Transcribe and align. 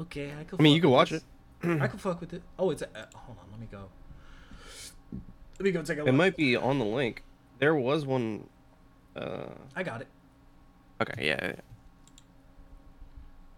Okay, 0.00 0.32
I 0.38 0.44
could. 0.44 0.58
I 0.58 0.62
mean, 0.62 0.74
you 0.74 0.80
can 0.80 0.90
watch 0.90 1.10
this. 1.10 1.24
it. 1.62 1.80
I 1.82 1.86
could 1.86 2.00
fuck 2.00 2.20
with 2.20 2.32
it. 2.32 2.42
Oh, 2.58 2.70
it's 2.70 2.82
a, 2.82 2.86
uh, 2.86 3.04
hold 3.14 3.38
on. 3.38 3.44
Let 3.50 3.60
me 3.60 3.68
go. 3.70 3.84
Let 5.58 5.64
me 5.64 5.70
go 5.72 5.82
take 5.82 5.98
a 5.98 6.00
look. 6.00 6.08
It 6.08 6.12
might 6.12 6.36
be 6.36 6.56
on 6.56 6.78
the 6.78 6.84
link. 6.84 7.22
There 7.58 7.74
was 7.74 8.06
one. 8.06 8.48
Uh, 9.14 9.50
I 9.76 9.82
got 9.82 10.00
it. 10.00 10.08
okay, 11.02 11.26
yeah, 11.26 11.38
yeah. 11.48 11.52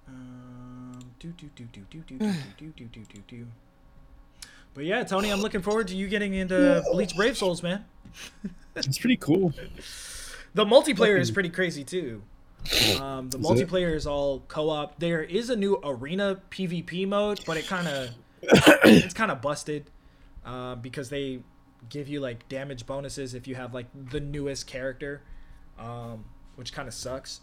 Um, 0.09 0.99
do 1.21 1.29
do 1.33 1.49
do 1.55 1.65
do 1.73 1.81
do 1.91 1.99
do 2.01 2.19
do 2.19 2.33
do 2.59 2.73
do 2.77 2.85
do 2.87 3.01
do 3.05 3.23
do. 3.29 3.47
But 4.75 4.85
yeah, 4.85 5.05
Tony, 5.05 5.31
I'm 5.31 5.41
looking 5.41 5.63
forward 5.63 5.89
to 5.89 5.97
you 5.97 6.09
getting 6.09 6.35
into 6.35 6.83
Bleach 6.93 7.15
Brave 7.15 7.37
Souls, 7.37 7.63
man. 7.63 7.85
It's 8.75 8.99
pretty 8.99 9.19
cool. 9.19 9.53
The 10.55 10.65
multiplayer 10.65 11.19
is 11.19 11.31
pretty 11.31 11.51
crazy 11.51 11.85
too. 11.85 12.23
Um, 13.01 13.29
the 13.31 13.39
Is 13.39 13.45
multiplayer 13.45 13.95
is 13.95 14.07
all 14.07 14.41
co-op. 14.49 14.99
There 14.99 15.23
is 15.23 15.51
a 15.51 15.57
new 15.57 15.81
arena 15.83 16.41
PvP 16.51 17.07
mode, 17.09 17.41
but 17.47 17.57
it 17.57 17.67
kind 17.67 17.89
of 17.89 18.11
it's 18.43 19.15
kind 19.15 19.31
of 19.31 19.41
busted 19.43 19.91
uh, 20.45 20.77
because 20.77 21.09
they 21.11 21.41
give 21.89 22.09
you 22.09 22.21
like 22.21 22.49
damage 22.49 22.87
bonuses 22.87 23.35
if 23.35 23.47
you 23.49 23.55
have 23.57 23.75
like 23.75 23.87
the 24.11 24.21
newest 24.21 24.67
character, 24.67 25.23
um, 25.79 26.25
which 26.57 26.73
kind 26.73 26.87
of 26.89 26.95
sucks. 26.95 27.41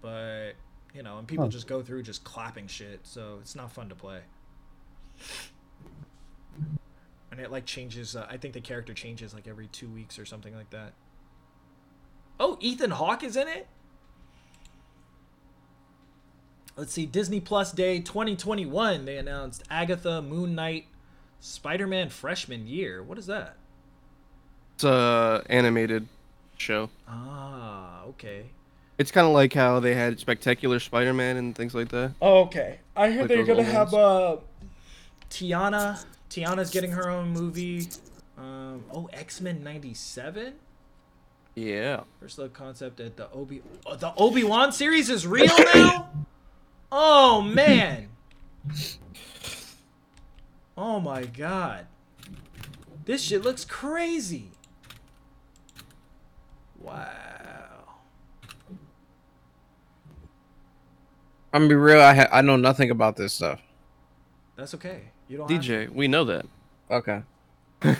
But 0.00 0.52
you 0.94 1.02
know, 1.02 1.18
and 1.18 1.26
people 1.26 1.46
Huh. 1.46 1.50
just 1.50 1.66
go 1.66 1.82
through 1.82 2.02
just 2.04 2.22
clapping 2.24 2.68
shit, 2.68 3.00
so 3.02 3.38
it's 3.40 3.54
not 3.56 3.72
fun 3.72 3.88
to 3.88 3.94
play. 3.94 4.20
And 7.30 7.40
it 7.40 7.50
like 7.50 7.66
changes. 7.66 8.14
Uh, 8.14 8.26
I 8.30 8.36
think 8.36 8.54
the 8.54 8.60
character 8.60 8.94
changes 8.94 9.34
like 9.34 9.48
every 9.48 9.66
two 9.66 9.88
weeks 9.88 10.18
or 10.18 10.24
something 10.24 10.54
like 10.54 10.70
that. 10.70 10.92
Oh, 12.38 12.56
Ethan 12.60 12.90
Hawke 12.92 13.24
is 13.24 13.36
in 13.36 13.48
it. 13.48 13.66
Let's 16.76 16.92
see, 16.92 17.06
Disney 17.06 17.40
Plus 17.40 17.70
Day 17.70 18.00
2021. 18.00 19.04
They 19.04 19.16
announced 19.16 19.62
Agatha, 19.70 20.20
Moon 20.20 20.56
Knight, 20.56 20.86
Spider-Man 21.38 22.08
Freshman 22.08 22.66
Year. 22.66 23.00
What 23.02 23.16
is 23.16 23.26
that? 23.26 23.56
It's 24.74 24.82
a 24.84 25.44
animated 25.48 26.08
show. 26.58 26.90
Ah, 27.06 28.02
okay. 28.08 28.46
It's 28.98 29.12
kind 29.12 29.26
of 29.26 29.32
like 29.32 29.52
how 29.52 29.78
they 29.78 29.94
had 29.94 30.18
Spectacular 30.18 30.80
Spider-Man 30.80 31.36
and 31.36 31.54
things 31.54 31.76
like 31.76 31.88
that. 31.90 32.12
Oh, 32.20 32.42
okay. 32.46 32.80
I 32.96 33.10
heard 33.10 33.20
Like 33.20 33.28
they're 33.28 33.44
gonna 33.44 33.62
have 33.62 33.94
uh, 33.94 34.36
Tiana. 35.30 36.04
Tiana's 36.28 36.70
getting 36.70 36.90
her 36.90 37.08
own 37.08 37.30
movie. 37.30 37.86
Um, 38.36 38.84
oh, 38.92 39.08
X 39.12 39.40
Men 39.40 39.62
'97. 39.62 40.54
Yeah. 41.54 42.00
First 42.20 42.38
look 42.38 42.52
concept 42.52 42.98
at 42.98 43.16
the 43.16 43.30
Obi. 43.30 43.62
Oh, 43.86 43.94
the 43.94 44.12
Obi 44.16 44.42
Wan 44.42 44.72
series 44.72 45.08
is 45.08 45.24
real 45.24 45.56
now. 45.72 46.10
oh 46.96 47.40
man. 47.54 48.08
Oh 50.76 51.00
my 51.00 51.24
god. 51.24 51.86
This 53.04 53.22
shit 53.22 53.42
looks 53.42 53.64
crazy. 53.64 54.52
Wow. 56.80 57.08
I'm 61.52 61.62
gonna 61.62 61.68
be 61.68 61.74
real. 61.74 62.00
I 62.00 62.14
ha- 62.14 62.28
I 62.32 62.40
know 62.40 62.56
nothing 62.56 62.90
about 62.90 63.16
this 63.16 63.32
stuff. 63.32 63.60
That's 64.56 64.74
okay. 64.74 65.02
You 65.28 65.38
don't 65.38 65.50
have 65.50 65.60
DJ, 65.62 65.88
we 65.90 66.08
know 66.08 66.24
that. 66.24 66.46
Okay. 66.90 67.22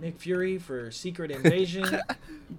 Nick 0.00 0.18
Fury 0.20 0.58
for 0.58 0.90
Secret 0.90 1.30
Invasion. 1.30 2.00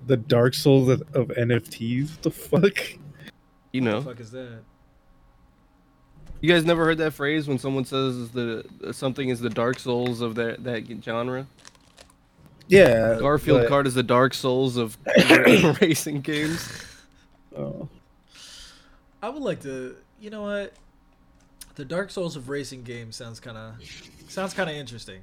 The 0.07 0.15
Dark 0.15 0.53
Souls 0.53 0.87
of, 0.87 1.01
of 1.13 1.27
NFTs. 1.29 2.11
What 2.11 2.21
the 2.21 2.31
fuck? 2.31 2.93
You 3.73 3.81
What 3.81 3.89
know. 3.91 3.99
the 3.99 4.09
fuck 4.09 4.19
is 4.21 4.31
that? 4.31 4.61
You 6.41 6.51
guys 6.51 6.65
never 6.65 6.83
heard 6.85 6.97
that 6.97 7.13
phrase 7.13 7.47
when 7.47 7.59
someone 7.59 7.85
says 7.85 8.31
the 8.31 8.65
something 8.91 9.29
is 9.29 9.39
the 9.39 9.49
Dark 9.49 9.79
Souls 9.79 10.21
of 10.21 10.35
that 10.35 10.63
that 10.63 10.85
genre? 11.03 11.45
Yeah. 12.67 13.17
Garfield 13.19 13.61
but- 13.61 13.69
Kart 13.71 13.85
is 13.85 13.93
the 13.93 14.03
Dark 14.03 14.33
Souls 14.33 14.77
of 14.77 14.97
racing 15.81 16.21
games. 16.21 16.67
Oh. 17.57 17.87
I 19.21 19.29
would 19.29 19.43
like 19.43 19.61
to. 19.61 19.95
You 20.19 20.29
know 20.29 20.43
what? 20.43 20.73
The 21.75 21.85
Dark 21.85 22.11
Souls 22.11 22.35
of 22.35 22.49
racing 22.49 22.83
games 22.83 23.15
sounds 23.15 23.39
kind 23.39 23.57
of 23.57 23.75
sounds 24.27 24.53
kind 24.53 24.69
of 24.69 24.75
interesting. 24.75 25.21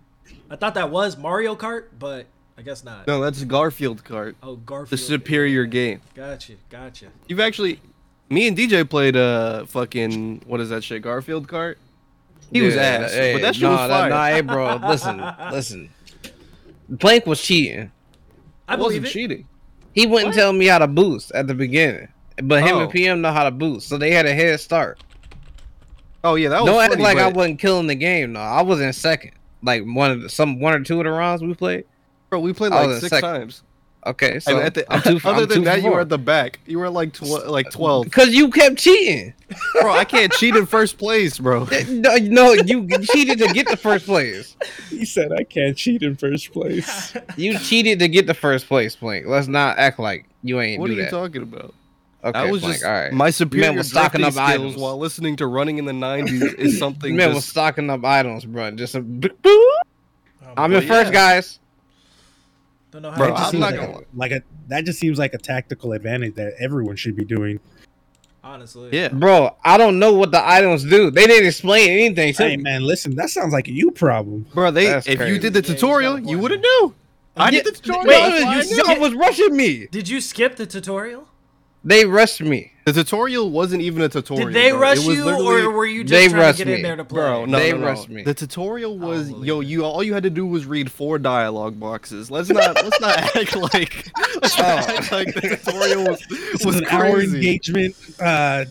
I 0.50 0.56
thought 0.56 0.74
that 0.74 0.90
was 0.90 1.16
Mario 1.16 1.56
Kart, 1.56 1.86
but 1.98 2.26
I 2.56 2.62
guess 2.62 2.84
not. 2.84 3.06
No, 3.06 3.20
that's 3.20 3.42
Garfield 3.44 4.04
Kart. 4.04 4.34
Oh, 4.42 4.56
Garfield. 4.56 4.90
The 4.90 4.98
superior 4.98 5.64
game. 5.64 6.00
Gotcha, 6.14 6.54
gotcha. 6.70 7.06
You've 7.28 7.40
actually, 7.40 7.80
me 8.30 8.48
and 8.48 8.56
DJ 8.56 8.88
played 8.88 9.16
uh 9.16 9.64
fucking 9.66 10.42
what 10.46 10.60
is 10.60 10.68
that 10.70 10.84
shit? 10.84 11.02
Garfield 11.02 11.48
Kart. 11.48 11.76
He 12.52 12.60
was 12.62 12.74
Yeah, 12.74 12.80
ass, 12.82 13.12
hey, 13.12 13.32
but 13.34 13.42
that 13.42 13.54
shit 13.54 13.62
nah, 13.64 13.70
was 13.82 13.90
fire. 13.90 14.08
Nah, 14.10 14.26
hey, 14.26 14.40
bro, 14.40 14.76
listen, 14.88 15.22
listen. 15.52 15.90
Plank 16.98 17.26
was 17.26 17.42
cheating. 17.42 17.90
I 18.66 18.72
I 18.72 18.76
believe 18.76 19.02
wasn't 19.02 19.06
it. 19.06 19.10
cheating. 19.10 19.48
He 19.92 20.06
wouldn't 20.06 20.34
tell 20.34 20.52
me 20.52 20.66
how 20.66 20.78
to 20.78 20.86
boost 20.86 21.32
at 21.32 21.46
the 21.46 21.54
beginning, 21.54 22.08
but 22.42 22.62
him 22.62 22.76
Oh. 22.76 22.80
and 22.82 22.90
PM 22.90 23.20
know 23.20 23.32
how 23.32 23.44
to 23.44 23.50
boost, 23.50 23.88
so 23.88 23.98
they 23.98 24.10
had 24.12 24.26
a 24.26 24.34
head 24.34 24.60
start. 24.60 25.02
Oh 26.24 26.34
yeah, 26.36 26.48
that 26.50 26.62
was 26.62 26.70
Don't 26.70 26.80
act 26.82 26.92
funny, 26.92 27.02
like 27.04 27.18
I 27.18 27.28
wasn't 27.28 27.58
killing 27.60 27.86
the 27.86 27.94
game. 27.94 28.32
No, 28.32 28.40
I 28.40 28.62
was 28.62 28.80
in 28.80 28.92
second. 28.92 29.32
Like 29.62 29.84
one 29.84 30.10
of 30.10 30.22
the, 30.22 30.28
some 30.28 30.60
one 30.60 30.74
or 30.74 30.80
two 30.84 30.98
of 31.00 31.04
the 31.04 31.10
rounds 31.10 31.42
we 31.42 31.54
played. 31.54 31.84
Bro, 32.30 32.40
we 32.40 32.52
played 32.52 32.70
like 32.72 32.86
was 32.86 32.96
in 32.96 33.00
six 33.02 33.10
second. 33.10 33.28
times. 33.28 33.62
Okay, 34.06 34.38
so 34.38 34.56
And 34.56 34.64
at 34.64 34.74
the, 34.74 34.90
I'm 34.92 35.02
two, 35.02 35.20
other 35.28 35.42
I'm 35.42 35.48
than 35.48 35.64
that, 35.64 35.80
for 35.80 35.84
you 35.86 35.90
were 35.92 36.00
at 36.00 36.08
the 36.08 36.18
back. 36.18 36.60
You 36.66 36.78
were 36.78 36.88
like 36.88 37.12
tw- 37.12 37.46
like 37.46 37.70
twelve. 37.70 38.04
because 38.04 38.30
you 38.34 38.50
kept 38.50 38.78
cheating. 38.78 39.34
bro, 39.80 39.92
I 39.92 40.04
can't 40.04 40.32
cheat 40.32 40.54
in 40.56 40.66
first 40.66 40.98
place, 40.98 41.38
bro. 41.38 41.64
no, 41.88 42.16
no, 42.16 42.52
you 42.52 42.86
cheated 43.00 43.38
to 43.38 43.48
get 43.52 43.68
the 43.68 43.76
first 43.76 44.06
place. 44.06 44.56
He 44.88 45.04
said 45.04 45.32
I 45.32 45.42
can't 45.44 45.76
cheat 45.76 46.02
in 46.02 46.16
first 46.16 46.52
place. 46.52 47.14
You 47.36 47.58
cheated 47.58 47.98
to 47.98 48.08
get 48.08 48.26
the 48.26 48.34
first 48.34 48.66
place, 48.66 48.94
Plank. 48.96 49.26
Let's 49.26 49.48
not 49.48 49.78
act 49.78 49.98
like 49.98 50.26
you 50.42 50.60
ain't 50.60 50.80
What 50.80 50.86
do 50.86 50.92
are 50.92 50.96
you 50.96 51.02
that. 51.02 51.10
talking 51.10 51.42
about? 51.42 51.74
okay, 52.24 52.38
I 52.38 52.50
was 52.50 52.60
Plank, 52.62 52.74
just 52.76 52.84
all 52.86 52.92
right. 52.92 53.12
my 53.12 53.30
superior 53.30 53.72
was 53.72 53.88
stocking 53.90 54.22
up 54.24 54.32
skills 54.32 54.48
items. 54.48 54.76
while 54.76 54.96
listening 54.98 55.36
to 55.36 55.46
"Running 55.46 55.78
in 55.78 55.84
the 55.84 55.92
'90s" 55.92 56.54
is 56.54 56.78
something. 56.78 57.14
Man 57.16 57.34
was 57.34 57.44
stocking 57.44 57.90
up 57.90 58.04
items, 58.04 58.44
bro. 58.44 58.70
Just 58.72 58.94
a 58.94 59.02
boop. 59.02 59.30
Oh, 59.44 59.78
I'm 60.56 60.70
boy. 60.70 60.78
in 60.78 60.88
first, 60.88 61.12
yeah. 61.12 61.34
guys. 61.34 61.58
Don't 62.90 63.02
know 63.02 63.10
how 63.10 63.16
Bro, 63.18 63.26
to 63.28 63.32
That 63.32 63.38
just 63.38 63.54
I'm 63.54 63.60
not 63.60 63.72
like, 63.72 63.80
gonna- 63.80 63.98
a, 63.98 64.02
like 64.16 64.32
a 64.32 64.42
that 64.68 64.84
just 64.84 64.98
seems 64.98 65.18
like 65.18 65.34
a 65.34 65.38
tactical 65.38 65.92
advantage 65.92 66.34
that 66.36 66.54
everyone 66.58 66.96
should 66.96 67.16
be 67.16 67.24
doing. 67.24 67.60
honestly. 68.42 68.88
yeah. 68.92 69.08
Bro, 69.08 69.56
I 69.64 69.76
don't 69.76 69.98
know 69.98 70.14
what 70.14 70.30
the 70.32 70.46
items 70.46 70.84
do. 70.84 71.10
They 71.10 71.26
didn't 71.26 71.46
explain 71.46 71.90
anything 71.90 72.32
Hey 72.34 72.56
me. 72.56 72.62
man, 72.62 72.82
listen, 72.84 73.14
that 73.16 73.28
sounds 73.30 73.52
like 73.52 73.68
a 73.68 73.72
you 73.72 73.90
problem. 73.90 74.46
Bro, 74.54 74.70
they 74.72 74.86
That's 74.86 75.06
if 75.06 75.20
you 75.28 75.38
did 75.38 75.52
the 75.52 75.62
tutorial, 75.62 76.16
got 76.18 76.26
a 76.26 76.30
you 76.30 76.38
would 76.38 76.50
have 76.52 76.60
knew. 76.60 76.94
I 77.36 77.50
did 77.50 77.66
the 77.66 77.72
tutorial. 77.72 78.04
Wait, 78.06 78.40
that's 78.40 78.72
I 78.72 78.74
you, 78.74 78.82
y'all 78.94 79.00
was 79.00 79.14
rushing 79.14 79.56
me. 79.56 79.86
Did 79.90 80.08
you 80.08 80.20
skip 80.20 80.56
the 80.56 80.66
tutorial? 80.66 81.28
They 81.84 82.04
rushed 82.04 82.40
me. 82.40 82.72
The 82.84 82.92
tutorial 82.92 83.50
wasn't 83.50 83.82
even 83.82 84.02
a 84.02 84.08
tutorial. 84.08 84.46
Did 84.46 84.54
they 84.54 84.70
bro. 84.70 84.80
rush 84.80 84.96
was 84.98 85.16
you, 85.16 85.28
or 85.28 85.70
were 85.70 85.86
you 85.86 86.04
just 86.04 86.30
trying 86.30 86.30
to 86.30 86.36
rushed 86.38 86.58
get 86.58 86.68
in 86.68 86.74
me. 86.76 86.82
there 86.82 86.96
to 86.96 87.04
play? 87.04 87.20
Bro, 87.20 87.44
no, 87.46 87.58
They 87.58 87.72
no, 87.72 87.78
no. 87.78 87.86
rushed 87.86 88.08
me. 88.08 88.22
The 88.22 88.34
tutorial 88.34 88.98
was 88.98 89.28
believe 89.30 89.46
yo, 89.46 89.60
you 89.60 89.84
all 89.84 90.02
you 90.02 90.14
had 90.14 90.22
to 90.22 90.30
do 90.30 90.46
was 90.46 90.64
read 90.66 90.90
four 90.90 91.18
dialogue 91.18 91.78
boxes. 91.78 92.30
Let's 92.30 92.48
not 92.48 92.74
let's 92.82 93.00
not 93.00 93.18
act 93.36 93.56
like 93.56 94.10
let's 94.40 94.58
not 94.58 94.88
act 94.88 95.12
like 95.12 95.34
the 95.34 95.40
tutorial 95.42 96.04
was 96.04 96.20
This 96.28 96.64
was 96.64 96.74
is 96.76 96.80
an 96.82 96.86
hour 96.88 97.20
engagement. 97.20 97.94
Uh, 98.20 98.64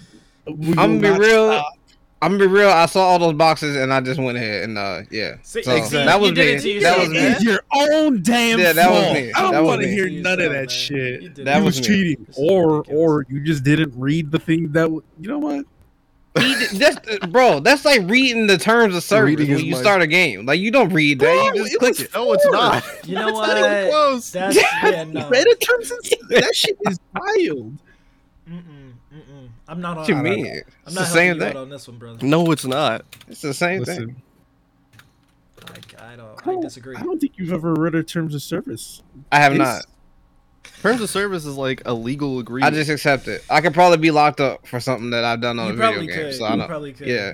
we 0.47 0.69
I'm 0.77 0.99
gonna 0.99 1.13
be 1.19 1.25
real. 1.27 1.51
stop. 1.53 1.73
I'm 2.21 2.31
gonna 2.37 2.47
be 2.49 2.53
real. 2.53 2.69
I 2.69 2.87
saw 2.87 3.01
all 3.01 3.19
those 3.19 3.33
boxes 3.33 3.75
and 3.75 3.93
I 3.93 4.01
just 4.01 4.19
went 4.19 4.37
ahead 4.37 4.63
and 4.63 4.77
uh 4.77 5.01
yeah. 5.11 5.35
See- 5.43 5.61
So 5.61 5.83
see, 5.83 5.97
that 5.97 6.19
was 6.19 6.29
you 6.29 6.35
did 6.35 6.63
me. 6.63 6.71
it 6.71 6.79
to 6.79 6.83
That 6.83 6.99
was 6.99 7.09
me. 7.09 7.35
Your 7.51 7.59
own 7.73 8.21
damn 8.23 8.59
Yeah, 8.59 8.73
that 8.73 8.89
was 8.89 9.13
me. 9.13 9.31
I 9.33 9.51
don't 9.51 9.65
want 9.65 9.81
to 9.81 9.87
hear 9.87 10.07
You 10.07 10.21
none 10.23 10.33
of 10.41 10.51
that 10.51 10.53
man. 10.53 10.67
shit. 10.67 11.21
You 11.21 11.29
That 11.29 11.57
was 11.63 11.77
was 11.77 11.85
cheating, 11.87 12.25
or 12.35 12.83
or 12.87 13.25
you 13.29 13.41
just 13.41 13.63
didn't 13.63 13.93
read 13.95 14.31
the 14.31 14.39
thing 14.39 14.71
that 14.71 14.81
w- 14.83 15.03
you 15.19 15.27
know 15.29 15.37
what? 15.39 15.65
He 16.39 16.53
that's 16.77 16.97
uh, 17.07 17.25
bro. 17.27 17.59
That's 17.61 17.83
like 17.85 18.01
reading 18.09 18.45
the 18.47 18.57
terms 18.59 18.95
of 18.95 19.03
service 19.03 19.37
Reading 19.37 19.49
when 19.49 19.57
is 19.57 19.63
you 19.63 19.71
my- 19.73 19.81
start 19.81 20.01
a 20.03 20.07
game. 20.07 20.45
Like 20.45 20.59
you 20.59 20.69
don't 20.71 20.89
read 20.93 21.19
that. 21.19 21.25
Bro, 21.25 21.53
you 21.53 21.63
just 21.63 21.73
it 21.73 21.79
click 21.79 21.89
was 21.89 22.01
it. 22.01 22.13
No, 22.13 22.33
it's 22.33 22.45
not. 22.51 23.07
You 23.07 23.15
know 23.15 23.27
it's 23.29 23.37
what? 23.37 23.47
not 23.47 23.57
even 23.57 23.89
close. 23.91 24.31
That's 24.31 24.55
yeah, 24.83 25.03
no. 25.03 25.29
Read 25.29 25.45
it 25.47 25.59
terms 25.61 25.91
and 25.91 26.01
that 26.29 26.55
shit 26.55 26.77
is 26.87 26.99
wild. 27.15 27.77
I'm 29.67 29.81
not 29.81 29.91
on. 29.91 29.97
What 29.97 30.07
you 30.09 30.15
I'm 30.15 30.23
mean? 30.23 30.45
not 30.45 30.55
It's 30.85 30.95
the 30.95 31.05
same 31.05 31.27
helping 31.39 31.41
you 31.41 31.45
out 31.47 31.51
thing. 31.53 31.57
on 31.63 31.69
this 31.69 31.87
one, 31.87 31.97
brother. 31.97 32.25
No, 32.25 32.51
it's 32.51 32.65
not. 32.65 33.05
It's 33.27 33.41
the 33.41 33.53
same 33.53 33.83
thing. 33.83 33.99
Listen, 33.99 34.21
I, 35.99 36.13
I 36.13 36.15
don't. 36.15 36.27
I 36.29 36.33
I 36.49 36.53
don't, 36.53 36.61
disagree. 36.61 36.95
I 36.95 37.01
don't 37.03 37.19
think 37.19 37.33
you've 37.37 37.51
ever 37.53 37.73
read 37.73 37.95
a 37.95 38.03
terms 38.03 38.33
of 38.35 38.41
service. 38.41 39.01
I 39.31 39.39
have 39.39 39.53
It's- 39.53 39.67
not. 39.77 39.85
Terms 40.81 41.01
of 41.01 41.09
service 41.09 41.43
is 41.45 41.55
like 41.55 41.81
a 41.85 41.93
legal 41.93 42.37
agreement. 42.39 42.71
I 42.73 42.77
just 42.77 42.89
accept 42.89 43.27
it. 43.27 43.43
I 43.49 43.61
could 43.61 43.73
probably 43.73 43.97
be 43.97 44.11
locked 44.11 44.39
up 44.39 44.67
for 44.67 44.79
something 44.79 45.09
that 45.09 45.23
I've 45.23 45.41
done 45.41 45.57
on 45.59 45.67
You 45.67 45.73
a 45.73 45.75
video 45.75 45.89
probably 45.91 46.07
game. 46.07 46.15
could. 46.17 46.35
So 46.35 46.45
I 46.45 46.51
You 46.51 46.57
know. 46.57 46.67
probably 46.67 46.93
could. 46.93 47.07
Yeah, 47.07 47.33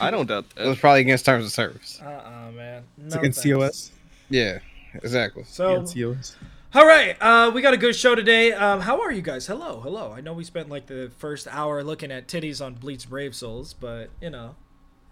I 0.00 0.10
don't 0.10 0.26
doubt 0.26 0.44
that. 0.54 0.64
it 0.66 0.68
was 0.68 0.78
probably 0.78 1.00
against 1.00 1.24
terms 1.24 1.44
of 1.46 1.52
service. 1.52 2.00
Uh-uh, 2.04 2.50
man. 2.52 2.82
It's 3.06 3.14
No 3.14 3.20
against 3.20 3.42
thanks. 3.42 3.56
COS. 3.58 3.92
Yeah, 4.28 4.58
exactly. 4.94 5.44
So, 5.46 5.72
Against 5.74 5.94
COS. 5.94 6.36
All 6.74 6.86
right, 6.86 7.16
uh, 7.20 7.50
we 7.54 7.60
got 7.60 7.74
a 7.74 7.76
good 7.76 7.94
show 7.94 8.14
today. 8.14 8.52
Um, 8.52 8.80
how 8.80 9.00
are 9.02 9.12
you 9.12 9.20
guys? 9.22 9.46
Hello, 9.46 9.80
hello. 9.80 10.12
I 10.12 10.20
know 10.22 10.32
we 10.32 10.44
spent 10.44 10.70
like 10.70 10.86
the 10.86 11.10
first 11.18 11.46
hour 11.50 11.84
looking 11.84 12.10
at 12.10 12.26
titties 12.28 12.64
on 12.64 12.74
Bleach 12.74 13.08
Brave 13.10 13.34
Souls, 13.34 13.74
but 13.74 14.08
you 14.22 14.30
know, 14.30 14.54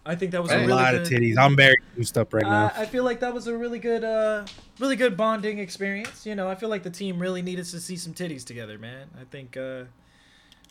I 0.07 0.15
think 0.15 0.33
that 0.33 0.43
was 0.43 0.51
a 0.51 0.55
a 0.57 0.61
really 0.61 0.73
lot 0.73 0.93
good, 0.93 1.03
of 1.03 1.09
titties. 1.09 1.37
I'm 1.37 1.57
very 1.57 1.77
juiced 1.97 2.17
up 2.17 2.33
right 2.33 2.45
Uh, 2.45 2.49
now. 2.49 2.73
I 2.75 2.87
feel 2.87 3.05
like 3.05 3.21
that 3.21 3.35
was 3.35 3.47
a 3.47 3.57
really 3.57 3.79
good, 3.79 4.05
uh, 4.05 4.47
really 4.79 4.97
good 4.97 5.19
bonding 5.19 5.59
experience. 5.59 6.25
You 6.25 6.35
know, 6.35 6.49
I 6.49 6.55
feel 6.55 6.71
like 6.71 6.83
the 6.83 6.91
team 6.91 7.19
really 7.19 7.43
needed 7.43 7.67
to 7.67 7.79
see 7.81 7.97
some 7.97 8.15
titties 8.15 8.45
together, 8.45 8.79
man. 8.79 9.09
I 9.21 9.25
think. 9.25 9.57
uh 9.57 9.85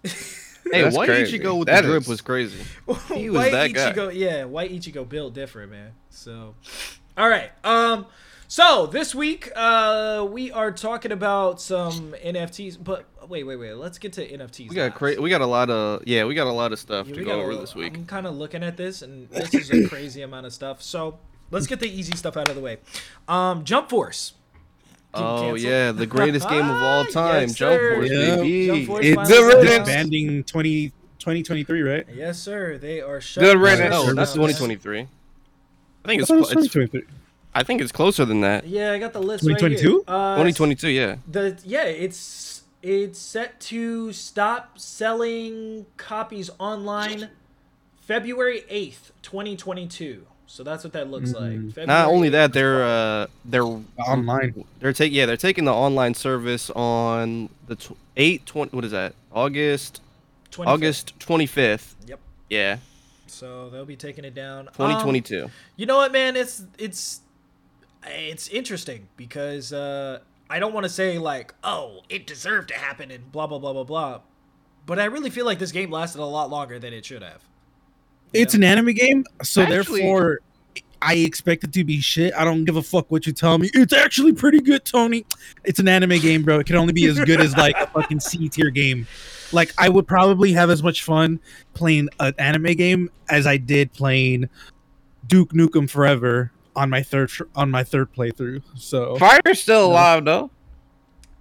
Hey, 0.71 0.81
That's 0.83 0.95
White 0.95 1.07
crazy. 1.07 1.39
Ichigo 1.39 1.57
with 1.57 1.67
That 1.67 1.81
the 1.81 1.87
drip 1.87 2.01
is- 2.03 2.07
was 2.09 2.21
crazy. 2.21 2.61
He 3.13 3.29
was 3.29 3.37
White 3.39 3.51
that 3.53 3.73
guy. 3.73 3.93
Ichigo, 3.93 4.13
yeah, 4.13 4.43
White 4.43 4.71
Ichigo 4.71 5.07
built 5.07 5.33
different, 5.33 5.71
man. 5.71 5.91
So, 6.09 6.53
all 7.17 7.29
right. 7.29 7.49
Um, 7.63 8.05
so 8.51 8.87
this 8.87 9.13
week, 9.13 9.51
uh, 9.55 10.27
we 10.27 10.51
are 10.51 10.71
talking 10.71 11.11
about 11.11 11.61
some 11.61 12.13
NFTs. 12.25 12.83
But 12.83 13.05
wait, 13.29 13.43
wait, 13.43 13.57
wait. 13.57 13.73
Let's 13.73 13.99
get 13.99 14.13
to 14.13 14.27
NFTs. 14.27 14.69
We 14.69 14.75
got 14.75 14.89
last. 14.89 14.95
cra- 14.95 15.21
we 15.21 15.29
got 15.29 15.41
a 15.41 15.45
lot 15.45 15.69
of 15.69 16.01
yeah, 16.07 16.25
we 16.25 16.33
got 16.33 16.47
a 16.47 16.51
lot 16.51 16.71
of 16.73 16.79
stuff 16.79 17.07
Yeah, 17.07 17.13
to 17.15 17.19
go 17.21 17.25
got 17.27 17.31
a 17.33 17.37
over 17.41 17.47
little- 17.49 17.61
this 17.61 17.75
week. 17.75 17.95
I'm 17.95 18.05
kind 18.07 18.25
of 18.25 18.35
looking 18.35 18.63
at 18.63 18.75
this, 18.75 19.03
and 19.03 19.29
this 19.29 19.53
is 19.53 19.69
a 19.71 19.87
crazy 19.89 20.23
amount 20.23 20.47
of 20.47 20.53
stuff. 20.53 20.81
So 20.81 21.19
let's 21.51 21.67
get 21.67 21.79
the 21.79 21.87
easy 21.87 22.17
stuff 22.17 22.37
out 22.37 22.49
of 22.49 22.55
the 22.55 22.61
way. 22.61 22.79
Um, 23.27 23.63
Jump 23.65 23.87
Force. 23.89 24.33
getting 25.13 25.27
Oh 25.27 25.41
canceled. 25.41 25.59
yeah, 25.61 25.91
the 25.91 26.07
greatest 26.07 26.49
game 26.49 26.67
of 26.67 26.81
all 26.81 27.05
time, 27.05 27.41
Yes, 27.49 27.53
Jump. 27.53 27.79
Force, 27.79 28.09
Yeah. 28.09 28.35
baby. 28.37 28.65
Jump 28.67 28.85
Force 28.87 29.05
It's 29.05 29.15
finally 29.15 29.33
good 29.35 29.51
came 29.51 29.57
riddance. 29.59 29.79
out. 29.79 29.85
Banding 29.85 30.43
20, 30.45 30.89
2023, 31.19 31.81
right? 31.83 32.05
Yes, 32.15 32.39
sir. 32.39 32.79
They 32.79 32.99
are 33.01 33.21
shutting 33.21 33.47
Good 33.47 33.53
down 33.53 33.61
riddance. 33.63 33.91
No, 33.91 34.05
their 34.05 34.13
that's 34.15 34.33
2023. 34.33 35.01
I 35.01 35.05
think 36.07 36.21
it's, 36.21 36.27
thought 36.29 36.37
it 36.37 36.39
was 36.39 36.49
cl- 36.49 36.63
it's 36.63 36.73
2023. 36.73 37.15
I 37.53 37.63
think 37.63 37.81
it's 37.81 37.91
closer 37.91 38.25
than 38.25 38.41
that. 38.41 38.67
Yeah, 38.67 38.91
I 38.93 38.99
got 38.99 39.13
the 39.13 39.21
list 39.21 39.43
2022? 39.43 39.89
right 39.89 40.03
here. 40.07 40.15
Uh, 40.15 40.35
2022, 40.35 40.89
yeah. 40.89 41.15
The 41.29 41.59
yeah, 41.65 41.83
it's 41.85 42.63
it's 42.81 43.19
set 43.19 43.59
to 43.59 44.13
stop 44.13 44.79
selling 44.79 45.85
copies 45.97 46.49
online 46.59 47.29
February 48.01 48.63
8th, 48.69 49.11
2022. 49.21 50.25
So 50.47 50.63
that's 50.63 50.83
what 50.83 50.93
that 50.93 51.11
looks 51.11 51.31
Mhm. 51.33 51.75
like. 51.77 51.87
Not 51.87 52.07
only 52.07 52.29
8th. 52.29 52.31
that, 52.31 52.53
they're 52.53 52.83
uh 52.83 53.27
they're 53.45 53.63
Online. 53.65 54.65
they're 54.79 54.93
taking 54.93 55.15
yeah 55.17 55.25
they're 55.27 55.37
taking 55.37 55.65
the 55.65 55.73
online 55.73 56.13
service 56.15 56.69
on 56.71 57.49
the 57.67 57.75
tw- 57.75 57.97
8 58.17 58.45
20 58.47 58.75
what 58.75 58.83
is 58.85 58.91
that 58.91 59.13
August 59.31 60.01
25th. 60.51 60.67
August 60.67 61.19
25th. 61.19 61.95
Yep. 62.07 62.19
Yeah, 62.49 62.77
So 63.27 63.69
they'll 63.69 63.85
be 63.85 63.95
taking 63.95 64.25
it 64.25 64.33
down. 64.33 64.67
Um, 64.69 64.73
2022. 64.73 65.51
you 65.75 65.85
know 65.85 65.97
what, 65.97 66.11
man? 66.11 66.35
It's 66.35 66.63
it's 66.79 67.21
it's 68.05 68.47
interesting 68.47 69.07
because 69.17 69.73
uh, 69.73 70.19
I 70.49 70.59
don't 70.59 70.73
want 70.73 70.85
to 70.85 70.89
say 70.89 71.17
like, 71.17 71.53
oh, 71.63 72.01
it 72.09 72.27
deserved 72.27 72.69
to 72.69 72.75
happen 72.75 73.11
and 73.11 73.31
blah 73.31 73.47
blah 73.47 73.59
blah 73.59 73.73
blah 73.73 73.83
blah, 73.83 74.21
but 74.85 74.99
I 74.99 75.05
really 75.05 75.29
feel 75.29 75.45
like 75.45 75.59
this 75.59 75.71
game 75.71 75.91
lasted 75.91 76.21
a 76.21 76.25
lot 76.25 76.49
longer 76.49 76.79
than 76.79 76.93
it 76.93 77.05
should 77.05 77.21
have. 77.23 77.41
You 78.33 78.41
It's 78.41 78.53
know? 78.53 78.59
an 78.67 78.71
anime 78.79 78.93
game, 78.93 79.25
so 79.43 79.61
Actually- 79.61 79.75
therefore 79.75 80.39
I 81.01 81.13
expect 81.15 81.63
it 81.63 81.71
to 81.73 81.83
be 81.85 82.01
shit. 82.01 82.33
I 82.33 82.43
don't 82.43 82.65
give 82.65 82.75
a 82.75 82.81
fuck 82.81 83.09
what 83.09 83.25
you 83.25 83.31
tell 83.31 83.57
me. 83.57 83.69
It's 83.73 83.93
actually 83.93 84.33
pretty 84.33 84.59
good, 84.59 84.83
Tony. 84.83 85.25
It's 85.63 85.79
an 85.79 85.87
anime 85.87 86.19
game, 86.19 86.43
bro. 86.43 86.59
It 86.59 86.65
can 86.65 86.75
only 86.75 86.91
be 86.91 87.05
as 87.05 87.17
good 87.21 87.39
as 87.39 87.55
like 87.55 87.75
a 87.79 87.87
fucking 87.87 88.19
C 88.19 88.49
tier 88.49 88.69
game. 88.69 89.07
Like 89.53 89.73
I 89.77 89.87
would 89.87 90.07
probably 90.07 90.51
have 90.53 90.69
as 90.69 90.83
much 90.83 91.03
fun 91.03 91.39
playing 91.73 92.09
an 92.19 92.33
anime 92.37 92.73
game 92.73 93.09
as 93.29 93.47
I 93.47 93.55
did 93.55 93.93
playing 93.93 94.49
Duke 95.25 95.53
Nukem 95.53 95.89
Forever 95.89 96.51
on 96.79 96.89
my 96.89 97.03
third 97.03 97.31
on 97.55 97.69
my 97.69 97.83
third 97.83 98.13
playthrough. 98.13 98.61
So 98.77 99.15
Fighter's 99.17 99.61
still 99.61 99.87
alive 99.87 100.25
though. 100.25 100.49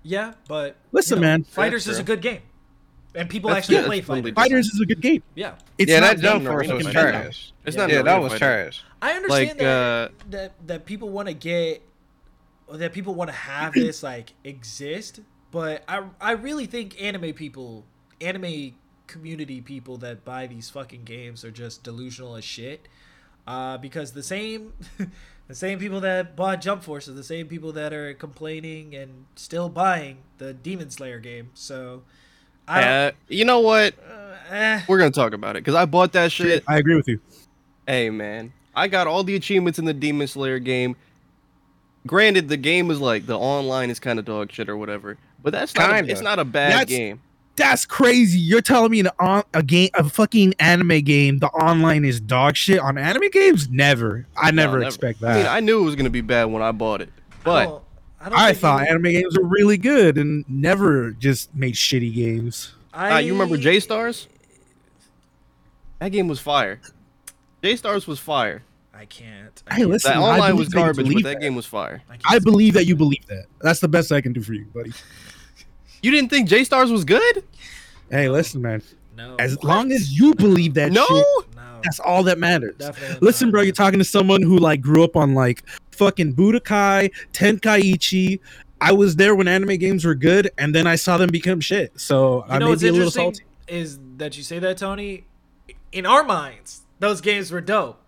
Yeah, 0.02 0.34
but 0.48 0.76
Listen, 0.92 1.18
you 1.18 1.22
know, 1.22 1.28
man. 1.28 1.44
Fighters 1.44 1.86
is 1.86 1.98
a 1.98 2.02
good 2.02 2.22
game, 2.22 2.40
and 3.14 3.28
people 3.28 3.48
That's- 3.50 3.64
actually 3.64 3.76
yeah, 3.76 3.86
play 3.86 3.96
that's 4.00 4.06
totally 4.08 4.32
Fighters. 4.32 4.50
Fighters 4.50 4.66
is 4.74 4.80
a 4.80 4.86
good 4.86 5.00
game. 5.00 5.22
Yeah, 5.34 5.54
It's 5.76 5.90
yeah, 5.90 6.00
not 6.00 6.16
that 6.16 6.22
jump 6.22 6.44
no 6.44 6.50
force 6.50 6.68
was 6.68 6.86
trash. 6.86 7.52
It's 7.66 7.76
Yeah. 7.76 7.82
not. 7.82 7.90
Yeah, 7.90 8.02
that 8.02 8.14
real 8.14 8.22
was 8.22 8.32
fighter. 8.32 8.44
trash. 8.64 8.84
I 9.02 9.12
understand 9.12 9.48
Like, 9.48 9.58
that, 9.58 9.66
uh, 9.66 10.08
that 10.30 10.52
that 10.66 10.86
people 10.86 11.10
want 11.10 11.28
to 11.28 11.34
get 11.34 11.82
that 12.72 12.92
people 12.92 13.14
want 13.14 13.28
to 13.30 13.36
have 13.36 13.72
this 13.74 14.02
like 14.12 14.32
exist, 14.44 15.20
but 15.50 15.84
I 15.88 16.04
I 16.20 16.32
really 16.32 16.66
think 16.66 17.00
anime 17.02 17.32
people, 17.34 17.84
anime 18.20 18.74
community 19.06 19.60
people 19.60 19.96
that 19.98 20.24
buy 20.24 20.46
these 20.46 20.68
fucking 20.70 21.04
games 21.04 21.44
are 21.44 21.50
just 21.50 21.82
delusional 21.82 22.36
as 22.36 22.44
shit. 22.44 22.88
Uh, 23.48 23.78
because 23.78 24.12
the 24.12 24.22
same 24.22 24.74
the 25.48 25.54
same 25.54 25.78
people 25.78 26.00
that 26.00 26.36
bought 26.36 26.60
Jump 26.60 26.82
Force 26.82 27.08
are 27.08 27.12
the 27.14 27.24
same 27.24 27.46
people 27.48 27.72
that 27.72 27.94
are 27.94 28.12
complaining 28.12 28.94
and 28.94 29.24
still 29.36 29.70
buying 29.70 30.18
the 30.36 30.52
Demon 30.52 30.90
Slayer 30.90 31.18
game. 31.18 31.48
So 31.54 32.02
I 32.68 32.82
Uh, 32.82 33.10
you 33.28 33.46
know 33.46 33.60
what? 33.60 33.94
uh, 34.06 34.54
eh. 34.54 34.82
We're 34.86 34.98
gonna 34.98 35.10
talk 35.10 35.32
about 35.32 35.56
it 35.56 35.60
because 35.64 35.74
I 35.74 35.86
bought 35.86 36.12
that 36.12 36.30
shit. 36.30 36.62
I 36.68 36.76
agree 36.76 36.94
with 36.94 37.08
you. 37.08 37.20
Hey 37.86 38.10
man, 38.10 38.52
I 38.76 38.86
got 38.86 39.06
all 39.06 39.24
the 39.24 39.34
achievements 39.34 39.78
in 39.78 39.86
the 39.86 39.94
Demon 39.94 40.26
Slayer 40.28 40.58
game. 40.58 40.94
Granted, 42.06 42.48
the 42.50 42.58
game 42.58 42.90
is 42.90 43.00
like 43.00 43.24
the 43.24 43.38
online 43.38 43.88
is 43.88 43.98
kind 43.98 44.18
of 44.18 44.26
dog 44.26 44.52
shit 44.52 44.68
or 44.68 44.76
whatever, 44.76 45.16
but 45.42 45.52
that's 45.54 45.74
not. 45.74 45.90
A, 45.90 45.94
Kinda. 45.94 46.12
it's 46.12 46.20
not 46.20 46.38
a 46.38 46.44
bad 46.44 46.72
That's- 46.72 46.86
game. 46.88 47.20
That's 47.58 47.84
crazy. 47.84 48.38
You're 48.38 48.60
telling 48.62 48.90
me 48.90 49.00
an 49.00 49.08
on, 49.18 49.42
a 49.52 49.62
game, 49.62 49.90
a 49.94 50.08
fucking 50.08 50.54
anime 50.58 51.00
game, 51.02 51.38
the 51.38 51.48
online 51.48 52.04
is 52.04 52.20
dog 52.20 52.56
shit 52.56 52.78
on 52.80 52.96
anime 52.98 53.28
games? 53.30 53.68
Never. 53.68 54.26
I 54.36 54.50
No, 54.50 54.62
never, 54.64 54.82
expect 54.82 55.20
that. 55.20 55.32
I 55.32 55.36
mean, 55.36 55.46
I 55.46 55.60
knew 55.60 55.80
it 55.80 55.84
was 55.84 55.96
gonna 55.96 56.08
be 56.10 56.20
bad 56.20 56.44
when 56.46 56.62
I 56.62 56.72
bought 56.72 57.00
it, 57.02 57.10
but 57.44 57.64
don't- 57.66 57.82
I, 58.20 58.48
I 58.48 58.52
thought 58.54 58.80
any- 58.82 58.90
anime 58.90 59.02
games 59.12 59.38
were 59.38 59.46
really 59.46 59.76
good 59.76 60.18
and 60.18 60.44
never 60.48 61.10
just 61.12 61.54
made 61.54 61.74
shitty 61.74 62.14
games. 62.14 62.74
I, 62.94 63.12
uh, 63.14 63.18
you 63.18 63.32
remember 63.32 63.56
J 63.56 63.78
Stars? 63.80 64.26
That 66.00 66.08
game 66.12 66.28
was 66.28 66.40
fire. 66.40 66.80
J 67.62 67.76
Stars 67.76 68.06
was 68.06 68.18
fire. 68.18 68.62
I 68.94 69.04
can't. 69.04 69.62
Hey, 69.70 69.78
can't- 69.78 69.90
listen, 69.90 70.10
That 70.12 70.18
I 70.18 70.22
online 70.22 70.56
was 70.56 70.68
believe 70.68 70.70
that 70.70 70.76
you 70.78 70.82
garbage, 70.84 71.14
but 71.14 71.22
that 71.24 71.28
that. 71.34 71.40
game 71.40 71.54
was 71.54 71.66
fire. 71.66 72.02
I, 72.10 72.18
I 72.24 72.32
say- 72.34 72.38
believe 72.40 72.74
that 72.74 72.86
you 72.86 72.96
believe 72.96 73.26
that. 73.28 73.44
That's 73.60 73.80
the 73.80 73.88
best 73.88 74.10
I 74.12 74.20
can 74.20 74.32
do 74.32 74.42
for 74.42 74.54
you, 74.54 74.64
buddy. 74.74 74.92
You 76.02 76.10
didn't 76.10 76.30
think 76.30 76.48
J 76.48 76.64
Stars 76.64 76.90
was 76.90 77.04
good? 77.04 77.44
Hey, 78.10 78.28
listen, 78.28 78.62
man. 78.62 78.82
no. 79.16 79.36
As 79.38 79.62
long 79.64 79.92
as 79.92 80.18
you 80.18 80.34
believe 80.34 80.74
that 80.74 80.92
No. 80.92 81.04
shit, 81.06 81.26
no, 81.56 81.80
that's 81.82 82.00
all 82.00 82.22
that 82.24 82.38
matters. 82.38 82.76
definitely 82.78 83.18
Listen, 83.20 83.48
not. 83.48 83.52
bro, 83.52 83.62
you're 83.62 83.72
talking 83.72 83.98
to 83.98 84.04
someone 84.04 84.42
who 84.42 84.58
like 84.58 84.80
grew 84.80 85.02
up 85.04 85.16
on 85.16 85.34
like 85.34 85.62
fucking 85.92 86.34
Budokai, 86.34 87.10
Tenkaichi. 87.32 88.40
I 88.80 88.92
was 88.92 89.16
there 89.16 89.34
when 89.34 89.48
anime 89.48 89.76
games 89.78 90.04
were 90.04 90.14
good, 90.14 90.50
and 90.56 90.72
then 90.74 90.86
I 90.86 90.94
saw 90.94 91.16
them 91.18 91.30
become 91.30 91.60
shit. 91.60 91.98
So 92.00 92.44
You 92.46 92.52
I 92.52 92.58
know 92.58 92.66
may 92.66 92.70
what's 92.70 92.82
be 92.82 92.88
a 92.88 92.92
little 92.92 93.06
interesting 93.08 93.34
salty. 93.34 93.44
is 93.66 93.98
that 94.18 94.36
you 94.36 94.42
say 94.44 94.58
that, 94.60 94.78
Tony. 94.78 95.24
In 95.90 96.06
our 96.06 96.22
minds, 96.22 96.82
those 97.00 97.20
games 97.20 97.50
were 97.50 97.60
dope. 97.60 98.00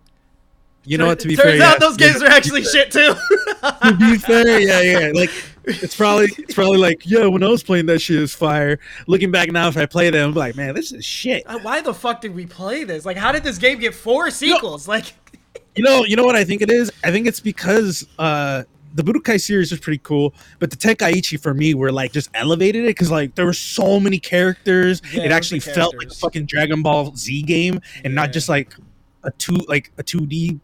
You 0.83 0.97
know 0.97 1.07
what? 1.07 1.19
To 1.19 1.27
be 1.27 1.35
Turns 1.35 1.59
fair, 1.59 1.67
out 1.67 1.73
yeah. 1.73 1.79
those 1.79 1.97
games 1.97 2.21
are 2.23 2.27
actually 2.27 2.63
shit 2.63 2.91
too. 2.91 3.13
to 3.61 3.95
be 3.99 4.17
fair, 4.17 4.59
yeah, 4.59 4.81
yeah. 4.81 5.11
Like 5.13 5.29
it's 5.65 5.95
probably 5.95 6.29
it's 6.39 6.53
probably 6.55 6.77
like, 6.77 7.05
yeah, 7.05 7.27
when 7.27 7.43
I 7.43 7.47
was 7.49 7.61
playing 7.63 7.85
that 7.87 7.99
shit 7.99 8.19
is 8.19 8.33
fire. 8.33 8.79
Looking 9.07 9.29
back 9.31 9.51
now, 9.51 9.67
if 9.67 9.77
I 9.77 9.85
play 9.85 10.09
them, 10.09 10.29
I'm 10.29 10.35
like, 10.35 10.55
man, 10.55 10.73
this 10.73 10.91
is 10.91 11.05
shit. 11.05 11.43
Uh, 11.45 11.59
Why 11.59 11.81
the 11.81 11.93
fuck 11.93 12.21
did 12.21 12.33
we 12.33 12.45
play 12.47 12.83
this? 12.83 13.05
Like, 13.05 13.17
how 13.17 13.31
did 13.31 13.43
this 13.43 13.57
game 13.59 13.79
get 13.79 13.93
four 13.93 14.31
sequels? 14.31 14.87
Like, 14.87 15.13
You 15.75 15.83
know, 15.85 16.03
you 16.03 16.17
know 16.17 16.25
what 16.25 16.35
I 16.35 16.43
think 16.43 16.61
it 16.61 16.69
is? 16.69 16.91
I 17.03 17.11
think 17.11 17.27
it's 17.27 17.39
because 17.39 18.05
uh 18.19 18.63
the 18.93 19.03
Budokai 19.03 19.39
series 19.39 19.71
was 19.71 19.79
pretty 19.79 19.99
cool, 19.99 20.33
but 20.59 20.69
the 20.69 20.75
Tenkaichi 20.75 21.39
for 21.39 21.53
me 21.53 21.73
were 21.73 21.93
like 21.93 22.11
just 22.11 22.29
elevated 22.33 22.83
it 22.83 22.87
because 22.87 23.09
like 23.09 23.35
there 23.35 23.45
were 23.45 23.53
so 23.53 23.97
many 23.97 24.19
characters. 24.19 25.01
Yeah, 25.13 25.21
it 25.21 25.23
was 25.27 25.31
actually 25.31 25.61
felt 25.61 25.95
like 25.95 26.07
a 26.07 26.13
fucking 26.15 26.45
Dragon 26.47 26.81
Ball 26.81 27.15
Z 27.15 27.43
game 27.43 27.75
and 28.03 28.13
Yeah. 28.13 28.21
not 28.21 28.33
just 28.33 28.49
like 28.49 28.73
a 29.23 29.31
two 29.31 29.55
like 29.67 29.91
a 29.97 30.03
two 30.03 30.25
D 30.25 30.59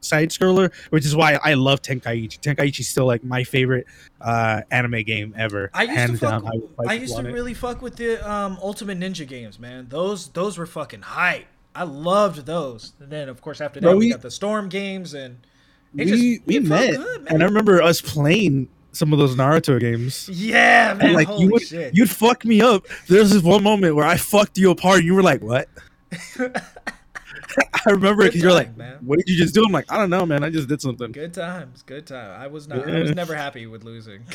side 0.00 0.30
scroller, 0.30 0.72
which 0.90 1.04
is 1.04 1.16
why 1.16 1.38
I 1.42 1.54
love 1.54 1.82
Tenkaichi. 1.82 2.38
Tenkaichi 2.40 2.80
is 2.80 2.88
still 2.88 3.06
like 3.06 3.24
my 3.24 3.42
favorite 3.44 3.86
uh 4.20 4.62
anime 4.70 5.02
game 5.02 5.34
ever. 5.36 5.70
I 5.74 5.82
used 5.84 5.96
Hands 5.96 6.20
to 6.20 6.26
fuck. 6.26 6.44
down, 6.44 6.62
I, 6.86 6.92
I 6.92 6.94
used 6.94 7.12
to 7.14 7.18
on 7.18 7.26
it. 7.26 7.32
really 7.32 7.54
fuck 7.54 7.82
with 7.82 7.96
the 7.96 8.28
um, 8.30 8.58
Ultimate 8.62 8.98
Ninja 9.00 9.26
games, 9.26 9.58
man. 9.58 9.86
Those 9.88 10.28
those 10.28 10.58
were 10.58 10.66
fucking 10.66 11.02
hype. 11.02 11.46
I 11.74 11.82
loved 11.82 12.46
those. 12.46 12.94
And 13.00 13.10
then, 13.10 13.28
of 13.28 13.42
course, 13.42 13.60
after 13.60 13.80
that, 13.80 13.86
Bro, 13.86 13.96
we, 13.96 14.06
we- 14.06 14.10
got 14.12 14.22
the 14.22 14.30
Storm 14.30 14.68
games, 14.68 15.12
and 15.14 15.38
we 15.92 16.04
just 16.04 16.46
we 16.46 16.58
met, 16.60 16.94
good, 16.96 17.26
and 17.28 17.42
I 17.42 17.46
remember 17.46 17.82
us 17.82 18.00
playing 18.00 18.68
some 18.92 19.12
of 19.12 19.18
those 19.18 19.34
Naruto 19.36 19.78
games. 19.78 20.26
yeah, 20.32 20.94
man. 20.94 21.06
And 21.08 21.14
like 21.14 21.26
holy 21.26 21.44
you 21.44 21.50
would, 21.50 21.62
shit. 21.62 21.94
you'd 21.96 22.08
fuck 22.10 22.44
me 22.46 22.62
up. 22.62 22.86
There's 23.08 23.30
this 23.30 23.42
one 23.42 23.62
moment 23.62 23.94
where 23.94 24.06
I 24.06 24.16
fucked 24.16 24.56
you 24.56 24.70
apart. 24.70 25.04
You 25.04 25.14
were 25.14 25.22
like, 25.22 25.42
"What?" 25.42 25.68
I 27.86 27.90
remember 27.90 28.22
Good 28.24 28.28
because 28.32 28.42
you're 28.42 28.52
like, 28.52 28.76
man. 28.76 28.98
"What 29.02 29.18
did 29.18 29.28
you 29.28 29.36
just 29.36 29.54
do?" 29.54 29.64
I'm 29.64 29.72
like, 29.72 29.90
"I 29.90 29.96
don't 29.96 30.10
know, 30.10 30.26
man. 30.26 30.42
I 30.44 30.50
just 30.50 30.68
did 30.68 30.80
something." 30.80 31.12
Good 31.12 31.34
times, 31.34 31.82
good 31.82 32.06
time. 32.06 32.40
I 32.40 32.46
was 32.48 32.66
not. 32.68 32.88
I 32.88 33.00
was 33.00 33.14
never 33.14 33.34
happy 33.34 33.66
with 33.66 33.84
losing. 33.84 34.22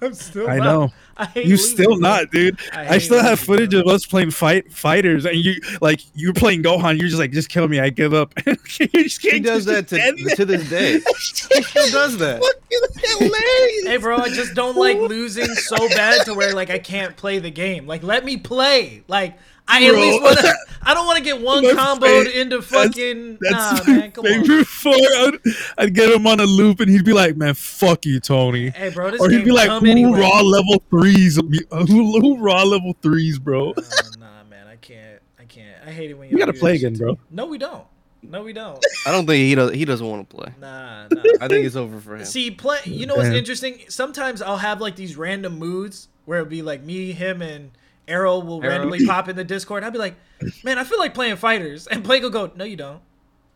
I'm 0.00 0.14
still. 0.14 0.48
I 0.48 0.58
not. 0.58 0.64
know. 0.64 0.92
I 1.16 1.24
hate 1.26 1.46
You 1.46 1.52
losing, 1.56 1.74
still 1.74 1.90
man. 1.98 2.00
not, 2.00 2.30
dude. 2.30 2.60
I 2.72 2.94
I, 2.94 2.98
still 2.98 3.20
have 3.20 3.40
footage 3.40 3.70
bro. 3.72 3.80
of 3.80 3.88
us 3.88 4.06
playing 4.06 4.30
fight 4.30 4.72
fighters, 4.72 5.24
and 5.24 5.36
you 5.36 5.60
like 5.80 6.00
you're 6.14 6.32
playing 6.34 6.62
Gohan. 6.62 6.98
You're 6.98 7.08
just 7.08 7.18
like, 7.18 7.32
"Just 7.32 7.48
kill 7.48 7.66
me. 7.66 7.80
I 7.80 7.90
give 7.90 8.14
up." 8.14 8.32
you 8.46 8.54
just 8.86 9.20
He 9.22 9.30
can't 9.30 9.44
does 9.44 9.64
just 9.64 9.90
that 9.90 10.00
stand 10.00 10.18
to, 10.18 10.36
to 10.36 10.44
this 10.44 10.70
day. 10.70 11.00
she 11.18 11.62
still 11.62 11.90
does 11.90 12.16
that. 12.18 12.40
Fucking 12.40 13.18
hilarious. 13.18 13.86
Hey, 13.86 13.96
bro, 13.96 14.18
I 14.18 14.28
just 14.28 14.54
don't 14.54 14.76
like 14.76 14.98
losing 14.98 15.46
so 15.54 15.76
bad 15.88 16.24
to 16.26 16.34
where 16.34 16.54
like 16.54 16.70
I 16.70 16.78
can't 16.78 17.16
play 17.16 17.40
the 17.40 17.50
game. 17.50 17.86
Like, 17.88 18.04
let 18.04 18.24
me 18.24 18.36
play. 18.36 19.02
Like, 19.08 19.36
I 19.68 19.84
at 19.84 19.90
Bro. 19.90 20.00
least 20.00 20.22
want 20.22 20.38
to. 20.38 20.54
I 20.82 20.94
don't 20.94 21.06
want 21.06 21.18
to 21.18 21.24
get 21.24 21.42
one 21.42 21.62
My 21.62 21.70
comboed 21.72 22.24
fa- 22.24 22.40
into 22.40 22.62
fucking. 22.62 23.38
That's 23.40 23.86
nah, 23.86 23.92
my 23.92 23.98
man, 23.98 24.12
come 24.12 24.24
on. 24.24 24.44
favorite 24.44 24.66
part. 24.82 25.34
I'd, 25.76 25.84
I'd 25.84 25.94
get 25.94 26.10
him 26.10 26.26
on 26.26 26.40
a 26.40 26.44
loop 26.46 26.80
and 26.80 26.90
he'd 26.90 27.04
be 27.04 27.12
like, 27.12 27.36
"Man, 27.36 27.52
fuck 27.54 28.06
you, 28.06 28.20
Tony." 28.20 28.70
Hey, 28.70 28.88
bro, 28.90 29.10
this 29.10 29.20
Or 29.20 29.28
he'd 29.28 29.38
game 29.38 29.44
be 29.44 29.52
like, 29.52 29.70
"Who 29.70 29.86
anyway. 29.90 30.20
raw 30.20 30.40
level 30.40 30.82
threes? 30.88 31.36
Who, 31.36 31.48
who 31.86 32.38
raw 32.38 32.62
level 32.62 32.96
threes, 33.02 33.38
bro?" 33.38 33.72
Uh, 33.72 33.82
nah, 34.18 34.44
man, 34.48 34.66
I 34.66 34.76
can't. 34.76 35.20
I 35.38 35.44
can't. 35.44 35.76
I 35.86 35.90
hate 35.90 36.10
it 36.10 36.14
when 36.14 36.30
you. 36.30 36.36
We 36.36 36.40
gotta 36.40 36.54
play 36.54 36.76
again, 36.76 36.94
bro. 36.94 37.18
No, 37.30 37.46
we 37.46 37.58
don't. 37.58 37.84
No, 38.22 38.42
we 38.42 38.52
don't. 38.52 38.82
I 39.06 39.12
don't 39.12 39.26
think 39.26 39.42
he 39.42 39.54
does. 39.54 39.72
He 39.74 39.84
doesn't 39.84 40.06
want 40.06 40.28
to 40.28 40.36
play. 40.36 40.52
Nah, 40.60 41.06
nah. 41.08 41.22
I 41.40 41.48
think 41.48 41.66
it's 41.66 41.76
over 41.76 42.00
for 42.00 42.16
him. 42.16 42.24
See, 42.24 42.50
play. 42.50 42.78
You 42.84 43.06
know 43.06 43.14
what's 43.14 43.28
Damn. 43.28 43.36
interesting? 43.36 43.80
Sometimes 43.88 44.40
I'll 44.42 44.56
have 44.56 44.80
like 44.80 44.96
these 44.96 45.16
random 45.16 45.58
moods 45.58 46.08
where 46.24 46.40
it'll 46.40 46.50
be 46.50 46.62
like 46.62 46.82
me, 46.82 47.12
him, 47.12 47.42
and 47.42 47.70
Arrow 48.08 48.38
will 48.40 48.62
Arrow. 48.62 48.72
randomly 48.72 49.06
pop 49.06 49.28
in 49.28 49.36
the 49.36 49.44
Discord. 49.44 49.84
I'll 49.84 49.90
be 49.90 49.98
like, 49.98 50.16
"Man, 50.64 50.78
I 50.78 50.84
feel 50.84 50.98
like 50.98 51.14
playing 51.14 51.36
fighters," 51.36 51.86
and 51.86 52.02
Blake 52.02 52.22
will 52.22 52.30
go, 52.30 52.50
"No, 52.56 52.64
you 52.64 52.76
don't." 52.76 53.00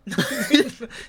no, 0.07 0.17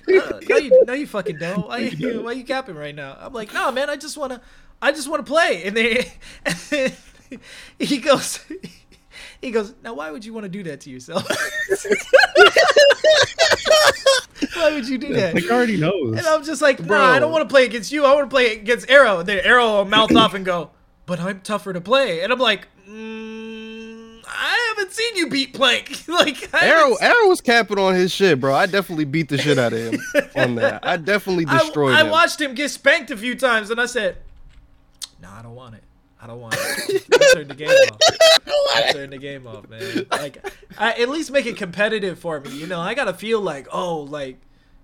no, 0.08 0.56
you, 0.56 0.84
no, 0.86 0.92
you 0.92 1.06
fucking 1.06 1.38
don't. 1.38 1.66
Why 1.66 1.78
you, 1.78 2.22
why 2.22 2.32
you 2.32 2.44
capping 2.44 2.76
right 2.76 2.94
now? 2.94 3.16
I'm 3.18 3.32
like, 3.32 3.52
no, 3.52 3.72
man, 3.72 3.90
I 3.90 3.96
just 3.96 4.16
wanna, 4.16 4.40
I 4.80 4.92
just 4.92 5.08
wanna 5.08 5.24
play. 5.24 5.64
And 5.64 5.76
then, 5.76 6.04
and 6.44 6.56
then 6.70 6.92
he 7.78 7.98
goes, 7.98 8.38
he 9.40 9.50
goes, 9.50 9.74
now 9.82 9.94
why 9.94 10.12
would 10.12 10.24
you 10.24 10.32
want 10.32 10.44
to 10.44 10.48
do 10.48 10.62
that 10.64 10.80
to 10.82 10.90
yourself? 10.90 11.28
why 14.54 14.72
would 14.72 14.88
you 14.88 14.96
do 14.98 15.12
that? 15.14 15.34
Like, 15.34 15.50
I 15.50 15.54
already 15.54 15.76
knows. 15.76 16.16
And 16.16 16.26
I'm 16.26 16.44
just 16.44 16.62
like, 16.62 16.78
Bro. 16.86 16.96
I 16.96 17.18
don't 17.18 17.32
want 17.32 17.42
to 17.42 17.52
play 17.52 17.64
against 17.64 17.90
you. 17.90 18.04
I 18.04 18.14
want 18.14 18.30
to 18.30 18.34
play 18.34 18.54
against 18.56 18.88
Arrow. 18.88 19.18
And 19.18 19.28
then 19.28 19.38
Arrow 19.44 19.78
will 19.78 19.84
mouth 19.86 20.14
off 20.14 20.34
and 20.34 20.44
go, 20.44 20.70
but 21.06 21.18
I'm 21.18 21.40
tougher 21.40 21.72
to 21.72 21.80
play. 21.80 22.20
And 22.20 22.32
I'm 22.32 22.38
like, 22.38 22.68
mm, 22.88 23.33
haven't 24.84 24.94
seen 24.94 25.16
you 25.16 25.28
beat 25.28 25.54
Plank. 25.54 26.04
like, 26.08 26.54
I 26.54 26.66
Arrow, 26.66 26.90
haven't- 26.90 27.02
Arrow 27.02 27.28
was 27.28 27.40
capping 27.40 27.78
on 27.78 27.94
his 27.94 28.12
shit, 28.12 28.40
bro. 28.40 28.54
I 28.54 28.66
definitely 28.66 29.04
beat 29.04 29.28
the 29.28 29.38
shit 29.38 29.58
out 29.58 29.72
of 29.72 29.78
him 29.92 30.00
on 30.36 30.54
that. 30.56 30.86
I 30.86 30.96
definitely 30.96 31.44
destroyed 31.44 31.94
I 31.94 32.02
him. 32.02 32.10
watched 32.10 32.40
him 32.40 32.54
get 32.54 32.70
spanked 32.70 33.10
a 33.10 33.16
few 33.16 33.34
times, 33.34 33.70
and 33.70 33.80
I 33.80 33.86
said, 33.86 34.18
"No, 35.20 35.28
I 35.30 35.42
don't 35.42 35.54
want 35.54 35.74
it. 35.74 35.82
I 36.20 36.26
don't 36.26 36.40
want 36.40 36.54
it." 36.58 37.04
I 37.14 37.34
turned 37.34 37.50
the 37.50 37.54
game 37.54 37.68
off. 37.68 37.98
I 38.76 38.92
turned 38.92 39.12
the 39.12 39.18
game 39.18 39.46
off, 39.46 39.68
man. 39.68 40.06
Like, 40.10 40.44
I, 40.78 40.92
at 40.92 41.08
least 41.08 41.30
make 41.30 41.46
it 41.46 41.56
competitive 41.56 42.18
for 42.18 42.40
me. 42.40 42.50
You 42.50 42.66
know, 42.66 42.80
I 42.80 42.94
gotta 42.94 43.14
feel 43.14 43.40
like, 43.40 43.68
oh, 43.72 43.98
like 44.00 44.38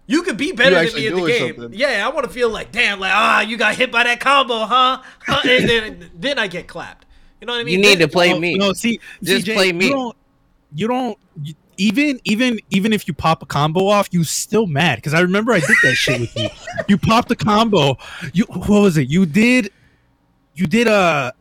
you 0.07 0.23
could 0.23 0.37
be 0.37 0.52
better 0.52 0.76
than 0.85 0.95
me 0.95 1.07
in 1.07 1.14
the 1.14 1.26
game. 1.26 1.57
something. 1.57 1.78
Yeah, 1.78 2.07
I 2.07 2.12
want 2.12 2.26
to 2.26 2.33
feel 2.33 2.50
like, 2.50 2.73
damn, 2.73 2.99
like 3.00 3.12
ah, 3.14 3.40
you 3.40 3.57
got 3.57 3.75
hit 3.75 3.92
by 3.92 4.04
that 4.04 4.21
combo, 4.21 4.64
huh? 4.66 5.02
Huh? 5.26 5.40
and 5.49 5.69
then 5.69 6.11
then 6.14 6.38
I 6.38 6.47
get 6.47 6.66
clapped. 6.69 7.07
You 7.40 7.47
know 7.47 7.54
what 7.54 7.61
I 7.61 7.64
mean? 7.64 7.73
You 7.73 7.78
need 7.78 7.92
to 7.94 7.99
Then- 8.00 8.09
play 8.11 8.32
no, 8.32 8.40
me. 8.40 8.54
No, 8.56 8.73
see, 8.73 9.00
Just 9.23 9.47
CJ, 9.47 9.54
play 9.54 9.73
me. 9.73 9.87
You 9.87 9.92
don't. 9.92 10.16
You 10.75 10.88
don't 10.88 11.18
you- 11.42 11.54
even 11.78 12.20
even 12.25 12.61
even 12.68 12.92
if 12.92 13.09
you 13.09 13.14
pop 13.14 13.42
a 13.42 13.47
combo 13.47 13.87
off, 13.87 14.09
you 14.12 14.23
still 14.23 14.66
mad 14.66 14.97
because 14.97 15.14
I 15.14 15.20
remember 15.20 15.52
I 15.52 15.61
did 15.61 15.76
that 15.82 15.94
shit 15.94 16.20
with 16.20 16.37
you. 16.37 16.49
You 16.88 16.99
popped 16.99 17.30
a 17.30 17.37
combo. 17.37 17.97
You 18.35 18.44
what 18.44 18.68
was 18.68 18.97
it? 18.99 19.09
You 19.09 19.25
did. 19.25 19.73
You 20.54 20.66
did 20.66 20.87
a. 20.88 21.32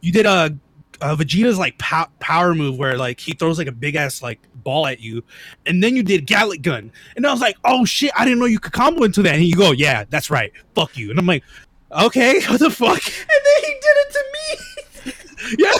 You 0.00 0.12
did 0.12 0.26
a, 0.26 0.56
a 1.00 1.16
Vegeta's 1.16 1.58
like 1.58 1.76
pow- 1.78 2.08
power 2.20 2.54
move 2.54 2.78
where 2.78 2.96
like 2.96 3.18
he 3.20 3.32
throws 3.32 3.58
like 3.58 3.66
a 3.66 3.72
big 3.72 3.96
ass 3.96 4.22
like 4.22 4.38
ball 4.54 4.86
at 4.86 5.00
you, 5.00 5.22
and 5.66 5.82
then 5.82 5.96
you 5.96 6.02
did 6.02 6.26
Galick 6.26 6.62
Gun, 6.62 6.92
and 7.16 7.26
I 7.26 7.32
was 7.32 7.40
like, 7.40 7.56
oh 7.64 7.84
shit, 7.84 8.12
I 8.16 8.24
didn't 8.24 8.38
know 8.38 8.44
you 8.46 8.60
could 8.60 8.72
combo 8.72 9.04
into 9.04 9.22
that, 9.22 9.34
and 9.34 9.44
you 9.44 9.54
go, 9.54 9.72
yeah, 9.72 10.04
that's 10.08 10.30
right, 10.30 10.52
fuck 10.74 10.96
you, 10.96 11.10
and 11.10 11.18
I'm 11.18 11.26
like, 11.26 11.42
okay, 11.90 12.40
what 12.48 12.60
the 12.60 12.70
fuck? 12.70 13.02
And 13.06 13.26
then 13.28 13.62
he 13.64 13.72
did 13.72 13.96
it 13.96 14.12
to 14.12 14.24
me. 14.32 15.12
Yeah. 15.58 15.70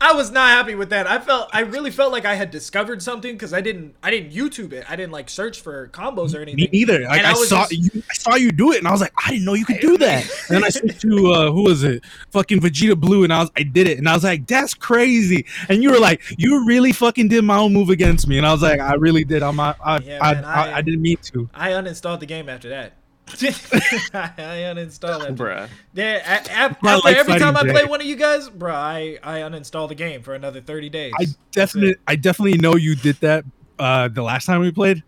I 0.00 0.12
was 0.12 0.30
not 0.30 0.50
happy 0.50 0.74
with 0.74 0.90
that. 0.90 1.06
I 1.06 1.18
felt 1.18 1.48
I 1.52 1.60
really 1.60 1.90
felt 1.90 2.10
like 2.12 2.24
I 2.24 2.34
had 2.34 2.50
discovered 2.50 3.02
something 3.02 3.32
because 3.34 3.52
I 3.52 3.60
didn't 3.60 3.94
I 4.02 4.10
didn't 4.10 4.32
YouTube 4.32 4.72
it. 4.72 4.90
I 4.90 4.96
didn't 4.96 5.12
like 5.12 5.28
search 5.30 5.60
for 5.60 5.88
combos 5.88 6.34
or 6.36 6.40
anything. 6.42 6.56
Me 6.64 6.68
neither. 6.72 7.00
Like 7.02 7.18
And 7.18 7.26
I, 7.26 7.30
I 7.30 7.34
saw 7.34 7.66
just- 7.68 7.72
you, 7.72 8.02
I 8.10 8.14
saw 8.14 8.34
you 8.34 8.50
do 8.52 8.72
it, 8.72 8.78
and 8.78 8.88
I 8.88 8.92
was 8.92 9.00
like, 9.00 9.12
I 9.24 9.30
didn't 9.30 9.44
know 9.44 9.54
you 9.54 9.64
could 9.64 9.80
do 9.80 9.96
that. 9.98 10.22
and 10.48 10.56
then 10.56 10.64
I 10.64 10.68
switched 10.70 11.00
to 11.02 11.32
uh, 11.32 11.50
who 11.52 11.64
was 11.64 11.82
it? 11.84 12.02
Fucking 12.30 12.60
Vegeta 12.60 12.98
Blue, 12.98 13.24
and 13.24 13.32
I 13.32 13.40
was 13.40 13.50
I 13.56 13.62
did 13.62 13.88
it, 13.88 13.98
and 13.98 14.08
I 14.08 14.14
was 14.14 14.24
like, 14.24 14.46
that's 14.46 14.74
crazy. 14.74 15.46
And 15.68 15.82
you 15.82 15.90
were 15.90 16.00
like, 16.00 16.22
you 16.38 16.66
really 16.66 16.92
fucking 16.92 17.28
did 17.28 17.44
my 17.44 17.56
own 17.58 17.72
move 17.72 17.88
against 17.90 18.26
me, 18.28 18.36
and 18.38 18.46
I 18.46 18.52
was 18.52 18.62
like, 18.62 18.80
I 18.80 18.94
really 18.94 19.24
did. 19.24 19.42
I'm 19.42 19.56
not, 19.56 19.78
I, 19.84 19.98
Yeah, 19.98 20.18
I, 20.20 20.34
man, 20.34 20.44
I, 20.44 20.52
I- 20.72 20.76
I 20.78 20.82
didn't 20.82 21.02
mean 21.02 21.16
to. 21.18 21.48
I 21.54 21.70
uninstalled 21.70 22.20
the 22.20 22.26
game 22.26 22.48
after 22.48 22.68
that. 22.70 22.94
I 23.28 24.62
uninstall 24.72 25.28
it. 25.28 25.34
Bruh. 25.34 25.68
Yeah, 25.94 26.18
a- 26.24 26.44
a- 26.44 26.50
after 26.86 26.86
like 27.04 27.16
every 27.16 27.38
time 27.38 27.56
I 27.56 27.60
fighting 27.60 27.72
play 27.72 27.84
one 27.84 28.00
of 28.00 28.06
you 28.06 28.14
guys, 28.16 28.48
bro, 28.48 28.72
I 28.72 29.18
I 29.22 29.40
uninstall 29.40 29.88
the 29.88 29.94
game 29.96 30.22
for 30.22 30.34
another 30.34 30.60
thirty 30.60 30.88
days. 30.88 31.12
I 31.20 31.26
definitely, 31.50 31.96
I 32.06 32.16
definitely 32.16 32.58
know 32.58 32.76
you 32.76 32.94
did 32.94 33.16
that 33.16 33.44
uh, 33.78 34.08
the 34.08 34.22
last 34.22 34.46
time 34.46 34.60
we 34.60 34.70
played 34.70 35.02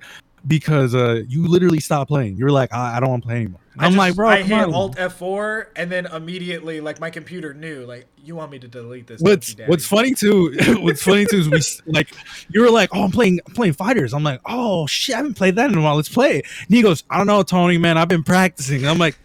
because 0.49 0.95
uh, 0.95 1.23
you 1.29 1.47
literally 1.47 1.79
stopped 1.79 2.09
playing. 2.09 2.37
You're 2.37 2.51
like, 2.51 2.73
I, 2.73 2.97
I 2.97 3.01
don't 3.01 3.11
want 3.11 3.23
to 3.23 3.27
play 3.29 3.37
anymore. 3.37 3.61
I 3.79 3.85
I'm 3.85 3.93
just- 3.93 3.99
like, 3.99 4.17
bro, 4.17 4.29
I 4.29 4.43
hit 4.43 4.53
on. 4.59 4.75
Alt 4.75 4.97
F4 4.97 5.67
and 5.77 5.93
then 5.93 6.07
immediately, 6.07 6.81
like 6.81 6.99
my 6.99 7.11
computer 7.11 7.55
knew, 7.55 7.85
like 7.85 8.07
you 8.25 8.35
want 8.35 8.51
me 8.51 8.59
to 8.59 8.67
delete 8.67 9.07
this. 9.07 9.21
What's 9.21 9.55
What's 9.67 9.87
funny 9.87 10.15
too? 10.15 10.57
What's 10.81 11.03
funny 11.03 11.27
too 11.27 11.39
is 11.39 11.49
we 11.87 11.93
like 11.93 12.09
you 12.49 12.63
were 12.63 12.71
like, 12.71 12.91
oh, 12.93 13.05
I'm 13.05 13.13
playing, 13.13 13.41
I'm 13.47 13.55
playing 13.55 13.75
fighters. 13.75 14.15
I'm 14.15 14.25
like, 14.25 14.41
oh 14.47 14.87
shit, 14.87 15.15
I 15.15 15.19
haven't 15.19 15.35
played 15.35 15.57
that 15.57 15.71
in 15.71 15.79
a 15.79 15.83
while. 15.83 15.97
Let's 15.97 16.09
play 16.09 16.39
it. 16.39 16.47
And 16.67 16.75
he 16.75 16.83
goes, 16.83 17.05
I 17.11 17.19
don't 17.19 17.27
know, 17.27 17.43
Tony, 17.43 17.79
man, 17.79 17.99
I've 17.99 18.09
been 18.09 18.25
practicing. 18.25 18.87
I'm 18.87 18.99
like, 18.99 19.17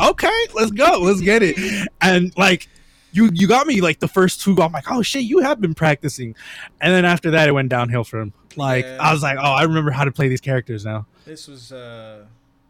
okay, 0.00 0.46
let's 0.54 0.70
go, 0.70 1.00
let's 1.00 1.20
get 1.20 1.42
it. 1.42 1.88
And 2.00 2.32
like, 2.38 2.68
you 3.12 3.30
you 3.34 3.46
got 3.46 3.66
me 3.66 3.80
like 3.80 3.98
the 4.00 4.08
first 4.08 4.40
two. 4.40 4.56
I'm 4.62 4.72
like, 4.72 4.90
oh 4.90 5.02
shit, 5.02 5.24
you 5.24 5.40
have 5.40 5.60
been 5.60 5.74
practicing. 5.74 6.34
And 6.80 6.94
then 6.94 7.04
after 7.04 7.30
that, 7.32 7.48
it 7.48 7.52
went 7.52 7.68
downhill 7.68 8.04
for 8.04 8.20
him. 8.20 8.32
Like 8.56 8.84
Yeah. 8.84 8.98
I 9.00 9.12
was 9.12 9.22
like, 9.22 9.38
oh, 9.38 9.42
I 9.42 9.62
remember 9.64 9.90
how 9.90 10.04
to 10.04 10.12
play 10.12 10.28
these 10.28 10.40
characters 10.40 10.84
now. 10.84 11.06
This 11.24 11.46
was 11.48 11.72
uh, 11.72 12.24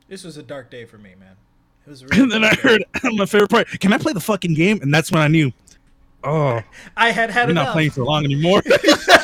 this 0.08 0.24
was 0.24 0.36
a 0.36 0.42
dark 0.42 0.70
day 0.70 0.84
for 0.84 0.98
me, 0.98 1.14
man. 1.18 1.36
It 1.86 1.90
was. 1.90 2.02
A 2.02 2.06
really 2.06 2.22
And 2.22 2.32
then 2.32 2.44
I 2.44 2.54
day. 2.54 2.60
heard 2.62 2.84
my 3.14 3.26
favorite 3.26 3.50
part. 3.50 3.68
Can 3.80 3.92
I 3.92 3.98
play 3.98 4.12
the 4.12 4.20
fucking 4.20 4.54
game? 4.54 4.80
And 4.82 4.92
that's 4.92 5.10
when 5.12 5.22
I 5.22 5.28
knew. 5.28 5.52
Oh, 6.24 6.60
I 6.96 7.10
had 7.10 7.30
had 7.30 7.48
we're 7.48 7.54
not 7.54 7.62
enough. 7.62 7.72
playing 7.72 7.90
for 7.90 8.04
long 8.04 8.24
anymore. 8.24 8.62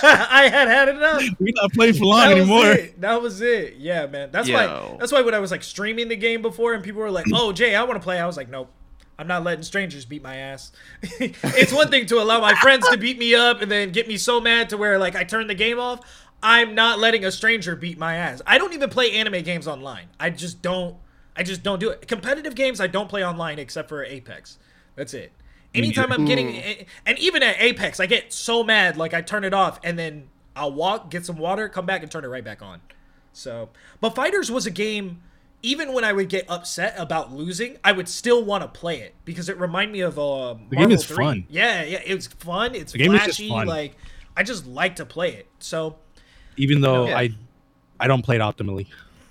I 0.02 0.48
had 0.52 0.66
had 0.66 0.88
enough. 0.88 1.22
we're 1.38 1.52
not 1.54 1.72
playing 1.72 1.94
for 1.94 2.04
long 2.06 2.28
that 2.30 2.38
anymore. 2.38 2.72
It. 2.72 3.00
That 3.00 3.22
was 3.22 3.40
it. 3.40 3.76
Yeah, 3.76 4.06
man. 4.06 4.30
That's 4.32 4.50
why. 4.50 4.96
That's 4.98 5.12
why 5.12 5.22
when 5.22 5.32
I 5.32 5.38
was 5.38 5.52
like 5.52 5.62
streaming 5.62 6.08
the 6.08 6.16
game 6.16 6.42
before, 6.42 6.74
and 6.74 6.82
people 6.82 7.00
were 7.00 7.10
like, 7.12 7.26
"Oh, 7.32 7.52
Jay, 7.52 7.76
I 7.76 7.84
want 7.84 8.00
to 8.00 8.02
play," 8.02 8.18
I 8.18 8.26
was 8.26 8.36
like, 8.36 8.48
"Nope." 8.48 8.72
I'm 9.20 9.26
not 9.26 9.42
letting 9.42 9.64
strangers 9.64 10.04
beat 10.04 10.22
my 10.22 10.36
ass. 10.36 10.70
it's 11.02 11.72
one 11.72 11.88
thing 11.88 12.06
to 12.06 12.20
allow 12.20 12.40
my 12.40 12.54
friends 12.54 12.88
to 12.88 12.96
beat 12.96 13.18
me 13.18 13.34
up 13.34 13.62
and 13.62 13.70
then 13.70 13.90
get 13.90 14.06
me 14.06 14.16
so 14.16 14.40
mad 14.40 14.68
to 14.70 14.76
where 14.76 14.96
like 14.98 15.16
I 15.16 15.24
turn 15.24 15.46
the 15.48 15.56
game 15.56 15.78
off. 15.80 16.00
I'm 16.42 16.74
not 16.74 16.98
letting 16.98 17.24
a 17.24 17.32
stranger 17.32 17.74
beat 17.74 17.98
my 17.98 18.14
ass. 18.16 18.40
I 18.46 18.58
don't 18.58 18.72
even 18.72 18.90
play 18.90 19.12
anime 19.12 19.42
games 19.42 19.66
online. 19.66 20.06
I 20.20 20.30
just 20.30 20.62
don't. 20.62 20.96
I 21.36 21.42
just 21.42 21.62
don't 21.62 21.78
do 21.78 21.90
it. 21.90 22.06
Competitive 22.08 22.54
games 22.54 22.80
I 22.80 22.86
don't 22.88 23.08
play 23.08 23.24
online 23.24 23.58
except 23.58 23.88
for 23.88 24.04
Apex. 24.04 24.58
That's 24.96 25.14
it. 25.14 25.32
Anytime 25.74 26.10
I'm 26.12 26.24
getting, 26.24 26.86
and 27.06 27.18
even 27.18 27.42
at 27.42 27.60
Apex, 27.60 28.00
I 28.00 28.06
get 28.06 28.32
so 28.32 28.64
mad 28.64 28.96
like 28.96 29.14
I 29.14 29.20
turn 29.20 29.44
it 29.44 29.52
off 29.54 29.78
and 29.84 29.98
then 29.98 30.28
I'll 30.56 30.72
walk, 30.72 31.10
get 31.10 31.24
some 31.26 31.36
water, 31.36 31.68
come 31.68 31.86
back 31.86 32.02
and 32.02 32.10
turn 32.10 32.24
it 32.24 32.28
right 32.28 32.42
back 32.42 32.62
on. 32.62 32.80
So, 33.32 33.68
but 34.00 34.14
Fighters 34.16 34.50
was 34.50 34.66
a 34.66 34.70
game. 34.70 35.22
Even 35.62 35.92
when 35.92 36.04
I 36.04 36.12
would 36.12 36.28
get 36.28 36.48
upset 36.48 36.94
about 36.96 37.32
losing, 37.32 37.78
I 37.84 37.90
would 37.92 38.08
still 38.08 38.44
want 38.44 38.62
to 38.62 38.68
play 38.68 39.00
it 39.00 39.14
because 39.24 39.48
it 39.48 39.58
reminded 39.58 39.92
me 39.92 40.00
of 40.00 40.18
uh, 40.18 40.54
The 40.70 40.76
game 40.76 40.90
is 40.92 41.04
3. 41.04 41.16
fun. 41.16 41.46
Yeah, 41.48 41.82
yeah, 41.84 42.00
it 42.04 42.14
was 42.14 42.28
fun. 42.28 42.74
It's 42.74 42.92
The 42.92 43.04
flashy. 43.06 43.48
fun. 43.48 43.66
Like 43.66 43.94
I 44.36 44.42
just 44.44 44.66
like 44.66 44.96
to 44.96 45.04
play 45.04 45.34
it. 45.34 45.46
So 45.58 45.96
even 46.58 46.80
though 46.80 47.08
Yeah. 47.08 47.18
I 47.18 47.30
I 48.00 48.06
don't 48.06 48.22
play 48.22 48.36
it 48.36 48.40
optimally, 48.40 48.86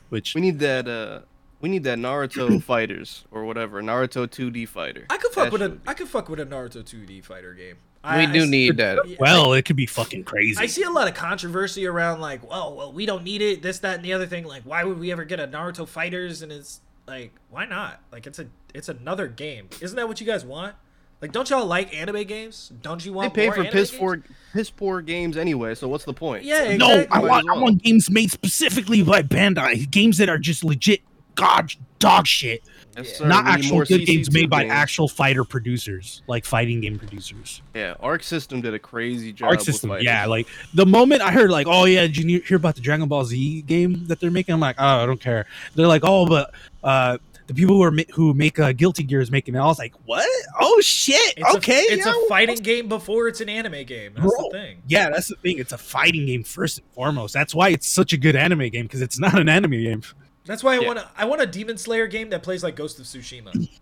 which 0.10 0.34
We 0.36 0.42
need 0.42 0.60
that. 0.60 0.88
uh 0.88 1.22
We 1.62 1.70
need 1.70 1.84
that 1.86 1.98
Naruto 1.98 2.62
fighters 2.72 3.26
or 3.32 3.46
whatever. 3.46 3.82
Naruto 3.82 4.28
2D 4.28 4.68
fighter. 4.68 5.06
I 5.10 5.18
could 5.18 5.32
fuck 5.32 5.46
That 5.46 5.54
with 5.54 5.62
shit 5.62 5.72
a 5.72 5.76
be- 5.76 5.82
I 5.88 5.94
could 5.94 6.08
fuck 6.08 6.30
with 6.30 6.40
a 6.40 6.46
Naruto 6.46 6.84
2D 6.84 7.24
fighter 7.24 7.54
game. 7.54 7.78
We 8.04 8.10
I, 8.12 8.26
do 8.32 8.44
I, 8.44 8.46
need 8.46 8.78
that. 8.78 9.00
well, 9.20 9.54
it 9.54 9.66
could 9.66 9.76
be 9.76 9.86
fucking 9.88 10.24
crazy. 10.24 10.58
I 10.62 10.68
see 10.68 10.84
a 10.84 10.90
lot 10.90 11.08
of 11.10 11.14
controversy 11.16 11.86
around 11.88 12.22
like, 12.22 12.40
oh, 12.50 12.74
well, 12.74 12.94
we 12.94 13.06
don't 13.06 13.24
need 13.24 13.42
it, 13.42 13.62
this, 13.64 13.80
that, 13.80 13.96
and 13.96 14.06
the 14.06 14.14
other 14.14 14.26
thing. 14.28 14.46
Like, 14.46 14.64
why 14.64 14.84
would 14.86 14.98
we 15.00 15.12
ever 15.12 15.26
get 15.26 15.40
a 15.42 15.48
Naruto 15.48 15.86
Fighters? 15.86 16.42
And 16.42 16.50
it's 16.52 16.80
like, 17.06 17.34
why 17.50 17.66
not? 17.66 18.00
Like, 18.12 18.26
it's 18.28 18.40
a, 18.40 18.48
it's 18.74 18.88
another 18.88 19.28
game. 19.28 19.68
Isn't 19.82 19.96
that 19.98 20.08
what 20.08 20.22
you 20.22 20.28
guys 20.28 20.46
want? 20.46 20.76
Like, 21.22 21.32
don't 21.32 21.50
y'all 21.50 21.66
like 21.66 21.96
anime 21.96 22.24
games? 22.26 22.72
Don't 22.82 23.04
you 23.04 23.14
want? 23.14 23.34
They 23.34 23.42
pay 23.42 23.48
more 23.48 23.56
for 23.56 23.62
anime 23.62 23.74
piss 23.74 23.90
games? 23.90 24.00
poor, 24.00 24.24
piss 24.54 24.70
poor 24.70 25.02
games 25.02 25.36
anyway. 25.36 25.74
So 25.74 25.88
what's 25.88 26.06
the 26.06 26.14
point? 26.14 26.44
Yeah, 26.44 26.78
no. 26.78 27.06
I 27.10 27.20
want 27.20 27.50
I 27.50 27.58
want 27.58 27.82
games 27.82 28.10
made 28.10 28.30
specifically 28.32 29.02
by 29.02 29.24
Bandai, 29.24 29.90
games 29.90 30.18
that 30.20 30.30
are 30.30 30.38
just 30.38 30.64
legit 30.64 31.02
god 31.34 31.72
dog 32.00 32.26
shit, 32.28 32.64
Yes, 32.96 33.18
sir. 33.18 33.28
not 33.28 33.46
actual 33.46 33.84
good 33.84 34.06
games 34.06 34.30
CC2 34.30 34.34
made 34.34 34.50
by 34.50 34.62
games. 34.64 34.74
actual 34.74 35.08
fighter 35.08 35.44
producers, 35.44 36.22
like 36.28 36.46
fighting 36.46 36.82
game 36.82 36.98
producers. 37.00 37.62
Yeah, 37.76 37.96
Arc 38.00 38.22
System 38.24 38.62
did 38.62 38.74
a 38.76 38.80
crazy 38.80 39.34
job. 39.34 39.50
Arc 39.50 39.62
System, 39.62 39.90
fighters. 39.90 40.06
yeah. 40.06 40.26
Like 40.28 40.48
the 40.76 40.86
moment 40.86 41.22
I 41.24 41.32
heard, 41.32 41.50
like, 41.50 41.66
oh 41.68 41.86
yeah, 41.86 42.02
did 42.02 42.18
you 42.18 42.42
hear 42.42 42.58
about 42.58 42.76
the 42.76 42.82
Dragon 42.82 43.08
Ball 43.08 43.26
Z 43.26 43.62
game 43.64 44.06
that 44.08 44.20
they're 44.20 44.30
making? 44.32 44.54
I'm 44.54 44.60
like, 44.60 44.76
oh, 44.78 44.86
I 45.04 45.06
don't 45.08 45.20
care. 45.22 45.46
They're 45.74 45.88
like, 45.88 46.02
oh, 46.04 46.28
but 46.28 46.54
uh, 46.84 47.18
the 47.48 47.54
people 47.54 47.76
who 47.76 47.84
are 47.84 47.92
ma- 47.92 48.04
who 48.14 48.34
make 48.34 48.60
uh, 48.60 48.74
Guilty 48.74 49.04
Gear 49.04 49.22
is 49.22 49.32
making 49.32 49.56
it. 49.56 49.60
I 49.60 49.66
was 49.66 49.80
like, 49.80 49.94
what? 50.06 50.28
Oh 50.60 50.80
shit! 50.82 51.34
It's 51.38 51.56
okay, 51.56 51.80
a, 51.90 51.94
it's 51.94 52.06
yo. 52.06 52.12
a 52.12 52.28
fighting 52.28 52.58
game 52.58 52.88
before 52.88 53.28
it's 53.28 53.42
an 53.42 53.50
anime 53.50 53.86
game. 53.86 54.14
That's 54.16 54.28
Bro. 54.36 54.50
the 54.50 54.50
thing. 54.52 54.82
Yeah, 54.88 55.10
that's 55.10 55.30
the 55.30 55.36
thing. 55.38 55.58
It's 55.58 55.72
a 55.72 55.78
fighting 55.78 56.26
game 56.26 56.44
first 56.44 56.78
and 56.80 56.88
foremost. 56.92 57.34
That's 57.34 57.56
why 57.56 57.70
it's 57.70 57.88
such 57.88 58.14
a 58.14 58.18
good 58.18 58.36
anime 58.36 58.70
game 58.70 58.86
because 58.86 59.02
it's 59.02 59.18
not 59.20 59.40
an 59.40 59.50
anime 59.50 59.72
game. 59.72 60.04
That's 60.46 60.64
why 60.64 60.76
I 60.76 60.80
Yeah. 60.80 60.88
want 60.88 61.00
to. 61.00 61.10
I 61.18 61.26
want 61.26 61.42
a 61.42 61.46
Demon 61.46 61.78
Slayer 61.78 62.08
game 62.08 62.30
that 62.30 62.44
plays 62.44 62.64
like 62.64 62.76
Ghost 62.76 63.00
of 63.00 63.06
Tsushima. 63.06 63.52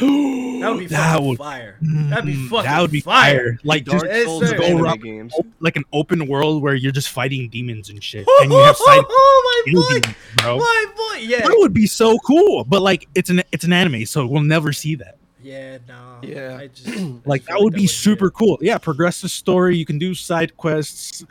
That 0.64 0.70
would 0.72 0.78
be 0.80 0.86
That 0.86 1.12
fucking 1.12 1.26
would- 1.28 1.38
fire. 1.38 1.76
That'd 1.80 2.24
be 2.26 2.34
Mm, 2.34 2.48
fucking 2.48 2.64
That 2.70 2.80
would 2.80 2.90
be 2.90 3.00
fire. 3.00 3.36
fire. 3.36 3.58
Like 3.64 3.84
just 3.84 4.04
Dark 4.04 4.14
Yes, 4.14 4.24
Souls 4.24 4.52
Go 4.52 4.62
anime 4.62 4.82
around- 4.82 5.02
games. 5.02 5.34
op- 5.38 5.46
like 5.60 5.76
an 5.76 5.84
open 5.92 6.26
world 6.26 6.62
where 6.62 6.74
you're 6.74 6.92
just 6.92 7.10
fighting 7.10 7.48
demons 7.48 7.90
and 7.90 8.02
shit, 8.02 8.26
and 8.40 8.50
you 8.52 8.58
have 8.58 8.76
side 8.76 9.04
oh 9.08 9.62
my 9.66 9.72
boy, 9.72 9.80
buildings, 9.80 10.16
bro. 10.36 10.58
my 10.58 10.84
boy. 10.96 11.18
Yeah, 11.20 11.40
That 11.46 11.54
would 11.58 11.72
be 11.74 11.86
so 11.86 12.18
cool. 12.18 12.64
But 12.64 12.82
like, 12.82 13.06
it's 13.14 13.30
an 13.30 13.42
it's 13.52 13.64
an 13.64 13.72
anime, 13.72 14.06
so 14.06 14.26
we'll 14.26 14.42
never 14.42 14.72
see 14.72 14.94
that. 14.96 15.16
yeah, 15.42 15.78
no. 15.86 16.18
Yeah. 16.22 16.56
I 16.60 16.68
just, 16.68 16.88
I 16.88 16.92
Like 17.26 17.40
just 17.42 17.48
that 17.48 17.54
feel 17.56 17.64
would 17.64 17.74
be 17.74 17.86
super 17.86 18.28
it. 18.28 18.32
cool. 18.34 18.58
Yeah, 18.62 18.78
progressive 18.78 19.30
story. 19.30 19.76
You 19.76 19.84
can 19.84 19.98
do 19.98 20.14
side 20.14 20.56
quests, 20.56 21.24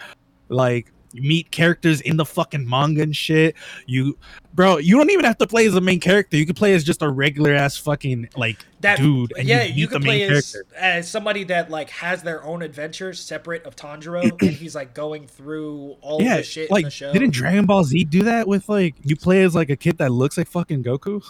like 0.49 0.85
you 0.87 0.92
meet 1.13 1.51
characters 1.51 2.01
in 2.01 2.17
the 2.17 2.25
fucking 2.25 2.67
manga 2.67 3.01
and 3.01 3.15
shit. 3.15 3.55
You, 3.85 4.17
bro, 4.53 4.77
you 4.77 4.97
don't 4.97 5.09
even 5.11 5.25
have 5.25 5.37
to 5.39 5.47
play 5.47 5.65
as 5.65 5.73
the 5.73 5.81
main 5.81 5.99
character. 5.99 6.37
You 6.37 6.45
can 6.45 6.55
play 6.55 6.73
as 6.73 6.83
just 6.83 7.01
a 7.01 7.09
regular 7.09 7.53
ass 7.53 7.77
fucking 7.77 8.29
like 8.35 8.65
That 8.81 8.97
dude. 8.97 9.33
And 9.37 9.47
yeah, 9.47 9.63
you, 9.63 9.73
you, 9.73 9.87
can 9.87 10.01
play 10.01 10.23
as, 10.23 10.55
as 10.75 11.09
somebody 11.09 11.43
that 11.45 11.69
like 11.69 11.89
has 11.91 12.23
their 12.23 12.43
own 12.43 12.61
adventures 12.61 13.19
separate 13.19 13.63
of 13.63 13.75
Tanjiro, 13.75 14.23
and 14.41 14.51
he's 14.51 14.75
like 14.75 14.93
going 14.93 15.27
through 15.27 15.97
all 16.01 16.21
Yeah, 16.21 16.37
the 16.37 16.43
shit 16.43 16.69
in 16.69 16.73
like 16.73 16.85
the 16.85 16.91
show. 16.91 17.13
didn't 17.13 17.31
Dragon 17.31 17.65
Ball 17.65 17.83
Z 17.83 18.03
do 18.05 18.23
that 18.23 18.47
with 18.47 18.69
like 18.69 18.95
you 19.03 19.15
play 19.15 19.43
as 19.43 19.55
like 19.55 19.69
a 19.69 19.75
kid 19.75 19.97
that 19.99 20.11
looks 20.11 20.37
like 20.37 20.47
fucking 20.47 20.83
Goku? 20.83 21.23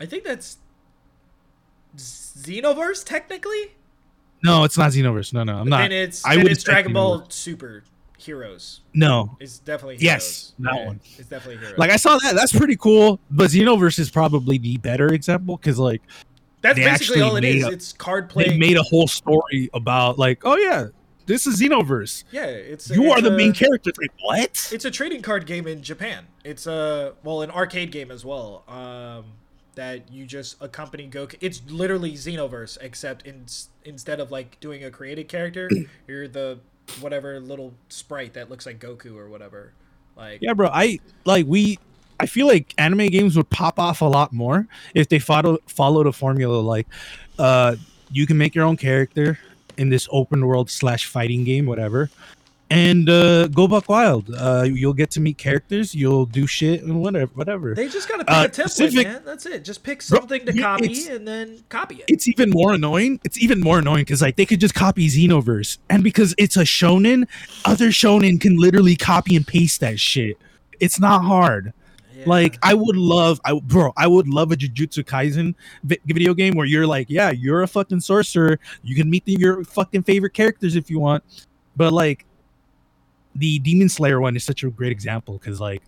I 0.00 0.06
think 0.06 0.24
that's 0.24 0.58
Xenoverse 1.96 3.04
technically. 3.04 3.72
No, 4.44 4.64
it's 4.64 4.76
not 4.76 4.92
Xenoverse. 4.92 5.32
No, 5.32 5.42
no, 5.42 5.56
I'm 5.56 5.68
not. 5.68 5.78
Then 5.78 5.92
it's 5.92 6.24
I 6.24 6.36
then 6.36 6.48
it's 6.48 6.62
Dragon 6.62 6.92
Ball 6.92 7.20
Xenoverse. 7.20 7.32
Super 7.32 7.84
Heroes. 8.18 8.80
No, 8.94 9.36
It's 9.40 9.58
definitely 9.58 9.96
Yes, 10.00 10.52
Heroes. 10.58 10.72
that 10.74 10.80
Yeah, 10.80 10.86
one. 10.86 11.00
It's 11.18 11.28
definitely 11.28 11.58
Heroes. 11.58 11.78
like 11.78 11.90
I 11.90 11.96
saw 11.96 12.18
that. 12.18 12.34
That's 12.34 12.52
pretty 12.56 12.76
cool. 12.76 13.20
But 13.30 13.50
Xenoverse 13.50 13.98
is 13.98 14.10
probably 14.10 14.58
the 14.58 14.76
better 14.78 15.08
example 15.12 15.56
because 15.56 15.78
like 15.78 16.02
that's 16.62 16.78
basically 16.78 17.20
all 17.22 17.36
it 17.36 17.44
is. 17.44 17.64
a- 17.64 17.70
It's 17.70 17.92
card 17.92 18.28
play. 18.28 18.48
they 18.48 18.56
made 18.58 18.76
a 18.76 18.82
whole 18.82 19.06
story 19.06 19.70
about 19.74 20.18
like, 20.18 20.44
oh 20.44 20.56
yeah, 20.56 20.88
this 21.26 21.46
is 21.46 21.60
Xenoverse. 21.60 22.24
yeah, 22.30 22.46
it's 22.46 22.88
You 22.90 23.04
it's 23.04 23.18
are 23.18 23.20
the 23.22 23.34
a- 23.34 23.36
main 23.36 23.52
character. 23.52 23.92
Like 24.00 24.10
what? 24.22 24.68
It's 24.72 24.84
a 24.84 24.90
trading 24.90 25.22
card 25.22 25.46
game 25.46 25.66
in 25.66 25.82
Japan. 25.82 26.26
It's 26.44 26.66
a 26.66 27.14
well, 27.22 27.42
an 27.42 27.50
arcade 27.50 27.92
game 27.92 28.10
as 28.10 28.24
well. 28.24 28.64
Um, 28.68 29.24
that 29.74 30.10
you 30.10 30.24
just 30.24 30.56
accompany 30.62 31.06
Goku. 31.06 31.34
It's 31.42 31.60
literally 31.68 32.12
Xenoverse, 32.14 32.78
except 32.80 33.26
in, 33.26 33.44
instead 33.84 34.20
of 34.20 34.30
like 34.30 34.58
doing 34.58 34.82
a 34.82 34.90
created 34.90 35.28
character, 35.28 35.68
you're 36.08 36.26
the 36.26 36.60
whatever 37.00 37.40
little 37.40 37.74
sprite 37.88 38.34
that 38.34 38.50
looks 38.50 38.66
like 38.66 38.78
Goku 38.78 39.16
or 39.16 39.28
whatever. 39.28 39.72
Like 40.16 40.40
Yeah, 40.40 40.54
bro. 40.54 40.68
I 40.72 40.98
like 41.24 41.46
we. 41.46 41.78
I 42.18 42.24
feel 42.24 42.46
like 42.46 42.72
anime 42.78 43.08
games 43.08 43.36
would 43.36 43.50
pop 43.50 43.78
off 43.78 44.00
a 44.00 44.06
lot 44.06 44.32
more 44.32 44.66
if 44.94 45.08
they 45.08 45.18
follow 45.18 45.58
followed 45.66 46.06
a 46.06 46.12
formula 46.12 46.60
like, 46.60 46.86
uh, 47.38 47.76
you 48.10 48.26
can 48.26 48.38
make 48.38 48.54
your 48.54 48.64
own 48.64 48.78
character 48.78 49.38
in 49.76 49.90
this 49.90 50.08
open 50.10 50.46
world 50.46 50.70
slash 50.70 51.04
fighting 51.06 51.44
game, 51.44 51.66
whatever, 51.66 52.10
and 52.70 53.08
uh, 53.08 53.46
go 53.48 53.68
buck 53.68 53.88
wild. 53.88 54.28
Uh, 54.36 54.64
you'll 54.68 54.92
get 54.92 55.10
to 55.12 55.20
meet 55.20 55.38
characters. 55.38 55.94
You'll 55.94 56.26
do 56.26 56.46
shit 56.46 56.82
and 56.82 57.00
whatever, 57.00 57.30
whatever. 57.34 57.74
they 57.74 57.88
just 57.88 58.08
gotta 58.08 58.24
pick 58.24 58.34
Uh, 58.34 58.44
a 58.44 58.48
template, 58.48 58.70
specific- 58.70 59.06
man. 59.06 59.22
That's 59.24 59.46
it. 59.46 59.64
Just 59.64 59.82
pick 59.84 60.02
something 60.02 60.44
to 60.46 60.52
copy 60.52 61.08
and 61.08 61.26
then 61.26 61.62
copy 61.68 61.96
it. 61.96 62.04
it's 62.08 62.26
even 62.28 62.50
more 62.50 62.72
annoying. 62.74 63.20
It's 63.24 63.38
even 63.38 63.60
more 63.60 63.78
annoying 63.78 64.02
because 64.02 64.20
like 64.22 64.36
they 64.36 64.46
could 64.46 64.60
just 64.60 64.74
copy 64.74 65.08
Xenoverse, 65.08 65.78
and 65.88 66.02
because 66.02 66.34
it's 66.38 66.56
a 66.56 66.64
shonen, 66.64 67.26
other 67.64 67.88
shonen 67.88 68.40
can 68.40 68.56
literally 68.56 68.96
copy 68.96 69.36
and 69.36 69.46
paste 69.46 69.80
that 69.80 70.00
shit. 70.00 70.36
It's 70.80 71.00
not 71.00 71.22
hard. 71.24 71.72
Yeah. 72.14 72.24
Like 72.26 72.58
I 72.62 72.74
would 72.74 72.96
love, 72.96 73.40
I 73.44 73.58
bro, 73.60 73.92
I 73.96 74.06
would 74.06 74.26
love 74.28 74.50
a 74.52 74.56
Jujutsu 74.56 75.04
Kaisen 75.04 75.54
vi- 75.84 75.98
video 76.04 76.34
game 76.34 76.54
where 76.54 76.66
you're 76.66 76.86
like, 76.86 77.08
yeah, 77.08 77.30
you're 77.30 77.62
a 77.62 77.66
fucking 77.68 78.00
sorcerer. 78.00 78.58
You 78.82 78.94
can 78.96 79.08
meet 79.08 79.24
the, 79.24 79.36
your 79.38 79.62
fucking 79.64 80.02
favorite 80.02 80.34
characters 80.34 80.76
if 80.76 80.90
you 80.90 80.98
want, 80.98 81.24
but 81.76 81.92
like 81.94 82.25
the 83.36 83.58
Demon 83.60 83.88
Slayer 83.88 84.20
one 84.20 84.36
is 84.36 84.44
such 84.44 84.62
a 84.62 84.70
great 84.70 84.92
example 84.92 85.38
because 85.38 85.60
like, 85.60 85.82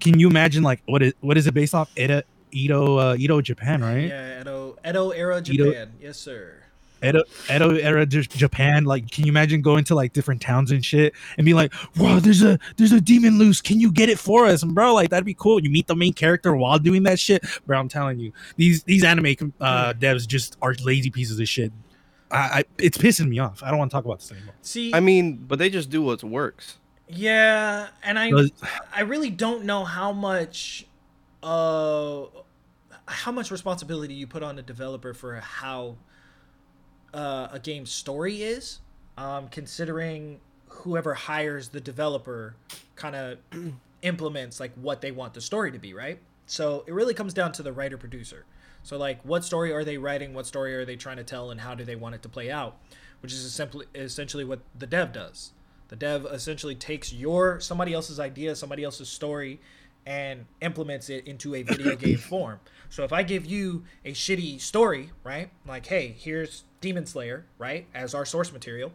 can 0.00 0.18
you 0.18 0.28
imagine 0.28 0.62
like 0.62 0.82
what 0.86 1.02
is 1.02 1.14
what 1.20 1.36
is 1.36 1.46
it 1.46 1.54
based 1.54 1.74
off? 1.74 1.90
Edo 1.96 2.22
Edo 2.50 2.96
uh, 2.98 3.16
Edo 3.18 3.40
Japan, 3.40 3.82
right? 3.82 4.08
yeah, 4.08 4.40
Edo 4.40 4.76
Edo 4.86 5.10
era 5.10 5.38
Edo- 5.38 5.66
Japan. 5.70 5.92
Yes, 6.00 6.18
sir. 6.18 6.58
Edo, 7.04 7.24
Edo 7.52 7.74
era 7.74 8.06
Japan. 8.06 8.84
Like, 8.84 9.10
can 9.10 9.24
you 9.24 9.32
imagine 9.32 9.60
going 9.60 9.82
to 9.84 9.94
like 9.94 10.12
different 10.12 10.40
towns 10.40 10.70
and 10.70 10.84
shit 10.84 11.14
and 11.36 11.44
be 11.44 11.52
like, 11.52 11.72
"Wow, 11.96 12.20
there's 12.20 12.42
a 12.42 12.58
there's 12.76 12.92
a 12.92 13.00
demon 13.00 13.38
loose. 13.38 13.60
Can 13.60 13.80
you 13.80 13.90
get 13.90 14.08
it 14.08 14.20
for 14.20 14.46
us?" 14.46 14.62
And 14.62 14.72
bro, 14.74 14.94
like 14.94 15.10
that'd 15.10 15.24
be 15.24 15.34
cool. 15.34 15.60
You 15.60 15.68
meet 15.68 15.88
the 15.88 15.96
main 15.96 16.12
character 16.12 16.54
while 16.54 16.78
doing 16.78 17.02
that 17.04 17.18
shit, 17.18 17.44
bro. 17.66 17.78
I'm 17.78 17.88
telling 17.88 18.20
you, 18.20 18.32
these 18.56 18.84
these 18.84 19.02
anime 19.02 19.52
uh, 19.60 19.94
devs 19.94 20.28
just 20.28 20.56
are 20.62 20.74
lazy 20.84 21.10
pieces 21.10 21.40
of 21.40 21.48
shit. 21.48 21.72
I, 22.32 22.38
I 22.38 22.64
it's 22.78 22.98
pissing 22.98 23.28
me 23.28 23.38
off. 23.38 23.62
I 23.62 23.70
don't 23.70 23.78
want 23.78 23.90
to 23.90 23.94
talk 23.94 24.04
about 24.04 24.20
this 24.20 24.32
anymore. 24.32 24.54
See, 24.62 24.92
I 24.94 25.00
mean, 25.00 25.36
but 25.36 25.58
they 25.58 25.70
just 25.70 25.90
do 25.90 26.02
what 26.02 26.24
works. 26.24 26.78
Yeah, 27.08 27.88
and 28.02 28.18
I 28.18 28.30
Does- 28.30 28.52
I 28.94 29.02
really 29.02 29.30
don't 29.30 29.64
know 29.64 29.84
how 29.84 30.12
much 30.12 30.86
uh 31.42 32.24
how 33.06 33.32
much 33.32 33.50
responsibility 33.50 34.14
you 34.14 34.26
put 34.26 34.42
on 34.42 34.58
a 34.58 34.62
developer 34.62 35.12
for 35.12 35.36
how 35.36 35.96
uh, 37.12 37.48
a 37.52 37.58
game's 37.58 37.90
story 37.90 38.42
is, 38.42 38.80
um, 39.18 39.48
considering 39.48 40.40
whoever 40.68 41.12
hires 41.14 41.68
the 41.68 41.80
developer 41.80 42.54
kind 42.96 43.14
of 43.14 43.38
implements 44.02 44.60
like 44.60 44.72
what 44.74 45.00
they 45.00 45.10
want 45.10 45.34
the 45.34 45.40
story 45.40 45.70
to 45.72 45.78
be, 45.78 45.92
right? 45.92 46.18
So 46.46 46.84
it 46.86 46.92
really 46.94 47.14
comes 47.14 47.34
down 47.34 47.52
to 47.52 47.62
the 47.62 47.72
writer 47.72 47.98
producer. 47.98 48.44
So 48.82 48.96
like, 48.96 49.22
what 49.22 49.44
story 49.44 49.72
are 49.72 49.84
they 49.84 49.98
writing? 49.98 50.34
What 50.34 50.46
story 50.46 50.74
are 50.74 50.84
they 50.84 50.96
trying 50.96 51.18
to 51.18 51.24
tell, 51.24 51.50
and 51.50 51.60
how 51.60 51.74
do 51.74 51.84
they 51.84 51.96
want 51.96 52.14
it 52.14 52.22
to 52.22 52.28
play 52.28 52.50
out? 52.50 52.78
Which 53.20 53.32
is 53.32 53.52
simply 53.52 53.86
essentially 53.94 54.44
what 54.44 54.60
the 54.76 54.86
dev 54.86 55.12
does. 55.12 55.52
The 55.88 55.96
dev 55.96 56.26
essentially 56.26 56.74
takes 56.74 57.12
your 57.12 57.60
somebody 57.60 57.92
else's 57.92 58.18
idea, 58.18 58.56
somebody 58.56 58.82
else's 58.82 59.08
story, 59.08 59.60
and 60.06 60.46
implements 60.60 61.08
it 61.08 61.26
into 61.26 61.54
a 61.54 61.62
video 61.62 61.96
game 61.96 62.18
form. 62.18 62.60
So 62.90 63.04
if 63.04 63.12
I 63.12 63.22
give 63.22 63.44
you 63.46 63.84
a 64.04 64.12
shitty 64.12 64.60
story, 64.60 65.10
right? 65.22 65.50
Like, 65.66 65.86
hey, 65.86 66.14
here's 66.18 66.64
Demon 66.80 67.06
Slayer, 67.06 67.46
right, 67.58 67.86
as 67.94 68.14
our 68.14 68.24
source 68.24 68.52
material, 68.52 68.92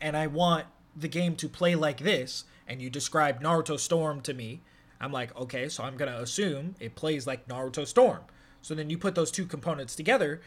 and 0.00 0.16
I 0.16 0.26
want 0.26 0.66
the 0.96 1.08
game 1.08 1.36
to 1.36 1.48
play 1.48 1.74
like 1.74 1.98
this, 1.98 2.44
and 2.68 2.80
you 2.80 2.90
describe 2.90 3.42
Naruto 3.42 3.78
Storm 3.78 4.20
to 4.22 4.34
me, 4.34 4.60
I'm 5.00 5.12
like, 5.12 5.34
okay, 5.36 5.68
so 5.68 5.82
I'm 5.82 5.96
gonna 5.96 6.18
assume 6.18 6.76
it 6.78 6.94
plays 6.94 7.26
like 7.26 7.48
Naruto 7.48 7.86
Storm. 7.86 8.20
So 8.62 8.74
then 8.74 8.88
you 8.88 8.96
put 8.96 9.14
those 9.14 9.30
two 9.30 9.44
components 9.44 9.94
together, 9.94 10.40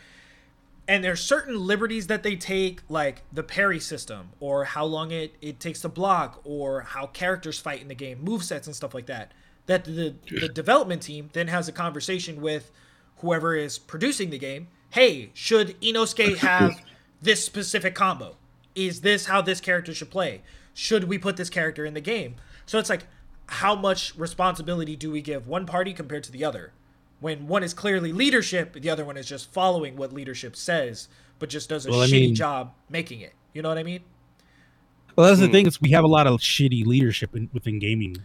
and 0.88 1.04
there's 1.04 1.22
certain 1.22 1.60
liberties 1.60 2.08
that 2.08 2.24
they 2.24 2.36
take, 2.36 2.82
like 2.90 3.24
the 3.32 3.44
parry 3.44 3.80
system, 3.80 4.30
or 4.40 4.64
how 4.66 4.86
long 4.86 5.12
it, 5.12 5.36
it 5.42 5.60
takes 5.60 5.82
to 5.82 5.90
block, 5.90 6.42
or 6.44 6.82
how 6.82 7.08
characters 7.08 7.60
fight 7.60 7.82
in 7.82 7.88
the 7.88 7.96
game, 7.96 8.24
move 8.24 8.44
sets 8.44 8.68
and 8.68 8.76
stuff 8.76 8.94
like 8.94 9.08
that. 9.08 9.32
That 9.66 9.84
the, 9.84 10.16
the 10.30 10.48
development 10.48 11.02
team 11.02 11.30
then 11.34 11.48
has 11.48 11.68
a 11.68 11.72
conversation 11.72 12.40
with 12.40 12.72
whoever 13.18 13.56
is 13.56 13.80
producing 13.80 14.30
the 14.30 14.38
game. 14.38 14.68
Hey, 14.92 15.32
should 15.34 15.80
Inosuke 15.82 16.38
have 16.38 16.80
this 17.22 17.44
specific 17.44 17.96
combo? 17.96 18.38
Is 18.76 19.02
this 19.02 19.26
how 19.26 19.42
this 19.42 19.60
character 19.60 19.94
should 19.94 20.12
play? 20.12 20.42
Should 20.74 21.06
we 21.06 21.18
put 21.18 21.36
this 21.38 21.50
character 21.50 21.86
in 21.86 21.96
the 21.96 22.02
game? 22.02 22.36
So 22.66 22.78
it's 22.78 22.90
like, 22.90 23.06
how 23.48 23.76
much 23.76 24.16
responsibility 24.16 24.96
do 24.96 25.12
we 25.12 25.22
give 25.22 25.48
one 25.48 25.66
party 25.66 25.94
compared 25.94 26.24
to 26.26 26.32
the 26.32 26.44
other? 26.44 26.72
When 27.26 27.48
one 27.48 27.64
is 27.64 27.74
clearly 27.74 28.14
leadership, 28.14 28.74
the 28.80 28.88
other 28.92 29.04
one 29.04 29.18
is 29.18 29.26
just 29.26 29.52
following 29.52 29.96
what 29.96 30.14
leadership 30.14 30.56
says, 30.56 31.08
but 31.40 31.50
just 31.50 31.68
does 31.70 31.88
a 31.88 31.90
Well, 31.90 32.02
I 32.04 32.06
shitty 32.06 32.12
mean- 32.12 32.36
job 32.36 32.74
making 32.88 33.22
it. 33.22 33.34
You 33.52 33.64
know 33.64 33.70
what 33.70 33.80
I 33.80 33.84
mean? 33.84 34.02
Well, 35.16 35.26
that's 35.26 35.40
the 35.40 35.48
Hmm. 35.48 35.52
thing 35.52 35.66
is 35.66 35.82
we 35.82 35.90
have 35.90 36.04
a 36.04 36.08
lot 36.08 36.28
of 36.28 36.40
shitty 36.40 36.86
leadership 36.86 37.36
in, 37.36 37.50
within 37.52 37.80
gaming 37.80 38.18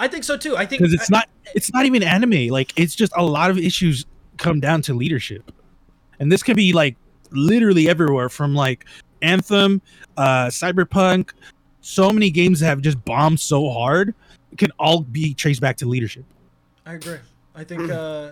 I 0.00 0.08
think 0.08 0.24
so 0.24 0.36
too. 0.36 0.56
I 0.56 0.66
think 0.66 0.80
because 0.82 0.92
it's 0.92 1.08
not 1.08 1.28
it's 1.54 1.72
not 1.72 1.86
even 1.86 2.02
anime. 2.02 2.48
Like 2.48 2.72
it's 2.76 2.96
just 2.96 3.12
a 3.16 3.24
lot 3.24 3.52
of 3.52 3.58
issues 3.58 4.06
come 4.38 4.58
down 4.58 4.82
to 4.82 4.92
leadership, 4.94 5.52
and 6.18 6.32
this 6.32 6.42
could 6.42 6.56
be 6.56 6.72
like 6.72 6.96
literally 7.30 7.88
everywhere 7.88 8.28
from 8.28 8.56
like 8.56 8.86
Anthem, 9.20 9.80
uh, 10.16 10.46
Cyberpunk. 10.46 11.30
So 11.80 12.10
many 12.10 12.28
games 12.30 12.58
that 12.58 12.66
have 12.66 12.80
just 12.80 13.04
bombed 13.04 13.38
so 13.38 13.70
hard 13.70 14.16
it 14.50 14.58
can 14.58 14.72
all 14.80 15.02
be 15.02 15.32
traced 15.32 15.60
back 15.60 15.76
to 15.76 15.86
leadership. 15.86 16.24
I 16.84 16.94
agree. 16.94 17.18
I 17.54 17.64
think 17.64 17.90
uh, 17.90 18.30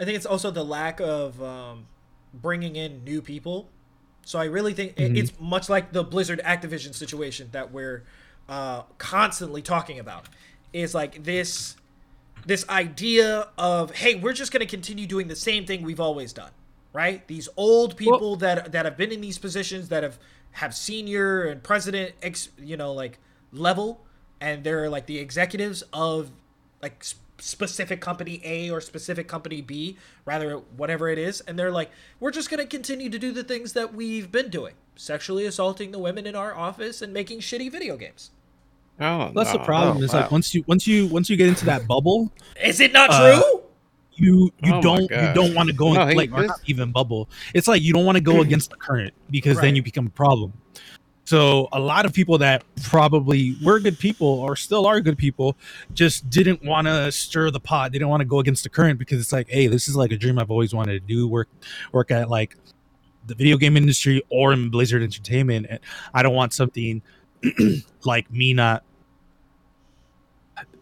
I 0.00 0.04
think 0.04 0.16
it's 0.16 0.26
also 0.26 0.50
the 0.50 0.64
lack 0.64 1.00
of 1.00 1.42
um, 1.42 1.86
bringing 2.34 2.76
in 2.76 3.04
new 3.04 3.22
people. 3.22 3.68
So 4.24 4.38
I 4.38 4.44
really 4.44 4.74
think 4.74 4.96
Mhm. 4.96 5.16
it's 5.16 5.32
much 5.40 5.68
like 5.68 5.92
the 5.92 6.04
Blizzard 6.04 6.40
Activision 6.44 6.94
situation 6.94 7.48
that 7.52 7.72
we're 7.72 8.04
uh, 8.48 8.82
constantly 8.98 9.62
talking 9.62 9.98
about. 9.98 10.26
Is 10.72 10.94
like 10.94 11.24
this 11.24 11.76
this 12.46 12.68
idea 12.68 13.48
of 13.58 13.94
hey, 13.96 14.14
we're 14.14 14.32
just 14.32 14.52
going 14.52 14.60
to 14.60 14.66
continue 14.66 15.06
doing 15.06 15.28
the 15.28 15.36
same 15.36 15.66
thing 15.66 15.82
we've 15.82 16.00
always 16.00 16.32
done, 16.32 16.50
right? 16.92 17.26
These 17.26 17.48
old 17.56 17.96
people 17.96 18.36
that 18.36 18.72
that 18.72 18.84
have 18.84 18.96
been 18.96 19.12
in 19.12 19.20
these 19.20 19.38
positions 19.38 19.88
that 19.88 20.02
have 20.02 20.18
have 20.52 20.74
senior 20.74 21.44
and 21.44 21.62
president 21.62 22.14
ex, 22.22 22.48
you 22.58 22.76
know, 22.76 22.92
like 22.92 23.18
level 23.52 24.04
and 24.40 24.62
they're 24.64 24.88
like 24.90 25.06
the 25.06 25.18
executives 25.18 25.82
of 25.92 26.30
like 26.82 27.04
specific 27.38 28.00
company 28.00 28.40
A 28.44 28.70
or 28.70 28.80
specific 28.80 29.28
company 29.28 29.60
B, 29.60 29.96
rather 30.24 30.56
whatever 30.76 31.08
it 31.08 31.18
is, 31.18 31.40
and 31.42 31.58
they're 31.58 31.70
like, 31.70 31.90
we're 32.20 32.30
just 32.30 32.50
gonna 32.50 32.66
continue 32.66 33.08
to 33.10 33.18
do 33.18 33.32
the 33.32 33.44
things 33.44 33.72
that 33.74 33.94
we've 33.94 34.30
been 34.30 34.48
doing, 34.50 34.74
sexually 34.96 35.46
assaulting 35.46 35.90
the 35.92 35.98
women 35.98 36.26
in 36.26 36.34
our 36.34 36.54
office 36.54 37.00
and 37.02 37.12
making 37.12 37.40
shitty 37.40 37.70
video 37.70 37.96
games. 37.96 38.30
Oh, 39.00 39.30
That's 39.34 39.52
the 39.52 39.60
problem. 39.60 39.98
Oh, 39.98 40.02
is 40.02 40.12
like 40.12 40.30
once 40.32 40.52
you 40.54 40.64
once 40.66 40.86
you 40.86 41.06
once 41.06 41.30
you 41.30 41.36
get 41.36 41.48
into 41.48 41.64
that 41.66 41.86
bubble, 41.86 42.32
Is 42.60 42.80
it 42.80 42.92
not 42.92 43.10
Uh, 43.10 43.40
true? 43.40 43.62
you 44.14 44.52
you 44.64 44.74
Oh 44.74 44.82
don't 44.82 45.02
you 45.02 45.32
don't 45.34 45.54
want 45.54 45.68
to 45.68 45.72
go 45.76 45.92
No, 45.92 46.08
in, 46.08 46.16
like 46.16 46.34
this- 46.34 46.48
not 46.48 46.60
even 46.66 46.90
bubble. 46.90 47.30
It's 47.54 47.68
like 47.68 47.80
you 47.82 47.92
don't 47.92 48.04
want 48.04 48.16
to 48.16 48.20
go 48.22 48.40
against 48.46 48.70
the 48.70 48.76
current 48.76 49.14
because 49.30 49.56
Right. 49.56 49.62
then 49.66 49.76
you 49.76 49.82
become 49.84 50.06
a 50.08 50.10
problem. 50.10 50.52
So 51.28 51.68
a 51.72 51.78
lot 51.78 52.06
of 52.06 52.14
people 52.14 52.38
that 52.38 52.64
probably 52.84 53.54
were 53.62 53.78
good 53.80 53.98
people 53.98 54.26
or 54.26 54.56
still 54.56 54.86
are 54.86 54.98
good 54.98 55.18
people 55.18 55.58
just 55.92 56.30
didn't 56.30 56.64
want 56.64 56.86
to 56.86 57.12
stir 57.12 57.50
the 57.50 57.60
pot. 57.60 57.92
They 57.92 57.98
didn't 57.98 58.08
want 58.08 58.22
to 58.22 58.24
go 58.24 58.38
against 58.38 58.62
the 58.62 58.70
current 58.70 58.98
because 58.98 59.20
it's 59.20 59.30
like, 59.30 59.46
hey, 59.50 59.66
this 59.66 59.88
is 59.88 59.94
like 59.94 60.10
a 60.10 60.16
dream 60.16 60.38
I've 60.38 60.50
always 60.50 60.72
wanted 60.72 60.92
to 60.94 61.00
do. 61.00 61.28
Work 61.28 61.50
work 61.92 62.10
at 62.10 62.30
like 62.30 62.56
the 63.26 63.34
video 63.34 63.58
game 63.58 63.76
industry 63.76 64.22
or 64.30 64.54
in 64.54 64.70
Blizzard 64.70 65.02
Entertainment. 65.02 65.66
And 65.68 65.80
I 66.14 66.22
don't 66.22 66.34
want 66.34 66.54
something 66.54 67.02
like 68.06 68.30
me 68.32 68.54
not 68.54 68.82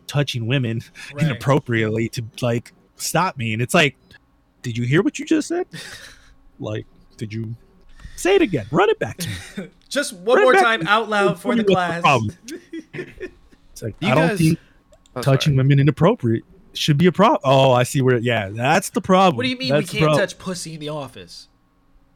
touching 0.06 0.46
women 0.46 0.80
Right. 1.12 1.24
inappropriately 1.24 2.08
to 2.10 2.24
like 2.40 2.72
stop 2.94 3.36
me. 3.36 3.52
And 3.52 3.60
it's 3.60 3.74
like, 3.74 3.96
did 4.62 4.78
you 4.78 4.84
hear 4.84 5.02
what 5.02 5.18
you 5.18 5.24
just 5.24 5.48
said? 5.48 5.66
like, 6.60 6.86
did 7.16 7.32
you 7.32 7.56
say 8.14 8.36
it 8.36 8.42
again? 8.42 8.66
Run 8.70 8.90
it 8.90 9.00
back 9.00 9.16
to 9.16 9.28
me. 9.28 9.70
Just 9.88 10.12
one 10.12 10.36
Run 10.36 10.44
more 10.44 10.52
back 10.54 10.62
time 10.62 10.86
out 10.88 11.08
loud 11.08 11.40
for 11.40 11.54
the 11.54 11.64
class. 11.64 12.00
problem. 12.00 12.36
It's 13.72 13.82
like 13.82 13.94
You 14.00 14.08
I 14.08 14.14
don't 14.14 14.36
think 14.38 14.58
Oh, 15.14 15.22
touching 15.22 15.52
sorry. 15.52 15.56
women 15.58 15.80
inappropriate 15.80 16.44
should 16.72 16.96
be 16.98 17.06
a 17.06 17.12
problem. 17.12 17.40
Oh, 17.44 17.72
I 17.72 17.82
see 17.84 18.00
where. 18.02 18.18
Yeah, 18.18 18.48
that's 18.50 18.90
the 18.90 19.00
problem. 19.00 19.36
What 19.36 19.42
do 19.44 19.48
you 19.50 19.56
mean 19.58 19.68
That's 19.70 19.92
we 19.92 19.98
can't 20.00 20.14
touch 20.16 20.38
pussy 20.38 20.74
in 20.74 20.80
the 20.80 20.88
office? 20.90 21.48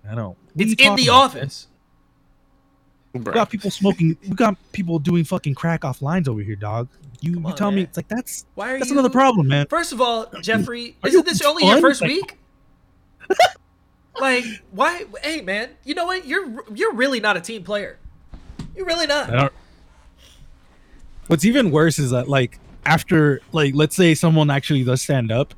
I 0.08 0.14
don't. 0.14 0.28
What 0.28 0.38
It's 0.56 0.72
in 0.82 0.96
the 0.96 1.04
about, 1.08 1.14
office. 1.24 1.66
We 3.12 3.20
got 3.20 3.50
people 3.50 3.70
smoking. 3.70 4.16
We 4.22 4.34
got 4.34 4.56
people 4.72 4.98
doing 4.98 5.24
fucking 5.24 5.54
crack 5.54 5.84
off 5.84 6.00
lines 6.00 6.28
over 6.28 6.40
here, 6.40 6.56
dog. 6.56 6.88
You 7.20 7.34
Come 7.34 7.42
you 7.42 7.48
on, 7.50 7.56
tell 7.56 7.70
me 7.70 7.82
it's 7.82 7.96
like 7.96 8.08
that's 8.08 8.46
Why 8.54 8.72
are 8.72 8.78
that's 8.78 8.88
you 8.90 8.94
another 8.96 9.10
problem, 9.10 9.48
man. 9.48 9.66
First 9.66 9.92
of 9.92 10.00
all, 10.00 10.26
Jeffrey, 10.42 10.96
Are 11.02 11.08
isn't 11.08 11.18
you 11.18 11.24
this 11.24 11.42
only 11.42 11.66
your 11.66 11.80
first 11.80 12.00
Like- 12.02 12.08
week? 12.08 12.38
like, 14.20 14.44
why? 14.70 15.04
Hey, 15.22 15.40
man, 15.40 15.70
you 15.84 15.94
know 15.94 16.06
what? 16.06 16.26
You're 16.26 16.64
you're 16.74 16.94
really 16.94 17.20
not 17.20 17.36
a 17.36 17.40
team 17.40 17.64
player. 17.64 17.98
You're 18.76 18.86
really 18.86 19.06
not. 19.06 19.30
don't. 19.30 19.52
What's 21.26 21.44
even 21.44 21.70
worse 21.70 21.98
is 21.98 22.10
that 22.10 22.28
like 22.28 22.58
after 22.86 23.40
like 23.52 23.74
let's 23.74 23.94
say 23.94 24.14
someone 24.14 24.50
actually 24.50 24.84
does 24.84 25.02
stand 25.02 25.30
up, 25.30 25.54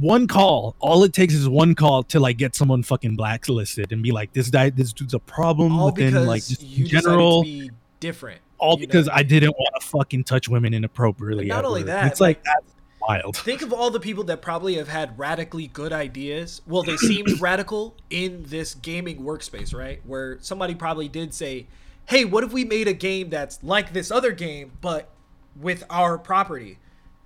one 0.00 0.26
call, 0.26 0.74
all 0.80 1.04
it 1.04 1.12
takes 1.12 1.34
is 1.34 1.48
one 1.48 1.74
call 1.74 2.02
to 2.04 2.18
like 2.20 2.36
get 2.36 2.56
someone 2.56 2.82
fucking 2.82 3.16
blacklisted 3.16 3.92
and 3.92 4.02
be 4.02 4.10
like 4.10 4.32
this 4.32 4.50
guy 4.50 4.70
this 4.70 4.92
dude's 4.92 5.14
a 5.14 5.18
problem 5.18 5.78
All 5.78 5.86
within 5.86 6.26
like 6.26 6.44
just 6.44 6.62
you 6.62 6.86
general. 6.86 7.42
to 7.44 7.48
be 7.48 7.70
different. 8.00 8.40
all 8.58 8.74
you 8.74 8.80
know? 8.80 8.86
because 8.86 9.08
I 9.08 9.22
didn't 9.22 9.52
want 9.52 9.80
to 9.80 9.86
fucking 9.86 10.24
touch 10.24 10.48
women 10.48 10.74
inappropriately. 10.74 11.46
Not 11.46 11.60
at 11.60 11.64
only 11.66 11.84
that, 11.84 12.10
it's 12.10 12.20
like 12.20 12.42
that's 12.42 12.72
wild. 13.06 13.36
Think 13.36 13.62
of 13.62 13.72
all 13.72 13.90
the 13.90 14.00
people 14.00 14.24
that 14.24 14.42
probably 14.42 14.74
have 14.74 14.88
had 14.88 15.18
radically 15.18 15.68
good 15.68 15.92
ideas. 15.92 16.62
Well, 16.66 16.82
they 16.82 16.96
seemed 16.96 17.40
radical 17.40 17.94
in 18.10 18.44
this 18.46 18.74
gaming 18.74 19.22
workspace, 19.22 19.74
right? 19.74 20.00
Where 20.04 20.38
somebody 20.40 20.74
probably 20.74 21.08
did 21.08 21.34
say, 21.34 21.66
"Hey, 22.06 22.24
what 22.24 22.44
if 22.44 22.52
we 22.52 22.64
made 22.64 22.88
a 22.88 22.92
game 22.92 23.30
that's 23.30 23.62
like 23.62 23.92
this 23.92 24.10
other 24.10 24.32
game 24.32 24.72
but 24.80 25.10
with 25.58 25.84
our 25.90 26.18
property?" 26.18 26.78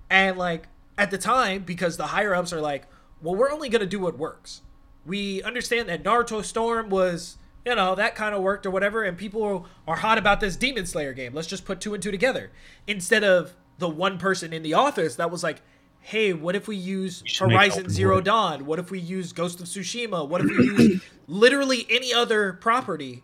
And 0.09 0.37
like 0.37 0.67
at 0.97 1.11
the 1.11 1.17
time 1.17 1.63
because 1.63 1.97
the 1.97 2.07
higher 2.07 2.35
ups 2.35 2.53
are 2.53 2.61
like, 2.61 2.87
"Well, 3.21 3.35
we're 3.35 3.51
only 3.51 3.69
going 3.69 3.81
to 3.81 3.87
do 3.87 3.99
what 3.99 4.17
works." 4.17 4.61
We 5.05 5.41
understand 5.41 5.89
that 5.89 6.03
Naruto 6.03 6.43
Storm 6.43 6.89
was 6.89 7.37
you 7.65 7.75
know 7.75 7.95
that 7.95 8.15
kind 8.15 8.33
of 8.33 8.41
worked 8.41 8.65
or 8.65 8.71
whatever 8.71 9.03
and 9.03 9.17
people 9.17 9.67
are 9.87 9.95
hot 9.97 10.17
about 10.17 10.39
this 10.39 10.55
demon 10.55 10.85
slayer 10.85 11.13
game 11.13 11.33
let's 11.33 11.47
just 11.47 11.63
put 11.63 11.79
two 11.79 11.93
and 11.93 12.01
two 12.01 12.09
together 12.09 12.49
instead 12.87 13.23
of 13.23 13.53
the 13.77 13.89
one 13.89 14.17
person 14.17 14.53
in 14.53 14.63
the 14.63 14.73
office 14.73 15.15
that 15.15 15.29
was 15.29 15.43
like 15.43 15.61
hey 16.01 16.33
what 16.33 16.55
if 16.55 16.67
we 16.67 16.75
use 16.75 17.23
horizon 17.39 17.89
zero 17.89 18.15
world. 18.15 18.25
dawn? 18.25 18.65
What 18.65 18.79
if 18.79 18.91
we 18.91 18.99
use 18.99 19.31
ghost 19.33 19.59
of 19.59 19.67
tsushima? 19.67 20.27
What 20.27 20.41
if 20.41 20.47
we 20.47 20.65
use 20.65 21.01
literally 21.27 21.85
any 21.89 22.13
other 22.13 22.53
property 22.53 23.23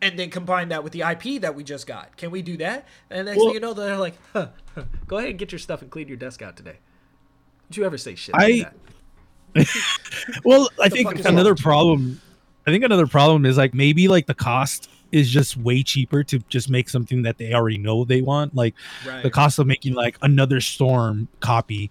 and 0.00 0.18
then 0.18 0.30
combine 0.30 0.68
that 0.68 0.84
with 0.84 0.92
the 0.92 1.00
ip 1.00 1.40
that 1.42 1.54
we 1.54 1.64
just 1.64 1.86
got? 1.86 2.16
Can 2.16 2.30
we 2.30 2.42
do 2.42 2.56
that? 2.58 2.86
And 3.10 3.26
next 3.26 3.38
Well- 3.38 3.46
thing 3.46 3.54
you 3.54 3.60
know 3.60 3.74
they're 3.74 3.96
like 3.96 4.14
huh, 4.32 4.48
huh, 4.74 4.84
go 5.06 5.16
ahead 5.18 5.30
and 5.30 5.38
get 5.38 5.50
your 5.52 5.58
stuff 5.58 5.82
and 5.82 5.90
clean 5.90 6.08
your 6.08 6.16
desk 6.16 6.42
out 6.42 6.56
today. 6.56 6.78
Don't 7.70 7.76
you 7.78 7.84
ever 7.84 7.98
say 7.98 8.14
shit 8.14 8.34
like 8.34 8.42
I- 8.44 8.58
that? 8.58 8.74
Well, 10.44 10.68
I 10.80 10.88
think 10.88 11.24
another 11.24 11.54
problem. 11.54 12.20
I 12.66 12.70
think 12.70 12.84
another 12.84 13.06
problem 13.06 13.46
is 13.46 13.56
like 13.56 13.72
maybe 13.72 14.08
like 14.08 14.26
the 14.26 14.34
cost 14.34 14.90
is 15.12 15.30
just 15.30 15.56
way 15.56 15.82
cheaper 15.82 16.22
to 16.24 16.38
just 16.48 16.68
make 16.68 16.88
something 16.88 17.22
that 17.22 17.38
they 17.38 17.52
already 17.52 17.78
know 17.78 18.04
they 18.04 18.22
want. 18.22 18.54
Like 18.54 18.74
right. 19.06 19.22
the 19.22 19.30
cost 19.30 19.58
of 19.58 19.66
making 19.66 19.94
like 19.94 20.16
another 20.22 20.60
storm 20.60 21.28
copy 21.40 21.90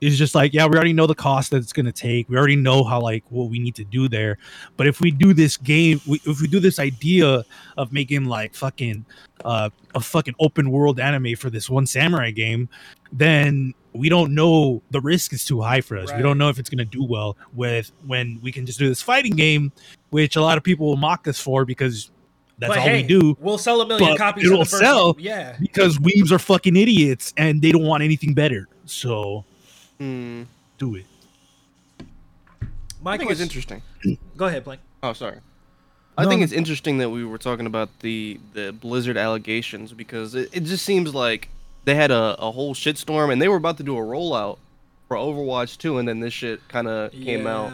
is 0.00 0.16
just 0.16 0.32
like 0.32 0.54
yeah 0.54 0.64
we 0.64 0.76
already 0.76 0.92
know 0.92 1.08
the 1.08 1.14
cost 1.14 1.50
that 1.50 1.58
it's 1.58 1.72
going 1.72 1.86
to 1.86 1.92
take. 1.92 2.28
We 2.28 2.36
already 2.36 2.56
know 2.56 2.84
how 2.84 3.00
like 3.00 3.24
what 3.30 3.50
we 3.50 3.58
need 3.58 3.74
to 3.76 3.84
do 3.84 4.08
there. 4.08 4.38
But 4.76 4.86
if 4.86 5.00
we 5.00 5.10
do 5.10 5.34
this 5.34 5.56
game 5.56 6.00
we, 6.06 6.20
if 6.24 6.40
we 6.40 6.46
do 6.46 6.60
this 6.60 6.78
idea 6.78 7.44
of 7.76 7.92
making 7.92 8.24
like 8.24 8.54
fucking 8.54 9.04
uh 9.44 9.70
a 9.94 10.00
fucking 10.00 10.34
open 10.40 10.70
world 10.70 11.00
anime 11.00 11.34
for 11.36 11.50
this 11.50 11.68
one 11.68 11.86
samurai 11.86 12.30
game 12.30 12.68
then 13.12 13.72
we 13.92 14.08
don't 14.08 14.34
know 14.34 14.82
the 14.90 15.00
risk 15.00 15.32
is 15.32 15.44
too 15.44 15.60
high 15.60 15.80
for 15.80 15.96
us. 15.96 16.12
We 16.12 16.22
don't 16.22 16.38
know 16.38 16.50
if 16.50 16.58
it's 16.58 16.70
going 16.70 16.78
to 16.78 16.84
do 16.84 17.02
well 17.02 17.36
with 17.54 17.90
when 18.06 18.38
we 18.42 18.52
can 18.52 18.66
just 18.66 18.78
do 18.78 18.88
this 18.88 19.02
fighting 19.02 19.34
game 19.34 19.72
which 20.10 20.36
a 20.36 20.40
lot 20.40 20.56
of 20.56 20.64
people 20.64 20.86
will 20.86 20.96
mock 20.96 21.26
us 21.26 21.40
for 21.40 21.64
because 21.64 22.10
that's 22.58 22.70
But 22.70 22.78
all 22.78 22.84
hey, 22.84 23.02
we 23.02 23.08
do 23.08 23.36
we'll 23.40 23.58
sell 23.58 23.80
a 23.80 23.86
million 23.86 24.10
but 24.10 24.18
copies 24.18 24.44
it'll 24.46 24.58
the 24.60 24.64
first 24.64 24.82
sell. 24.82 25.12
one. 25.14 25.22
yeah 25.22 25.56
because 25.60 25.98
weebs 25.98 26.30
are 26.32 26.38
fucking 26.38 26.76
idiots 26.76 27.32
and 27.36 27.62
they 27.62 27.70
don't 27.72 27.84
want 27.86 28.02
anything 28.02 28.34
better 28.34 28.68
so 28.86 29.44
Hmm. 29.98 30.42
do 30.78 30.94
it 30.96 31.04
my 33.02 33.14
I 33.14 33.18
think 33.18 33.30
it's 33.30 33.40
interesting. 33.40 33.82
go 34.36 34.46
ahead 34.46 34.64
Plank. 34.64 34.80
Oh, 35.02 35.12
sorry. 35.12 35.38
I 36.16 36.24
No, 36.24 36.30
think 36.30 36.42
it's 36.42 36.52
interesting 36.52 36.98
that 36.98 37.10
we 37.10 37.24
were 37.24 37.38
talking 37.38 37.66
about 37.66 37.88
the 38.00 38.40
the 38.54 38.72
Blizzard 38.72 39.16
allegations 39.16 39.92
because 39.92 40.34
it, 40.34 40.48
it 40.52 40.64
just 40.64 40.84
seems 40.84 41.14
like 41.14 41.48
they 41.84 41.94
had 41.94 42.10
a, 42.10 42.34
a 42.40 42.50
whole 42.50 42.74
shitstorm 42.74 43.32
and 43.32 43.40
they 43.40 43.46
were 43.48 43.56
about 43.56 43.76
to 43.76 43.84
do 43.84 43.96
a 43.96 44.00
rollout 44.00 44.58
for 45.06 45.16
Overwatch 45.16 45.78
2 45.78 45.98
and 45.98 46.08
then 46.08 46.18
this 46.20 46.32
shit 46.34 46.66
kind 46.68 46.88
of 46.88 47.12
came 47.12 47.46
out. 47.46 47.72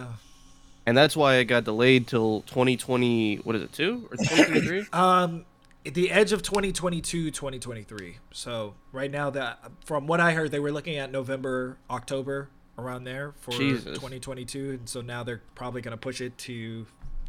Yeah. 0.85 0.91
And 0.91 0.97
that's 0.99 1.17
why 1.17 1.37
it 1.37 1.45
got 1.47 1.65
delayed 1.65 2.07
till 2.07 2.43
2020, 2.43 3.37
what 3.37 3.57
is 3.57 3.63
it, 3.63 3.73
2 3.73 4.09
or 4.11 4.17
2023? 4.17 4.85
Um, 4.93 5.45
the 5.85 6.11
edge 6.11 6.33
of 6.33 6.43
2022, 6.43 7.31
2023. 7.31 8.17
So 8.33 8.75
right 8.93 9.11
now, 9.11 9.31
that 9.31 9.59
from 9.85 10.07
what 10.07 10.19
I 10.21 10.33
heard, 10.33 10.51
they 10.51 10.59
were 10.59 10.73
looking 10.73 10.97
at 10.97 11.13
November, 11.13 11.77
October, 11.91 12.49
around 12.79 13.05
there 13.05 13.33
for 13.41 13.51
Jesus. 13.53 13.85
2022, 13.99 14.71
and 14.71 14.89
so 14.89 15.01
now 15.01 15.23
they're 15.23 15.43
probably 15.55 15.83
going 15.83 15.93
to 15.93 15.99
push 16.01 16.21
it 16.21 16.37
to 16.39 16.87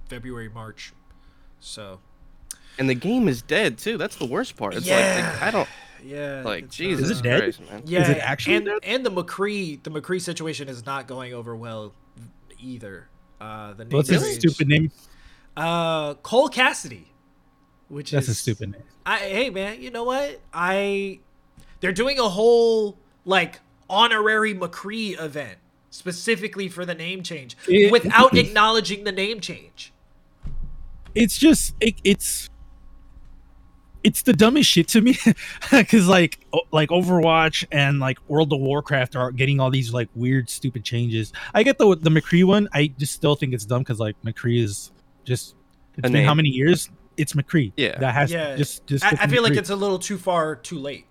February, 0.08 0.50
March. 0.50 0.94
So 1.60 2.00
and 2.80 2.90
the 2.90 2.96
game 2.96 3.28
is 3.28 3.42
dead 3.42 3.78
too. 3.78 3.98
That's 3.98 4.16
the 4.16 4.26
worst 4.26 4.56
part. 4.58 4.76
It's 4.76 4.86
Yeah. 4.86 5.32
like, 5.34 5.42
I 5.44 5.52
don't 5.52 5.70
yeah, 6.04 6.42
like 6.44 6.70
Jesus 6.70 7.10
Is 7.10 7.20
it 7.20 7.24
dead? 7.24 7.42
Christ, 7.42 7.62
man. 7.70 7.84
Yeah, 7.86 8.04
Is 8.04 8.10
it 8.10 8.18
actually 8.20 8.56
and 8.58 8.66
dead? 8.66 8.80
and 8.84 9.06
the 9.06 9.12
McCree 9.12 9.82
the 9.84 9.92
McCree 9.92 10.22
situation 10.22 10.68
is 10.70 10.86
not 10.86 11.08
going 11.08 11.34
over 11.34 11.56
well 11.56 11.94
either. 12.60 13.08
Uh, 13.42 13.74
the 13.74 13.86
name 13.86 13.92
what's 13.94 14.10
his 14.10 14.36
stupid 14.36 14.68
name 14.68 14.92
Uh, 15.58 16.14
Cole 16.16 16.50
Cassidy, 16.50 17.12
which 17.90 18.12
that's 18.12 18.26
is 18.28 18.32
a 18.32 18.36
stupid 18.36 18.72
name 18.72 18.84
I 19.06 19.18
hey 19.20 19.50
man, 19.50 19.82
you 19.82 19.92
know 19.92 20.04
what? 20.04 20.40
I 20.54 21.20
they're 21.80 21.92
doing 21.94 22.18
a 22.20 22.30
whole 22.30 22.98
like 23.26 23.60
honorary 23.90 24.54
McCree 24.56 25.20
event 25.22 25.58
specifically 25.92 26.68
for 26.68 26.86
the 26.86 26.94
name 26.96 27.24
change 27.24 27.56
It- 27.68 27.92
without 27.92 28.36
acknowledging 28.38 29.04
the 29.04 29.12
name 29.12 29.40
change. 29.40 29.94
it's 31.14 31.38
just 31.38 31.74
it, 31.80 31.96
it's 32.04 32.50
it's 34.06 34.22
the 34.22 34.32
dumbest 34.34 34.70
shit 34.70 34.88
to 34.88 35.02
me 35.02 35.18
because 35.72 36.08
like 36.08 36.40
like 36.72 36.90
overwatch 36.90 37.66
and 37.72 38.00
like 38.00 38.18
world 38.30 38.54
of 38.54 38.60
warcraft 38.60 39.16
are 39.16 39.32
getting 39.32 39.60
all 39.60 39.70
these 39.72 39.92
like 39.92 40.08
weird 40.16 40.50
stupid 40.50 40.84
changes 40.84 41.34
i 41.54 41.64
get 41.64 41.78
the 41.78 41.98
the 42.02 42.10
mccree 42.10 42.44
one 42.46 42.70
i 42.74 42.88
just 43.00 43.14
still 43.14 43.36
think 43.36 43.54
it's 43.54 43.66
dumb 43.66 43.82
because 43.82 44.00
like 44.00 44.16
mccree 44.24 44.62
is 44.64 44.92
just 45.26 45.56
it's 45.98 46.08
A 46.08 46.12
been 46.12 46.24
how 46.26 46.34
many 46.36 46.50
years 46.50 46.90
it's 47.18 47.34
mccree 47.34 47.72
Yeah. 47.78 47.98
that 48.00 48.14
has 48.14 48.32
Yeah. 48.32 48.56
just 48.56 48.86
just 48.86 49.04
I, 49.04 49.08
I 49.10 49.12
with 49.26 49.32
feel 49.32 49.44
like 49.44 49.54
it's 49.56 49.70
a 49.72 49.76
little 49.76 49.98
too 50.00 50.18
far 50.18 50.56
too 50.56 50.78
late. 50.80 51.06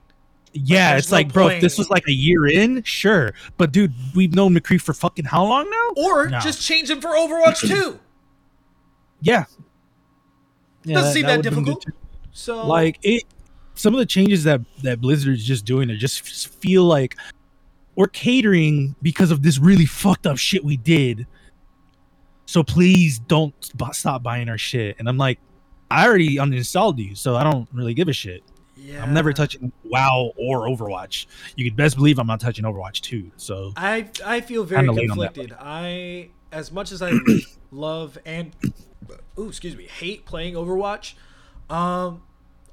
yeah, 0.52 0.90
there's 0.92 1.04
it's 1.04 1.10
no 1.10 1.16
like, 1.16 1.32
bro, 1.32 1.48
if 1.48 1.60
this 1.60 1.76
was 1.78 1.90
like 1.90 2.04
a 2.06 2.12
year 2.12 2.46
in, 2.46 2.82
sure. 2.84 3.32
But 3.56 3.72
dude, 3.72 3.92
we've 4.14 4.32
known 4.34 4.54
McCree 4.54 4.80
for 4.80 4.92
fucking 4.94 5.24
how 5.24 5.42
long 5.44 5.68
now? 5.68 6.02
Or 6.04 6.28
No. 6.28 6.38
just 6.38 6.62
change 6.62 6.90
him 6.90 7.00
for 7.00 7.08
Overwatch 7.08 7.58
2. 7.66 7.98
Yeah. 9.20 9.46
Yeah, 10.84 10.94
Doesn't 10.96 11.12
seem 11.14 11.26
that 11.26 11.38
would've 11.38 11.54
been 11.54 11.64
good 11.64 11.74
difficult. 11.80 12.03
So. 12.34 12.66
Like 12.66 12.98
it, 13.02 13.24
some 13.74 13.94
of 13.94 13.98
the 13.98 14.06
changes 14.06 14.44
that 14.44 14.60
that 14.82 15.00
Blizzard's 15.00 15.44
just 15.44 15.64
doing, 15.64 15.88
it 15.88 15.96
just 15.96 16.20
f- 16.20 16.52
feel 16.60 16.84
like 16.84 17.16
we're 17.96 18.08
catering 18.08 18.94
because 19.00 19.30
of 19.30 19.42
this 19.42 19.58
really 19.58 19.86
fucked 19.86 20.26
up 20.26 20.36
shit 20.36 20.62
we 20.62 20.76
did. 20.76 21.26
So 22.46 22.62
please 22.62 23.18
don't 23.20 23.54
stop 23.92 24.22
buying 24.22 24.48
our 24.50 24.58
shit. 24.58 24.96
And 24.98 25.08
I'm 25.08 25.16
like, 25.16 25.38
I 25.90 26.06
already 26.06 26.36
uninstalled 26.36 26.98
you, 26.98 27.14
so 27.14 27.36
I 27.36 27.44
don't 27.44 27.68
really 27.72 27.94
give 27.94 28.08
a 28.08 28.12
shit. 28.12 28.42
yeah. 28.76 29.02
I'm 29.02 29.14
never 29.14 29.32
touching 29.32 29.72
WoW 29.84 30.32
or 30.36 30.66
Overwatch. 30.68 31.26
You 31.56 31.64
can 31.64 31.74
best 31.76 31.96
believe 31.96 32.18
I'm 32.18 32.26
not 32.26 32.40
touching 32.40 32.64
Overwatch 32.64 33.00
too. 33.00 33.30
So 33.36 33.72
I 33.76 34.08
I 34.24 34.40
feel 34.40 34.64
very 34.64 34.86
Kinda 34.86 34.92
late 34.92 35.10
on 35.10 35.18
that 35.18 35.34
conflicted. 35.34 35.56
I 35.58 36.30
as 36.52 36.70
much 36.72 36.90
as 36.92 37.00
I 37.00 37.12
love 37.70 38.18
and 38.26 38.52
ooh, 39.38 39.48
excuse 39.48 39.76
me, 39.76 39.86
hate 39.86 40.26
playing 40.26 40.54
Overwatch, 40.54 41.14
um 41.70 42.22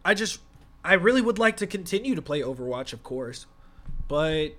I 0.04 0.14
just 0.14 0.40
I 0.84 0.94
really 0.94 1.22
would 1.22 1.40
like 1.40 1.58
to 1.58 1.68
continue 1.68 2.16
to 2.16 2.22
play 2.22 2.42
Overwatch, 2.42 2.94
of 2.94 3.04
course. 3.04 3.46
But 4.08 4.50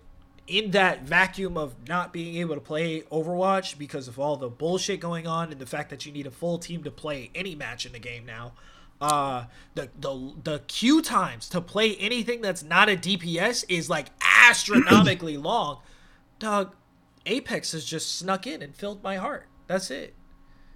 in 0.46 0.70
that 0.72 1.02
vacuum 1.02 1.56
of 1.56 1.74
not 1.88 2.12
being 2.12 2.36
able 2.36 2.54
to 2.54 2.60
play 2.60 3.02
Overwatch 3.02 3.76
because 3.78 4.08
of 4.08 4.18
all 4.18 4.36
the 4.36 4.48
bullshit 4.48 5.00
going 5.00 5.26
on 5.26 5.50
and 5.52 5.60
the 5.60 5.66
fact 5.66 5.90
that 5.90 6.06
you 6.06 6.12
need 6.12 6.26
a 6.26 6.30
full 6.30 6.58
team 6.58 6.82
to 6.84 6.90
play 6.90 7.30
any 7.34 7.54
match 7.54 7.86
in 7.86 7.92
the 7.92 7.98
game 7.98 8.24
now, 8.24 8.52
uh 9.00 9.44
the 9.74 9.90
the 9.98 10.32
the 10.44 10.58
queue 10.68 11.02
times 11.02 11.48
to 11.48 11.60
play 11.60 11.96
anything 11.96 12.40
that's 12.40 12.62
not 12.62 12.88
a 12.88 12.96
DPS 12.96 13.64
is 13.68 13.90
like 13.90 14.08
astronomically 14.48 15.36
long. 15.36 15.80
Dog, 16.38 16.74
Apex 17.26 17.72
has 17.72 17.84
just 17.84 18.16
snuck 18.18 18.46
in 18.46 18.62
and 18.62 18.74
filled 18.74 19.02
my 19.02 19.16
heart. 19.16 19.46
That's 19.66 19.90
it. 19.90 20.14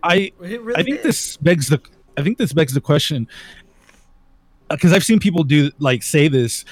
I 0.03 0.33
It 0.41 0.63
really 0.63 0.75
I 0.75 0.83
think 0.83 1.03
did. 1.03 1.03
this 1.03 1.37
begs 1.39 1.69
the 1.69 1.81
I 2.17 2.23
think 2.23 2.39
this 2.39 2.53
begs 2.53 2.73
the 2.75 2.81
question 2.81 3.29
because 4.71 4.93
I've 4.93 5.05
seen 5.05 5.19
people 5.19 5.45
do 5.45 5.71
like 5.79 6.03
say 6.03 6.29
this. 6.29 6.65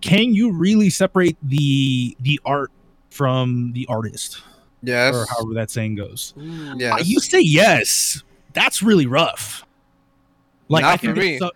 Can 0.00 0.34
you 0.34 0.52
really 0.52 0.90
separate 0.90 1.36
the 1.42 2.16
the 2.20 2.40
art 2.44 2.70
from 3.10 3.72
the 3.72 3.86
artist, 3.88 4.42
Yes. 4.82 5.14
or 5.14 5.26
however 5.26 5.54
that 5.54 5.70
saying 5.70 5.96
goes? 5.96 6.32
Ooh. 6.38 6.74
Yes. 6.78 6.92
Uh, 6.94 7.02
you 7.04 7.20
say 7.20 7.40
yes. 7.40 8.22
That's 8.52 8.82
really 8.82 9.06
rough. 9.06 9.64
Like 10.68 10.82
Not 10.82 10.94
I 10.94 10.96
think 10.96 11.14
for 11.14 11.20
it's 11.20 11.26
me. 11.28 11.38
so- 11.38 11.50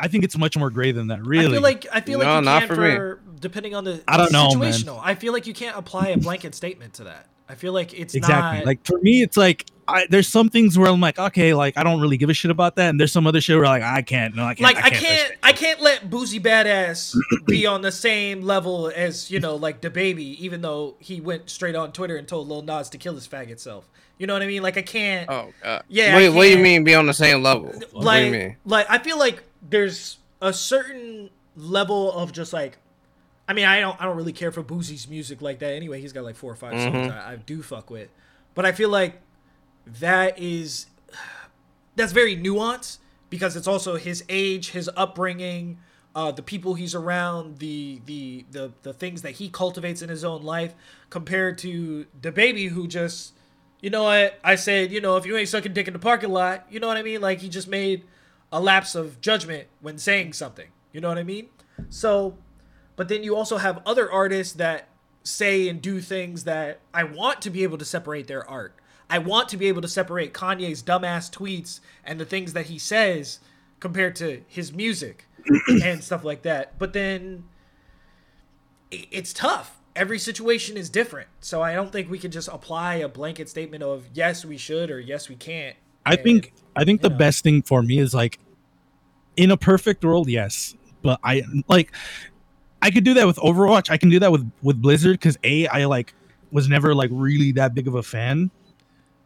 I 0.00 0.06
think 0.06 0.22
it's 0.22 0.38
much 0.38 0.56
more 0.56 0.70
gray 0.70 0.92
than 0.92 1.08
that. 1.08 1.24
Really, 1.26 1.46
I 1.46 1.50
feel 1.50 1.60
like 1.62 1.86
I 1.92 2.00
feel 2.00 2.18
like 2.20 2.28
you 2.36 2.40
not 2.42 2.58
can't 2.60 2.72
for 2.72 2.80
me. 2.80 2.94
for 2.94 3.20
depending 3.40 3.74
on 3.74 3.82
the 3.82 4.00
I 4.06 4.16
don't 4.16 4.26
it's 4.26 4.32
know, 4.32 4.54
man. 4.54 4.72
situational. 4.72 5.00
I 5.02 5.14
feel 5.16 5.32
like 5.32 5.46
you 5.48 5.54
can't 5.54 5.76
apply 5.76 6.08
a 6.08 6.16
blanket 6.16 6.54
statement 6.54 6.94
to 6.94 7.04
that. 7.04 7.26
I 7.48 7.56
feel 7.56 7.72
like 7.72 7.98
it's 7.98 8.14
exactly. 8.14 8.58
not 8.58 8.66
Like 8.66 8.84
for 8.86 8.98
me, 9.00 9.22
it's 9.22 9.36
like 9.36 9.66
I, 9.88 10.06
there's 10.10 10.28
some 10.28 10.48
things 10.50 10.78
where 10.78 10.88
I'm 10.90 11.00
like, 11.00 11.18
okay, 11.18 11.54
like 11.54 11.76
I 11.76 11.82
don't 11.82 12.00
really 12.00 12.16
give 12.18 12.28
a 12.30 12.34
shit 12.34 12.50
about 12.50 12.76
that, 12.76 12.90
and 12.90 13.00
there's 13.00 13.10
some 13.12 13.26
other 13.26 13.40
shit 13.40 13.56
where 13.56 13.64
like 13.66 13.82
I 13.82 14.02
can't, 14.02 14.36
no, 14.36 14.44
I 14.44 14.54
can't, 14.54 14.60
like 14.60 14.76
I 14.84 14.90
touch 14.90 15.00
can't. 15.00 15.32
I 15.42 15.52
can't 15.52 15.80
let 15.80 16.10
Boosie 16.10 16.40
Badazz 16.40 17.16
be 17.46 17.66
on 17.66 17.82
the 17.82 17.90
same 17.92 18.42
level 18.42 18.92
as 18.94 19.30
you 19.30 19.40
know 19.40 19.56
like 19.56 19.80
DaBaby, 19.80 20.36
even 20.36 20.60
though 20.60 20.94
he 20.98 21.20
went 21.20 21.48
straight 21.50 21.74
on 21.74 21.92
Twitter 21.92 22.16
and 22.16 22.28
told 22.28 22.48
Lil 22.48 22.62
Nas 22.62 22.90
to 22.90 22.98
kill 22.98 23.14
his 23.14 23.26
faggot 23.26 23.58
self. 23.58 23.88
You 24.18 24.26
know 24.26 24.32
what 24.34 24.42
I 24.42 24.46
mean? 24.46 24.62
Like 24.62 24.76
I 24.76 24.82
can't. 24.82 25.28
Oh 25.30 25.52
god. 25.62 25.84
Yeah, 25.88 26.16
Wait, 26.16 26.28
what 26.30 26.42
do 26.42 26.50
you 26.50 26.58
mean 26.58 26.84
be 26.84 26.94
on 26.94 27.06
the 27.06 27.14
same 27.14 27.42
level? 27.42 27.66
what 27.66 27.80
do 27.80 27.86
you 27.88 28.02
like 28.02 28.32
mean? 28.32 28.56
like 28.64 28.86
I 28.90 28.98
feel 28.98 29.18
like 29.18 29.42
there's 29.68 30.18
a 30.42 30.52
certain 30.52 31.30
level 31.56 32.12
of 32.12 32.32
just 32.32 32.52
like 32.52 32.78
I 33.48 33.52
mean 33.52 33.64
I 33.64 33.80
don't 33.80 34.00
I 34.00 34.04
don't 34.04 34.16
really 34.16 34.32
care 34.32 34.52
for 34.52 34.62
Boosie's 34.62 35.08
music 35.08 35.40
like 35.40 35.60
that 35.60 35.72
anyway. 35.72 36.00
He's 36.00 36.12
got 36.12 36.24
like 36.24 36.36
four 36.36 36.52
or 36.52 36.56
5 36.56 36.72
songs 36.80 36.94
Mhm. 36.94 37.10
I, 37.26 37.32
I 37.32 37.36
do 37.36 37.62
fuck 37.62 37.90
with. 37.90 38.08
But 38.54 38.66
I 38.66 38.72
feel 38.72 38.88
like 38.88 39.20
that 40.00 40.38
is 40.38 40.86
that's 41.96 42.12
very 42.12 42.36
nuanced 42.36 42.98
because 43.30 43.56
it's 43.56 43.66
also 43.66 43.96
his 43.96 44.24
age, 44.28 44.70
his 44.70 44.88
upbringing, 44.96 45.78
uh, 46.14 46.30
the 46.32 46.42
people 46.42 46.74
he's 46.74 46.94
around, 46.94 47.58
the, 47.58 48.00
the 48.06 48.44
the 48.50 48.72
the 48.82 48.92
things 48.92 49.22
that 49.22 49.32
he 49.32 49.48
cultivates 49.48 50.02
in 50.02 50.08
his 50.08 50.24
own 50.24 50.42
life, 50.42 50.74
compared 51.10 51.58
to 51.58 52.06
DaBaby 52.20 52.70
who 52.70 52.86
just, 52.86 53.34
you 53.80 53.90
know 53.90 54.04
what 54.04 54.38
I 54.42 54.54
said, 54.54 54.92
you 54.92 55.00
know, 55.00 55.16
if 55.16 55.26
you 55.26 55.36
ain't 55.36 55.48
sucking 55.48 55.72
dick 55.72 55.86
in 55.86 55.92
the 55.92 55.98
parking 55.98 56.30
lot, 56.30 56.66
you 56.70 56.80
know 56.80 56.86
what 56.86 56.96
I 56.96 57.02
mean? 57.02 57.20
Like 57.20 57.40
he 57.40 57.48
just 57.48 57.68
made 57.68 58.04
a 58.50 58.60
lapse 58.60 58.94
of 58.94 59.20
judgment 59.20 59.68
when 59.80 59.98
saying 59.98 60.32
something. 60.32 60.68
You 60.92 61.00
know 61.00 61.08
what 61.08 61.18
I 61.18 61.22
mean? 61.22 61.48
So, 61.90 62.36
but 62.96 63.08
then 63.08 63.22
you 63.22 63.36
also 63.36 63.58
have 63.58 63.82
other 63.84 64.10
artists 64.10 64.54
that 64.54 64.88
say 65.22 65.68
and 65.68 65.82
do 65.82 66.00
things 66.00 66.44
that 66.44 66.80
I 66.94 67.04
want 67.04 67.42
to 67.42 67.50
be 67.50 67.62
able 67.62 67.78
to 67.78 67.84
separate 67.84 68.26
their 68.26 68.48
art. 68.48 68.74
I 69.10 69.18
want 69.18 69.48
to 69.50 69.56
be 69.56 69.66
able 69.68 69.82
to 69.82 69.88
separate 69.88 70.34
Kanye's 70.34 70.82
dumbass 70.82 71.30
tweets 71.30 71.80
and 72.04 72.20
the 72.20 72.24
things 72.24 72.52
that 72.52 72.66
he 72.66 72.78
says 72.78 73.40
compared 73.80 74.16
to 74.16 74.42
his 74.48 74.72
music 74.72 75.26
and 75.82 76.02
stuff 76.04 76.24
like 76.24 76.42
that. 76.42 76.78
But 76.78 76.92
then 76.92 77.44
it's 78.90 79.32
tough. 79.32 79.80
Every 79.96 80.18
situation 80.18 80.76
is 80.76 80.90
different. 80.90 81.28
So 81.40 81.62
I 81.62 81.74
don't 81.74 81.90
think 81.90 82.10
we 82.10 82.18
can 82.18 82.30
just 82.30 82.48
apply 82.48 82.96
a 82.96 83.08
blanket 83.08 83.48
statement 83.48 83.82
of 83.82 84.06
yes, 84.14 84.44
we 84.44 84.56
should 84.56 84.90
or 84.90 85.00
yes, 85.00 85.28
we 85.28 85.36
can't. 85.36 85.76
I 86.06 86.14
And- 86.14 86.22
think 86.22 86.52
I 86.76 86.84
think 86.84 87.00
the 87.02 87.10
yeah. 87.10 87.16
best 87.16 87.42
thing 87.42 87.62
for 87.62 87.82
me 87.82 87.98
is 87.98 88.14
like 88.14 88.38
in 89.36 89.50
a 89.50 89.56
perfect 89.56 90.04
world, 90.04 90.28
yes. 90.28 90.74
But 91.02 91.18
I 91.24 91.42
like 91.68 91.92
I 92.82 92.90
could 92.90 93.04
do 93.04 93.14
that 93.14 93.26
with 93.26 93.36
Overwatch. 93.38 93.90
I 93.90 93.96
can 93.96 94.08
do 94.08 94.18
that 94.20 94.30
with 94.30 94.50
with 94.62 94.80
Blizzard 94.80 95.14
because 95.18 95.36
a 95.42 95.66
I 95.68 95.86
like 95.86 96.14
was 96.52 96.68
never 96.68 96.94
like 96.94 97.10
really 97.12 97.52
that 97.52 97.74
big 97.74 97.88
of 97.88 97.94
a 97.94 98.02
fan 98.02 98.50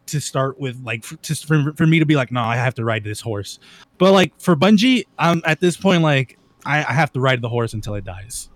to 0.07 0.19
start 0.19 0.59
with. 0.59 0.81
Like 0.83 1.03
for, 1.03 1.15
just 1.17 1.45
for, 1.45 1.73
for 1.75 1.87
me 1.87 1.99
to 1.99 2.05
be 2.05 2.15
like, 2.15 2.31
no, 2.31 2.41
I 2.41 2.55
have 2.55 2.75
to 2.75 2.85
ride 2.85 3.03
this 3.03 3.21
horse. 3.21 3.59
But 3.97 4.11
like 4.11 4.39
for 4.39 4.55
Bungie, 4.55 5.05
I'm 5.17 5.41
at 5.45 5.59
this 5.59 5.77
point 5.77 6.03
like 6.03 6.37
I, 6.65 6.79
I 6.79 6.93
have 6.93 7.11
to 7.13 7.19
ride 7.19 7.41
the 7.41 7.49
horse 7.49 7.73
until 7.73 7.95
it 7.95 8.03
dies. 8.03 8.49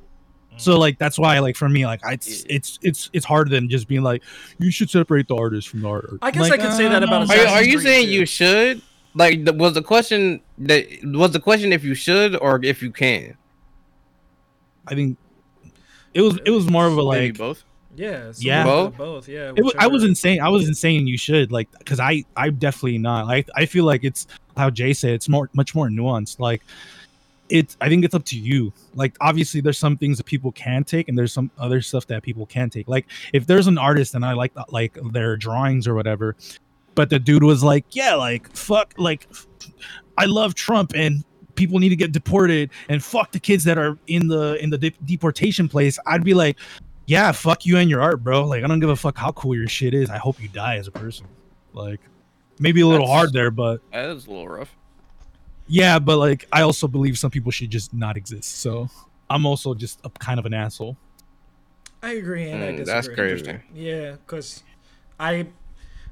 So 0.58 0.78
like 0.80 0.98
that's 0.98 1.20
why 1.20 1.38
like 1.40 1.56
for 1.56 1.70
me 1.70 1.86
like 1.86 2.04
I, 2.06 2.14
it's 2.14 2.44
it's 2.50 2.80
it's 2.82 3.10
it's 3.14 3.26
harder 3.26 3.50
than 3.50 3.70
just 3.70 3.88
being 3.88 4.02
like 4.02 4.24
you 4.58 4.72
should 4.72 4.90
separate 4.90 5.28
the 5.28 5.36
artist 5.36 5.70
from 5.70 5.82
the 5.82 5.90
art. 5.90 6.18
I 6.22 6.32
guess 6.32 6.50
Like, 6.50 6.60
I 6.60 6.64
could 6.64 6.74
say 6.74 6.88
that 6.88 7.04
uh, 7.04 7.06
about 7.06 7.28
no. 7.28 7.36
Are 7.36 7.38
you, 7.38 7.48
are 7.48 7.64
you 7.64 7.78
Creed 7.78 7.86
saying 7.86 8.06
too. 8.08 8.14
you 8.14 8.26
should? 8.26 8.82
Like, 9.14 9.46
the, 9.46 9.54
was 9.54 9.74
the 9.74 9.82
question 9.82 10.42
that 10.60 10.86
was 11.04 11.32
the 11.32 11.40
question 11.40 11.74
if 11.74 11.84
you 11.84 11.96
should 11.96 12.36
or 12.36 12.60
if 12.64 12.82
you 12.82 12.92
can? 12.92 13.38
I 14.88 14.96
think 14.96 15.18
it 16.14 16.22
was 16.22 16.40
it 16.46 16.52
was 16.52 16.70
more 16.70 16.88
of 16.88 16.94
a 16.94 17.04
Maybe 17.04 17.28
like 17.30 17.38
both. 17.38 17.64
Yeah, 17.98 18.30
it's 18.30 18.40
a 18.42 18.44
Yeah. 18.46 18.66
little 18.66 18.84
bit 18.86 18.94
of 18.94 18.98
both. 18.98 19.28
Yeah, 19.28 19.52
it 19.56 19.64
was, 19.64 19.74
I 19.78 19.88
was 19.88 20.04
insane. 20.04 20.40
I 20.40 20.50
was 20.50 20.68
insane. 20.68 21.08
you 21.08 21.18
should 21.18 21.52
like 21.52 21.68
because 21.80 22.00
I 22.00 22.24
I'm 22.36 22.56
definitely 22.56 23.00
not. 23.00 23.26
I 23.26 23.44
I 23.56 23.66
feel 23.66 23.84
like 23.86 24.04
it's 24.04 24.28
how 24.56 24.70
Jay 24.70 24.94
said 24.94 25.12
it's 25.12 25.28
more 25.28 25.50
much 25.54 25.74
more 25.76 25.90
nuanced. 25.90 26.40
Like 26.40 26.62
it's 27.50 27.76
I 27.82 27.90
think 27.90 28.06
it's 28.06 28.14
up 28.14 28.24
to 28.26 28.38
you. 28.38 28.72
Like 28.94 29.16
obviously 29.20 29.62
there's 29.62 29.78
some 29.80 29.98
things 29.98 30.18
that 30.18 30.26
people 30.26 30.52
can 30.52 30.84
take 30.84 31.10
and 31.10 31.18
there's 31.18 31.34
some 31.34 31.50
other 31.58 31.82
stuff 31.82 32.06
that 32.08 32.22
people 32.24 32.46
can 32.46 32.70
take. 32.70 32.88
Like 32.88 33.08
if 33.34 33.48
there's 33.48 33.68
an 33.68 33.78
artist 33.78 34.14
and 34.16 34.24
I 34.24 34.34
like 34.34 34.54
like 34.70 34.98
their 35.12 35.36
drawings 35.36 35.88
or 35.88 35.96
whatever, 35.96 36.36
but 36.94 37.10
the 37.10 37.20
dude 37.20 37.44
was 37.44 37.64
like, 37.64 37.86
yeah, 37.92 38.14
like 38.16 38.56
fuck, 38.56 38.94
like 38.98 39.28
I 40.18 40.26
love 40.26 40.54
Trump 40.56 40.92
and 40.96 41.24
people 41.56 41.80
need 41.80 41.90
to 41.90 41.96
get 41.96 42.12
deported 42.12 42.70
and 42.90 43.04
fuck 43.04 43.32
the 43.32 43.40
kids 43.40 43.64
that 43.64 43.80
are 43.80 43.98
in 44.06 44.28
the 44.28 44.62
in 44.62 44.70
the 44.70 44.78
de- 44.78 44.94
deportation 45.06 45.68
place. 45.68 45.98
I'd 46.06 46.24
be 46.24 46.36
like, 46.36 46.58
yeah, 47.08 47.32
fuck 47.32 47.66
you 47.66 47.78
and 47.78 47.90
your 47.90 48.02
art, 48.02 48.24
bro. 48.24 48.46
Like 48.46 48.64
I 48.64 48.68
don't 48.68 48.80
give 48.80 48.90
a 48.90 48.96
fuck 48.96 49.18
how 49.18 49.32
cool 49.32 49.56
your 49.56 49.68
shit 49.68 49.94
is. 49.96 50.10
I 50.12 50.18
hope 50.18 50.40
you 50.42 50.48
die 50.50 50.76
as 50.78 50.88
a 50.88 50.92
person. 50.92 51.26
Like 51.74 52.00
maybe 52.60 52.82
a 52.82 52.88
little 52.88 53.08
That's- 53.08 53.20
hard 53.20 53.34
there, 53.34 53.50
but 53.50 53.82
That 53.92 54.10
is 54.10 54.28
a 54.28 54.30
little 54.30 54.48
rough. 54.48 54.76
yeah, 55.68 55.98
but 56.00 56.18
like 56.18 56.46
I 56.52 56.62
also 56.62 56.88
believe 56.88 57.18
some 57.18 57.32
people 57.32 57.52
should 57.52 57.70
just 57.72 57.94
not 57.94 58.16
exist. 58.18 58.58
So 58.60 58.90
I'm 59.30 59.46
also 59.46 59.74
just 59.74 60.00
a 60.04 60.10
kind 60.10 60.40
of 60.40 60.46
an 60.46 60.54
asshole. 60.54 60.96
I 62.04 62.12
agree 62.14 62.50
and 62.52 62.64
I 62.64 62.68
Mm, 62.74 62.78
disagree. 62.78 62.94
that's 63.32 63.42
crazy. 63.44 63.60
Yeah, 63.74 64.12
because 64.12 64.64
I, 65.20 65.48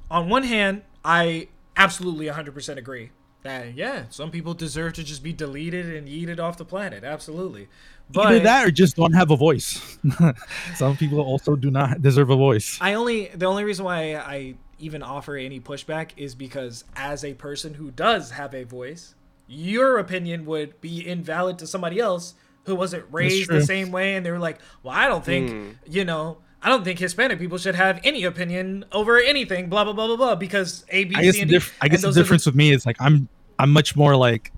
on 0.10 0.30
one 0.30 0.44
hand, 0.44 0.82
I 1.04 1.48
absolutely 1.78 2.26
100% 2.28 2.78
agree 2.78 3.12
that 3.44 3.76
yeah, 3.76 4.06
some 4.10 4.32
people 4.32 4.56
deserve 4.56 4.94
to 4.94 5.04
just 5.04 5.22
be 5.22 5.32
deleted 5.32 5.86
and 5.96 6.08
yeeted 6.08 6.40
off 6.40 6.58
the 6.58 6.66
planet. 6.66 7.04
Absolutely, 7.04 7.68
but 8.12 8.28
Either 8.28 8.40
that 8.42 8.68
or 8.68 8.72
just 8.72 8.96
don't 8.96 9.14
have 9.14 9.32
a 9.32 9.36
voice. 9.36 9.98
some 10.76 10.96
people 10.98 11.20
also 11.20 11.56
do 11.56 11.72
not 11.72 12.02
deserve 12.02 12.30
a 12.30 12.36
voice. 12.36 12.78
I 12.82 12.94
only 12.94 13.28
the 13.36 13.46
only 13.46 13.64
reason 13.64 13.86
why 13.86 14.16
I 14.16 14.56
even 14.80 15.02
offer 15.02 15.36
any 15.36 15.60
pushback 15.60 16.12
is 16.18 16.36
because 16.36 16.84
as 16.96 17.24
a 17.24 17.34
person 17.34 17.74
who 17.76 17.92
does 17.92 18.32
have 18.32 18.54
a 18.54 18.64
voice, 18.64 19.16
your 19.48 19.98
opinion 20.00 20.46
would 20.46 20.80
be 20.82 21.06
invalid 21.08 21.58
to 21.60 21.68
somebody 21.68 22.00
else 22.00 22.36
who 22.66 22.76
wasn't 22.76 23.06
raised 23.12 23.50
the 23.50 23.62
same 23.64 23.92
way 23.92 24.16
and 24.16 24.26
they 24.26 24.32
were 24.32 24.40
like, 24.40 24.60
"Well, 24.84 24.94
I 24.96 25.08
don't 25.08 25.24
think, 25.24 25.50
Hmm. 25.52 25.68
you 25.88 26.04
know, 26.04 26.38
I 26.62 26.70
don't 26.70 26.84
think 26.84 26.98
Hispanic 27.00 27.38
people 27.40 27.58
should 27.60 27.76
have 27.76 28.00
any 28.04 28.24
opinion 28.24 28.86
over 28.92 29.20
anything, 29.20 29.70
blah 29.70 29.84
blah 29.84 29.94
blah 29.94 30.08
blah 30.08 30.16
blah 30.16 30.36
because 30.36 30.84
A 30.90 31.04
B 31.06 31.16
I 31.16 31.22
guess 31.24 31.34
C 31.36 31.40
the, 31.40 31.42
and 31.44 31.50
D." 31.52 31.56
diff- 31.58 31.78
I 31.82 31.88
guess 31.88 31.98
and 31.98 32.04
the 32.04 32.08
those 32.08 32.18
are 32.18 32.22
difference 32.22 32.46
with 32.46 32.56
me 32.56 32.72
is 32.72 32.86
like 32.86 32.98
I'm 33.00 33.30
I'm 33.60 33.72
much 33.72 33.96
more 33.96 34.16
like 34.16 34.52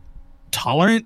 tolerant 0.52 1.06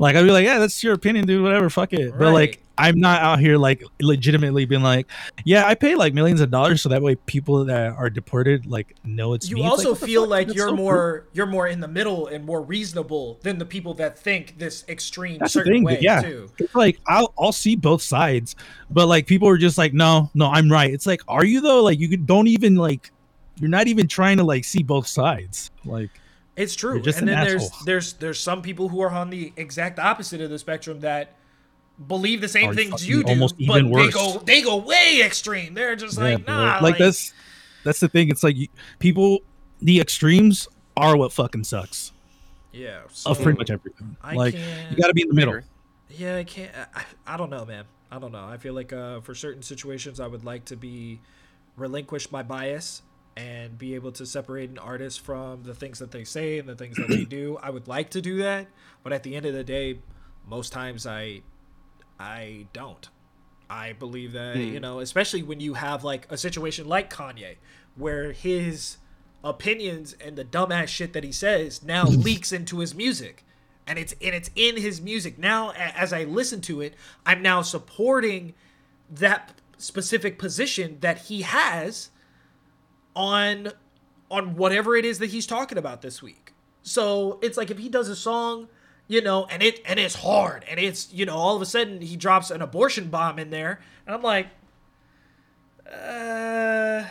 Like 0.00 0.16
I'd 0.16 0.24
be 0.24 0.30
like, 0.30 0.46
yeah, 0.46 0.58
that's 0.58 0.82
your 0.82 0.94
opinion, 0.94 1.26
dude. 1.26 1.42
Whatever, 1.42 1.68
fuck 1.68 1.92
it. 1.92 2.16
But 2.18 2.32
like, 2.32 2.62
I'm 2.78 2.98
not 2.98 3.20
out 3.20 3.38
here 3.38 3.58
like 3.58 3.84
legitimately 4.00 4.64
being 4.64 4.80
like, 4.80 5.06
yeah, 5.44 5.66
I 5.66 5.74
pay 5.74 5.94
like 5.94 6.14
millions 6.14 6.40
of 6.40 6.50
dollars 6.50 6.80
so 6.80 6.88
that 6.88 7.02
way 7.02 7.16
people 7.16 7.66
that 7.66 7.92
are 7.92 8.08
deported 8.08 8.64
like 8.64 8.96
know 9.04 9.34
it's 9.34 9.50
you 9.50 9.56
me. 9.56 9.66
Also 9.66 9.92
the 9.92 10.06
feel 10.06 10.26
like 10.26 10.54
you're 10.54 10.70
so 10.70 10.74
more 10.74 11.26
you're 11.34 11.44
more 11.44 11.68
in 11.68 11.80
the 11.80 11.86
middle 11.86 12.28
and 12.28 12.46
more 12.46 12.62
reasonable 12.62 13.38
than 13.42 13.58
the 13.58 13.66
people 13.66 13.92
that 13.92 14.18
think 14.18 14.58
this 14.58 14.86
extreme 14.88 15.36
That's 15.38 15.52
certain 15.52 15.70
thing, 15.70 15.84
way 15.84 15.98
yeah. 16.00 16.22
too. 16.22 16.50
It's 16.58 16.74
like 16.74 16.98
I'll 17.06 17.34
I'll 17.38 17.52
see 17.52 17.76
both 17.76 18.00
sides, 18.00 18.56
but 18.88 19.06
like 19.06 19.26
people 19.26 19.48
are 19.48 19.58
just 19.58 19.76
like, 19.76 19.92
no, 19.92 20.30
no, 20.32 20.46
I'm 20.46 20.72
right. 20.72 20.90
It's 20.90 21.06
like, 21.06 21.20
are 21.28 21.44
you 21.44 21.60
though? 21.60 21.82
Like 21.82 21.98
you 21.98 22.08
could- 22.08 22.26
don't 22.26 22.46
even 22.46 22.76
like, 22.76 23.12
you're 23.58 23.68
not 23.68 23.86
even 23.86 24.08
trying 24.08 24.38
to 24.38 24.44
like 24.44 24.64
see 24.64 24.82
both 24.82 25.06
sides. 25.06 25.70
Like 25.84 26.08
It's 26.56 26.74
true. 26.74 27.00
Just 27.00 27.20
and 27.20 27.28
an 27.28 27.36
then 27.36 27.46
there's 27.46 27.64
asshole. 27.64 27.84
there's 27.86 28.12
there's 28.14 28.40
some 28.40 28.62
people 28.62 28.88
who 28.88 29.00
are 29.00 29.10
on 29.10 29.30
the 29.30 29.52
exact 29.56 29.98
opposite 29.98 30.40
of 30.40 30.50
the 30.50 30.58
spectrum 30.58 31.00
that 31.00 31.36
believe 32.06 32.40
the 32.40 32.48
same 32.48 32.70
Are 32.70 32.74
things 32.74 33.06
you 33.06 33.22
do, 33.22 33.30
almost 33.30 33.56
but 33.58 33.78
even 33.78 33.92
they 33.92 34.10
go 34.10 34.42
they 34.44 34.62
go 34.62 34.76
way 34.76 35.22
extreme. 35.22 35.74
They're 35.74 35.96
just 35.96 36.18
yeah, 36.18 36.24
like, 36.24 36.46
bro. 36.46 36.54
nah, 36.54 36.78
like, 36.82 36.98
that's 36.98 37.32
that's 37.84 38.00
the 38.00 38.08
thing. 38.08 38.30
It's 38.30 38.42
like 38.42 38.56
you, 38.56 38.68
people, 38.98 39.40
the 39.80 40.00
extremes 40.00 40.68
are 40.96 41.16
what 41.16 41.32
fucking 41.32 41.64
sucks 41.64 42.12
yeah. 42.72 43.00
So 43.12 43.30
of 43.30 43.40
pretty 43.40 43.58
much 43.58 43.70
everything. 43.70 44.16
I 44.22 44.34
like 44.34 44.54
can't, 44.54 44.90
you 44.90 44.96
got 44.96 45.08
to 45.08 45.14
be 45.14 45.22
in 45.22 45.28
the 45.28 45.34
middle. 45.34 45.60
Yeah, 46.08 46.36
I 46.36 46.44
can't. 46.44 46.70
I, 46.94 47.04
I 47.26 47.36
don't 47.36 47.50
know, 47.50 47.64
man. 47.64 47.84
I 48.10 48.18
don't 48.18 48.32
know. 48.32 48.44
I 48.44 48.56
feel 48.56 48.74
like 48.74 48.92
uh, 48.92 49.20
for 49.20 49.34
certain 49.34 49.62
situations, 49.62 50.20
I 50.20 50.26
would 50.26 50.44
like 50.44 50.64
to 50.66 50.76
be 50.76 51.20
relinquish 51.76 52.30
my 52.30 52.42
bias 52.42 53.02
and 53.40 53.78
be 53.78 53.94
able 53.94 54.12
to 54.12 54.26
separate 54.26 54.68
an 54.70 54.78
artist 54.78 55.20
from 55.20 55.62
the 55.62 55.74
things 55.74 55.98
that 55.98 56.10
they 56.10 56.24
say 56.24 56.58
and 56.58 56.68
the 56.68 56.74
things 56.76 56.96
that 56.96 57.08
they 57.08 57.24
do. 57.38 57.58
I 57.62 57.70
would 57.70 57.88
like 57.88 58.10
to 58.10 58.20
do 58.20 58.38
that, 58.38 58.66
but 59.02 59.12
at 59.12 59.22
the 59.22 59.34
end 59.36 59.46
of 59.46 59.54
the 59.54 59.64
day, 59.64 59.98
most 60.46 60.72
times 60.72 61.06
I 61.06 61.42
I 62.18 62.66
don't. 62.72 63.08
I 63.70 63.92
believe 63.92 64.32
that, 64.32 64.56
Hmm. 64.56 64.62
you 64.62 64.80
know, 64.80 64.98
especially 65.00 65.42
when 65.42 65.60
you 65.60 65.74
have 65.74 66.02
like 66.04 66.26
a 66.30 66.36
situation 66.36 66.86
like 66.88 67.08
Kanye 67.12 67.56
where 67.96 68.32
his 68.32 68.96
opinions 69.42 70.14
and 70.20 70.36
the 70.36 70.44
dumbass 70.44 70.88
shit 70.88 71.12
that 71.14 71.24
he 71.24 71.32
says 71.32 71.82
now 71.82 72.04
leaks 72.28 72.52
into 72.52 72.80
his 72.80 72.94
music. 72.94 73.44
And 73.86 73.98
it's 73.98 74.12
and 74.20 74.34
it's 74.34 74.50
in 74.54 74.76
his 74.76 75.00
music. 75.00 75.38
Now 75.38 75.70
as 75.72 76.12
I 76.12 76.24
listen 76.24 76.60
to 76.62 76.80
it, 76.80 76.94
I'm 77.24 77.42
now 77.42 77.62
supporting 77.62 78.54
that 79.10 79.54
specific 79.78 80.38
position 80.38 80.98
that 81.00 81.18
he 81.22 81.42
has 81.42 82.10
on 83.20 83.72
on 84.30 84.56
whatever 84.56 84.96
it 84.96 85.04
is 85.04 85.18
that 85.18 85.26
he's 85.26 85.46
talking 85.46 85.76
about 85.76 86.02
this 86.02 86.22
week. 86.22 86.54
So 86.82 87.38
it's 87.42 87.56
like 87.58 87.70
if 87.70 87.78
he 87.78 87.88
does 87.88 88.08
a 88.08 88.16
song, 88.16 88.68
you 89.08 89.20
know, 89.20 89.44
and 89.46 89.62
it 89.62 89.80
and 89.84 90.00
it's 90.00 90.14
hard, 90.14 90.64
and 90.68 90.80
it's 90.80 91.12
you 91.12 91.26
know 91.26 91.36
all 91.36 91.54
of 91.54 91.62
a 91.62 91.66
sudden 91.66 92.00
he 92.00 92.16
drops 92.16 92.50
an 92.50 92.62
abortion 92.62 93.08
bomb 93.08 93.38
in 93.38 93.50
there, 93.50 93.80
and 94.06 94.14
I'm 94.14 94.22
like, 94.22 94.46
uh, 95.86 97.04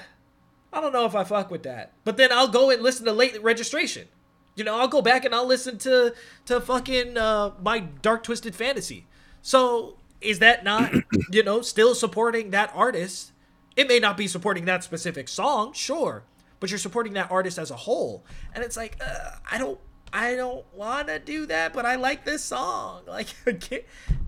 I 0.73 0.81
don't 0.81 0.93
know 0.93 1.05
if 1.05 1.13
I 1.13 1.23
fuck 1.23 1.51
with 1.51 1.63
that. 1.63 1.91
But 2.03 2.17
then 2.17 2.31
I'll 2.31 2.47
go 2.47 2.71
and 2.71 2.81
listen 2.81 3.05
to 3.05 3.11
late 3.11 3.41
registration. 3.43 4.07
You 4.55 4.63
know, 4.63 4.79
I'll 4.79 4.87
go 4.87 5.01
back 5.01 5.23
and 5.23 5.35
I'll 5.35 5.45
listen 5.45 5.77
to 5.79 6.15
to 6.45 6.59
fucking 6.59 7.17
uh, 7.17 7.51
my 7.61 7.79
dark 7.79 8.23
twisted 8.23 8.55
fantasy. 8.55 9.05
So 9.41 9.97
is 10.19 10.39
that 10.39 10.63
not 10.63 10.91
you 11.31 11.43
know 11.43 11.61
still 11.61 11.93
supporting 11.93 12.49
that 12.51 12.71
artist? 12.73 13.33
It 13.79 13.87
may 13.87 13.99
not 13.99 14.17
be 14.17 14.27
supporting 14.27 14.65
that 14.65 14.83
specific 14.83 15.29
song, 15.29 15.71
sure, 15.71 16.23
but 16.59 16.69
you're 16.69 16.77
supporting 16.77 17.13
that 17.13 17.31
artist 17.31 17.57
as 17.57 17.71
a 17.71 17.77
whole. 17.77 18.25
And 18.53 18.61
it's 18.61 18.75
like 18.75 18.97
uh, 18.99 19.37
I 19.49 19.57
don't 19.57 19.79
I 20.11 20.35
don't 20.35 20.65
want 20.75 21.07
to 21.07 21.17
do 21.17 21.45
that, 21.45 21.71
but 21.71 21.85
I 21.85 21.95
like 21.95 22.25
this 22.25 22.43
song. 22.43 23.03
Like 23.07 23.29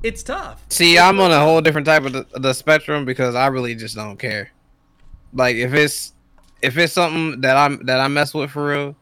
it's 0.03 0.23
tough. 0.23 0.63
See, 0.69 0.97
I'm 0.97 1.19
on 1.19 1.31
a 1.31 1.39
whole 1.41 1.59
different 1.59 1.85
type 1.85 2.05
of 2.05 2.13
the, 2.13 2.25
the 2.39 2.53
spectrum 2.53 3.03
because 3.03 3.35
I 3.35 3.47
really 3.47 3.75
just 3.75 3.93
don't 3.93 4.15
care. 4.15 4.51
Like 5.33 5.57
if 5.57 5.73
it's 5.73 6.13
if 6.61 6.77
it's 6.77 6.93
something 6.93 7.41
that 7.41 7.57
I'm 7.57 7.85
that 7.87 7.99
I 7.99 8.07
mess 8.07 8.33
with 8.33 8.51
for 8.51 8.69
real, 8.69 8.95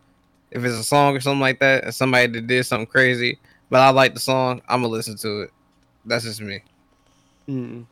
if 0.50 0.64
it's 0.64 0.80
a 0.80 0.84
song 0.84 1.16
or 1.16 1.20
something 1.20 1.42
like 1.42 1.60
that, 1.60 1.84
and 1.84 1.94
somebody 1.94 2.26
that 2.26 2.48
did 2.48 2.66
something 2.66 2.88
crazy, 2.88 3.38
but 3.70 3.82
I 3.82 3.92
like 3.92 4.16
the 4.16 4.20
song, 4.20 4.64
I'm 4.68 4.82
gonna 4.82 4.92
listen 4.92 5.16
to 5.18 5.42
it. 5.42 5.52
That's 6.06 6.24
just 6.24 6.42
me. 6.42 6.64
Mm. 7.48 7.86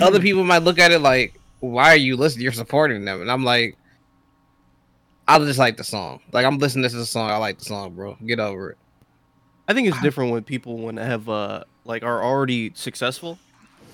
Other 0.00 0.18
people 0.18 0.42
might 0.42 0.64
look 0.64 0.80
at 0.80 0.90
it 0.90 0.98
like, 0.98 1.39
"Why 1.60 1.90
are 1.90 1.96
you 1.96 2.16
listening? 2.16 2.42
You're 2.44 2.52
supporting 2.52 3.04
them," 3.04 3.20
and 3.20 3.30
I'm 3.30 3.44
like, 3.44 3.76
I 5.28 5.38
just 5.38 5.58
like 5.58 5.76
the 5.76 5.84
song. 5.84 6.20
Like 6.32 6.44
I'm 6.44 6.58
listening 6.58 6.88
to 6.90 6.96
the 6.96 7.06
song. 7.06 7.30
I 7.30 7.36
like 7.36 7.58
the 7.58 7.64
song, 7.64 7.94
bro. 7.94 8.16
Get 8.26 8.40
over 8.40 8.70
it. 8.70 8.78
I 9.68 9.74
think 9.74 9.86
it's 9.86 10.00
different 10.02 10.32
when 10.32 10.42
people 10.42 10.78
when 10.78 10.96
they 10.96 11.04
have 11.04 11.28
uh 11.28 11.64
like 11.84 12.02
are 12.02 12.22
already 12.22 12.72
successful, 12.74 13.38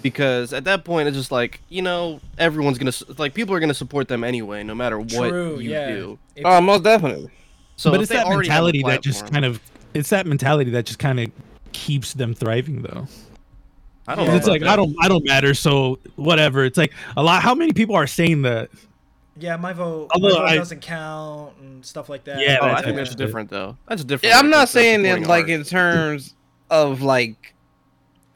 because 0.03 0.53
at 0.55 0.65
that 0.65 0.85
point 0.85 1.09
it's 1.09 1.17
just 1.17 1.31
like 1.31 1.61
you 1.69 1.83
know 1.83 2.21
everyone's 2.39 2.79
gonna 2.79 2.93
like 3.19 3.35
people 3.35 3.55
are 3.55 3.61
gonna 3.61 3.75
support 3.75 4.09
them 4.09 4.25
anyway 4.25 4.63
no 4.63 4.75
matter 4.75 4.99
what 4.99 5.29
True, 5.29 5.59
you 5.59 5.71
yeah. 5.73 5.89
do. 5.89 6.19
If- 6.35 6.47
Oh, 6.47 6.61
most 6.63 6.83
definitely. 6.85 7.31
So 7.77 7.91
but 7.91 8.01
it's 8.01 8.09
that 8.11 8.25
already 8.25 8.49
have 8.49 8.63
a 8.63 8.67
mentality 8.73 8.83
that 8.85 9.03
just 9.03 9.31
kind 9.31 9.45
of 9.45 9.61
it's 9.93 10.09
that 10.09 10.27
mentality 10.27 10.71
that 10.71 10.87
just 10.87 10.99
kind 10.99 11.21
of 11.21 11.31
keeps 11.73 12.15
them 12.15 12.33
thriving 12.35 12.81
though. 12.81 13.07
I 14.09 14.15
don't 14.15 14.27
know. 14.27 14.35
It's 14.37 14.47
like 14.47 14.61
about 14.63 14.73
I 14.73 14.77
don't 14.77 14.97
I 15.01 15.09
don't 15.09 15.25
matter, 15.25 15.55
so 15.55 15.99
whatever. 16.17 16.65
It's 16.65 16.79
like 16.79 16.93
a 17.17 17.23
lot. 17.23 17.43
How 17.43 17.55
many 17.55 17.73
people 17.73 17.95
are 17.97 18.07
saying 18.07 18.43
that? 18.43 18.71
yeah, 19.39 19.57
my 19.57 19.73
vote, 19.75 20.09
my 20.15 20.31
vote 20.31 20.39
I- 20.45 20.57
doesn't 20.57 20.81
count 20.81 21.53
and 21.61 21.85
stuff 21.85 22.09
like 22.09 22.25
that. 22.25 22.39
Yeah, 22.41 22.59
Oh, 22.63 22.67
that 22.67 22.73
I 22.73 22.75
think 22.77 22.87
type 22.87 22.97
that's 22.97 23.11
of 23.11 23.17
different 23.17 23.51
though. 23.51 23.77
That's 23.89 24.03
different. 24.05 24.33
Yeah, 24.33 24.39
I'm 24.39 24.49
not 24.51 24.69
saying 24.69 25.03
that 25.03 25.21
like 25.27 25.43
art. 25.43 25.51
in 25.51 25.63
terms 25.65 26.35
of 26.71 27.03
like 27.03 27.55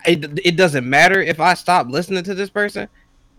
it. 0.07 0.39
It 0.45 0.57
doesn't 0.57 0.89
matter 0.89 1.23
if 1.23 1.41
I 1.41 1.55
stop 1.55 1.87
listening 1.89 2.23
to 2.25 2.35
this 2.35 2.51
person. 2.51 2.89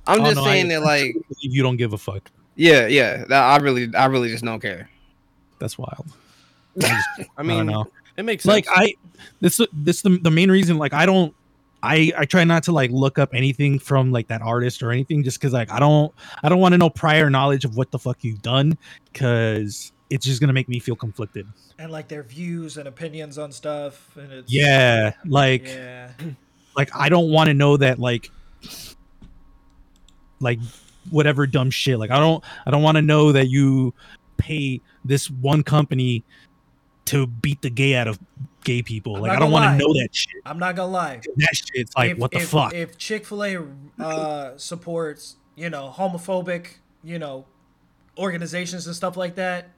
I'm 0.08 0.22
Oh, 0.22 0.24
just 0.26 0.38
no, 0.38 0.44
saying 0.46 0.66
I, 0.68 0.70
that 0.76 0.82
like 0.82 1.14
believe 1.14 1.54
you 1.56 1.62
don't 1.62 1.78
give 1.78 1.94
a 1.94 1.98
fuck. 1.98 2.32
yeah, 2.56 2.88
yeah. 2.88 3.26
that- 3.26 3.32
I 3.32 3.58
really, 3.58 3.94
I 3.96 4.06
really 4.06 4.30
just 4.30 4.44
don't 4.44 4.60
care. 4.60 4.90
That's 5.60 5.78
wild. 5.78 6.08
I, 6.78 6.82
just, 6.82 6.94
I 7.20 7.26
I 7.38 7.44
mean, 7.44 7.58
don't 7.58 7.68
know. 7.68 7.88
it 8.18 8.24
makes 8.24 8.44
sense. 8.44 8.66
Like 8.66 8.68
I, 8.76 8.96
this 9.42 9.62
this 9.72 10.02
the 10.02 10.18
the 10.18 10.32
main 10.32 10.50
reason. 10.50 10.78
Like 10.80 10.94
I 10.94 11.06
don't. 11.06 11.36
I, 11.84 12.12
I 12.18 12.26
try 12.26 12.44
not 12.44 12.64
to 12.64 12.72
like 12.72 12.92
look 12.92 13.18
up 13.18 13.34
anything 13.34 13.80
from 13.80 14.12
like 14.12 14.28
that 14.28 14.42
artist 14.42 14.84
or 14.84 14.92
anything 14.92 15.24
just 15.24 15.40
because 15.40 15.54
like 15.54 15.72
I 15.72 15.80
don't 15.80 16.14
I 16.44 16.50
don't 16.50 16.60
want 16.60 16.74
to 16.74 16.78
know 16.78 16.90
prior 16.90 17.30
knowledge 17.30 17.66
of 17.66 17.76
what 17.76 17.92
the 17.92 18.00
fuck 18.00 18.24
you've 18.24 18.42
done 18.42 18.78
because 19.12 19.92
it's 20.10 20.26
just 20.26 20.42
gonna 20.42 20.54
make 20.54 20.70
me 20.70 20.80
feel 20.80 20.96
conflicted. 20.96 21.48
and 21.80 21.92
like 21.92 22.08
their 22.08 22.24
views 22.24 22.78
and 22.78 22.88
opinions 22.88 23.38
on 23.38 23.52
stuff, 23.52 24.16
and 24.18 24.32
it's 24.32 24.54
Yeah, 24.54 25.14
like 25.26 25.66
yeah, 25.66 26.12
like 26.76 26.90
I 26.96 27.10
don't 27.10 27.32
want 27.32 27.48
to 27.48 27.54
know 27.54 27.78
that 27.78 27.98
like 28.00 28.30
like 30.40 30.60
whatever 31.10 31.48
dumb 31.48 31.70
shit. 31.72 31.98
Like 31.98 32.12
I 32.12 32.20
don't 32.20 32.44
I 32.66 32.72
don't 32.72 32.84
want 32.84 32.98
to 32.98 33.02
know 33.02 33.32
that 33.32 33.48
you 33.50 33.94
pay 34.38 34.82
this 35.06 35.30
one 35.30 35.64
company 35.64 36.24
to 37.06 37.28
beat 37.28 37.62
the 37.62 37.70
gay 37.70 37.96
out 37.96 38.08
of 38.08 38.20
gay 38.64 38.82
people. 38.82 39.16
I'm 39.16 39.22
like 39.24 39.32
I 39.32 39.40
don't 39.40 39.52
want 39.52 39.66
to 39.66 39.78
know 39.78 39.94
that 39.94 40.10
shit. 40.12 40.42
I'm 40.46 40.60
not 40.60 40.76
gonna 40.76 40.92
lie. 40.92 41.22
That 41.38 41.56
shit's 41.56 41.96
like 41.96 42.12
if, 42.12 42.18
what 42.18 42.32
the 42.32 42.38
if, 42.38 42.50
fuck. 42.50 42.74
If 42.74 42.98
Chick 42.98 43.26
Fil 43.26 43.44
A 43.44 44.04
uh, 44.04 44.58
supports, 44.58 45.36
you 45.56 45.70
know, 45.70 45.94
homophobic, 45.96 46.68
you 47.04 47.20
know, 47.20 47.46
organizations 48.18 48.88
and 48.88 48.96
stuff 48.96 49.18
like 49.18 49.36
that, 49.36 49.70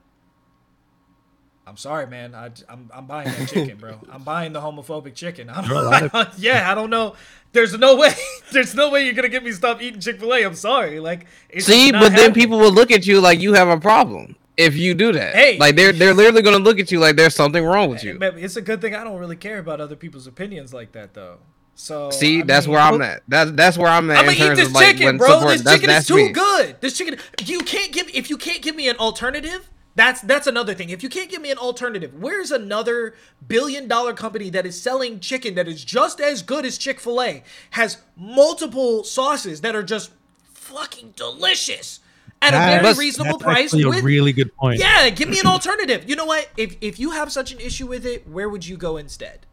I'm 1.66 1.76
sorry, 1.76 2.06
man. 2.06 2.34
I, 2.34 2.46
am 2.68 2.90
I'm 2.92 3.06
buying 3.06 3.28
that 3.28 3.48
chicken, 3.48 3.78
bro. 3.78 3.98
I'm 4.10 4.22
buying 4.22 4.52
the 4.52 4.60
homophobic 4.60 5.14
chicken. 5.14 5.48
I 5.48 5.66
There 5.66 5.76
are 5.76 5.84
a 5.84 5.88
lot 5.88 6.12
don't, 6.12 6.28
yeah, 6.38 6.70
I 6.70 6.74
don't 6.74 6.90
know. 6.90 7.14
There's 7.52 7.76
no 7.78 7.96
way. 7.96 8.12
There's 8.52 8.74
no 8.74 8.90
way 8.90 9.04
you're 9.04 9.14
gonna 9.14 9.28
get 9.28 9.42
me 9.42 9.52
stop 9.52 9.80
eating 9.80 10.00
Chick 10.00 10.20
Fil 10.20 10.34
A. 10.34 10.42
I'm 10.42 10.54
sorry. 10.54 11.00
Like, 11.00 11.26
it's 11.48 11.66
See, 11.66 11.90
just 11.90 11.92
not 11.92 12.02
but 12.02 12.16
then 12.16 12.34
people 12.34 12.58
will 12.58 12.72
look 12.72 12.90
at 12.90 13.06
you 13.06 13.20
like 13.20 13.40
you 13.40 13.54
have 13.54 13.68
a 13.68 13.80
problem 13.80 14.36
if 14.56 14.76
you 14.76 14.94
do 14.94 15.12
that. 15.12 15.34
Hey. 15.34 15.58
like 15.58 15.76
they're 15.76 15.92
they're 15.92 16.14
literally 16.14 16.42
gonna 16.42 16.58
look 16.58 16.78
at 16.78 16.90
you 16.92 17.00
like 17.00 17.16
there's 17.16 17.34
something 17.34 17.64
wrong 17.64 17.90
with 17.90 18.04
you. 18.04 18.18
It's 18.20 18.56
a 18.56 18.62
good 18.62 18.80
thing 18.80 18.94
I 18.94 19.04
don't 19.04 19.18
really 19.18 19.36
care 19.36 19.58
about 19.58 19.80
other 19.80 19.96
people's 19.96 20.26
opinions 20.26 20.72
like 20.72 20.92
that, 20.92 21.14
though. 21.14 21.38
So 21.76 22.10
See, 22.10 22.40
I 22.40 22.44
that's 22.44 22.66
mean, 22.66 22.74
where 22.74 22.82
I'm 22.82 23.02
at. 23.02 23.22
That's 23.26 23.50
that's 23.52 23.76
where 23.76 23.88
I'm 23.88 24.10
at 24.10 24.18
I'm 24.18 24.28
in 24.28 24.34
gonna 24.34 24.36
eat 24.36 24.46
terms 24.46 24.58
this 24.58 24.68
of 24.68 24.74
like 24.74 24.96
chicken, 24.96 25.18
bro. 25.18 25.28
support. 25.28 25.52
This 25.54 25.62
that's 25.62 25.80
chicken 25.80 25.96
is 25.96 26.06
too 26.06 26.16
me. 26.16 26.32
good. 26.32 26.80
This 26.80 26.96
chicken, 26.96 27.18
you 27.44 27.60
can't 27.60 27.92
give. 27.92 28.08
If 28.14 28.30
you 28.30 28.36
can't 28.36 28.62
give 28.62 28.76
me 28.76 28.88
an 28.88 28.96
alternative, 28.96 29.68
that's 29.96 30.20
that's 30.20 30.46
another 30.46 30.74
thing. 30.74 30.90
If 30.90 31.02
you 31.02 31.08
can't 31.08 31.28
give 31.30 31.42
me 31.42 31.50
an 31.50 31.58
alternative, 31.58 32.14
where's 32.14 32.52
another 32.52 33.14
billion 33.46 33.88
dollar 33.88 34.12
company 34.14 34.50
that 34.50 34.66
is 34.66 34.80
selling 34.80 35.18
chicken 35.18 35.56
that 35.56 35.66
is 35.66 35.84
just 35.84 36.20
as 36.20 36.42
good 36.42 36.64
as 36.64 36.78
Chick 36.78 37.00
Fil 37.00 37.20
A, 37.20 37.42
has 37.70 37.98
multiple 38.16 39.02
sauces 39.02 39.60
that 39.62 39.74
are 39.74 39.82
just 39.82 40.12
fucking 40.52 41.14
delicious 41.16 42.00
at 42.44 42.54
a 42.54 42.58
very 42.58 42.76
That's- 42.82 42.98
reasonable 42.98 43.38
That's 43.38 43.42
price. 43.42 43.74
actually 43.74 43.98
a 43.98 44.02
really 44.02 44.32
good 44.32 44.54
point. 44.56 44.78
yeah, 44.78 45.08
give 45.10 45.28
me 45.28 45.38
an 45.40 45.46
alternative. 45.46 46.04
You 46.08 46.16
know 46.16 46.24
what? 46.26 46.48
If 46.56 46.76
if 46.80 46.98
you 46.98 47.10
have 47.12 47.30
such 47.32 47.52
an 47.52 47.60
issue 47.60 47.86
with 47.86 48.04
it, 48.06 48.28
where 48.28 48.48
would 48.48 48.66
you 48.66 48.76
go 48.76 48.96
instead? 48.96 49.46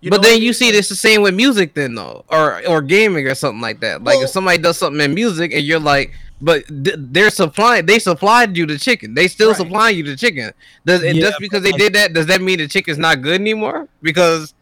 You 0.00 0.10
but 0.10 0.22
then 0.22 0.34
what 0.34 0.40
you 0.42 0.46
mean? 0.48 0.54
see 0.54 0.70
this 0.70 0.88
the 0.88 0.94
same 0.94 1.22
with 1.22 1.34
music 1.34 1.74
then 1.74 1.96
though, 1.96 2.24
or 2.28 2.64
or 2.68 2.80
gaming 2.82 3.26
or 3.26 3.34
something 3.34 3.60
like 3.60 3.80
that. 3.80 4.04
Like 4.04 4.16
Well- 4.16 4.24
if 4.24 4.30
somebody 4.30 4.58
does 4.58 4.78
something 4.78 5.00
in 5.04 5.12
music 5.12 5.52
and 5.52 5.62
you're 5.64 5.80
like, 5.80 6.12
but 6.40 6.64
th- 6.68 6.94
they're 6.98 7.30
supplying, 7.30 7.84
they 7.86 7.98
supplied 7.98 8.56
you 8.56 8.64
the 8.64 8.78
chicken. 8.78 9.14
They 9.14 9.26
still 9.26 9.48
Right. 9.48 9.56
supplying 9.56 9.96
you 9.96 10.04
the 10.04 10.14
chicken. 10.16 10.52
Does 10.86 11.02
and 11.02 11.16
Yeah, 11.18 11.30
just 11.30 11.40
because 11.40 11.62
they 11.64 11.72
but- 11.72 11.80
did 11.80 11.92
that, 11.94 12.12
does 12.12 12.26
that 12.26 12.40
mean 12.40 12.58
the 12.58 12.68
chicken's 12.68 12.98
not 12.98 13.22
good 13.22 13.40
anymore? 13.40 13.88
Because 14.00 14.54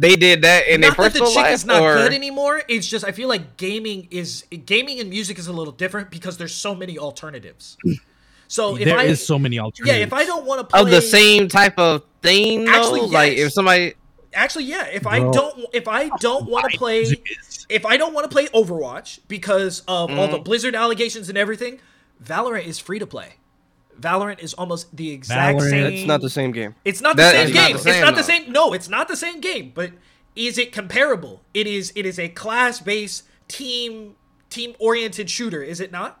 they 0.00 0.16
did 0.16 0.42
that 0.42 0.66
in 0.66 0.80
their 0.80 0.90
not 0.90 0.96
that 0.96 1.12
the 1.12 1.18
personal 1.20 1.44
chick 1.44 1.52
is 1.52 1.64
not 1.64 1.82
or 1.82 1.94
good 1.96 2.12
anymore. 2.12 2.62
It's 2.68 2.86
just 2.86 3.04
I 3.04 3.12
feel 3.12 3.28
like 3.28 3.56
gaming 3.56 4.08
is 4.10 4.44
gaming 4.64 4.98
and 5.00 5.10
music 5.10 5.38
is 5.38 5.46
a 5.46 5.52
little 5.52 5.72
different 5.72 6.10
because 6.10 6.38
there's 6.38 6.54
so 6.54 6.74
many 6.74 6.98
alternatives. 6.98 7.76
So 8.48 8.76
if 8.76 8.84
There 8.84 8.98
I 8.98 9.04
is 9.04 9.24
so 9.24 9.38
many 9.38 9.58
alternatives. 9.58 9.96
yeah, 9.98 10.02
if 10.02 10.12
I 10.12 10.24
don't 10.24 10.44
want 10.44 10.60
to 10.60 10.64
play 10.66 10.80
of 10.80 10.90
the 10.90 11.00
same 11.02 11.48
type 11.48 11.78
of 11.78 12.02
thing. 12.22 12.64
Though? 12.64 12.72
Actually, 12.72 13.00
like 13.02 13.32
if 13.34 13.52
somebody, 13.52 13.94
Actually, 14.32 14.64
yeah. 14.64 14.86
If 14.86 15.06
I 15.06 15.18
don't, 15.18 15.66
if 15.72 15.88
I 15.88 16.08
don't 16.18 16.48
want 16.48 16.70
to 16.70 16.78
play, 16.78 17.04
if 17.68 17.84
I 17.84 17.96
don't 17.96 18.14
want 18.14 18.24
to 18.24 18.32
play 18.32 18.46
Overwatch 18.48 19.18
because 19.28 19.80
of 19.88 20.10
all 20.10 20.28
the 20.28 20.38
Mm. 20.38 20.44
Blizzard 20.44 20.74
allegations 20.76 21.28
and 21.28 21.36
everything, 21.36 21.80
Valorant 22.24 22.64
is 22.64 22.78
free 22.78 22.98
to 23.00 23.06
play. 23.06 23.34
Valorant 24.00 24.40
is 24.40 24.54
almost 24.54 24.96
the 24.96 25.10
exact 25.10 25.58
Valorant- 25.58 25.70
same. 25.70 25.92
It's 25.94 26.06
not 26.06 26.20
the 26.20 26.30
same 26.30 26.52
game. 26.52 26.74
It's 26.84 27.00
not 27.00 27.16
the 27.16 27.22
That 27.22 27.32
same 27.32 27.48
is 27.48 27.54
not 27.54 27.60
game. 27.66 27.70
the 27.72 27.74
it's 27.76 27.82
same, 27.84 28.00
not 28.04 28.10
the 28.14 28.20
though. 28.22 28.26
same. 28.26 28.52
No, 28.52 28.72
it's 28.72 28.88
not 28.88 29.08
the 29.08 29.16
same 29.16 29.40
game. 29.40 29.72
But 29.74 29.92
is 30.36 30.58
it 30.58 30.72
comparable? 30.72 31.42
It 31.54 31.66
is. 31.66 31.92
It 31.94 32.06
is 32.06 32.18
a 32.18 32.28
class-based 32.28 33.24
team 33.48 34.14
team 34.48 34.74
oriented 34.78 35.28
shooter. 35.30 35.62
Is 35.62 35.80
it 35.80 35.92
not? 35.92 36.20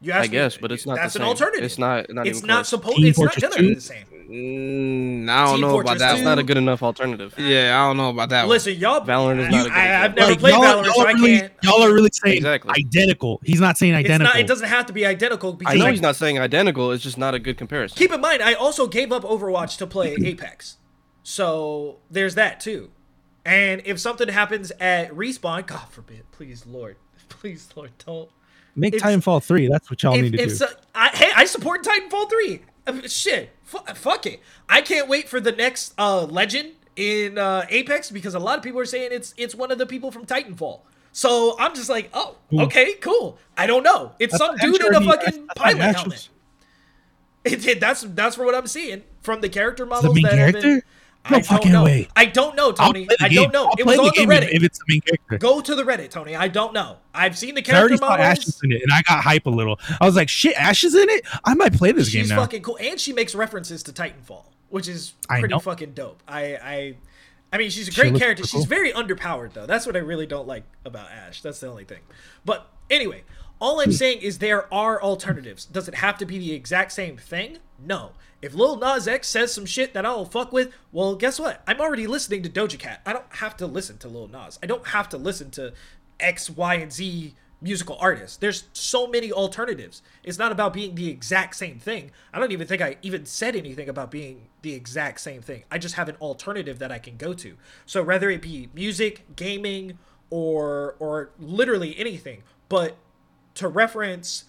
You 0.00 0.12
I 0.12 0.16
asked 0.18 0.30
me- 0.30 0.36
guess, 0.36 0.56
but 0.58 0.72
it's 0.72 0.84
not 0.86 0.96
That's 0.96 1.14
the 1.14 1.20
an 1.20 1.26
alternative. 1.26 1.64
It's 1.64 1.78
not. 1.78 2.10
Not 2.12 2.26
It's 2.26 2.38
even 2.38 2.48
not 2.48 2.54
close. 2.56 2.68
supposed. 2.68 2.98
It's 3.04 3.18
not 3.18 3.32
Fortress 3.34 3.54
gonna 3.56 3.68
be 3.68 3.74
the 3.74 3.80
same. 3.80 4.04
Mm, 4.28 5.28
I 5.28 5.44
don't 5.44 5.52
Team 5.54 5.60
know 5.62 5.70
Fortress 5.70 5.90
about 5.90 5.98
that. 5.98 5.98
That's 5.98 6.18
two. 6.20 6.24
one. 6.24 6.24
not 6.24 6.38
a 6.38 6.42
good 6.42 6.56
enough 6.56 6.82
alternative. 6.82 7.34
Yeah, 7.38 7.80
I 7.80 7.88
don't 7.88 7.96
know 7.96 8.10
about 8.10 8.28
that 8.30 8.42
one. 8.42 8.50
Listen, 8.50 8.74
y'all. 8.74 9.00
Valorant 9.00 9.40
is 9.40 9.48
not 9.50 9.60
a 9.60 9.68
good 9.68 9.72
I, 9.72 10.04
I've 10.04 10.14
never 10.16 10.30
Like, 10.32 10.40
played 10.40 10.52
y'all, 10.54 10.62
Valorant, 10.62 10.84
y'all 10.86 10.94
so 10.94 11.00
I 11.06 11.10
are 11.10 11.14
really, 11.14 11.38
can't. 11.40 11.52
y'all 11.62 11.82
are 11.82 11.92
really 11.94 12.10
saying 12.12 12.36
Exactly. 12.38 12.74
identical. 12.78 13.40
He's 13.44 13.60
not 13.60 13.78
saying 13.78 13.94
It's 13.94 14.04
identical. 14.06 14.32
not. 14.34 14.40
It 14.40 14.46
doesn't 14.46 14.68
have 14.68 14.86
to 14.86 14.92
be 14.92 15.06
identical 15.06 15.52
because 15.52 15.74
I 15.74 15.78
know 15.78 15.84
like, 15.84 15.92
he's 15.92 16.00
not 16.02 16.16
saying 16.16 16.38
identical. 16.38 16.92
It's 16.92 17.02
just 17.02 17.18
not 17.18 17.34
a 17.34 17.38
good 17.38 17.56
comparison. 17.58 17.96
Keep 17.96 18.12
in 18.12 18.20
mind, 18.20 18.42
I 18.42 18.54
also 18.54 18.86
gave 18.86 19.12
up 19.12 19.22
Overwatch 19.22 19.76
to 19.78 19.86
play 19.86 20.16
Apex, 20.22 20.76
so 21.22 21.98
there's 22.10 22.34
that 22.34 22.60
too. 22.60 22.90
And 23.44 23.80
if 23.84 24.00
something 24.00 24.28
happens 24.28 24.72
at 24.80 25.10
respawn, 25.12 25.66
God 25.66 25.88
forbid, 25.90 26.24
please 26.32 26.66
Lord, 26.66 26.96
please 27.28 27.68
Lord, 27.76 27.92
don't. 28.04 28.28
Make 28.74 28.94
if- 28.94 29.02
Titanfall 29.02 29.42
three. 29.44 29.68
That's 29.68 29.88
what 29.88 30.02
y'all 30.02 30.14
If, 30.14 30.22
need 30.22 30.32
to 30.32 30.38
if 30.42 30.48
do. 30.50 30.54
so, 30.56 30.66
I, 30.94 31.08
hey, 31.14 31.30
I 31.34 31.44
support 31.46 31.82
Titanfall 31.84 32.28
three. 32.28 32.62
Uh, 32.86 33.00
Shit, 33.08 33.50
Fu 33.66 33.78
fuck 33.94 34.24
it. 34.26 34.40
I 34.68 34.80
can't 34.80 35.08
wait 35.08 35.28
for 35.28 35.40
the 35.40 35.52
next 35.52 35.92
uh, 35.98 36.22
legend 36.22 36.72
in 36.94 37.36
uh, 37.36 37.66
Apex 37.68 38.10
because 38.10 38.34
a 38.34 38.38
lot 38.38 38.56
of 38.56 38.64
people 38.64 38.80
are 38.80 38.86
saying 38.86 39.10
it's 39.12 39.34
it's 39.36 39.54
one 39.54 39.70
of 39.70 39.78
the 39.78 39.86
people 39.86 40.10
from 40.10 40.24
Titanfall. 40.24 40.80
So 41.12 41.56
I'm 41.58 41.74
just 41.74 41.88
like, 41.90 42.08
oh, 42.14 42.36
okay, 42.52 42.94
cool. 42.94 43.38
I 43.56 43.66
don't 43.66 43.82
know. 43.82 44.12
It's 44.18 44.34
I 44.34 44.36
some 44.38 44.56
dude 44.56 44.84
in 44.84 44.94
a 44.94 45.00
fucking 45.00 45.46
pilot 45.56 45.96
helmet. 45.96 46.28
It 47.44 47.62
did. 47.62 47.80
That's 47.80 48.02
that's 48.02 48.34
for 48.34 48.44
what 48.44 48.56
I'm 48.56 48.66
seeing 48.66 49.04
from 49.20 49.40
the 49.40 49.48
character 49.48 49.84
the 49.84 49.90
models 49.90 50.14
main 50.16 50.24
that 50.24 50.32
have 50.32 50.38
character? 50.52 50.60
been. 50.62 50.82
No 51.28 51.36
I 51.36 51.40
don't 51.40 51.46
fucking 51.46 51.72
know. 51.72 51.84
way. 51.84 52.08
I 52.14 52.26
don't 52.26 52.54
know, 52.54 52.72
Tony. 52.72 53.06
the 53.06 53.16
I 53.20 53.28
game. 53.28 53.42
don't 53.42 53.52
know. 53.52 53.66
I'll 53.66 53.74
it 53.78 53.86
was 53.86 53.98
on 53.98 54.06
the 54.06 54.22
if- 54.22 54.28
Reddit. 54.28 54.48
if 54.52 54.62
it's 54.62 54.78
the 54.78 54.84
main 54.88 55.00
character. 55.00 55.38
Go 55.38 55.60
to 55.60 55.74
the 55.74 55.82
Reddit, 55.82 56.10
Tony. 56.10 56.36
I 56.36 56.48
don't 56.48 56.72
know. 56.72 56.98
I've 57.14 57.36
seen 57.36 57.54
the 57.54 57.64
I 57.68 57.78
already 57.78 57.98
character 57.98 58.16
saw 58.16 58.16
Ashes 58.16 58.60
in 58.62 58.72
it, 58.72 58.82
and 58.82 58.92
I 58.92 59.02
got 59.02 59.22
hype 59.22 59.46
a 59.46 59.50
little. 59.50 59.80
I 60.00 60.06
was 60.06 60.14
like, 60.14 60.28
"Shit, 60.28 60.54
Ashes 60.56 60.94
in 60.94 61.08
it? 61.08 61.26
I 61.44 61.54
might 61.54 61.72
play 61.72 61.92
this 61.92 62.10
game 62.10 62.28
now." 62.28 62.36
She's 62.36 62.42
fucking 62.42 62.62
cool, 62.62 62.78
and 62.80 63.00
she 63.00 63.12
makes 63.12 63.34
references 63.34 63.82
to 63.84 63.92
Titanfall, 63.92 64.44
which 64.68 64.88
is 64.88 65.14
pretty 65.28 65.58
fucking 65.58 65.94
dope. 65.94 66.22
I, 66.28 66.56
I, 66.56 66.96
I 67.52 67.58
mean, 67.58 67.70
she's 67.70 67.88
a 67.88 67.92
great 67.92 68.12
looks 68.12 68.22
character. 68.22 68.44
cool. 68.44 68.60
She's 68.60 68.68
very 68.68 68.92
underpowered 68.92 69.52
though. 69.52 69.66
That's 69.66 69.86
what 69.86 69.96
I 69.96 70.00
really 70.00 70.26
don't 70.26 70.46
like 70.46 70.64
about 70.84 71.10
Ash. 71.10 71.42
That's 71.42 71.60
the 71.60 71.68
only 71.68 71.84
thing. 71.84 72.00
But 72.44 72.70
anyway, 72.90 73.24
all 73.60 73.80
I'm 73.80 73.86
hmm. 73.86 73.92
saying 73.92 74.20
is 74.20 74.38
there 74.38 74.72
are 74.72 75.02
alternatives. 75.02 75.64
Does 75.64 75.88
it 75.88 75.96
have 75.96 76.18
to 76.18 76.26
be 76.26 76.38
the 76.38 76.52
exact 76.52 76.92
same 76.92 77.16
thing? 77.16 77.58
No. 77.78 78.12
If 78.46 78.54
Lil 78.54 78.76
Nas 78.76 79.08
X 79.08 79.28
says 79.28 79.52
some 79.52 79.66
shit 79.66 79.92
that 79.92 80.06
I'll 80.06 80.24
fuck 80.24 80.52
with, 80.52 80.72
well, 80.92 81.16
guess 81.16 81.40
what? 81.40 81.64
I'm 81.66 81.80
already 81.80 82.06
listening 82.06 82.44
to 82.44 82.48
Doja 82.48 82.78
Cat. 82.78 83.00
I 83.04 83.12
don't 83.12 83.24
have 83.30 83.56
to 83.56 83.66
listen 83.66 83.98
to 83.98 84.08
Lil 84.08 84.28
Nas. 84.28 84.56
I 84.62 84.66
don't 84.66 84.86
have 84.86 85.08
to 85.08 85.16
listen 85.16 85.50
to 85.50 85.72
X, 86.20 86.48
Y, 86.48 86.74
and 86.76 86.92
Z 86.92 87.34
musical 87.60 87.96
artists. 88.00 88.36
There's 88.36 88.68
so 88.72 89.08
many 89.08 89.32
alternatives. 89.32 90.00
It's 90.22 90.38
not 90.38 90.52
about 90.52 90.72
being 90.72 90.94
the 90.94 91.08
exact 91.08 91.56
same 91.56 91.80
thing. 91.80 92.12
I 92.32 92.38
don't 92.38 92.52
even 92.52 92.68
think 92.68 92.80
I 92.80 92.98
even 93.02 93.26
said 93.26 93.56
anything 93.56 93.88
about 93.88 94.12
being 94.12 94.46
the 94.62 94.74
exact 94.74 95.20
same 95.20 95.42
thing. 95.42 95.64
I 95.68 95.78
just 95.78 95.96
have 95.96 96.08
an 96.08 96.16
alternative 96.20 96.78
that 96.78 96.92
I 96.92 97.00
can 97.00 97.16
go 97.16 97.34
to. 97.34 97.56
So 97.84 98.04
whether 98.04 98.30
it 98.30 98.42
be 98.42 98.68
music, 98.72 99.24
gaming, 99.34 99.98
or 100.30 100.94
or 101.00 101.30
literally 101.40 101.98
anything, 101.98 102.44
but 102.68 102.96
to 103.56 103.66
reference 103.66 104.44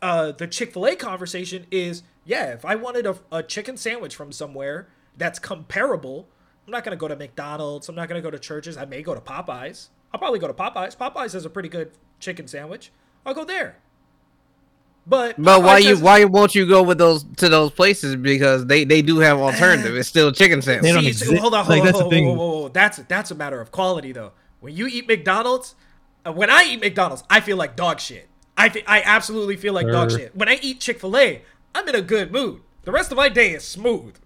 uh, 0.00 0.32
the 0.32 0.46
Chick 0.46 0.72
Fil 0.72 0.86
A 0.86 0.96
conversation 0.96 1.66
is 1.70 2.04
yeah. 2.24 2.52
If 2.52 2.64
I 2.64 2.74
wanted 2.74 3.06
a, 3.06 3.16
a 3.32 3.42
chicken 3.42 3.76
sandwich 3.76 4.14
from 4.16 4.32
somewhere 4.32 4.88
that's 5.16 5.38
comparable, 5.38 6.28
I'm 6.66 6.72
not 6.72 6.84
gonna 6.84 6.96
go 6.96 7.08
to 7.08 7.16
McDonald's. 7.16 7.88
I'm 7.88 7.94
not 7.94 8.08
gonna 8.08 8.22
go 8.22 8.30
to 8.30 8.38
Church's. 8.38 8.76
I 8.76 8.84
may 8.84 9.02
go 9.02 9.14
to 9.14 9.20
Popeyes. 9.20 9.88
I'll 10.12 10.18
probably 10.20 10.38
go 10.38 10.46
to 10.46 10.54
Popeyes. 10.54 10.96
Popeyes 10.96 11.32
has 11.32 11.44
a 11.44 11.50
pretty 11.50 11.68
good 11.68 11.90
chicken 12.20 12.46
sandwich. 12.48 12.90
I'll 13.26 13.34
go 13.34 13.44
there. 13.44 13.76
But 15.06 15.40
But 15.40 15.62
why 15.62 15.78
you 15.78 15.98
why 15.98 16.24
won't 16.24 16.54
you 16.54 16.66
go 16.66 16.82
with 16.82 16.96
those 16.96 17.24
to 17.36 17.48
those 17.50 17.70
places 17.72 18.16
because 18.16 18.64
they 18.66 18.84
they 18.84 19.02
do 19.02 19.18
have 19.18 19.38
alternative. 19.38 19.94
It's 19.96 20.08
still 20.08 20.32
chicken 20.32 20.60
They 20.60 20.64
sandwich. 20.80 20.92
don't 20.94 21.02
See, 21.02 21.08
exist. 21.08 21.34
hold 21.36 21.52
on, 21.54 21.64
hold 21.66 21.68
Like, 21.68 21.80
on, 21.80 21.86
that's 21.86 21.98
the 21.98 22.04
whoa, 22.04 22.10
thing. 22.10 22.26
whoa, 22.26 22.34
whoa, 22.34 22.60
whoa. 22.62 22.68
That's 22.70 22.98
that's 23.06 23.30
a 23.30 23.34
matter 23.34 23.60
of 23.60 23.70
quality 23.70 24.12
though. 24.12 24.32
When 24.60 24.74
you 24.74 24.86
eat 24.86 25.06
McDonald's, 25.06 25.74
uh, 26.24 26.32
when 26.32 26.48
I 26.48 26.64
eat 26.70 26.80
McDonald's, 26.80 27.22
I 27.28 27.40
feel 27.40 27.58
like 27.58 27.76
dog 27.76 28.00
shit. 28.00 28.28
I 28.56 28.70
fe- 28.70 28.84
I 28.86 29.02
absolutely 29.04 29.56
feel 29.56 29.74
like 29.74 29.86
dog 29.88 30.10
shit. 30.10 30.34
When 30.34 30.48
I 30.48 30.58
eat 30.62 30.80
Chick 30.80 31.00
Fil 31.00 31.14
A, 31.18 31.42
I'm 31.74 31.88
in 31.88 31.94
a 31.94 32.02
good 32.02 32.32
mood. 32.32 32.60
The 32.84 32.92
rest 32.92 33.10
of 33.10 33.16
my 33.16 33.28
day 33.28 33.52
is 33.52 33.64
smooth. 33.64 34.16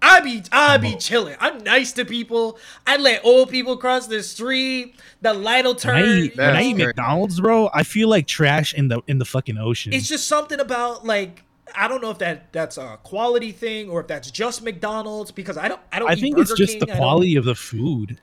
I 0.00 0.20
be 0.20 0.42
I 0.52 0.76
be 0.76 0.94
chilling. 0.96 1.36
I'm 1.40 1.58
nice 1.64 1.92
to 1.92 2.04
people. 2.04 2.58
I 2.86 2.96
let 2.98 3.24
old 3.24 3.50
people 3.50 3.76
cross 3.76 4.06
the 4.06 4.22
street. 4.22 4.94
The 5.22 5.34
light'll 5.34 5.74
When 5.74 5.96
I 5.96 6.00
turn. 6.02 6.18
eat, 6.18 6.36
when 6.36 6.56
I 6.56 6.62
eat. 6.62 6.76
McDonald's, 6.76 7.40
bro, 7.40 7.68
I 7.74 7.82
feel 7.82 8.08
like 8.08 8.26
trash 8.28 8.74
in 8.74 8.88
the 8.88 9.00
in 9.08 9.18
the 9.18 9.24
fucking 9.24 9.58
ocean. 9.58 9.92
It's 9.92 10.08
just 10.08 10.28
something 10.28 10.60
about 10.60 11.04
like 11.04 11.42
I 11.74 11.88
don't 11.88 12.00
know 12.00 12.10
if 12.10 12.18
that 12.18 12.52
that's 12.52 12.78
a 12.78 12.98
quality 13.02 13.50
thing 13.50 13.90
or 13.90 14.00
if 14.00 14.06
that's 14.06 14.30
just 14.30 14.62
McDonald's 14.62 15.32
because 15.32 15.56
I 15.58 15.66
don't 15.66 15.80
I 15.92 15.98
don't. 15.98 16.08
I 16.08 16.14
eat 16.14 16.20
think 16.20 16.38
it's 16.38 16.50
Burger 16.50 16.64
just 16.64 16.78
King, 16.78 16.86
the 16.86 16.94
quality 16.94 17.34
of 17.36 17.44
the 17.44 17.56
food. 17.56 18.20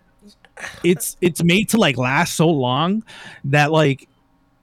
It's 0.83 1.17
it's 1.19 1.43
made 1.43 1.69
to 1.69 1.77
like 1.77 1.97
last 1.97 2.36
so 2.36 2.47
long 2.47 3.03
that 3.45 3.71
like 3.73 4.07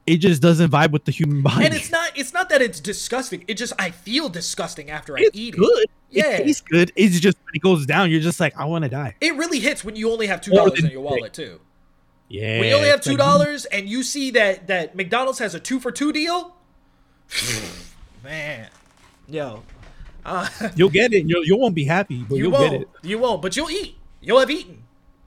it 0.07 0.17
just 0.19 0.43
doesn't 0.43 0.71
vibe 0.71 0.91
with 0.91 1.05
the 1.05 1.13
human 1.13 1.43
body. 1.43 1.65
And 1.67 1.75
it's 1.75 1.91
not 1.91 2.11
it's 2.17 2.33
not 2.33 2.49
that 2.49 2.61
it's 2.63 2.81
disgusting. 2.81 3.45
It 3.49 3.55
just 3.55 3.73
I 3.79 3.91
feel 3.91 4.29
disgusting 4.29 4.91
after 4.91 5.17
I 5.17 5.23
It's 5.23 5.39
eat 5.39 5.57
good. 5.57 5.85
it. 5.85 5.91
Yeah. 6.11 6.31
It 6.37 6.45
tastes 6.45 6.61
good. 6.61 6.93
It's 6.97 7.21
just 7.21 7.39
when 7.45 7.55
it 7.55 7.63
goes 7.63 7.87
down, 7.87 8.11
you're 8.11 8.21
just 8.21 8.41
like, 8.41 8.57
I 8.59 8.65
want 8.65 8.85
to 8.85 8.91
die. 8.91 9.15
It 9.21 9.35
really 9.37 9.61
hits 9.61 9.85
when 9.85 9.97
you 9.97 10.11
only 10.11 10.27
have 10.27 10.41
two 10.41 10.51
dollars 10.53 10.83
in 10.83 10.91
your 10.91 11.01
wallet 11.01 11.33
too. 11.33 11.61
Yeah. 12.29 12.61
When 12.61 12.69
you 12.69 12.75
only 12.75 12.89
have 12.89 13.01
two 13.01 13.17
dollars 13.17 13.65
and 13.67 13.89
you 13.89 14.03
see 14.03 14.31
that 14.33 14.67
that 14.69 14.95
McDonald's 14.97 15.39
has 15.39 15.55
a 15.55 15.61
two 15.61 15.79
for 15.81 15.93
two 15.93 16.13
deal, 16.13 16.57
man, 18.25 18.69
yo, 19.29 19.63
uh, 20.25 20.49
You'll 20.77 20.89
get 20.91 21.13
it. 21.13 21.27
You'll, 21.27 21.45
you 21.45 21.57
won't 21.57 21.75
be 21.75 21.85
happy, 21.85 22.23
but 22.23 22.37
you 22.37 22.45
you'll 22.45 22.53
won't, 22.53 22.71
get 22.73 22.81
it. 22.83 22.89
you 23.03 23.19
won't, 23.19 23.43
but 23.43 23.57
you'll 23.57 23.71
eat. 23.71 23.97
You'll 24.21 24.39
have 24.41 24.51
eaten. 24.51 24.82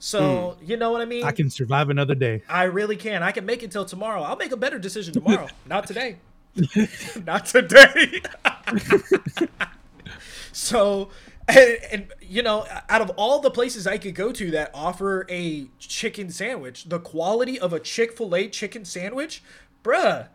So 0.06 0.56
hmm. 0.60 0.66
you 0.70 0.78
know 0.78 0.92
what 0.92 1.02
I 1.02 1.06
mean. 1.06 1.24
I 1.24 1.32
can 1.32 1.50
survive 1.50 1.90
another 1.90 2.14
day. 2.14 2.44
I 2.48 2.66
really 2.66 2.96
can. 2.96 3.24
I 3.24 3.32
can 3.32 3.44
make 3.44 3.64
it 3.64 3.72
till 3.72 3.86
tomorrow. 3.86 4.22
I'll 4.22 4.36
make 4.36 4.52
a 4.52 4.58
better 4.58 4.78
decision 4.78 5.14
tomorrow. 5.20 5.48
Not 5.66 5.88
today. 5.88 6.18
Not 7.26 7.48
today. 7.48 8.22
so, 10.52 11.10
and, 11.48 11.78
and 11.92 12.08
you 12.22 12.44
know, 12.44 12.68
out 12.88 13.02
of 13.02 13.10
all 13.18 13.40
the 13.40 13.50
places 13.50 13.88
I 13.88 13.98
could 13.98 14.14
go 14.14 14.32
to 14.32 14.52
that 14.52 14.70
offer 14.76 15.26
a 15.28 15.70
chicken 15.80 16.30
sandwich, 16.30 16.84
the 16.84 17.00
quality 17.00 17.60
of 17.60 17.74
a 17.74 17.80
Chick 17.80 18.16
Fil 18.16 18.36
A 18.36 18.48
chicken 18.48 18.86
sandwich, 18.86 19.42
bruh. 19.84 20.28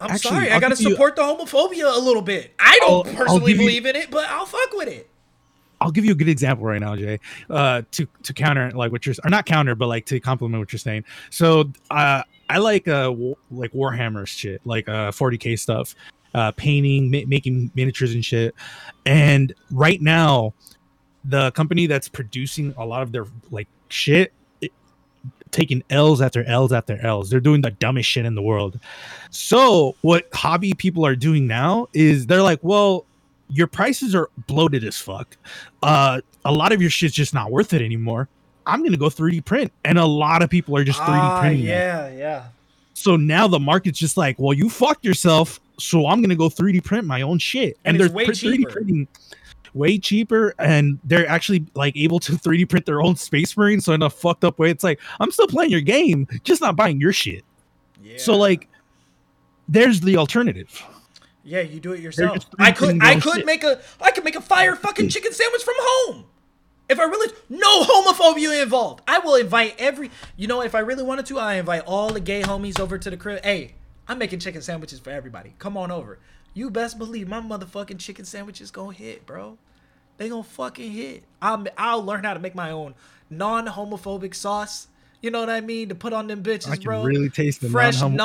I'm 0.00 0.12
Actually, 0.12 0.30
sorry, 0.30 0.50
I 0.50 0.54
I'll 0.54 0.60
gotta 0.60 0.76
give 0.76 0.84
you- 0.86 0.90
support 0.92 1.16
the 1.16 1.22
homophobia 1.22 1.94
a 1.94 2.00
little 2.00 2.22
bit. 2.22 2.54
I 2.58 2.78
don't 2.80 2.90
I'll- 2.90 2.96
I'll 2.96 3.24
personally 3.26 3.52
you- 3.52 3.58
believe 3.58 3.84
in 3.84 3.96
it, 3.96 4.10
but 4.10 4.24
I'll 4.30 4.46
fuck 4.46 4.72
with 4.72 4.88
it. 4.88 5.10
I'll 5.82 5.90
give 5.90 6.04
you 6.04 6.12
a 6.12 6.14
good 6.14 6.28
example 6.28 6.64
right 6.66 6.80
now, 6.80 6.94
Jay. 6.96 7.18
Uh, 7.50 7.82
to 7.92 8.06
to 8.22 8.32
counter 8.32 8.70
like 8.70 8.92
what 8.92 9.04
you're 9.04 9.14
or 9.24 9.30
not 9.30 9.46
counter, 9.46 9.74
but 9.74 9.88
like 9.88 10.06
to 10.06 10.20
complement 10.20 10.60
what 10.60 10.72
you're 10.72 10.78
saying. 10.78 11.04
So 11.30 11.70
uh, 11.90 12.22
I 12.48 12.58
like 12.58 12.86
uh 12.88 13.12
like 13.50 13.72
Warhammer 13.72 14.26
shit, 14.26 14.60
like 14.64 14.88
uh 14.88 15.10
40k 15.10 15.58
stuff, 15.58 15.94
uh, 16.34 16.52
painting, 16.52 17.10
ma- 17.10 17.26
making 17.26 17.70
miniatures 17.74 18.14
and 18.14 18.24
shit. 18.24 18.54
And 19.06 19.52
right 19.72 20.00
now, 20.00 20.54
the 21.24 21.50
company 21.52 21.86
that's 21.86 22.08
producing 22.08 22.74
a 22.78 22.84
lot 22.86 23.02
of 23.02 23.12
their 23.12 23.26
like 23.50 23.68
shit. 23.88 24.32
it- 24.60 24.72
Taking 25.50 25.82
L's 25.90 26.22
after 26.22 26.42
L's 26.44 26.72
after 26.72 26.98
L's. 27.04 27.28
They're 27.28 27.38
doing 27.38 27.60
the 27.60 27.72
dumbest 27.72 28.08
shit 28.08 28.24
in 28.24 28.34
the 28.34 28.40
world. 28.40 28.80
So, 29.30 29.96
what 30.00 30.26
hobby 30.32 30.72
people 30.72 31.04
are 31.04 31.14
doing 31.14 31.46
now 31.46 31.88
is 31.92 32.26
they're 32.26 32.40
like, 32.42 32.60
well, 32.62 33.04
your 33.52 33.66
prices 33.66 34.14
are 34.14 34.30
bloated 34.46 34.82
as 34.84 34.96
fuck. 34.96 35.36
Uh, 35.82 36.20
a 36.44 36.52
lot 36.52 36.72
of 36.72 36.80
your 36.80 36.90
shit's 36.90 37.14
just 37.14 37.34
not 37.34 37.50
worth 37.50 37.72
it 37.74 37.82
anymore. 37.82 38.28
I'm 38.66 38.82
gonna 38.84 38.96
go 38.96 39.06
3D 39.10 39.44
print, 39.44 39.72
and 39.84 39.98
a 39.98 40.06
lot 40.06 40.42
of 40.42 40.48
people 40.50 40.76
are 40.76 40.84
just 40.84 40.98
3D 41.00 41.08
Ah, 41.18 41.40
printing. 41.40 41.64
yeah, 41.66 42.10
yeah. 42.10 42.44
So 42.94 43.16
now 43.16 43.48
the 43.48 43.58
market's 43.60 43.98
just 43.98 44.16
like, 44.16 44.38
well, 44.38 44.52
you 44.52 44.68
fucked 44.68 45.04
yourself, 45.04 45.60
so 45.78 46.06
I'm 46.06 46.22
gonna 46.22 46.36
go 46.36 46.48
3D 46.48 46.80
print 46.84 47.06
my 47.06 47.22
own 47.22 47.38
shit, 47.38 47.76
And 47.84 47.96
and, 47.96 48.00
they're 48.00 48.14
way 48.14 48.26
pr- 48.26 48.32
3D 48.32 48.56
cheaper. 48.58 48.70
printing 48.70 49.08
way 49.74 49.98
cheaper, 49.98 50.54
and 50.58 50.98
they're 51.02 51.26
actually 51.28 51.64
like 51.74 51.96
able 51.96 52.20
to 52.20 52.32
3D 52.32 52.68
print 52.68 52.86
their 52.86 53.02
own 53.02 53.16
Space 53.16 53.56
Marine. 53.56 53.80
So 53.80 53.92
in 53.94 54.02
a 54.02 54.10
fucked 54.10 54.44
up 54.44 54.58
way, 54.58 54.70
it's 54.70 54.84
like 54.84 55.00
I'm 55.18 55.30
still 55.32 55.46
playing 55.48 55.70
your 55.72 55.80
game, 55.80 56.26
just 56.44 56.60
not 56.60 56.76
buying 56.76 57.00
your 57.00 57.12
shit. 57.12 57.44
Yeah. 58.04 58.18
So 58.18 58.36
like, 58.36 58.68
there's 59.68 60.00
the 60.00 60.16
alternative. 60.16 60.82
Yeah, 61.44 61.60
you 61.60 61.80
do 61.80 61.92
it 61.92 62.00
yourself. 62.00 62.46
I 62.58 62.72
could 62.72 63.02
I 63.02 63.18
could 63.18 63.36
shit. 63.36 63.46
make 63.46 63.64
a 63.64 63.80
I 64.00 64.10
could 64.10 64.24
make 64.24 64.36
a 64.36 64.40
fire 64.40 64.76
fucking 64.76 65.08
chicken 65.08 65.32
sandwich 65.32 65.62
from 65.62 65.74
home. 65.78 66.24
If 66.88 66.98
I 66.98 67.04
really 67.04 67.32
no 67.48 67.82
homophobia 67.82 68.62
involved. 68.62 69.02
I 69.08 69.18
will 69.18 69.34
invite 69.34 69.74
every 69.78 70.10
you 70.36 70.46
know 70.46 70.62
if 70.62 70.74
I 70.74 70.80
really 70.80 71.02
wanted 71.02 71.26
to, 71.26 71.38
I 71.38 71.54
invite 71.54 71.82
all 71.86 72.10
the 72.12 72.20
gay 72.20 72.42
homies 72.42 72.78
over 72.78 72.98
to 72.98 73.10
the 73.10 73.16
crib. 73.16 73.42
Hey, 73.44 73.74
I'm 74.06 74.18
making 74.18 74.38
chicken 74.40 74.62
sandwiches 74.62 75.00
for 75.00 75.10
everybody. 75.10 75.54
Come 75.58 75.76
on 75.76 75.90
over. 75.90 76.18
You 76.54 76.70
best 76.70 76.98
believe 76.98 77.28
my 77.28 77.40
motherfucking 77.40 77.98
chicken 77.98 78.24
sandwiches 78.24 78.70
gonna 78.70 78.92
hit, 78.92 79.26
bro. 79.26 79.58
They 80.18 80.28
gonna 80.28 80.42
fucking 80.42 80.92
hit. 80.92 81.24
I'll 81.40 81.64
I'll 81.76 82.04
learn 82.04 82.24
how 82.24 82.34
to 82.34 82.40
make 82.40 82.54
my 82.54 82.70
own 82.70 82.94
non-homophobic 83.30 84.34
sauce. 84.34 84.88
You 85.22 85.30
know 85.30 85.40
what 85.40 85.48
I 85.50 85.60
mean? 85.60 85.88
To 85.88 85.94
put 85.94 86.12
on 86.12 86.26
them 86.26 86.42
bitches, 86.42 86.82
bro. 86.82 87.02
really 87.04 87.30
taste 87.30 87.60
the 87.60 87.68
fresh 87.70 88.00
non-homo- 88.00 88.16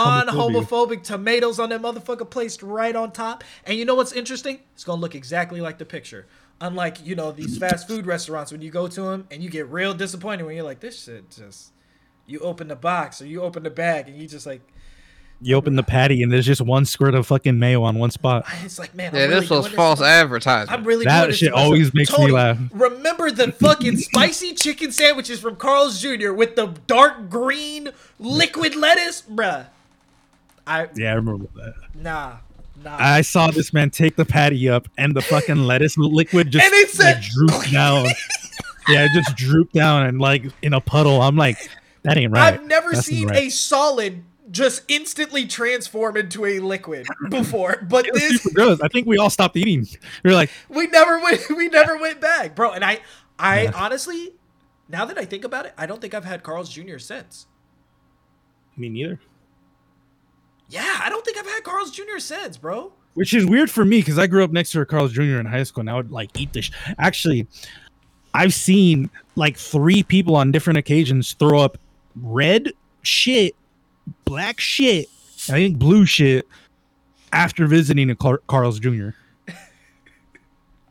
non-homophobic 0.50 1.04
tomatoes 1.04 1.60
on 1.60 1.70
that 1.70 1.82
motherfucker 1.82 2.30
placed 2.30 2.64
right 2.64 2.96
on 2.96 3.12
top. 3.12 3.44
And 3.66 3.78
you 3.78 3.86
know 3.86 3.96
what's 3.96 4.12
interesting? 4.12 4.60
It's 4.74 4.84
gonna 4.84 5.00
look 5.00 5.14
exactly 5.16 5.62
like 5.62 5.78
the 5.78 5.86
picture. 5.86 6.26
Unlike 6.60 7.06
you 7.06 7.16
know 7.16 7.32
these 7.32 7.58
fast 7.60 7.88
food 7.88 8.08
restaurants 8.08 8.52
when 8.52 8.62
you 8.64 8.72
go 8.72 8.88
to 8.88 9.02
them 9.04 9.28
and 9.30 9.44
you 9.44 9.50
get 9.50 9.68
real 9.70 9.94
disappointed 9.94 10.44
when 10.46 10.56
you're 10.56 10.66
like 10.66 10.80
this 10.80 11.04
shit 11.04 11.30
just. 11.30 11.72
You 12.30 12.40
open 12.40 12.68
the 12.68 12.76
box 12.76 13.22
or 13.22 13.26
you 13.26 13.42
open 13.42 13.64
the 13.64 13.70
bag 13.70 14.10
and 14.10 14.18
you 14.18 14.28
just 14.28 14.46
like 14.46 14.62
You 15.40 15.56
open 15.56 15.76
the 15.76 15.84
patty 15.84 16.24
and 16.24 16.32
there's 16.32 16.48
just 16.48 16.62
one 16.62 16.84
squirt 16.86 17.14
of 17.14 17.28
fucking 17.28 17.60
mayo 17.60 17.84
on 17.84 18.00
one 18.00 18.10
spot. 18.10 18.46
it's 18.64 18.80
like 18.80 18.96
man. 18.96 19.14
Yeah, 19.14 19.26
I'm 19.26 19.30
really 19.30 19.40
this 19.42 19.50
was 19.52 19.66
doing 19.66 19.76
false 19.76 20.00
to 20.00 20.06
my- 20.06 20.10
advertisement. 20.12 20.72
I'm 20.80 20.84
really 20.84 21.06
That 21.06 21.28
this 21.28 21.38
shit 21.38 21.54
always 21.54 21.94
makes 21.94 22.18
me 22.18 22.32
laugh. 22.32 22.58
Remember 22.72 23.30
the 23.30 23.52
fucking 23.52 23.98
spicy 23.98 24.54
chicken 24.56 24.92
sandwiches 24.92 25.40
from 25.40 25.56
Carl's 25.56 26.02
Jr. 26.02 26.34
with 26.34 26.56
the 26.56 26.68
dark 26.88 27.30
green 27.30 27.90
liquid 28.20 28.76
lettuce, 28.76 29.22
bruh. 29.22 29.68
I 30.66 30.88
Yeah, 30.96 31.12
I 31.12 31.16
remember 31.16 31.46
that. 31.56 31.74
nah 31.94 32.38
nah. 32.84 32.98
I 33.00 33.22
saw 33.22 33.52
this 33.52 33.72
man 33.74 33.90
take 33.92 34.16
the 34.16 34.26
patty 34.26 34.68
up 34.70 34.88
and 34.98 35.16
the 35.16 35.22
fucking 35.22 35.58
lettuce 35.58 35.98
liquid 35.98 36.52
just 36.52 36.66
And 36.66 36.74
it 36.74 36.90
said- 36.90 37.18
like, 37.18 37.24
drooped 37.24 37.72
down. 37.72 38.06
yeah, 38.90 39.06
it 39.06 39.12
just 39.14 39.36
drooped 39.38 39.74
down 39.74 40.08
and 40.08 40.20
like 40.20 40.46
in 40.64 40.74
a 40.74 40.82
puddle. 40.82 41.22
I'm 41.22 41.36
like, 41.36 41.58
that 42.04 42.18
ain't 42.18 42.34
right. 42.34 42.56
I've 42.56 42.66
never 42.66 42.92
That's 42.94 43.06
seen 43.06 43.28
not 43.28 43.36
a 43.36 43.50
solid 43.50 44.24
just 44.52 44.84
instantly 44.88 45.46
transform 45.46 46.16
into 46.18 46.46
a 46.46 46.60
liquid 46.60 47.06
before, 47.30 47.86
but 47.90 48.08
this. 48.14 48.48
I 48.82 48.88
think 48.88 49.08
we 49.08 49.18
all 49.18 49.30
stopped 49.30 49.56
eating. 49.58 49.88
We 50.24 50.32
are 50.32 50.34
like, 50.34 50.50
we 50.70 50.88
never 50.88 51.20
went 51.20 51.42
we 51.58 51.68
never 51.70 51.98
went 51.98 52.22
back, 52.22 52.56
bro. 52.56 52.72
And 52.72 52.84
I 52.84 53.02
I 53.38 53.64
Yeah. 53.64 53.72
honestly, 53.76 54.34
now 54.90 55.06
that 55.06 55.18
I 55.18 55.26
think 55.26 55.44
about 55.44 55.66
it, 55.66 55.74
I 55.78 55.86
don't 55.86 56.00
think 56.02 56.14
I've 56.14 56.26
had 56.26 56.44
Carl's 56.44 56.70
Jr. 56.70 56.98
since. 56.98 57.48
me 58.78 58.90
neither. 58.90 59.20
Yeah, 60.70 61.00
I 61.02 61.10
don't 61.10 61.24
think 61.24 61.38
I've 61.38 61.46
had 61.46 61.64
Carl's 61.64 61.92
Jr. 61.92 62.20
since, 62.20 62.58
bro. 62.58 62.94
Which 63.14 63.34
is 63.34 63.46
weird 63.46 63.72
for 63.72 63.84
me 63.86 64.00
because 64.00 64.20
I 64.20 64.28
grew 64.28 64.44
up 64.44 64.52
next 64.52 64.72
to 64.72 64.82
a 64.82 64.86
Carl's 64.86 65.12
Jr. 65.14 65.40
in 65.40 65.46
high 65.46 65.64
school 65.64 65.82
and 65.82 65.90
I 65.90 65.96
would 65.96 66.12
like 66.12 66.30
eat 66.40 66.54
this. 66.54 66.70
Actually, 67.00 67.48
I've 68.34 68.54
seen 68.54 69.10
like 69.36 69.58
three 69.58 70.04
people 70.04 70.36
on 70.36 70.52
different 70.52 70.78
occasions 70.78 71.34
throw 71.34 71.60
up 71.60 71.78
red 72.22 72.72
shit, 73.02 73.56
black 74.28 74.60
shit, 74.60 75.08
I 75.50 75.54
think 75.54 75.78
blue 75.80 76.06
shit 76.06 76.48
after 77.34 77.68
visiting 77.68 78.10
a 78.10 78.16
Car- 78.16 78.42
Carl's 78.48 78.80
Jr. 78.80 79.10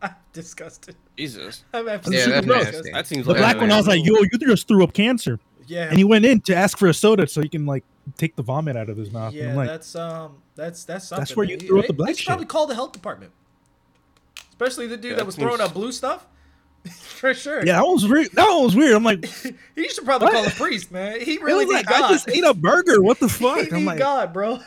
I'm 0.03 0.15
disgusted. 0.33 0.97
Jesus, 1.17 1.65
I'm 1.73 1.87
yeah, 1.87 1.93
absolutely 1.95 2.33
that's 2.33 2.47
gross. 2.47 2.65
disgusted. 2.67 2.95
that 2.95 3.07
seems 3.07 3.27
The 3.27 3.33
like 3.33 3.41
black 3.41 3.57
a- 3.57 3.61
one, 3.61 3.73
I 3.73 3.77
was 3.79 3.87
like, 3.89 4.05
yo, 4.05 4.15
you 4.17 4.39
just 4.39 4.69
threw 4.69 4.85
up 4.85 4.93
cancer. 4.93 5.39
Yeah. 5.67 5.89
And 5.89 5.99
he 5.99 6.05
went 6.05 6.25
in 6.25 6.41
to 6.43 6.55
ask 6.55 6.79
for 6.79 6.87
a 6.89 6.95
soda 6.95 7.27
so 7.27 7.41
he 7.41 7.49
can 7.49 7.67
like 7.67 7.83
take 8.17 8.37
the 8.37 8.43
vomit 8.43 8.77
out 8.77 8.89
of 8.89 8.97
his 8.97 9.11
mouth. 9.11 9.33
And 9.33 9.43
Yeah, 9.43 9.51
I'm 9.51 9.57
like, 9.57 9.69
that's 9.69 9.97
um, 9.97 10.37
that's 10.55 10.85
that's 10.85 11.09
something. 11.09 11.21
That's 11.23 11.37
where 11.37 11.45
you 11.47 11.57
man. 11.57 11.67
threw 11.67 11.81
up 11.81 11.87
the 11.87 11.93
black 11.93 12.09
They 12.11 12.15
should 12.15 12.27
probably 12.27 12.47
call 12.47 12.67
the 12.67 12.75
health 12.75 12.93
department, 12.93 13.33
especially 14.51 14.87
the 14.87 14.97
dude 14.97 15.05
Yeah, 15.05 15.11
that 15.11 15.17
that 15.19 15.27
was 15.27 15.37
throwing 15.37 15.61
up 15.61 15.73
blue 15.75 15.91
stuff. 15.91 16.27
For 16.91 17.35
sure. 17.35 17.65
yeah, 17.65 17.75
that 17.77 17.87
was 17.87 18.07
weird. 18.09 18.31
That 18.33 18.47
was 18.49 18.75
weird. 18.77 18.95
I'm 18.95 19.05
like, 19.05 19.25
He 19.75 19.89
should 19.89 20.05
probably 20.05 20.27
What? 20.27 20.35
call 20.35 20.47
a 20.47 20.51
priest, 20.51 20.91
man. 20.93 21.21
He 21.21 21.35
it 21.35 21.43
really 21.43 21.65
was 21.67 21.75
like 21.75 21.91
I 21.91 22.01
God. 22.01 22.09
just 22.11 22.29
ate 22.29 22.45
a 22.45 22.55
burger. 22.55 23.03
What 23.03 23.21
the 23.21 23.29
he 23.29 23.33
fuck? 23.35 23.73
I'm 23.73 23.85
like, 23.85 23.99
God, 23.99 24.33
bro. 24.33 24.61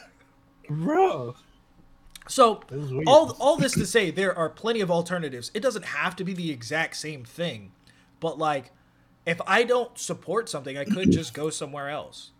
bro. 0.70 1.36
So 2.28 2.61
This 2.70 2.84
is 2.84 2.91
weird. 2.91 3.07
all 3.07 3.36
all 3.39 3.57
this 3.57 3.74
to 3.74 3.86
say, 3.86 4.11
there 4.11 4.38
are 4.38 4.49
plenty 4.49 4.82
of 4.82 4.91
alternatives. 4.91 5.49
It 5.53 5.61
doesn't 5.61 5.86
have 5.86 6.15
to 6.17 6.24
be 6.24 6.34
the 6.34 6.51
exact 6.51 6.95
same 6.97 7.24
thing, 7.24 7.72
but 8.20 8.38
like, 8.38 8.72
if 9.26 9.39
I 9.47 9.63
don't 9.63 9.97
support 9.97 10.47
something, 10.49 10.78
I 10.78 10.86
could 10.86 11.11
just 11.11 11.34
go 11.34 11.49
somewhere 11.49 11.89
else. 11.89 12.32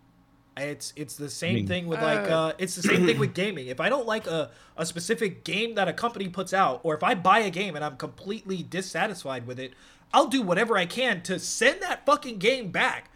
It's 0.62 0.94
it's 0.96 1.16
the 1.16 1.30
same 1.30 1.56
mean- 1.56 1.68
thing 1.68 1.88
with 1.88 2.02
like 2.02 2.30
uh, 2.30 2.54
it's 2.58 2.76
the 2.76 2.84
same 2.84 3.06
thing 3.06 3.20
with 3.20 3.34
gaming. 3.34 3.68
If 3.68 3.80
I 3.80 3.90
don't 3.90 4.06
like 4.08 4.28
a, 4.28 4.52
a 4.78 4.86
specific 4.86 5.44
game 5.44 5.76
that 5.76 5.88
a 5.88 5.94
company 5.94 6.28
puts 6.28 6.54
out, 6.54 6.82
or 6.84 6.96
if 6.96 7.04
I 7.04 7.16
buy 7.16 7.40
a 7.40 7.50
game 7.50 7.76
and 7.76 7.84
I'm 7.84 7.98
completely 7.98 8.64
dissatisfied 8.64 9.48
with 9.48 9.60
it, 9.60 9.74
I'll 10.14 10.28
do 10.28 10.42
whatever 10.42 10.78
I 10.78 10.86
can 10.86 11.22
to 11.24 11.40
send 11.40 11.82
that 11.82 12.06
fucking 12.06 12.38
game 12.40 12.72
back 12.72 13.12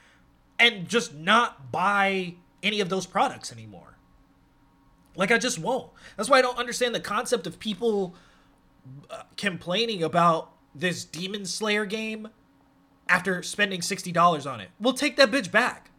and 0.59 0.87
just 0.87 1.13
not 1.13 1.71
buy 1.71 2.35
any 2.61 2.79
of 2.79 2.89
those 2.89 3.05
products 3.05 3.51
anymore. 3.51 3.97
Like 5.15 5.31
I 5.31 5.37
just 5.37 5.59
won't. 5.59 5.91
That's 6.17 6.29
why 6.29 6.39
I 6.39 6.41
don't 6.41 6.57
understand 6.57 6.95
the 6.95 6.99
concept 6.99 7.45
of 7.45 7.59
people 7.59 8.15
uh, 9.09 9.23
complaining 9.37 10.03
about 10.03 10.51
this 10.73 11.05
Demon 11.05 11.45
Slayer 11.45 11.85
game 11.85 12.29
after 13.07 13.43
spending 13.43 13.81
$60 13.81 14.51
on 14.51 14.59
it. 14.59 14.69
We'll 14.79 14.93
take 14.93 15.17
that 15.17 15.29
bitch 15.29 15.51
back. 15.51 15.91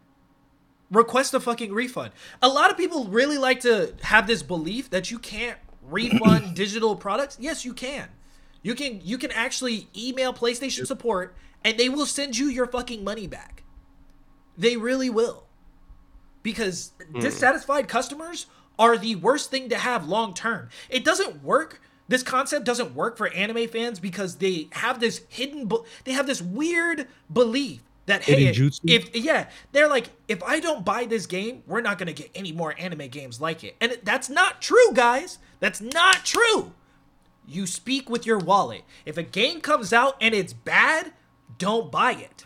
Request 0.94 1.34
a 1.34 1.40
fucking 1.40 1.72
refund. 1.72 2.12
A 2.40 2.48
lot 2.48 2.70
of 2.70 2.76
people 2.76 3.06
really 3.06 3.38
like 3.38 3.60
to 3.60 3.94
have 4.02 4.26
this 4.26 4.42
belief 4.42 4.90
that 4.90 5.10
you 5.10 5.18
can't 5.18 5.58
refund 5.82 6.54
digital 6.54 6.96
products. 6.96 7.36
Yes, 7.40 7.64
you 7.64 7.74
can. 7.74 8.08
You 8.62 8.74
can 8.74 9.00
you 9.02 9.18
can 9.18 9.30
actually 9.30 9.88
email 9.96 10.32
PlayStation 10.32 10.86
support 10.86 11.36
and 11.62 11.78
they 11.78 11.88
will 11.88 12.06
send 12.06 12.38
you 12.38 12.46
your 12.46 12.66
fucking 12.66 13.04
money 13.04 13.26
back. 13.26 13.62
They 14.56 14.76
really 14.76 15.10
will. 15.10 15.44
Because 16.42 16.92
hmm. 17.12 17.20
dissatisfied 17.20 17.88
customers 17.88 18.46
are 18.78 18.96
the 18.96 19.16
worst 19.16 19.50
thing 19.50 19.68
to 19.68 19.78
have 19.78 20.08
long 20.08 20.34
term. 20.34 20.68
It 20.88 21.04
doesn't 21.04 21.42
work. 21.42 21.80
This 22.06 22.22
concept 22.22 22.66
doesn't 22.66 22.94
work 22.94 23.16
for 23.16 23.28
anime 23.28 23.66
fans 23.68 23.98
because 23.98 24.36
they 24.36 24.68
have 24.72 25.00
this 25.00 25.22
hidden, 25.28 25.70
they 26.04 26.12
have 26.12 26.26
this 26.26 26.42
weird 26.42 27.06
belief 27.32 27.80
that 28.06 28.22
hey, 28.22 28.34
if 28.86 29.16
yeah, 29.16 29.48
they're 29.72 29.88
like, 29.88 30.10
if 30.28 30.42
I 30.42 30.60
don't 30.60 30.84
buy 30.84 31.04
this 31.06 31.26
game, 31.26 31.62
we're 31.66 31.80
not 31.80 31.98
gonna 31.98 32.12
get 32.12 32.30
any 32.34 32.52
more 32.52 32.74
anime 32.78 33.08
games 33.08 33.40
like 33.40 33.64
it, 33.64 33.76
and 33.80 33.98
that's 34.02 34.28
not 34.28 34.60
true, 34.60 34.92
guys. 34.92 35.38
That's 35.60 35.80
not 35.80 36.24
true. 36.24 36.72
You 37.46 37.66
speak 37.66 38.08
with 38.08 38.26
your 38.26 38.38
wallet. 38.38 38.82
If 39.04 39.16
a 39.16 39.22
game 39.22 39.60
comes 39.60 39.92
out 39.92 40.16
and 40.20 40.34
it's 40.34 40.52
bad, 40.52 41.12
don't 41.58 41.90
buy 41.90 42.12
it. 42.12 42.44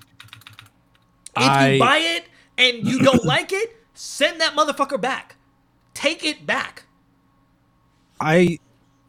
If 1.36 1.42
I- 1.42 1.70
you 1.72 1.78
buy 1.78 1.98
it 1.98 2.24
and 2.56 2.86
you 2.86 2.98
don't 3.02 3.24
like 3.24 3.52
it, 3.52 3.76
send 3.94 4.40
that 4.40 4.54
motherfucker 4.54 5.00
back. 5.00 5.36
Take 5.94 6.24
it 6.24 6.46
back. 6.46 6.84
I 8.20 8.58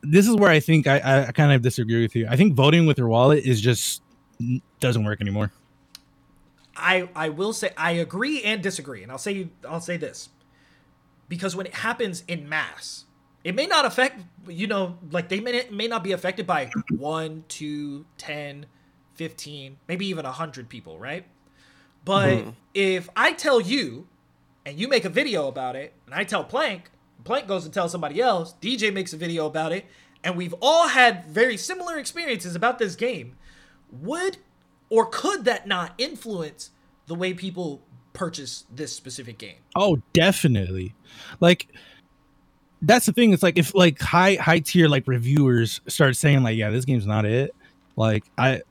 this 0.01 0.27
is 0.27 0.35
where 0.35 0.49
I 0.49 0.59
think 0.59 0.87
I, 0.87 1.27
I 1.27 1.31
kind 1.31 1.51
of 1.51 1.61
disagree 1.61 2.01
with 2.01 2.15
you. 2.15 2.27
I 2.29 2.35
think 2.35 2.53
voting 2.53 2.85
with 2.85 2.97
your 2.97 3.07
wallet 3.07 3.43
is 3.45 3.59
just 3.61 4.01
doesn't 4.79 5.03
work 5.03 5.21
anymore. 5.21 5.51
I 6.79 7.09
I 7.15 7.29
will 7.29 7.53
say 7.53 7.71
I 7.77 7.91
agree 7.91 8.43
and 8.43 8.61
disagree, 8.61 9.03
and 9.03 9.11
I'll 9.11 9.17
say 9.17 9.49
I'll 9.67 9.81
say 9.81 9.97
this 9.97 10.29
because 11.27 11.55
when 11.55 11.65
it 11.65 11.75
happens 11.75 12.23
in 12.27 12.49
mass, 12.49 13.05
it 13.43 13.55
may 13.55 13.67
not 13.67 13.85
affect 13.85 14.21
you 14.47 14.67
know 14.67 14.97
like 15.11 15.29
they 15.29 15.39
may 15.39 15.67
may 15.71 15.87
not 15.87 16.03
be 16.03 16.11
affected 16.11 16.47
by 16.47 16.71
one, 16.89 17.45
two, 17.47 18.05
10, 18.17 18.65
15, 19.15 19.77
maybe 19.87 20.07
even 20.07 20.25
a 20.25 20.31
hundred 20.31 20.69
people, 20.69 20.99
right? 20.99 21.25
But 22.05 22.37
hmm. 22.39 22.49
if 22.73 23.09
I 23.15 23.33
tell 23.33 23.59
you 23.59 24.07
and 24.65 24.79
you 24.79 24.87
make 24.87 25.05
a 25.05 25.09
video 25.09 25.47
about 25.47 25.75
it, 25.75 25.93
and 26.05 26.15
I 26.15 26.23
tell 26.23 26.43
Plank, 26.43 26.89
Plank 27.23 27.47
goes 27.47 27.65
and 27.65 27.73
tells 27.73 27.91
somebody 27.91 28.21
else, 28.21 28.55
DJ 28.61 28.93
makes 28.93 29.13
a 29.13 29.17
video 29.17 29.45
about 29.45 29.71
it, 29.71 29.85
and 30.23 30.35
we've 30.35 30.55
all 30.61 30.87
had 30.87 31.25
very 31.25 31.57
similar 31.57 31.97
experiences 31.97 32.55
about 32.55 32.79
this 32.79 32.95
game, 32.95 33.35
would 33.91 34.37
or 34.89 35.05
could 35.05 35.45
that 35.45 35.67
not 35.67 35.93
influence 35.97 36.71
the 37.07 37.15
way 37.15 37.33
people 37.33 37.81
purchase 38.13 38.65
this 38.73 38.93
specific 38.95 39.37
game? 39.37 39.57
Oh, 39.75 40.01
definitely. 40.13 40.93
Like 41.39 41.67
that's 42.81 43.05
the 43.05 43.13
thing. 43.13 43.33
It's 43.33 43.43
like 43.43 43.57
if 43.57 43.75
like 43.75 43.99
high 43.99 44.35
high 44.35 44.59
tier 44.59 44.87
like 44.87 45.07
reviewers 45.07 45.81
start 45.87 46.15
saying 46.15 46.43
like, 46.43 46.57
yeah, 46.57 46.69
this 46.69 46.85
game's 46.85 47.05
not 47.05 47.25
it. 47.25 47.53
Like 47.95 48.23
I 48.37 48.61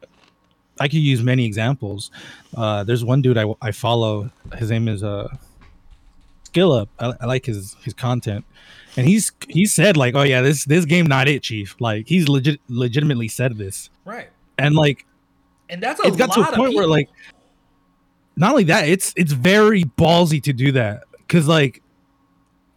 I 0.81 0.89
could 0.89 0.95
use 1.01 1.23
many 1.23 1.45
examples. 1.45 2.11
Uh 2.57 2.85
there's 2.85 3.05
one 3.05 3.23
dude 3.23 3.37
I, 3.39 3.45
I 3.61 3.73
follow. 3.73 4.31
His 4.57 4.71
name 4.71 4.89
is 4.89 5.03
uh 5.05 5.29
Skill 6.45 6.73
Up. 6.73 6.89
I, 6.99 7.13
I 7.21 7.27
like 7.27 7.45
his 7.45 7.77
his 7.85 7.93
content, 7.93 8.45
and 8.97 9.07
he's 9.07 9.31
he 9.49 9.67
said 9.67 9.99
like, 9.99 10.15
"Oh 10.15 10.23
yeah, 10.23 10.41
this 10.41 10.65
this 10.65 10.87
game 10.87 11.07
not 11.07 11.29
it, 11.29 11.43
chief." 11.43 11.77
Like 11.79 12.09
he's 12.09 12.27
legit 12.27 12.59
legitimately 12.69 13.29
said 13.29 13.59
this, 13.59 13.91
Right. 14.07 14.31
and 14.57 14.75
like 14.75 15.05
And 15.71 15.83
that's 15.83 16.01
a 16.01 16.07
it's 16.07 16.17
got 16.17 16.37
lot 16.37 16.49
to 16.49 16.53
a 16.53 16.57
point 16.57 16.75
where 16.75 16.87
like, 16.87 17.09
not 18.37 18.53
only 18.53 18.65
that, 18.65 18.89
it's 18.89 19.13
it's 19.17 19.33
very 19.33 19.85
ballsy 19.85 20.43
to 20.45 20.53
do 20.53 20.73
that 20.73 21.05
because 21.27 21.47
like, 21.49 21.83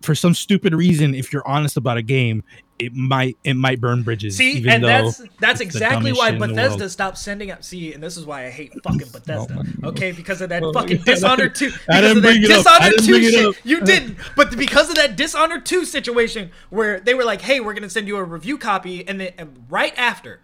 for 0.02 0.16
some 0.16 0.34
stupid 0.34 0.74
reason, 0.74 1.14
if 1.14 1.32
you're 1.32 1.48
honest 1.48 1.78
about 1.78 1.98
a 1.98 2.02
game, 2.02 2.44
it 2.80 2.94
might 2.96 3.38
it 3.44 3.54
might 3.54 3.80
burn 3.80 4.02
bridges. 4.02 4.36
See, 4.38 4.54
even 4.54 4.72
and 4.72 4.84
that's 4.84 5.22
that's 5.40 5.62
exactly 5.62 6.12
why 6.12 6.32
shit 6.32 6.34
in 6.34 6.40
the 6.42 6.48
Bethesda 6.48 6.90
stopped 6.90 7.20
sending 7.20 7.52
out. 7.52 7.64
See, 7.64 7.94
and 7.94 8.02
this 8.02 8.18
is 8.18 8.26
why 8.26 8.48
I 8.48 8.50
hate 8.50 8.74
fucking 8.84 8.98
Bethesda. 9.14 9.56
Oh 9.60 9.64
God. 9.64 9.86
okay, 9.90 10.12
because 10.12 10.42
of 10.42 10.50
that 10.50 10.64
Oh, 10.64 10.74
fucking 10.74 10.98
yeah, 10.98 11.04
Dishonored 11.06 11.52
that- 11.52 11.56
two. 11.56 11.68
I 11.90 12.02
Because 12.02 12.02
didn't 12.02 12.18
of 12.18 12.24
that 12.24 12.30
bring 12.30 12.44
it 12.44 12.52
up. 12.52 12.66
I 12.68 12.90
Dishonored 12.90 13.06
two 13.06 13.30
shit. 13.54 13.66
You 13.66 13.82
didn't, 13.82 14.18
but 14.36 14.58
because 14.58 14.90
of 14.90 14.96
that 14.96 15.16
Dishonored 15.16 15.66
two 15.68 15.86
situation 15.86 16.50
where 16.72 17.00
they 17.00 17.14
were 17.14 17.24
like, 17.24 17.42
"Hey, 17.42 17.60
we're 17.60 17.76
gonna 17.76 17.90
send 17.90 18.08
you 18.08 18.18
a 18.18 18.24
review 18.24 18.58
copy," 18.58 19.08
and 19.08 19.22
then 19.22 19.34
and 19.38 19.66
right 19.70 19.94
after 19.96 20.40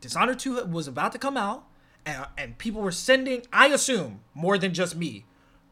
Dishonored 0.00 0.38
two 0.38 0.64
was 0.64 0.88
about 0.88 1.12
to 1.12 1.18
come 1.18 1.36
out, 1.36 1.64
and, 2.06 2.26
and 2.38 2.58
people 2.58 2.80
were 2.80 2.92
sending, 2.92 3.42
I 3.52 3.66
assume 3.66 4.20
more 4.32 4.56
than 4.56 4.72
just 4.72 4.96
me, 4.96 5.26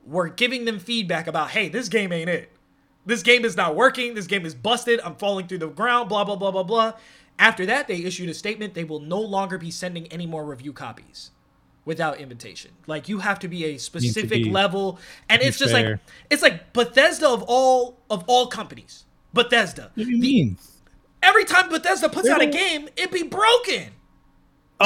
were 0.05 0.28
giving 0.28 0.66
them 0.66 0.78
feedback 0.78 1.26
about, 1.26 1.51
"Hey, 1.51 1.70
this 1.70 1.89
game 1.89 2.12
ain't 2.12 2.28
it." 2.28 2.51
this 3.07 3.22
game 3.22 3.45
is 3.45 3.57
not 3.57 3.76
working. 3.76 4.14
This 4.14 4.26
game 4.26 4.47
is 4.47 4.55
busted. 4.55 5.01
I'm 5.05 5.16
falling 5.16 5.47
through 5.47 5.59
the 5.59 5.68
ground. 5.68 6.09
Blah 6.09 6.24
blah 6.24 6.37
blah 6.37 6.51
blah 6.51 6.62
blah. 6.62 6.95
After 7.39 7.66
that, 7.66 7.89
they 7.89 7.97
issued 7.97 8.28
a 8.28 8.35
statement. 8.35 8.74
They 8.74 8.85
will 8.85 9.01
no 9.01 9.20
longer 9.20 9.59
be 9.59 9.70
sending 9.70 10.07
any 10.09 10.26
more 10.26 10.45
review 10.45 10.72
copies 10.72 11.30
without 11.85 12.18
invitation. 12.18 12.70
Like 12.87 13.09
you 13.09 13.18
have 13.18 13.39
to 13.41 13.49
be 13.49 13.64
a 13.66 13.78
specific 13.78 14.45
be- 14.45 14.51
level, 14.51 14.99
and 15.28 15.43
it's 15.43 15.59
just 15.59 15.72
like 15.72 15.99
it's 16.30 16.43
like 16.43 16.72
Bethesda 16.72 17.28
of 17.28 17.43
all 17.47 17.99
of 18.11 18.24
all 18.26 18.47
companies. 18.47 19.05
Bethesda. 19.32 19.91
What 19.95 20.05
do 20.05 20.11
you 20.11 20.18
mean? 20.18 20.59
Every 21.22 21.45
time 21.45 21.68
Bethesda 21.70 22.09
puts 22.09 22.28
They 22.28 22.35
out 22.35 22.43
a 22.43 22.47
game, 22.47 22.89
it 22.97 23.11
be 23.11 23.22
broken. 23.22 23.93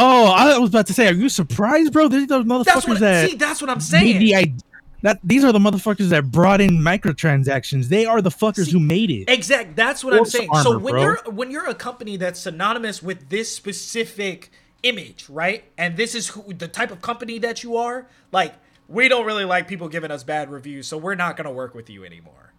Oh, 0.00 0.26
I 0.32 0.56
was 0.58 0.70
about 0.70 0.86
to 0.86 0.92
say, 0.94 1.08
are 1.08 1.12
you 1.12 1.28
surprised, 1.28 1.92
bro? 1.92 2.08
These 2.08 2.30
are 2.30 2.42
the 2.42 2.44
motherfuckers 2.44 2.64
That's 2.64 2.86
what. 2.88 3.00
that 3.00 3.30
See, 3.30 3.36
that's 3.36 3.60
what 3.60 3.68
I'm 3.70 3.80
saying. 3.80 4.18
the 4.18 4.34
idea. 4.34 4.54
That 5.02 5.20
these 5.22 5.44
are 5.44 5.52
the 5.52 5.58
motherfuckers 5.60 6.08
that 6.08 6.30
brought 6.32 6.60
in 6.60 6.70
microtransactions. 6.78 7.86
They 7.86 8.04
are 8.04 8.20
the 8.20 8.30
fuckers 8.30 8.66
See, 8.66 8.72
who 8.72 8.80
made 8.80 9.10
it. 9.12 9.28
Exact. 9.30 9.76
That's 9.76 10.02
what 10.02 10.12
I'm 10.12 10.18
Force 10.20 10.32
saying. 10.32 10.50
so 10.62 10.76
when 10.78 10.94
bro. 10.94 11.02
you're 11.02 11.18
when 11.30 11.50
you're 11.52 11.68
a 11.68 11.74
company 11.74 12.16
that's 12.16 12.40
synonymous 12.40 13.00
with 13.02 13.28
this 13.28 13.54
specific 13.54 14.50
image, 14.82 15.28
right? 15.28 15.64
And 15.76 15.96
this 15.96 16.14
is 16.16 16.28
who 16.28 16.52
the 16.52 16.66
type 16.68 16.90
of 16.90 17.00
company 17.00 17.38
that 17.38 17.62
you 17.62 17.76
are. 17.76 18.08
Like, 18.32 18.54
we 18.88 19.08
don't 19.08 19.24
really 19.26 19.44
like 19.44 19.68
people 19.68 19.88
giving 19.88 20.10
us 20.10 20.24
bad 20.24 20.50
reviews, 20.50 20.88
so 20.88 20.98
we're 20.98 21.14
not 21.14 21.36
gonna 21.36 21.52
work 21.52 21.74
with 21.76 21.88
you 21.90 22.04
anymore. 22.04 22.52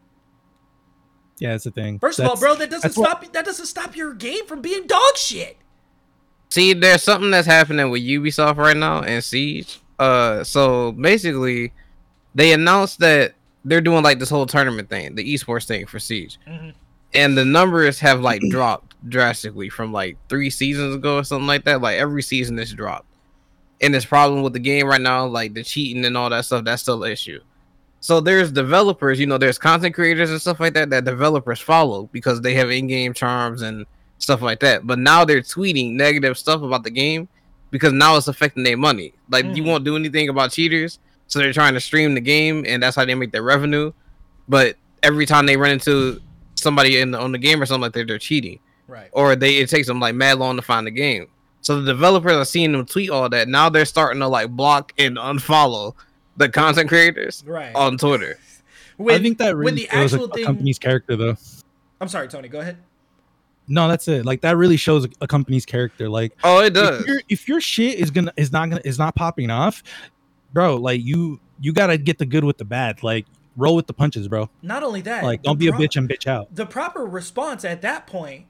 Yeah, 1.40 1.52
that's 1.52 1.64
the 1.66 1.72
thing. 1.72 2.00
First 2.00 2.20
of 2.20 2.28
all, 2.28 2.38
bro, 2.38 2.56
that 2.56 2.70
doesn't 2.70 2.82
that's 2.82 2.98
what- 2.98 3.10
stop 3.10 3.34
that 3.34 3.44
doesn't 3.46 3.66
stop 3.66 3.96
your 3.98 4.14
game 4.14 4.46
from 4.46 4.62
being 4.62 4.88
dog 4.88 5.18
shit. 5.18 5.58
See, 6.52 6.74
there's 6.74 7.04
something 7.04 7.30
that's 7.32 7.47
happening 7.47 7.89
with 7.91 8.02
Ubisoft 8.02 8.58
right 8.58 8.76
now 8.78 9.02
and 9.04 9.24
Siege. 9.24 9.80
Uh, 10.00 10.43
so 10.43 10.93
basically, 10.93 11.72
they 12.34 12.54
announced 12.54 13.00
that 13.00 13.34
they're 13.66 13.82
doing 13.82 14.04
like 14.04 14.18
this 14.20 14.30
whole 14.30 14.45
tournament 14.45 14.89
thing, 14.89 15.16
the 15.16 15.34
esports 15.34 15.68
thing 15.68 15.86
for 15.86 16.00
Siege, 16.00 16.39
Mhm. 16.47 16.74
and 17.14 17.38
the 17.38 17.45
numbers 17.45 18.00
have 18.00 18.22
like 18.22 18.41
dropped 18.50 18.95
drastically 19.10 19.70
from 19.70 19.91
like 19.91 20.18
three 20.28 20.50
seasons 20.50 20.95
ago 20.95 21.18
or 21.18 21.24
something 21.24 21.47
like 21.47 21.66
that. 21.66 21.82
Like 21.82 21.97
every 22.00 22.24
season, 22.24 22.58
it's 22.58 22.74
dropped, 22.74 23.06
and 23.82 23.93
this 23.93 24.06
problem 24.06 24.41
with 24.41 24.54
the 24.54 24.60
game 24.60 24.88
right 24.88 25.02
now, 25.02 25.28
like 25.28 25.54
the 25.54 25.64
cheating 25.64 26.04
and 26.06 26.18
all 26.18 26.30
that 26.32 26.45
stuff, 26.45 26.64
that's 26.66 26.82
still 26.82 27.04
an 27.04 27.12
issue. 27.12 27.41
So 28.00 28.22
there's 28.22 28.52
developers, 28.54 29.20
you 29.20 29.26
know, 29.28 29.38
there's 29.38 29.58
content 29.58 29.93
creators 29.93 30.32
and 30.32 30.39
stuff 30.39 30.62
like 30.62 30.74
that 30.76 30.89
that 30.91 31.04
developers 31.04 31.60
follow 31.60 32.10
because 32.14 32.39
they 32.41 32.54
have 32.56 32.72
in-game 32.72 33.14
charms 33.14 33.62
and 33.62 33.86
stuff 34.20 34.41
like 34.41 34.59
that. 34.61 34.86
But 34.86 34.99
now 34.99 35.26
they're 35.26 35.41
tweeting 35.41 35.93
negative 35.93 36.38
stuff 36.38 36.61
about 36.61 36.84
the 36.84 36.91
game 36.91 37.28
because 37.72 37.91
now 37.93 38.15
it's 38.17 38.28
affecting 38.28 38.63
their 38.63 38.78
money. 38.78 39.13
Like 39.30 39.45
you 39.45 39.63
Mhm. 39.63 39.67
won't 39.67 39.84
do 39.84 39.95
anything 39.95 40.30
about 40.30 40.51
cheaters, 40.51 40.99
so 41.28 41.39
they're 41.39 41.53
trying 41.53 41.74
to 41.74 41.80
stream 41.82 42.13
the 42.15 42.22
game, 42.22 42.63
and 42.67 42.82
that's 42.84 42.95
how 42.95 43.05
they 43.05 43.15
make 43.15 43.32
their 43.32 43.43
revenue. 43.43 43.91
But 44.47 44.76
every 45.03 45.26
time 45.26 45.45
they 45.45 45.57
run 45.57 45.72
into 45.72 46.20
somebody 46.55 46.99
in 46.99 47.11
the, 47.11 47.20
on 47.20 47.32
the 47.32 47.38
game 47.38 47.61
or 47.61 47.65
something 47.65 47.82
like 47.84 47.93
that, 47.93 48.07
they're 48.07 48.17
cheating, 48.17 48.59
Right. 48.88 49.09
or 49.13 49.36
they 49.36 49.57
it 49.57 49.70
takes 49.70 49.88
them 49.88 49.99
like 49.99 50.15
mad 50.15 50.38
long 50.39 50.55
to 50.57 50.61
find 50.61 50.86
the 50.88 50.91
game. 50.91 51.28
So 51.61 51.82
the 51.82 51.91
developers 51.91 52.34
are 52.34 52.45
seeing 52.45 52.72
them 52.72 52.86
tweet 52.86 53.09
all 53.09 53.30
that. 53.30 53.47
Now 53.47 53.70
they're 53.70 53.86
starting 53.86 54.20
to 54.22 54.28
like 54.28 54.49
block 54.49 54.91
and 54.97 55.17
unfollow 55.17 55.93
the 56.38 56.49
content 56.49 56.88
creators 56.89 57.43
Right. 57.45 57.74
on 57.76 57.97
Twitter. 57.97 58.38
When, 58.97 59.15
I 59.15 59.20
think 59.24 59.38
that 59.38 59.55
when 59.55 59.65
really 59.76 59.82
the 59.84 59.88
shows 59.91 60.13
a, 60.13 60.15
actual 60.15 60.26
a 60.32 60.34
thing. 60.36 60.45
company's 60.45 60.80
character, 60.80 61.15
though. 61.15 61.38
I'm 62.01 62.07
sorry, 62.09 62.28
Tony. 62.28 62.47
Go 62.49 62.59
ahead. 62.59 62.78
No, 63.70 63.88
that's 63.88 64.07
it. 64.07 64.26
Like 64.26 64.41
that 64.41 64.57
really 64.57 64.78
shows 64.78 65.05
a, 65.05 65.09
a 65.22 65.28
company's 65.28 65.65
character. 65.65 66.09
Like 66.09 66.34
Oh, 66.43 66.59
it 66.61 66.72
does. 66.74 67.01
if 67.01 67.07
your 67.07 67.22
if 67.30 67.47
your 67.47 67.61
shit 67.61 67.99
is 67.99 68.11
gonna 68.11 68.34
is 68.36 68.51
not 68.51 68.70
gonna 68.70 68.82
is 68.84 68.97
not 68.99 69.15
popping 69.15 69.49
off, 69.51 69.84
bro. 70.53 70.76
Like 70.76 71.01
you 71.03 71.39
you 71.61 71.72
gotta 71.72 71.97
get 71.97 72.17
the 72.17 72.26
good 72.26 72.43
with 72.43 72.57
the 72.57 72.65
bad. 72.65 73.03
Like 73.03 73.26
roll 73.55 73.76
with 73.76 73.88
the 73.88 73.93
punches, 73.93 74.28
bro. 74.28 74.49
Not 74.61 74.84
only 74.84 75.01
that, 75.01 75.24
Like 75.24 75.43
don't 75.43 75.59
be 75.59 75.67
a 75.67 75.72
bitch 75.72 75.95
and 75.97 76.09
bitch 76.09 76.28
out. 76.28 76.53
the 76.55 76.65
proper 76.65 77.05
response 77.05 77.63
at 77.63 77.82
that 77.84 78.07
point 78.07 78.45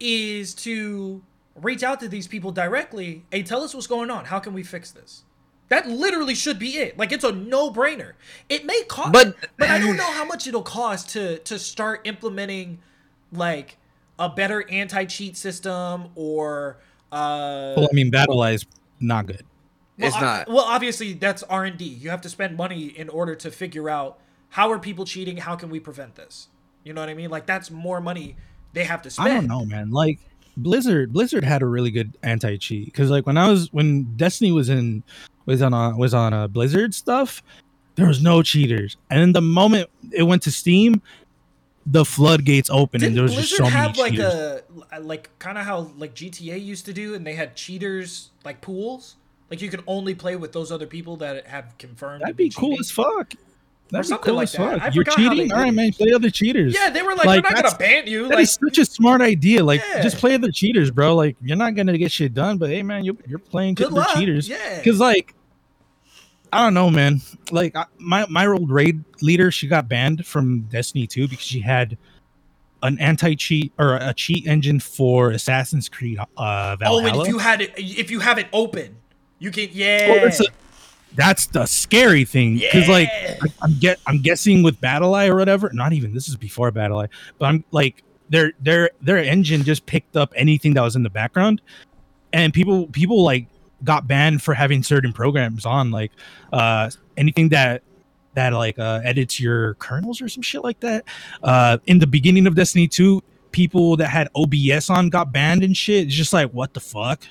is 0.00 0.54
to 0.54 1.22
reach 1.54 1.82
out 1.82 2.00
to 2.00 2.08
these 2.08 2.26
people 2.28 2.52
directly. 2.52 3.24
Hey, 3.30 3.42
tell 3.42 3.62
us 3.62 3.74
what's 3.74 3.86
going 3.86 4.10
on. 4.10 4.26
How 4.26 4.38
can 4.38 4.52
we 4.52 4.62
fix 4.62 4.90
this? 4.90 5.22
That 5.68 5.88
literally 5.88 6.34
should 6.34 6.58
be 6.58 6.76
it. 6.76 6.96
Like 6.98 7.12
it's 7.12 7.24
a 7.24 7.32
no-brainer. 7.32 8.12
It 8.48 8.64
may 8.66 8.82
cost, 8.84 9.12
But- 9.12 9.36
but 9.58 9.68
I 9.68 9.78
don't 9.78 9.96
know 9.96 10.12
how 10.12 10.24
much 10.24 10.46
it'll 10.46 10.62
cost 10.62 11.10
to 11.10 11.38
to 11.40 11.58
start 11.58 12.00
implementing 12.04 12.78
like 13.32 13.78
a 14.18 14.28
better 14.28 14.64
anti-cheat 14.70 15.36
system 15.36 16.08
or 16.14 16.78
uh 17.12 17.74
Well, 17.76 17.88
I 17.90 17.94
mean, 17.94 18.10
BattlEye 18.10 18.54
is 18.54 18.66
not 19.00 19.26
good. 19.26 19.42
well, 19.98 20.08
It's 20.08 20.16
I- 20.16 20.20
not. 20.20 20.48
well, 20.48 20.64
obviously 20.64 21.12
that's 21.14 21.42
R 21.44 21.64
and 21.64 21.76
D. 21.78 21.84
You 21.84 22.10
have 22.10 22.20
to 22.22 22.28
spend 22.28 22.56
money 22.56 22.86
in 22.86 23.08
order 23.08 23.34
to 23.36 23.50
figure 23.50 23.88
out 23.90 24.18
how 24.50 24.70
are 24.72 24.78
people 24.78 25.04
cheating. 25.04 25.36
How 25.36 25.54
can 25.56 25.70
we 25.70 25.80
prevent 25.80 26.14
this? 26.14 26.48
You 26.84 26.92
know 26.92 27.00
what 27.00 27.10
I 27.10 27.14
mean? 27.14 27.30
Like 27.30 27.46
that's 27.46 27.70
more 27.70 28.00
money 28.00 28.36
they 28.72 28.84
have 28.84 29.02
to 29.02 29.10
spend. 29.10 29.28
I 29.28 29.34
don't 29.34 29.46
know, 29.48 29.64
man. 29.64 29.90
Like 29.90 30.18
Blizzard, 30.56 31.12
Blizzard 31.12 31.44
had 31.44 31.60
a 31.62 31.66
really 31.66 31.90
good 31.90 32.16
anti 32.22 32.56
cheat 32.56 32.86
because 32.86 33.10
like 33.10 33.26
when 33.26 33.36
I 33.36 33.48
was 33.50 33.72
when 33.72 34.04
Destiny 34.16 34.52
was 34.52 34.68
in 34.68 35.02
was 35.46 35.62
on 35.62 35.74
a, 35.74 35.96
was 35.96 36.14
on 36.14 36.32
a 36.32 36.48
Blizzard 36.48 36.94
stuff, 36.94 37.42
there 37.96 38.06
was 38.06 38.22
no 38.22 38.42
cheaters, 38.42 38.96
and 39.10 39.20
then 39.20 39.32
the 39.32 39.40
moment 39.42 39.88
it 40.12 40.22
went 40.24 40.42
to 40.42 40.50
Steam, 40.50 41.00
the 41.86 42.04
floodgates 42.04 42.68
opened 42.68 43.02
Didn't 43.02 43.10
and 43.12 43.16
there 43.16 43.22
was 43.22 43.32
Blizzard 43.34 43.48
just 43.48 43.56
so 43.58 43.64
many 43.64 43.76
have 43.76 43.96
like 43.96 44.12
cheaters. 44.12 44.62
a 44.92 45.00
like 45.00 45.30
kind 45.38 45.56
of 45.56 45.64
how 45.64 45.90
like 45.96 46.14
GTA 46.14 46.62
used 46.62 46.84
to 46.86 46.92
do, 46.92 47.14
and 47.14 47.26
they 47.26 47.34
had 47.34 47.54
cheaters 47.56 48.30
like 48.44 48.60
pools. 48.60 49.16
Like 49.50 49.62
you 49.62 49.70
can 49.70 49.80
only 49.86 50.14
play 50.14 50.34
with 50.34 50.52
those 50.52 50.72
other 50.72 50.86
people 50.86 51.16
that 51.18 51.46
have 51.46 51.78
confirmed. 51.78 52.22
That'd 52.22 52.36
be 52.36 52.50
cool 52.50 52.70
cheating. 52.70 52.80
as 52.80 52.90
fuck. 52.90 53.32
That'd 53.90 54.06
something 54.06 54.24
cool 54.24 54.34
like 54.34 54.44
as 54.44 54.52
that. 54.54 54.58
fuck. 54.72 54.82
I 54.82 54.84
You're 54.92 55.04
forgot 55.04 55.16
how 55.20 55.28
they 55.30 55.36
cheating, 55.36 55.52
all 55.52 55.60
right, 55.60 55.72
man. 55.72 55.92
Play 55.92 56.12
other 56.12 56.28
cheaters. 56.30 56.74
Yeah, 56.74 56.90
they 56.90 57.02
were 57.02 57.14
like, 57.14 57.26
Like, 57.26 57.44
we're 57.44 57.50
not 57.54 57.62
gonna 57.62 57.76
ban 57.78 58.08
you. 58.08 58.24
That 58.26 58.34
Like, 58.34 58.42
is 58.42 58.58
such 58.66 58.78
a 58.78 58.84
smart 58.84 59.20
idea. 59.20 59.62
Like, 59.62 59.80
Yeah. 59.94 60.02
just 60.02 60.16
play 60.16 60.34
other 60.34 60.50
cheaters, 60.50 60.90
bro. 60.90 61.14
Like, 61.14 61.36
you're 61.40 61.56
not 61.56 61.76
gonna 61.76 61.96
get 61.96 62.10
shit 62.10 62.34
done, 62.34 62.58
but 62.58 62.70
hey, 62.70 62.82
man, 62.82 63.04
you're, 63.04 63.14
you're 63.28 63.38
playing 63.38 63.74
good 63.74 63.92
luck. 63.92 64.08
cheaters. 64.16 64.48
Yeah, 64.48 64.78
Because 64.78 64.98
like, 64.98 65.34
I 66.56 66.62
don't 66.64 66.74
know, 66.74 66.90
man. 66.90 67.20
Like 67.50 67.76
I, 67.76 67.84
my 67.98 68.26
my 68.28 68.46
old 68.46 68.70
raid 68.70 69.04
leader, 69.20 69.50
she 69.50 69.68
got 69.68 69.88
banned 69.88 70.26
from 70.26 70.62
Destiny 70.62 71.06
2 71.06 71.28
because 71.28 71.44
she 71.44 71.60
had 71.60 71.98
an 72.82 72.98
anti 72.98 73.34
cheat 73.34 73.72
or 73.78 73.96
a 73.96 74.14
cheat 74.14 74.46
engine 74.46 74.80
for 74.80 75.30
Assassin's 75.30 75.88
Creed 75.88 76.18
uh, 76.18 76.76
oh, 76.82 77.04
and 77.04 77.16
if 77.16 77.28
you 77.28 77.38
had 77.38 77.60
it, 77.60 77.72
if 77.76 78.10
you 78.10 78.20
have 78.20 78.38
it 78.38 78.46
open, 78.52 78.96
you 79.38 79.50
can. 79.50 79.68
Yeah, 79.72 80.10
Well, 80.10 80.20
that's, 80.22 80.40
a- 80.40 80.46
that's 81.14 81.46
the 81.46 81.66
scary 81.66 82.24
thing 82.24 82.58
because 82.58 82.88
like 82.88 83.08
Yeah. 83.08 83.38
I- 83.42 83.48
I'm 83.62 83.78
get 83.78 83.98
I'm 84.06 84.20
guessing 84.22 84.62
with 84.62 84.80
BattlEye 84.80 85.28
or 85.28 85.36
whatever. 85.36 85.70
Not 85.72 85.92
even 85.92 86.14
this 86.14 86.28
is 86.28 86.36
before 86.36 86.70
BattlEye, 86.72 87.08
but 87.38 87.46
I'm 87.46 87.64
like 87.70 88.02
their 88.28 88.52
their 88.60 88.90
their 89.00 89.18
engine 89.18 89.62
just 89.62 89.86
picked 89.86 90.16
up 90.16 90.32
anything 90.36 90.74
that 90.74 90.82
was 90.82 90.96
in 90.96 91.02
the 91.02 91.10
background, 91.10 91.60
and 92.32 92.52
people 92.52 92.86
people 92.88 93.22
like 93.22 93.46
got 93.84 94.06
banned 94.06 94.42
for 94.42 94.54
having 94.54 94.82
certain 94.82 95.12
programs 95.12 95.66
on 95.66 95.90
like 95.90 96.10
uh 96.52 96.90
anything 97.16 97.48
that 97.50 97.82
that 98.34 98.52
like 98.52 98.78
uh 98.78 99.00
edits 99.04 99.38
your 99.40 99.74
kernels 99.74 100.20
or 100.20 100.28
some 100.28 100.42
shit 100.42 100.62
like 100.64 100.80
that. 100.80 101.04
Uh, 101.42 101.78
in 101.86 101.98
the 101.98 102.06
beginning 102.06 102.46
of 102.46 102.54
Destiny 102.54 102.86
2, 102.88 103.22
people 103.52 103.96
that 103.96 104.08
had 104.08 104.28
OBS 104.36 104.90
on 104.90 105.08
got 105.08 105.32
banned 105.32 105.62
and 105.64 105.76
shit. 105.76 106.06
It's 106.06 106.14
just 106.14 106.32
like 106.32 106.50
what 106.52 106.74
the 106.74 106.80
fuck. 106.80 107.22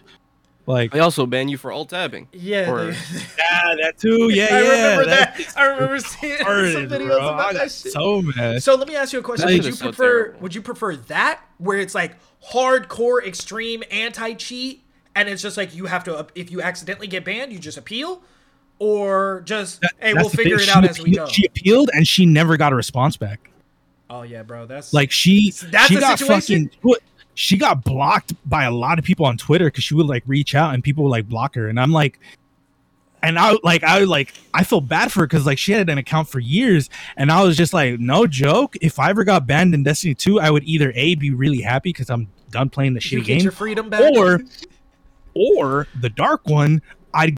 Like 0.67 0.91
They 0.93 0.99
also 0.99 1.27
ban 1.27 1.47
you 1.47 1.57
for 1.59 1.71
alt 1.71 1.89
tabbing. 1.89 2.27
yeah. 2.33 2.71
Or- 2.71 2.85
yeah, 3.37 3.75
that 3.83 3.93
too. 3.99 4.29
Yeah, 4.33 4.47
I 4.49 4.61
yeah. 4.63 4.69
remember 4.89 5.05
that 5.11 5.37
that. 5.37 5.53
I 5.55 5.65
remember 5.67 5.99
seeing 5.99 6.37
some 6.37 6.47
videos 6.47 7.05
bro. 7.07 7.17
about 7.29 7.53
that 7.53 7.71
shit. 7.71 7.91
so 7.91 8.23
mad. 8.23 8.63
So 8.63 8.73
let 8.73 8.87
me 8.87 8.95
ask 8.95 9.13
you 9.13 9.19
a 9.19 9.21
question. 9.21 9.45
That 9.47 9.53
Would 9.53 9.63
you 9.65 9.69
is 9.69 9.77
so 9.77 9.85
prefer 9.85 10.23
terrible. 10.23 10.39
would 10.41 10.55
you 10.55 10.61
prefer 10.63 10.95
that 10.95 11.41
where 11.59 11.77
it's 11.77 11.93
like 11.93 12.15
hardcore 12.51 13.23
extreme 13.23 13.83
anti-cheat 13.91 14.83
and 15.15 15.29
it's 15.29 15.41
just 15.41 15.57
like 15.57 15.73
you 15.73 15.85
have 15.85 16.03
to 16.05 16.27
if 16.35 16.51
you 16.51 16.61
accidentally 16.61 17.07
get 17.07 17.25
banned, 17.25 17.51
you 17.51 17.59
just 17.59 17.77
appeal 17.77 18.21
or 18.79 19.41
just 19.45 19.83
hey, 19.99 20.13
we'll 20.13 20.29
figure 20.29 20.57
thing. 20.57 20.67
it 20.67 20.75
out 20.75 20.83
She 20.83 20.89
as 20.89 20.99
we 21.01 21.11
go. 21.11 21.27
She 21.27 21.45
appealed 21.45 21.89
and 21.93 22.07
she 22.07 22.25
never 22.25 22.57
got 22.57 22.73
a 22.73 22.75
response 22.75 23.17
back. 23.17 23.49
Oh 24.09 24.21
yeah, 24.21 24.43
bro. 24.43 24.65
That's 24.65 24.93
Like 24.93 25.11
she, 25.11 25.51
That's 25.71 25.87
she 25.87 25.99
got 25.99 26.19
situation? 26.19 26.69
fucking. 26.69 26.95
She 27.37 27.57
got 27.57 27.83
blocked 27.83 28.33
by 28.47 28.63
a 28.63 28.71
lot 28.71 28.97
of 28.97 29.03
people 29.03 29.25
on 29.25 29.35
Twitter 29.35 29.65
because 29.65 29.83
she 29.83 29.93
would 29.93 30.05
like 30.05 30.23
reach 30.25 30.55
out 30.55 30.73
and 30.73 30.83
people 30.83 31.03
would 31.05 31.09
like 31.09 31.27
block 31.27 31.55
her, 31.55 31.67
and 31.67 31.77
I'm 31.79 31.91
like, 31.91 32.17
and 33.23 33.37
I 33.37 33.57
like 33.61 33.83
I 33.83 34.05
like 34.05 34.33
I 34.53 34.63
feel 34.63 34.79
bad 34.79 35.11
for 35.11 35.21
her 35.21 35.27
because 35.27 35.45
like 35.45 35.57
she 35.57 35.73
had 35.73 35.89
an 35.89 35.97
account 35.97 36.29
for 36.29 36.39
years, 36.39 36.89
and 37.17 37.31
I 37.31 37.43
was 37.43 37.57
just 37.57 37.73
like, 37.73 37.99
no 37.99 38.25
joke. 38.25 38.77
If 38.79 38.99
I 38.99 39.09
ever 39.09 39.25
got 39.25 39.47
banned 39.47 39.73
in 39.73 39.83
Destiny 39.83 40.13
2, 40.15 40.39
I 40.39 40.49
would 40.49 40.63
either 40.63 40.93
a 40.95 41.15
be 41.15 41.31
really 41.31 41.59
happy 41.59 41.89
because 41.89 42.09
I'm 42.09 42.29
done 42.51 42.69
playing 42.69 42.93
the 42.93 43.01
shitty 43.01 43.25
game, 43.25 43.41
your 43.41 43.51
freedom 43.51 43.89
back. 43.89 44.13
or 44.15 44.41
or 45.35 45.87
the 46.01 46.09
dark 46.09 46.47
one, 46.47 46.81
I'd 47.13 47.37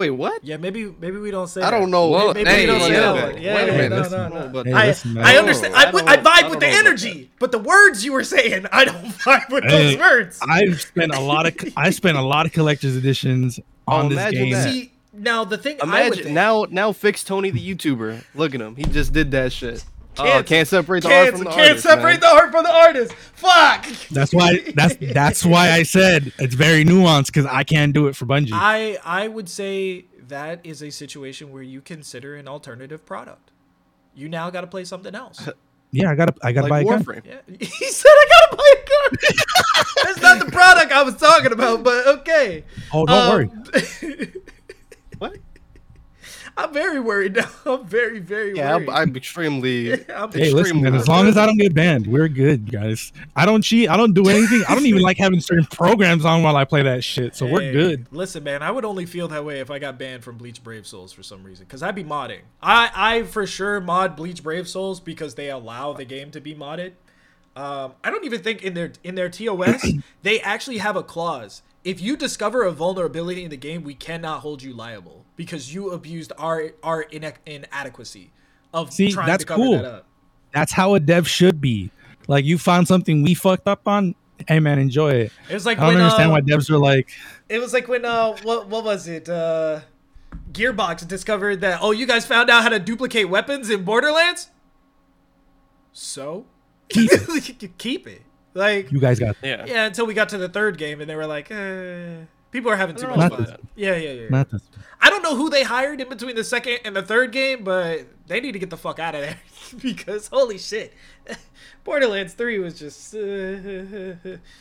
Wait, 0.00 0.10
what? 0.10 0.44
yeah, 0.44 0.56
maybe 0.56 0.94
maybe 1.00 1.16
we 1.18 1.32
don't 1.32 1.48
say. 1.48 1.60
I 1.60 1.70
that. 1.72 1.78
don't 1.78 1.90
know. 1.90 2.08
Well, 2.10 2.32
Maybe 2.32 2.48
hey, 2.48 2.60
we 2.60 2.66
don't 2.66 2.80
say 2.82 2.92
yeah, 2.92 3.00
that 3.12 3.32
one. 3.34 3.42
Yeah, 3.42 3.54
wait 3.56 3.68
a 3.68 3.72
minute, 3.72 3.90
no, 3.90 4.02
no, 4.08 4.28
no, 4.28 4.46
no. 4.46 4.48
but- 4.52 4.66
Hey, 4.66 4.72
I, 4.72 4.86
listen, 4.86 5.14
man. 5.14 5.24
I 5.24 5.36
understand. 5.36 5.74
I 5.74 5.80
I, 5.80 5.84
w- 5.86 6.06
I 6.06 6.14
don't- 6.16 6.24
vibe 6.24 6.42
I 6.44 6.48
with 6.50 6.60
the 6.60 6.68
energy, 6.68 7.30
but 7.40 7.50
the 7.50 7.58
words 7.58 8.04
you 8.04 8.12
were 8.12 8.22
saying, 8.22 8.66
I 8.70 8.84
don't 8.84 8.94
vibe 9.06 9.50
with 9.50 9.64
Hey, 9.64 9.96
those 9.96 9.98
words. 9.98 10.38
I've 10.48 10.80
spent 10.80 11.12
a 11.12 11.20
lot 11.20 11.46
of 11.46 11.56
I 11.76 11.90
spent 11.90 12.16
a 12.16 12.22
lot 12.22 12.46
of 12.46 12.52
collectors 12.52 12.94
editions 12.96 13.58
on 13.88 14.06
Oh, 14.06 14.08
this 14.10 14.30
game. 14.30 14.52
that. 14.52 14.70
See, 14.72 14.92
now 15.12 15.44
the 15.44 15.58
thing 15.58 15.78
I 15.82 15.84
would 15.86 15.88
Imagine 15.94 16.22
think, 16.26 16.34
now, 16.34 16.66
now 16.70 16.92
FixedTony 16.92 17.52
the 17.52 17.74
YouTuber. 17.74 18.22
Look 18.36 18.54
at 18.54 18.60
him. 18.60 18.76
He 18.76 18.84
just 18.84 19.12
did 19.12 19.32
that 19.32 19.52
shit. 19.52 19.84
Oh, 20.18 20.24
Can't- 20.24 20.46
can't 20.46 20.68
separate 20.68 21.02
the 21.02 21.08
art 21.08 21.24
can't, 21.24 21.36
from 21.36 21.44
the 21.44 21.50
can't 21.50 21.68
artist, 21.68 21.82
separate 21.84 22.04
man. 22.04 22.20
the 22.20 22.26
art 22.26 22.50
from 22.50 22.64
the 22.64 22.72
artist. 22.74 23.12
Fuck. 23.12 23.86
That's 24.10 24.34
why 24.34 24.58
that's 24.74 24.96
that's 25.12 25.44
why 25.44 25.70
I 25.70 25.82
said 25.84 26.32
it's 26.38 26.54
very 26.54 26.84
nuanced 26.84 27.26
because 27.26 27.46
I 27.46 27.64
can't 27.64 27.92
do 27.92 28.06
it 28.08 28.16
for 28.16 28.26
Bungie. 28.26 28.50
I 28.52 28.98
I 29.04 29.28
would 29.28 29.48
say 29.48 30.06
that 30.28 30.60
is 30.64 30.82
a 30.82 30.90
situation 30.90 31.52
where 31.52 31.62
you 31.62 31.80
consider 31.80 32.34
an 32.36 32.48
alternative 32.48 33.06
product. 33.06 33.50
You 34.14 34.28
now 34.28 34.50
got 34.50 34.62
to 34.62 34.66
play 34.66 34.84
something 34.84 35.14
else. 35.14 35.48
yeah, 35.92 36.10
I 36.10 36.14
gotta 36.16 36.34
I 36.42 36.52
gotta 36.52 36.68
buy 36.68 36.82
Like 36.82 36.86
a 36.86 37.04
gun. 37.04 37.04
Warframe. 37.04 37.26
Yeah. 37.26 37.56
He 37.60 37.86
said 37.86 38.10
I 38.10 38.26
gotta 38.28 38.56
buy 38.56 38.74
a 38.74 38.84
gun. 38.88 39.34
That's 40.04 40.20
not 40.20 40.44
the 40.44 40.50
product 40.50 40.92
I 40.92 41.02
was 41.02 41.14
talking 41.16 41.52
about, 41.52 41.84
but 41.84 42.06
okay. 42.20 42.64
Oh, 42.92 43.06
don't 43.06 43.18
um, 43.18 43.28
worry. 43.30 43.46
worry. 43.46 44.32
What? 45.18 45.36
I'm 46.58 46.72
very 46.72 46.98
worried 46.98 47.36
now. 47.36 47.48
I'm 47.66 47.86
very, 47.86 48.18
very 48.18 48.56
Yeah, 48.56 48.74
I'm. 48.74 48.90
I'm 48.90 49.16
extremely. 49.16 49.92
I'm 50.10 50.32
Hey, 50.32 50.50
listen, 50.50 50.58
extremely 50.58 50.90
man, 50.90 50.94
as 50.96 51.06
long 51.06 51.28
as 51.28 51.36
I 51.36 51.46
don't 51.46 51.56
get 51.56 51.72
banned, 51.72 52.08
we're 52.08 52.26
good, 52.26 52.70
guys. 52.70 53.12
I 53.36 53.46
don't 53.46 53.62
cheat. 53.62 53.88
I 53.88 53.96
don't 53.96 54.12
do 54.12 54.28
anything. 54.28 54.64
I 54.68 54.74
don't 54.74 54.84
even 54.86 55.02
like 55.02 55.18
having 55.18 55.40
certain 55.40 55.66
programs 55.66 56.24
on 56.24 56.42
while 56.42 56.56
I 56.56 56.64
play 56.64 56.82
that 56.82 57.04
shit. 57.04 57.36
So 57.36 57.46
we're 57.46 57.72
good. 57.72 58.08
Listen, 58.10 58.42
man, 58.42 58.64
I 58.64 58.72
would 58.72 58.84
only 58.84 59.06
feel 59.06 59.28
that 59.28 59.44
way 59.44 59.60
if 59.60 59.70
I 59.70 59.78
got 59.78 60.00
banned 60.00 60.24
from 60.24 60.36
Bleach 60.36 60.64
Brave 60.64 60.84
Souls 60.84 61.12
for 61.12 61.22
some 61.22 61.44
reason, 61.44 61.64
because 61.64 61.80
I'd 61.80 61.94
be 61.94 62.02
modding. 62.02 62.40
I, 62.60 62.90
I 62.92 63.22
for 63.22 63.46
sure 63.46 63.80
mod 63.80 64.16
Bleach 64.16 64.42
Brave 64.42 64.68
Souls 64.68 64.98
because 64.98 65.36
they 65.36 65.50
allow 65.50 65.92
the 65.92 66.04
game 66.04 66.32
to 66.32 66.40
be 66.40 66.56
modded. 66.56 66.94
Um, 67.54 67.94
I 68.02 68.10
don't 68.10 68.24
even 68.24 68.42
think 68.42 68.64
in 68.64 68.74
their 68.74 68.92
in 69.04 69.14
their 69.14 69.28
TOS 69.28 69.86
they 70.22 70.40
actually 70.40 70.78
have 70.78 70.96
a 70.96 71.04
clause. 71.04 71.62
If 71.84 72.00
you 72.00 72.16
discover 72.16 72.64
a 72.64 72.72
vulnerability 72.72 73.44
in 73.44 73.50
the 73.50 73.56
game, 73.56 73.84
we 73.84 73.94
cannot 73.94 74.40
hold 74.40 74.62
you 74.62 74.72
liable 74.72 75.24
because 75.38 75.72
you 75.72 75.92
abused 75.92 76.32
our 76.36 76.72
our 76.82 77.06
ine- 77.10 77.32
inadequacy 77.46 78.30
of 78.74 78.92
See, 78.92 79.10
trying 79.12 79.26
that's 79.28 79.44
to 79.44 79.48
cover 79.48 79.62
cool. 79.62 79.72
that 79.78 79.84
up. 79.86 80.06
That's 80.52 80.72
how 80.72 80.94
a 80.94 81.00
dev 81.00 81.26
should 81.26 81.62
be. 81.62 81.90
Like 82.26 82.44
you 82.44 82.58
found 82.58 82.86
something 82.86 83.22
we 83.22 83.32
fucked 83.32 83.66
up 83.66 83.88
on. 83.88 84.14
Hey 84.46 84.60
man, 84.60 84.78
enjoy 84.78 85.12
it. 85.12 85.32
It 85.48 85.54
was 85.54 85.64
like 85.64 85.78
I 85.78 85.86
don't 85.86 85.94
when 85.94 86.02
understand 86.02 86.30
uh, 86.30 86.34
why 86.34 86.40
devs 86.42 86.68
are 86.70 86.76
like, 86.78 87.08
It 87.48 87.58
was 87.58 87.72
like 87.72 87.88
when 87.88 88.04
uh 88.04 88.36
what 88.42 88.68
what 88.68 88.84
was 88.84 89.08
it? 89.08 89.28
Uh 89.30 89.80
Gearbox 90.52 91.06
discovered 91.08 91.60
that 91.62 91.78
oh 91.80 91.92
you 91.92 92.06
guys 92.06 92.26
found 92.26 92.50
out 92.50 92.62
how 92.62 92.68
to 92.68 92.78
duplicate 92.78 93.28
weapons 93.30 93.70
in 93.70 93.84
Borderlands? 93.84 94.50
So 95.92 96.46
keep 96.88 97.10
it. 97.12 97.72
keep 97.78 98.06
it. 98.06 98.22
Like 98.54 98.90
You 98.92 99.00
guys 99.00 99.18
got 99.18 99.36
Yeah. 99.42 99.64
yeah, 99.66 99.86
until 99.86 100.06
we 100.06 100.14
got 100.14 100.28
to 100.30 100.38
the 100.38 100.48
third 100.48 100.78
game 100.78 101.00
and 101.00 101.08
they 101.08 101.16
were 101.16 101.26
like, 101.26 101.50
eh, 101.50 102.16
people 102.50 102.70
are 102.70 102.76
having 102.76 102.96
too 102.96 103.06
much 103.08 103.30
fun. 103.30 103.44
about 103.44 103.60
Yeah, 103.76 103.96
yeah, 103.96 104.12
yeah. 104.12 104.28
not 104.30 104.50
this. 104.50 104.62
I 105.00 105.10
don't 105.10 105.22
know 105.22 105.36
who 105.36 105.48
they 105.50 105.62
hired 105.62 106.00
in 106.00 106.08
between 106.08 106.34
the 106.36 106.44
second 106.44 106.78
and 106.84 106.94
the 106.96 107.02
third 107.02 107.32
game, 107.32 107.62
but 107.64 108.06
they 108.26 108.40
need 108.40 108.52
to 108.52 108.58
get 108.58 108.70
the 108.70 108.76
fuck 108.76 108.98
out 108.98 109.14
of 109.14 109.20
there 109.22 109.38
because 109.82 110.28
holy 110.28 110.58
shit. 110.58 110.92
Borderlands 111.84 112.34
3 112.34 112.58
was 112.58 112.78
just 112.78 113.14
uh, 113.14 113.18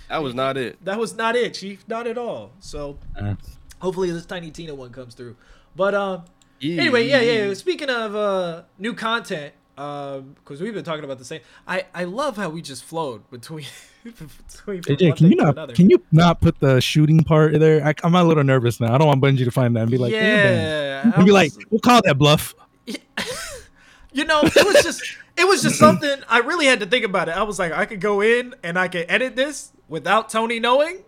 That 0.10 0.22
was 0.22 0.34
not 0.34 0.56
it. 0.58 0.84
that 0.86 0.98
was 1.00 1.16
not 1.16 1.36
it, 1.36 1.54
chief, 1.56 1.86
not 1.88 2.08
at 2.08 2.18
all. 2.18 2.52
So 2.60 2.98
Uh, 3.20 3.36
hopefully 3.80 4.12
this 4.12 4.26
Tiny 4.26 4.52
Tina 4.52 4.74
one 4.76 4.92
comes 4.92 5.14
through. 5.14 5.36
But 5.76 5.94
um 5.94 6.24
Anyway, 6.62 7.08
yeah, 7.08 7.22
yeah. 7.22 7.54
Speaking 7.54 7.90
of 7.90 8.16
uh, 8.16 8.64
new 8.80 8.96
content, 8.96 9.54
because 9.76 10.60
we've 10.60 10.74
been 10.74 10.84
talking 10.84 11.04
about 11.04 11.20
the 11.20 11.26
same. 11.26 11.42
I 11.68 11.86
I 11.94 12.06
love 12.06 12.36
how 12.38 12.50
we 12.50 12.62
just 12.64 12.84
flowed 12.84 13.30
between. 13.30 13.66
between 14.12 14.82
AJ, 14.84 15.18
can 15.18 15.32
you 15.32 15.36
not 15.38 15.50
another. 15.50 15.74
can 15.74 15.90
you 15.90 16.02
not 16.12 16.42
put 16.42 16.60
the 16.60 16.80
shooting 16.82 17.24
part 17.24 17.60
there? 17.60 17.86
I, 17.86 17.94
I'm 18.04 18.16
a 18.16 18.24
little 18.24 18.44
nervous 18.44 18.80
now. 18.80 18.94
I 18.94 18.98
don't 18.98 19.08
want 19.08 19.22
Bungie 19.22 19.46
to 19.46 19.52
find 19.52 19.76
that 19.76 19.82
and 19.82 19.92
be 19.92 19.98
like, 19.98 20.14
yeah, 20.14 21.02
I 21.06 21.18
and 21.18 21.26
be 21.26 21.32
like, 21.32 21.54
we'll 21.70 21.80
call 21.80 22.02
that 22.04 22.18
bluff. 22.18 22.56
you 22.86 24.26
know, 24.26 24.42
it 24.44 24.66
was 24.66 24.84
just 24.84 25.02
it 25.38 25.48
was 25.48 25.62
just 25.62 25.78
something 25.78 26.22
I 26.28 26.40
really 26.40 26.66
had 26.66 26.80
to 26.80 26.86
think 26.86 27.06
about 27.06 27.30
it. 27.30 27.38
I 27.38 27.44
was 27.44 27.60
like, 27.60 27.72
I 27.72 27.86
could 27.86 28.02
go 28.02 28.22
in 28.22 28.56
and 28.64 28.78
I 28.78 28.88
could 28.88 29.06
edit 29.10 29.36
this 29.36 29.72
without 29.88 30.30
Tony 30.30 30.60
knowing, 30.60 31.04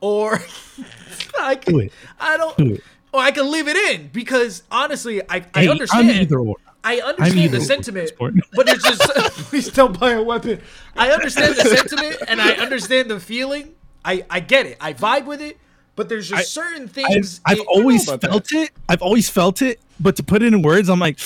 or 0.00 0.40
I 1.40 1.56
do 1.56 1.80
it. 1.80 1.92
I 2.20 2.36
don't, 2.36 2.56
Do 2.56 2.74
it. 2.74 2.84
or 3.12 3.20
I 3.20 3.30
can 3.30 3.50
leave 3.50 3.68
it 3.68 3.76
in 3.76 4.08
because 4.08 4.62
honestly, 4.70 5.22
I 5.28 5.44
I 5.54 5.68
understand. 5.68 6.10
I'm 6.10 6.20
either 6.22 6.38
or. 6.38 6.56
I 6.84 7.00
understand 7.00 7.52
the 7.52 7.60
sentiment, 7.60 8.12
but 8.18 8.68
it's 8.68 8.82
just 8.84 9.02
please 9.48 9.68
don't 9.68 9.98
buy 9.98 10.12
a 10.12 10.22
weapon. 10.22 10.60
I 10.96 11.10
understand 11.10 11.54
the 11.54 11.64
sentiment 11.76 12.16
and 12.28 12.40
I 12.40 12.52
understand 12.52 13.10
the 13.10 13.20
feeling. 13.20 13.74
I 14.04 14.24
I 14.28 14.40
get 14.40 14.66
it. 14.66 14.78
I 14.80 14.92
vibe 14.92 15.26
with 15.26 15.40
it, 15.40 15.58
but 15.96 16.08
there's 16.08 16.28
just 16.28 16.40
I- 16.40 16.44
certain 16.44 16.84
I've, 16.84 16.90
things. 16.90 17.40
I've 17.44 17.60
always 17.68 18.08
about 18.08 18.20
that. 18.22 18.30
felt 18.30 18.52
it. 18.52 18.70
I've 18.88 19.02
always 19.02 19.28
felt 19.28 19.62
it, 19.62 19.80
but 20.00 20.16
to 20.16 20.22
put 20.22 20.42
it 20.42 20.52
in 20.52 20.62
words, 20.62 20.88
I'm 20.88 20.98
like, 20.98 21.18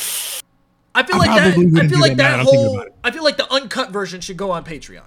I 0.95 1.03
feel 1.03 1.17
I 1.17 1.19
like 1.19 1.29
that. 1.29 1.47
I 1.83 1.89
feel 1.89 2.01
like 2.01 2.17
that 2.17 2.17
that 2.17 2.17
that 2.17 2.41
I'm 2.41 2.47
thinking 2.47 2.65
whole. 2.67 2.87
I 3.05 3.11
feel 3.11 3.25
like 3.25 3.37
the 3.37 3.51
uncut 3.53 3.91
version 3.91 4.21
should 4.21 4.37
go 4.37 4.51
on 4.51 4.65
Patreon. 4.65 5.05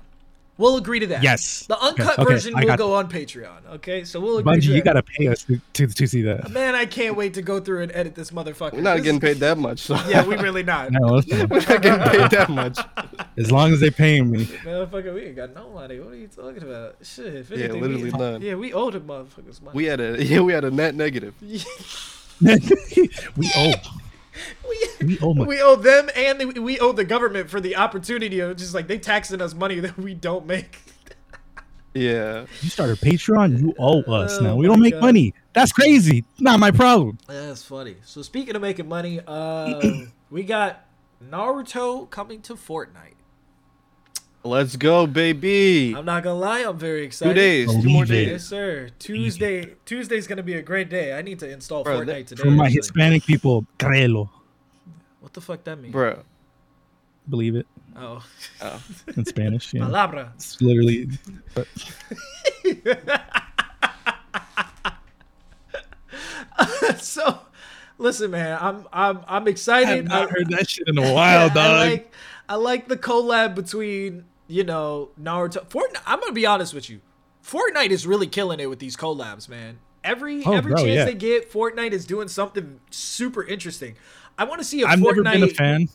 We'll 0.60 0.76
agree 0.76 1.00
to 1.00 1.08
that. 1.08 1.24
Yes. 1.24 1.66
The 1.68 1.80
uncut 1.80 2.20
Okay, 2.20 2.22
okay, 2.22 2.34
version 2.34 2.54
I 2.54 2.60
will 2.60 2.68
got 2.68 2.78
go 2.78 2.94
on 2.96 3.10
Patreon. 3.10 3.66
Okay, 3.76 4.04
so 4.04 4.20
we'll 4.20 4.40
agree. 4.40 4.58
Bungie, 4.58 4.66
to 4.66 4.74
you 4.76 4.82
gotta 4.84 5.02
pay 5.02 5.28
us 5.30 5.44
to, 5.46 5.62
to, 5.74 5.88
to 5.88 6.06
see 6.06 6.22
that. 6.24 6.52
Man, 6.52 6.76
I 6.76 6.86
can't 6.86 7.16
wait 7.16 7.34
to 7.36 7.42
go 7.42 7.62
through 7.62 7.84
and 7.84 7.92
edit 7.94 8.14
this 8.14 8.32
motherfucker. 8.32 8.74
We're 8.74 8.82
not 8.82 8.98
This- 8.98 9.06
getting 9.06 9.22
paid 9.22 9.38
that 9.38 9.58
much. 9.58 9.80
So. 9.80 9.96
Yeah, 10.10 10.26
we 10.28 10.36
really 10.36 10.64
not. 10.64 10.92
No. 11.00 11.22
We're 11.30 11.62
not 11.62 11.82
getting 11.82 12.02
paid 12.10 12.32
that 12.32 12.50
much. 12.50 12.78
as 13.38 13.50
long 13.54 13.72
as 13.72 13.80
they 13.80 13.90
paying 13.90 14.30
me. 14.30 14.44
Motherfucker, 14.46 15.14
we 15.14 15.28
ain't 15.28 15.38
got 15.38 15.56
no 15.56 15.70
money. 15.70 16.02
What 16.02 16.12
are 16.12 16.18
you 16.18 16.28
talking 16.28 16.62
about? 16.62 16.98
Shit, 17.04 17.34
if 17.36 17.50
Yeah, 17.52 17.58
anything, 17.58 17.82
literally 17.82 18.04
we, 18.04 18.10
none. 18.20 18.42
Yeah, 18.42 18.56
we 18.56 18.74
owe 18.74 18.92
the 18.92 19.00
motherfuckers 19.00 19.62
money. 19.62 19.76
We 19.78 19.86
had 19.86 20.02
a 20.02 20.22
yeah, 20.26 20.42
we 20.42 20.52
had 20.52 20.66
a 20.66 20.72
net 20.72 20.94
negative. 20.94 21.36
we 21.42 22.60
owe. 23.56 23.74
we, 24.70 25.08
We 25.08 25.20
owe 25.20 25.34
money. 25.34 25.48
we 25.48 25.62
owe 25.62 25.76
them 25.76 26.10
and 26.16 26.40
the, 26.40 26.46
we 26.62 26.80
owe 26.80 26.92
the 26.92 27.06
government 27.06 27.50
for 27.50 27.60
the 27.62 27.76
opportunity 27.76 28.40
of 28.40 28.56
just 28.58 28.74
like 28.74 28.88
they 28.88 28.98
taxing 29.00 29.42
us 29.42 29.54
money 29.54 29.80
that 29.82 29.98
we 29.98 30.14
don't 30.14 30.46
make. 30.46 30.80
Yeah. 31.94 32.46
You 32.62 32.70
started 32.70 32.98
Patreon, 33.00 33.60
you 33.60 33.74
owe 33.80 34.02
us 34.04 34.38
Oh 34.40 34.44
now. 34.44 34.56
We 34.56 34.68
don't 34.68 34.80
make 34.82 34.94
God. 34.94 35.02
money. 35.02 35.34
That's 35.54 35.72
crazy. 35.72 36.24
Not 36.40 36.60
my 36.60 36.72
problem. 36.72 37.18
That's 37.28 37.64
funny. 37.64 37.96
So 38.04 38.22
speaking 38.22 38.56
of 38.56 38.62
making 38.62 38.88
money, 38.88 39.20
uh, 39.26 39.82
we 40.30 40.44
got 40.44 40.86
Naruto 41.28 42.10
coming 42.10 42.42
to 42.44 42.56
Fortnite. 42.56 43.16
Let's 44.44 44.78
go, 44.78 45.06
baby. 45.06 45.94
I'm 45.96 46.06
not 46.06 46.24
gonna 46.24 46.40
lie, 46.40 46.60
I'm 46.62 46.78
very 46.78 47.04
excited. 47.04 47.34
Two 47.34 47.40
days, 47.40 47.68
oh, 47.70 47.82
two 47.82 47.90
more 47.90 48.06
Believe 48.06 48.28
it. 48.28 48.32
Yes, 48.32 48.42
days. 48.42 48.48
sir. 48.48 48.90
Tuesday. 48.98 49.76
Tuesday's 49.86 50.28
gonna 50.28 50.44
be 50.44 50.54
a 50.54 50.62
great 50.62 50.90
day. 50.90 51.14
I 51.14 51.22
need 51.22 51.40
to 51.40 51.50
install 51.50 51.84
Bro, 51.84 52.00
Fortnite 52.02 52.06
that- 52.06 52.28
today. 52.28 52.44
For 52.44 52.50
my 52.52 52.66
actually. 52.66 52.78
Hispanic 52.78 53.26
people, 53.26 53.66
créelo. 53.78 54.30
What 55.20 55.34
the 55.34 55.42
fuck 55.42 55.64
that 55.66 55.78
mean? 55.78 55.92
Bro. 55.92 56.20
Believe 57.28 57.56
it 57.56 57.68
Oh, 57.98 58.24
Oh. 58.62 58.82
in 59.18 59.26
Spanish. 59.26 59.74
Yeah. 59.74 59.82
palabra. 59.82 60.32
It's 60.36 60.62
literally. 60.62 61.10
so, 66.98 67.40
listen, 67.98 68.32
man, 68.32 68.58
I'm 68.62 68.88
I'm 68.92 69.20
I'm 69.28 69.48
excited. 69.48 69.90
I 69.90 69.96
have 69.98 70.06
not 70.06 70.30
heard 70.32 70.50
that 70.50 70.70
shit 70.70 70.88
in 70.88 70.98
a 70.98 71.14
while, 71.14 71.50
I 71.52 71.54
dog. 71.54 71.90
like 71.90 72.12
I 72.50 72.56
like 72.56 72.88
the 72.88 72.98
collab 72.98 73.56
between 73.56 74.26
you 74.48 74.64
know 74.64 75.10
Naruto. 75.22 75.66
Fortnite. 75.70 76.02
I'm 76.06 76.20
gonna 76.20 76.34
be 76.34 76.46
honest 76.46 76.74
with 76.74 76.90
you. 76.90 77.00
Fortnite 77.46 77.92
is 77.92 78.06
really 78.06 78.28
killing 78.28 78.60
it 78.60 78.66
with 78.70 78.80
these 78.80 78.98
collabs, 78.98 79.48
man. 79.48 79.80
Every 80.04 80.44
Oh, 80.44 80.54
every 80.54 80.72
bro, 80.74 80.84
chance 80.84 80.96
yeah. 80.98 81.06
they 81.06 81.14
get, 81.14 81.52
Fortnite 81.52 81.92
is 81.92 82.06
doing 82.06 82.28
something 82.28 82.80
super 82.90 83.44
interesting. 83.44 83.96
I 84.38 84.44
want 84.46 84.60
to 84.60 84.66
see 84.66 84.82
a 84.82 84.88
I've 84.88 85.00
Fortnite. 85.00 85.24
never 85.24 85.24
been 85.24 85.44
a 85.44 85.48
fan. 85.48 85.90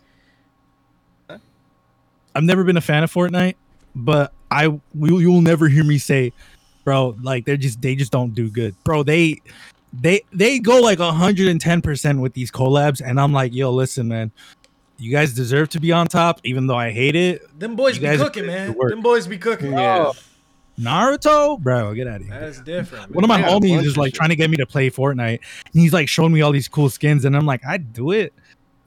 I've 2.34 2.42
never 2.44 2.64
been 2.64 2.76
a 2.76 2.80
fan 2.82 3.02
of 3.04 3.12
Fortnite, 3.12 3.54
but 3.94 4.32
I 4.50 4.64
you, 4.64 4.80
you 5.18 5.30
will 5.30 5.40
never 5.40 5.68
hear 5.68 5.84
me 5.84 5.98
say, 5.98 6.32
bro, 6.84 7.16
like 7.22 7.44
they're 7.44 7.56
just 7.56 7.80
they 7.80 7.94
just 7.94 8.12
don't 8.12 8.34
do 8.34 8.50
good, 8.50 8.74
bro. 8.84 9.02
They 9.02 9.40
they 9.92 10.22
they 10.32 10.58
go 10.58 10.80
like 10.80 10.98
hundred 10.98 11.48
and 11.48 11.60
ten 11.60 11.80
percent 11.80 12.20
with 12.20 12.34
these 12.34 12.50
collabs, 12.50 13.00
and 13.04 13.20
I'm 13.20 13.32
like, 13.32 13.54
yo, 13.54 13.70
listen, 13.70 14.08
man, 14.08 14.32
You 14.98 15.10
guys 15.10 15.34
deserve 15.34 15.68
to 15.70 15.80
be 15.80 15.92
on 15.92 16.06
top, 16.06 16.40
even 16.44 16.66
though 16.66 16.76
I 16.76 16.90
hate 16.90 17.16
it. 17.16 17.42
Them 17.58 17.74
boys 17.76 17.96
You 17.96 18.02
be 18.02 18.06
guys 18.06 18.20
are 18.20 18.24
cooking, 18.24 18.46
man. 18.46 18.68
the 18.68 18.72
work. 18.74 18.90
Them 18.90 19.02
boys 19.02 19.26
be 19.26 19.38
cooking. 19.38 19.72
Yeah. 19.72 20.12
Naruto, 20.78 21.58
bro, 21.60 21.94
get 21.94 22.08
out 22.08 22.20
of 22.20 22.26
here. 22.26 22.38
That's 22.40 22.60
different. 22.60 23.14
One 23.14 23.22
of 23.22 23.28
my 23.28 23.36
They 23.36 23.42
got 23.42 23.52
a 23.52 23.60
homies 23.66 23.84
is 23.84 23.96
like 23.96 24.08
shit. 24.08 24.14
trying 24.14 24.30
to 24.30 24.36
get 24.36 24.50
me 24.50 24.56
to 24.56 24.66
play 24.66 24.90
Fortnite, 24.90 25.38
and 25.72 25.80
he's 25.82 25.92
like 25.92 26.08
showing 26.08 26.32
me 26.32 26.40
all 26.42 26.50
these 26.52 26.66
cool 26.68 26.90
skins, 26.90 27.24
and 27.24 27.36
I'm 27.36 27.46
like, 27.46 27.64
I'd 27.64 27.92
do 27.92 28.10
it, 28.10 28.34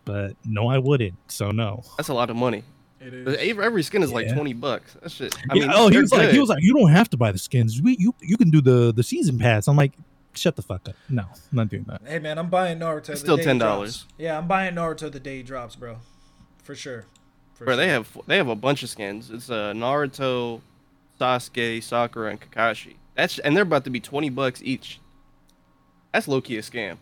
but 0.04 0.36
no, 0.46 0.68
I 0.68 0.80
wouldn't. 0.80 1.14
So 1.32 1.52
no. 1.52 1.84
That's 1.96 2.10
a 2.10 2.14
lot 2.14 2.30
of 2.30 2.36
money. 2.36 2.64
It 3.00 3.14
is. 3.14 3.38
Every 3.38 3.64
every 3.66 3.84
skin 3.84 4.04
is 4.04 4.12
like 4.12 4.34
twenty 4.34 4.54
bucks. 4.54 4.98
That 5.02 5.12
shit. 5.12 5.34
I 5.50 5.56
Yeah, 5.56 5.62
mean, 5.68 5.72
oh, 5.76 5.88
he 5.88 5.94
they're 5.94 6.02
was 6.02 6.12
like, 6.12 6.30
he 6.32 6.40
was 6.40 6.50
like, 6.50 6.62
you 6.62 6.74
don't 6.74 6.92
have 6.92 7.10
to 7.12 7.18
buy 7.18 7.32
the 7.32 7.38
skins. 7.38 7.82
We, 7.82 7.96
you, 7.98 8.14
you 8.22 8.36
can 8.38 8.50
do 8.50 8.60
the 8.60 8.92
the 8.92 9.04
season 9.04 9.38
pass. 9.40 9.68
I'm 9.70 9.78
like, 9.78 9.94
shut 10.34 10.56
the 10.56 10.62
fuck 10.62 10.88
up. 10.90 10.96
No, 11.10 11.24
I'm 11.24 11.30
not 11.52 11.70
doing 11.70 11.84
that. 11.88 12.02
Hey 12.06 12.20
man, 12.20 12.38
I'm 12.38 12.50
buying 12.50 12.80
Naruto. 12.80 13.08
the 13.08 13.18
still 13.18 13.38
$10. 13.38 14.06
Yeah, 14.18 14.38
I'm 14.38 14.48
buying 14.48 14.76
Naruto 14.76 15.12
the 15.12 15.20
day 15.20 15.38
he 15.38 15.44
drops, 15.44 15.76
bro. 15.76 15.98
For 16.64 16.76
sure. 16.76 17.06
For 17.56 17.66
Bro, 17.66 17.78
they 17.78 17.88
have 17.90 18.16
they 18.28 18.38
have 18.38 18.50
a 18.50 18.56
bunch 18.56 18.84
of 18.84 18.90
skins. 18.90 19.32
It's 19.32 19.50
uh, 19.50 19.74
Naruto, 19.74 20.62
Sasuke, 21.20 21.82
Sakura, 21.82 22.30
and 22.30 22.40
Kakashi. 22.40 22.96
That's 23.16 23.40
and 23.40 23.56
they're 23.56 23.64
about 23.64 23.84
to 23.86 23.90
be 23.90 24.00
twenty 24.00 24.30
bucks 24.30 24.62
each. 24.64 25.00
That's 26.14 26.28
low 26.28 26.40
key 26.40 26.58
a 26.58 26.62
scam, 26.62 26.98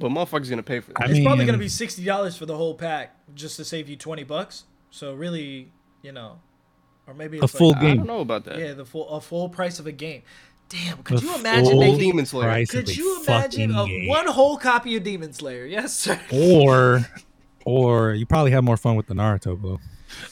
but 0.00 0.10
motherfuckers 0.10 0.50
gonna 0.50 0.64
pay 0.64 0.80
for 0.80 0.92
that. 0.92 1.02
I 1.02 1.10
It's 1.10 1.20
probably 1.24 1.46
gonna 1.46 1.58
be 1.58 1.68
sixty 1.68 2.04
dollars 2.04 2.36
for 2.36 2.46
the 2.46 2.56
whole 2.56 2.74
pack 2.74 3.14
just 3.34 3.56
to 3.58 3.64
save 3.64 3.88
you 3.88 3.94
twenty 3.96 4.24
bucks. 4.24 4.64
So 4.90 5.14
really, 5.14 5.70
you 6.02 6.10
know, 6.10 6.40
or 7.06 7.14
maybe 7.14 7.38
A 7.38 7.44
it's 7.44 7.52
full 7.52 7.70
like, 7.70 7.82
I 7.82 7.94
don't 7.94 8.06
know 8.06 8.20
about 8.20 8.44
that. 8.46 8.58
yeah, 8.58 8.72
the 8.72 8.84
full 8.84 9.08
a 9.08 9.20
full 9.20 9.48
price 9.48 9.78
of 9.78 9.86
a 9.86 9.92
game. 9.92 10.22
Damn, 10.68 11.02
could 11.04 11.18
The 11.18 11.22
you 11.26 11.34
imagine 11.36 11.70
full 11.72 11.80
making? 11.80 11.98
Demon 12.00 12.26
Slayer. 12.26 12.48
price 12.48 12.70
Could 12.70 12.96
you 12.96 13.22
imagine 13.22 13.74
a, 13.74 13.86
game. 13.86 14.08
one 14.08 14.26
whole 14.26 14.56
copy 14.56 14.96
of 14.96 15.04
Demon 15.04 15.32
Slayer? 15.32 15.64
Yes, 15.64 15.96
sir. 15.96 16.20
or 16.32 17.06
or 17.64 18.14
you 18.14 18.26
probably 18.26 18.50
have 18.50 18.64
more 18.64 18.76
fun 18.76 18.96
with 18.96 19.06
the 19.06 19.14
Naruto 19.14 19.58
bro. 19.60 19.78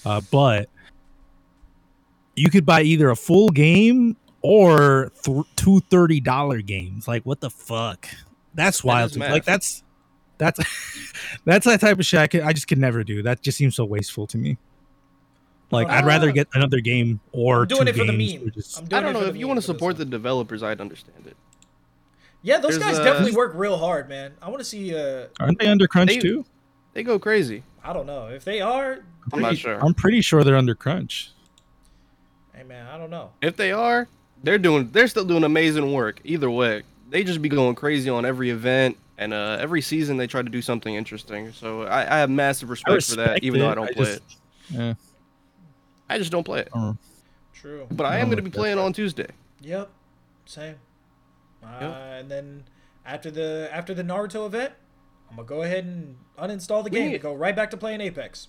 Uh, 0.05 0.21
but 0.33 0.69
you 2.35 2.51
could 2.51 2.67
buy 2.67 2.83
either 2.83 3.11
a 3.11 3.17
full 3.17 3.49
game 3.49 4.17
or 4.43 5.13
th- 5.23 5.45
two 5.57 5.81
thirty 5.89 6.21
dollar 6.21 6.61
games. 6.63 7.07
Like 7.07 7.23
what 7.25 7.41
the 7.41 7.51
fuck? 7.51 8.09
That's 8.55 8.83
wild. 8.83 9.11
is 9.11 9.13
to 9.15 9.21
me. 9.21 9.29
Like 9.29 9.45
that's 9.45 9.85
that's 10.39 10.59
that's 11.45 11.65
that 11.67 11.81
type 11.81 11.99
of 12.01 12.05
shit 12.07 12.19
I, 12.21 12.27
could, 12.27 12.43
I 12.43 12.53
just 12.53 12.67
could 12.67 12.79
never 12.79 13.05
do. 13.05 13.23
That 13.23 13.41
just 13.41 13.57
seems 13.57 13.77
so 13.77 13.85
wasteful 13.85 14.27
to 14.29 14.39
me. 14.39 14.59
Like 15.75 15.89
I'd 15.89 16.07
rather 16.07 16.33
get 16.33 16.49
another 16.55 16.81
game 16.81 17.21
or 17.33 17.63
I'm 17.63 17.69
doing 17.69 17.85
two 17.85 17.89
it 17.91 17.97
for 17.97 18.05
the 18.05 18.13
meme. 18.39 18.51
just- 18.53 18.79
I'm 18.79 18.87
doing 18.87 18.99
I 18.99 19.03
don't 19.03 19.11
it 19.11 19.13
for 19.13 19.19
know 19.21 19.25
the 19.25 19.31
if 19.31 19.37
you 19.37 19.47
meme 19.47 19.49
want 19.49 19.61
to 19.61 19.67
for 19.67 19.73
this 19.73 19.79
support 19.79 19.97
the 19.97 20.05
one. 20.05 20.11
developers, 20.11 20.63
I'd 20.63 20.81
understand 20.81 21.27
it. 21.27 21.37
Yeah, 22.43 22.59
those 22.59 22.79
There's, 22.79 22.83
guys 22.93 22.99
uh, 22.99 23.05
definitely 23.05 23.33
work 23.37 23.53
real 23.55 23.77
hard, 23.79 24.09
man. 24.09 24.33
I 24.43 24.49
want 24.49 24.59
to 24.61 24.65
see. 24.65 24.95
uh 24.95 25.27
aren't 25.41 25.59
they 25.59 25.67
under 25.67 25.87
crunch 25.87 26.11
They- 26.11 26.19
too? 26.19 26.45
They 26.93 27.03
go 27.03 27.19
crazy. 27.19 27.63
I 27.83 27.93
don't 27.93 28.07
know 28.07 28.27
if 28.29 28.45
they 28.45 28.61
are. 28.61 29.01
I'm 29.33 29.41
not 29.41 29.49
Pretty- 29.49 29.57
sure. 29.57 29.79
I'm 29.85 29.95
pretty 29.95 30.21
sure 30.21 30.45
they're 30.45 30.57
under 30.57 30.75
crunch. 30.75 31.33
Hey 32.55 32.63
man, 32.63 32.87
I 32.87 32.97
don't 32.99 33.11
know. 33.11 33.31
If 33.43 33.57
they 33.57 33.73
are, 33.73 34.09
they're 34.43 34.59
doing 34.59 34.91
they're 34.93 35.09
still 35.09 35.25
doing 35.25 35.45
amazing 35.45 35.93
work. 35.93 36.21
Either 36.25 36.51
way, 36.51 36.83
they 37.11 37.25
just 37.25 37.43
be 37.43 37.49
going 37.49 37.75
crazy 37.75 38.09
on 38.11 38.25
every 38.25 38.51
event 38.51 38.97
and 39.19 39.33
uh, 39.33 39.57
every 39.61 39.81
season 39.81 40.17
they 40.19 40.27
try 40.27 40.43
to 40.43 40.49
do 40.51 40.61
something 40.63 40.95
interesting. 40.95 41.53
So 41.53 41.83
I, 41.83 42.01
I 42.03 42.19
have 42.19 42.31
massive 42.31 42.69
respect, 42.71 43.05
for 43.07 43.17
that, 43.17 43.23
respect 43.23 43.45
even 43.45 43.61
though 43.61 43.71
I 43.71 43.75
don't 43.75 43.89
I 43.89 43.93
play 43.93 44.05
just- 44.05 44.17
it. 44.19 44.23
Yeah. 44.71 44.95
I 46.09 46.19
just 46.19 46.31
don't 46.33 46.45
play 46.45 46.61
it. 46.61 46.69
I 46.75 46.79
don't. 46.79 46.99
True. 47.53 47.87
But 47.91 48.05
I 48.05 48.17
I 48.17 48.19
am 48.19 48.27
going 48.27 48.37
to 48.37 48.43
be 48.43 48.51
playing 48.51 48.79
on 48.79 48.93
Tuesday. 48.93 49.29
Yep. 49.63 49.91
Same. 50.47 50.77
Uh, 51.63 51.69
Yep. 51.81 51.91
And 51.95 52.31
then 52.31 52.65
after 53.07 53.31
the 53.31 53.69
after 53.73 53.95
the 53.95 54.03
Naruto 54.03 54.47
event, 54.47 54.73
I'm 55.31 55.37
gonna 55.37 55.49
go 55.49 55.63
ahead 55.63 55.85
and 55.85 56.17
uninstall 56.39 56.85
the 56.85 56.91
We 56.91 56.99
game 56.99 57.07
need- 57.09 57.15
and 57.15 57.23
go 57.23 57.35
right 57.35 57.57
back 57.57 57.71
to 57.71 57.77
playing 57.77 58.01
Apex. 58.03 58.49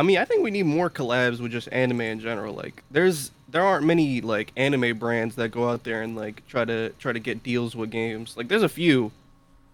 I 0.00 0.04
mean, 0.04 0.18
I 0.18 0.24
think 0.24 0.44
we 0.44 0.50
need 0.52 0.62
more 0.64 0.88
collabs 0.90 1.40
with 1.40 1.50
just 1.50 1.68
anime 1.72 2.02
in 2.02 2.20
general. 2.20 2.54
Like, 2.54 2.84
there's 2.90 3.32
there 3.48 3.62
aren't 3.64 3.84
many 3.84 4.20
like 4.20 4.52
anime 4.56 4.96
brands 4.98 5.34
that 5.36 5.50
go 5.50 5.68
out 5.68 5.84
there 5.84 6.02
and 6.02 6.14
like 6.16 6.46
try 6.46 6.64
to 6.64 6.90
try 6.98 7.12
to 7.12 7.18
get 7.20 7.42
deals 7.42 7.74
with 7.74 7.90
games. 7.90 8.36
Like, 8.36 8.48
there's 8.48 8.62
a 8.62 8.68
few, 8.68 9.10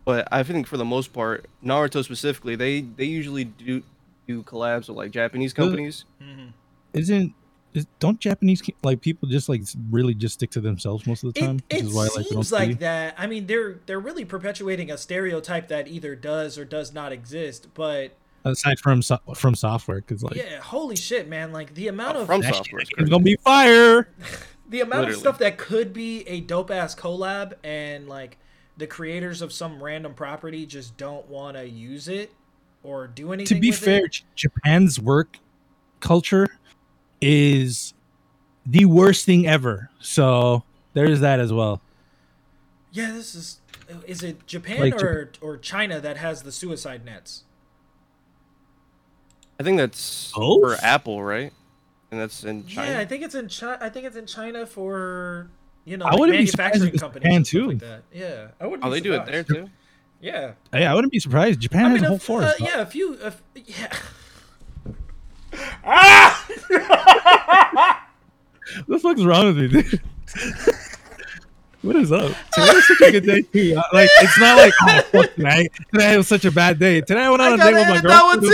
but 0.04 0.26
I 0.32 0.42
think 0.42 0.66
for 0.66 0.76
the 0.78 0.84
most 0.84 1.12
part, 1.12 1.46
Naruto 1.64 2.02
specifically, 2.04 2.56
they 2.56 2.80
they 2.82 3.04
usually 3.04 3.44
do 3.44 3.82
do 4.26 4.42
collabs 4.42 4.88
with 4.88 4.96
like 4.96 5.10
Japanese 5.10 5.52
companies. 5.52 6.04
Mm-hmm. 6.22 6.48
isn't 6.94 7.34
is, 7.74 7.86
don't 7.98 8.20
Japanese 8.20 8.62
like 8.84 9.00
people 9.00 9.28
just 9.28 9.48
like 9.48 9.62
really 9.90 10.14
just 10.14 10.34
stick 10.34 10.50
to 10.52 10.60
themselves 10.60 11.06
most 11.08 11.24
of 11.24 11.34
the 11.34 11.40
time, 11.40 11.56
It, 11.68 11.76
which 11.76 11.82
it 11.82 11.86
is 11.88 11.94
why 11.94 12.02
I 12.04 12.08
like 12.16 12.26
seems 12.28 12.52
like 12.52 12.78
that. 12.78 13.14
I 13.18 13.26
mean, 13.26 13.46
they're 13.46 13.80
they're 13.86 13.98
really 14.00 14.24
perpetuating 14.24 14.90
a 14.90 14.96
stereotype 14.98 15.68
that 15.68 15.88
either 15.88 16.14
does 16.14 16.56
or 16.56 16.64
does 16.64 16.92
not 16.94 17.10
exist. 17.12 17.66
But 17.74 18.12
aside 18.44 18.78
from 18.78 19.02
so- 19.02 19.18
FromSoftware 19.28 19.96
because 19.96 20.22
like 20.22 20.36
yeah, 20.36 20.60
holy 20.60 20.94
shit, 20.96 21.28
man! 21.28 21.52
Like 21.52 21.74
the 21.74 21.88
amount 21.88 22.16
Oh, 22.16 22.22
of 22.22 22.28
FromSoftware. 22.28 22.80
shit 22.80 22.98
is 22.98 23.08
gonna 23.10 23.24
be 23.24 23.36
fire. 23.42 24.08
the 24.68 24.80
amount 24.80 25.08
of 25.08 25.16
stuff 25.16 25.38
that 25.38 25.58
could 25.58 25.92
be 25.92 26.22
a 26.28 26.40
dope 26.40 26.70
ass 26.70 26.94
collab 26.94 27.54
and 27.64 28.08
like 28.08 28.38
the 28.76 28.86
creators 28.86 29.42
of 29.42 29.52
some 29.52 29.82
random 29.82 30.14
property 30.14 30.64
just 30.64 30.96
don't 30.96 31.28
want 31.28 31.56
to 31.56 31.68
use 31.68 32.06
it 32.08 32.32
or 32.84 33.08
do 33.08 33.32
anything. 33.32 33.56
To 33.56 33.60
be 33.60 33.70
with 33.70 33.78
fair, 33.80 34.04
it. 34.04 34.22
Japan's 34.36 35.00
work 35.00 35.38
culture 36.00 36.46
is 37.20 37.94
the 38.66 38.84
worst 38.84 39.24
thing 39.26 39.46
ever. 39.46 39.90
So 40.00 40.62
there's 40.92 41.20
that 41.20 41.40
as 41.40 41.52
well. 41.52 41.80
yeah, 42.92 43.10
this 43.12 43.34
is. 43.34 43.60
Is 44.06 44.22
it 44.22 44.46
Japan 44.46 44.80
Like 44.80 45.02
or 45.02 45.30
or 45.42 45.58
China 45.58 46.00
that 46.00 46.16
has 46.16 46.42
the 46.42 46.50
suicide 46.52 47.04
nets? 47.04 47.44
I 49.60 49.62
think 49.62 49.76
that's 49.76 50.32
Both? 50.32 50.62
for 50.62 50.84
Apple, 50.84 51.22
right? 51.22 51.52
And 52.10 52.20
that's 52.20 52.44
in 52.44 52.66
China. 52.66 52.92
Yeah, 52.92 52.98
I 53.00 53.04
think 53.04 53.22
it's 53.22 53.34
in 53.34 53.48
China. 53.48 53.78
I 53.80 53.88
think 53.90 54.06
it's 54.06 54.16
in 54.16 54.26
China 54.26 54.64
for 54.66 55.50
you 55.84 55.96
know 55.98 56.06
I 56.06 56.12
like 56.12 56.20
wouldn't 56.20 56.38
be 56.38 56.46
surprised 56.46 56.80
manufacturing 56.80 56.94
if 56.94 57.00
companies 57.00 57.24
Japan, 57.24 57.36
and 57.36 57.46
too. 57.46 57.66
like 57.68 57.78
that. 57.80 58.02
Yeah, 58.12 58.46
I 58.58 58.66
wouldn't. 58.66 58.84
oh, 58.86 58.90
be 58.90 58.94
they 58.94 59.00
do 59.02 59.12
it 59.14 59.26
there 59.26 59.44
too. 59.44 59.68
Yeah, 60.24 60.52
Hey, 60.72 60.86
I 60.86 60.94
wouldn't 60.94 61.12
be 61.12 61.18
surprised. 61.20 61.60
Japan 61.60 61.84
I 61.84 61.88
has 61.90 61.94
mean, 61.96 62.04
a 62.04 62.08
whole 62.08 62.16
a, 62.16 62.20
forest. 62.20 62.60
uh, 62.62 62.64
yeah, 62.64 62.80
a 62.80 62.86
few. 62.86 63.18
A, 63.20 63.26
f- 63.26 63.42
yeah. 63.54 63.92
ah! 65.84 66.46
What 68.86 68.96
the 68.96 68.98
fuck's 68.98 69.22
wrong 69.22 69.54
with 69.54 69.58
me, 69.58 69.68
dude? 69.82 70.00
what 71.82 71.96
is 71.96 72.10
up? 72.10 72.32
Today 72.54 72.72
was 72.72 72.86
such 72.88 73.00
a 73.02 73.12
good 73.12 73.26
day 73.26 73.42
too. 73.42 73.74
Like 73.92 74.08
it's 74.20 74.40
not 74.40 74.56
like 74.56 74.72
oh 74.80 75.02
fuck 75.12 75.34
tonight. 75.34 75.70
Today 75.92 76.16
was 76.16 76.26
such 76.26 76.46
a 76.46 76.50
bad 76.50 76.78
day. 76.78 77.02
Today 77.02 77.20
I 77.20 77.30
went 77.30 77.42
on 77.42 77.52
I 77.52 77.54
a 77.54 77.56
date 77.58 77.62
gotta 77.62 77.76
with 77.76 77.86
my 77.88 77.90
edit 77.92 78.02
girl. 78.02 78.10
that 78.10 78.24
one 78.24 78.40
too. 78.40 78.50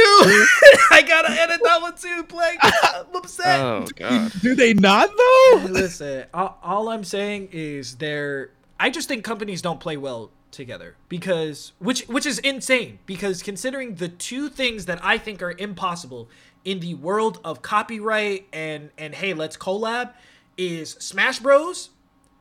I 0.90 1.02
gotta 1.06 1.30
edit 1.40 1.60
that 1.62 1.80
one 1.80 1.94
too, 1.94 2.24
Blake. 2.24 2.58
I'm 2.60 3.14
upset. 3.14 3.60
Oh 3.60 3.86
god. 3.94 4.32
Do 4.42 4.56
they 4.56 4.74
not 4.74 5.08
though? 5.16 5.66
Listen, 5.70 6.24
all, 6.34 6.58
all 6.62 6.88
I'm 6.88 7.04
saying 7.04 7.50
is 7.52 7.94
they're. 7.96 8.50
I 8.80 8.90
just 8.90 9.06
think 9.06 9.22
companies 9.22 9.62
don't 9.62 9.78
play 9.78 9.96
well 9.96 10.32
together 10.50 10.96
because 11.08 11.72
which 11.78 12.02
which 12.08 12.26
is 12.26 12.38
insane 12.40 12.98
because 13.06 13.42
considering 13.42 13.94
the 13.96 14.08
two 14.08 14.48
things 14.48 14.86
that 14.86 14.98
I 15.04 15.18
think 15.18 15.42
are 15.42 15.52
impossible 15.56 16.28
in 16.64 16.80
the 16.80 16.94
world 16.94 17.40
of 17.44 17.62
copyright 17.62 18.46
and 18.52 18.90
and 18.98 19.14
hey 19.14 19.34
let's 19.34 19.56
collab 19.56 20.12
is 20.58 20.90
Smash 20.92 21.38
Bros. 21.38 21.90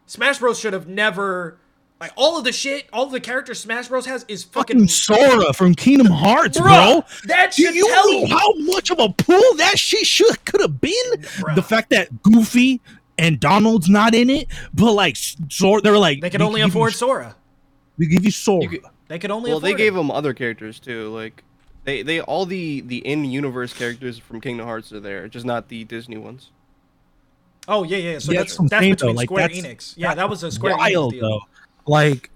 Smash 0.08 0.40
Bros 0.40 0.60
should 0.60 0.74
have 0.74 0.88
never 0.88 1.60
like 2.02 2.12
all 2.16 2.38
of 2.38 2.44
the 2.44 2.52
shit 2.52 2.88
all 2.92 3.06
of 3.06 3.12
the 3.12 3.20
characters 3.20 3.60
Smash 3.60 3.88
Bros 3.90 4.06
has 4.06 4.26
is 4.28 4.44
fucking 4.44 4.78
Fucking 4.78 4.88
Sora 4.88 5.54
from 5.54 5.76
Kingdom 5.76 6.08
Hearts, 6.08 6.58
Bruh, 6.58 6.64
bro. 6.64 7.04
That 7.26 7.54
Do 7.54 7.64
should 7.66 7.76
you 7.76 7.88
tell 7.88 8.12
know 8.12 8.20
you. 8.26 8.38
how 8.38 8.54
much 8.56 8.90
of 8.90 9.00
a 9.00 9.10
pull 9.10 9.56
that 9.58 9.78
shit 9.78 10.06
should 10.06 10.44
could 10.46 10.62
have 10.62 10.82
been? 10.82 10.94
Bruh. 11.22 11.56
The 11.56 11.64
fact 11.64 11.92
that 11.92 12.24
Goofy 12.24 12.82
and 13.18 13.40
Donald's 13.40 13.90
not 13.90 14.16
in 14.16 14.30
it, 14.30 14.48
but 14.74 14.94
like 14.94 15.16
Sora, 15.50 15.82
they 15.82 15.92
were 15.92 15.98
like 15.98 16.22
They 16.22 16.30
can 16.30 16.42
only 16.42 16.62
afford 16.62 16.94
Sora. 16.94 17.36
We 18.00 18.08
give 18.08 18.26
you 18.26 18.32
Sora. 18.32 18.64
You 18.64 18.70
could- 18.70 18.82
They 19.10 19.20
could 19.20 19.30
only 19.32 19.52
well, 19.52 19.60
they 19.60 19.74
gave 19.76 19.94
it. 19.94 19.98
them 19.98 20.10
other 20.10 20.34
characters 20.34 20.80
too. 20.80 21.10
Like 21.10 21.44
they 21.84 22.02
they 22.02 22.22
all 22.22 22.46
the 22.48 22.82
the 22.82 22.98
in 23.00 23.26
universe 23.26 23.74
characters 23.74 24.18
from 24.18 24.42
Kingdom 24.42 24.66
Hearts 24.66 24.92
are 24.92 25.00
there, 25.00 25.28
just 25.28 25.46
not 25.46 25.68
the 25.68 25.84
Disney 25.84 26.18
ones. 26.18 26.50
Oh 27.68 27.84
yeah, 27.84 27.98
yeah. 27.98 28.20
So 28.20 28.32
Yeah, 28.32 28.40
that's, 28.40 28.58
that's 28.58 28.70
that's 28.72 28.82
saying, 28.82 28.94
between 28.94 29.16
like, 29.16 29.28
Square 29.28 29.48
that's- 29.50 29.66
Enix. 29.66 29.94
Yeah, 29.98 30.16
that 30.16 30.28
was 30.30 30.42
a 30.44 30.52
Square 30.52 30.78
Wild 30.78 31.14
Enix 31.14 31.20
deal. 31.20 31.30
though. 31.30 31.42
Like 31.86 32.30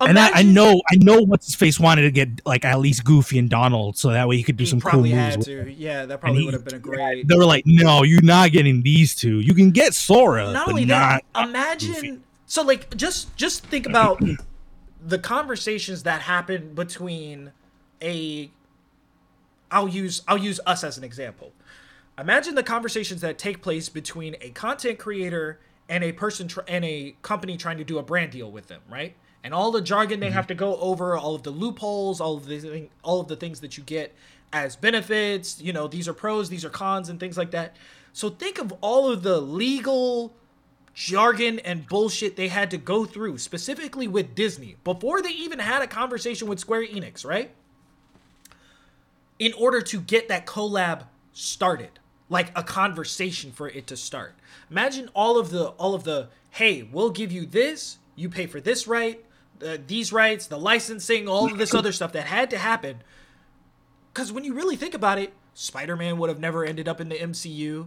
and 0.00 0.16
I, 0.16 0.30
I 0.32 0.42
know 0.44 0.80
I 0.88 0.94
know 0.94 1.22
what's 1.22 1.46
his 1.46 1.54
face 1.56 1.80
wanted 1.80 2.02
to 2.02 2.12
get 2.12 2.46
like 2.46 2.64
at 2.64 2.78
least 2.78 3.02
Goofy 3.04 3.36
and 3.36 3.50
Donald 3.50 3.96
so 3.98 4.10
that 4.10 4.28
way 4.28 4.36
he 4.36 4.44
could 4.44 4.56
do 4.56 4.62
he 4.62 4.70
some 4.70 4.80
cool 4.80 4.90
probably 4.90 5.12
moves. 5.12 5.20
had 5.20 5.38
with 5.38 5.46
to. 5.46 5.72
Yeah, 5.72 6.06
that 6.06 6.20
probably 6.20 6.44
would 6.44 6.54
have 6.54 6.64
been 6.64 6.76
a 6.76 6.78
great. 6.78 7.26
They 7.26 7.36
were 7.36 7.44
like, 7.44 7.64
"No, 7.66 8.04
you're 8.04 8.22
not 8.22 8.52
getting 8.52 8.82
these 8.82 9.16
two. 9.16 9.40
You 9.40 9.54
can 9.54 9.72
get 9.72 9.94
Sora, 9.94 10.52
Not 10.52 10.66
but 10.66 10.70
only 10.72 10.84
not." 10.84 11.24
that, 11.34 11.48
imagine. 11.48 11.92
Goofy. 11.94 12.18
So 12.48 12.62
like, 12.62 12.96
just 12.96 13.36
just 13.36 13.64
think 13.64 13.86
about 13.88 14.20
the 15.00 15.18
conversations 15.20 16.02
that 16.02 16.22
happen 16.22 16.74
between 16.74 17.52
a. 18.02 18.50
I'll 19.70 19.88
use 19.88 20.22
I'll 20.26 20.38
use 20.38 20.58
us 20.66 20.82
as 20.82 20.98
an 20.98 21.04
example. 21.04 21.52
Imagine 22.18 22.56
the 22.56 22.64
conversations 22.64 23.20
that 23.20 23.38
take 23.38 23.62
place 23.62 23.88
between 23.88 24.34
a 24.40 24.50
content 24.50 24.98
creator 24.98 25.60
and 25.88 26.02
a 26.02 26.10
person 26.10 26.48
tr- 26.48 26.60
and 26.66 26.84
a 26.84 27.14
company 27.22 27.56
trying 27.56 27.76
to 27.78 27.84
do 27.84 27.98
a 27.98 28.02
brand 28.02 28.32
deal 28.32 28.50
with 28.50 28.66
them, 28.66 28.80
right? 28.90 29.14
And 29.44 29.54
all 29.54 29.70
the 29.70 29.80
jargon 29.80 30.18
they 30.18 30.26
mm-hmm. 30.26 30.34
have 30.34 30.46
to 30.48 30.54
go 30.54 30.76
over, 30.78 31.16
all 31.16 31.34
of 31.34 31.44
the 31.44 31.50
loopholes, 31.50 32.20
all 32.20 32.36
of 32.36 32.46
the 32.46 32.58
thing- 32.58 32.90
all 33.04 33.20
of 33.20 33.28
the 33.28 33.36
things 33.36 33.60
that 33.60 33.76
you 33.76 33.84
get 33.84 34.14
as 34.54 34.74
benefits. 34.74 35.60
You 35.60 35.74
know, 35.74 35.86
these 35.86 36.08
are 36.08 36.14
pros, 36.14 36.48
these 36.48 36.64
are 36.64 36.70
cons, 36.70 37.10
and 37.10 37.20
things 37.20 37.36
like 37.36 37.50
that. 37.50 37.76
So 38.14 38.30
think 38.30 38.58
of 38.58 38.72
all 38.80 39.10
of 39.10 39.22
the 39.22 39.38
legal 39.38 40.32
jargon 40.98 41.60
and 41.60 41.86
bullshit 41.86 42.34
they 42.34 42.48
had 42.48 42.72
to 42.72 42.76
go 42.76 43.04
through, 43.04 43.38
specifically 43.38 44.08
with 44.08 44.34
Disney, 44.34 44.76
before 44.82 45.22
they 45.22 45.30
even 45.30 45.60
had 45.60 45.80
a 45.80 45.86
conversation 45.86 46.48
with 46.48 46.58
Square 46.58 46.88
Enix, 46.88 47.24
right? 47.24 47.52
In 49.38 49.52
order 49.52 49.80
to 49.80 50.00
get 50.00 50.28
that 50.28 50.44
collab 50.44 51.04
started, 51.32 52.00
like 52.28 52.50
a 52.58 52.64
conversation 52.64 53.52
for 53.52 53.68
it 53.68 53.86
to 53.86 53.96
start. 53.96 54.34
Imagine 54.72 55.08
all 55.14 55.38
of 55.38 55.50
the 55.50 55.68
all 55.68 55.94
of 55.94 56.02
the 56.02 56.30
hey, 56.50 56.82
we'll 56.82 57.10
give 57.10 57.30
you 57.30 57.46
this, 57.46 57.98
you 58.16 58.28
pay 58.28 58.46
for 58.46 58.60
this 58.60 58.88
right, 58.88 59.24
uh, 59.64 59.76
these 59.86 60.12
rights, 60.12 60.48
the 60.48 60.58
licensing, 60.58 61.28
all 61.28 61.46
of 61.46 61.58
this 61.58 61.74
other 61.74 61.92
stuff 61.92 62.10
that 62.12 62.26
had 62.26 62.50
to 62.50 62.58
happen. 62.58 63.02
Because 64.12 64.32
when 64.32 64.42
you 64.42 64.52
really 64.52 64.74
think 64.74 64.94
about 64.94 65.20
it, 65.20 65.32
Spider 65.54 65.94
Man 65.94 66.18
would 66.18 66.28
have 66.28 66.40
never 66.40 66.64
ended 66.64 66.88
up 66.88 67.00
in 67.00 67.08
the 67.08 67.16
MCU 67.16 67.86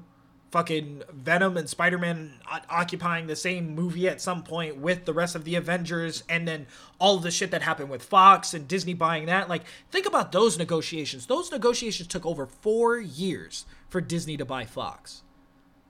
fucking 0.51 1.03
Venom 1.11 1.57
and 1.57 1.69
Spider 1.69 1.97
Man 1.97 2.33
occupying 2.69 3.27
the 3.27 3.35
same 3.35 3.73
movie 3.73 4.07
at 4.07 4.21
some 4.21 4.43
point 4.43 4.77
with 4.77 5.05
the 5.05 5.13
rest 5.13 5.35
of 5.35 5.43
the 5.43 5.55
Avengers, 5.55 6.23
and 6.29 6.47
then 6.47 6.67
all 6.99 7.17
the 7.17 7.31
shit 7.31 7.51
that 7.51 7.61
happened 7.61 7.89
with 7.89 8.03
Fox 8.03 8.53
and 8.53 8.67
Disney 8.67 8.93
buying 8.93 9.25
that. 9.25 9.49
Like, 9.49 9.63
think 9.89 10.05
about 10.05 10.31
those 10.31 10.57
negotiations. 10.57 11.25
Those 11.25 11.51
negotiations 11.51 12.07
took 12.07 12.25
over 12.25 12.45
four 12.45 12.97
years 12.97 13.65
for 13.89 14.01
Disney 14.01 14.37
to 14.37 14.45
buy 14.45 14.65
Fox. 14.65 15.23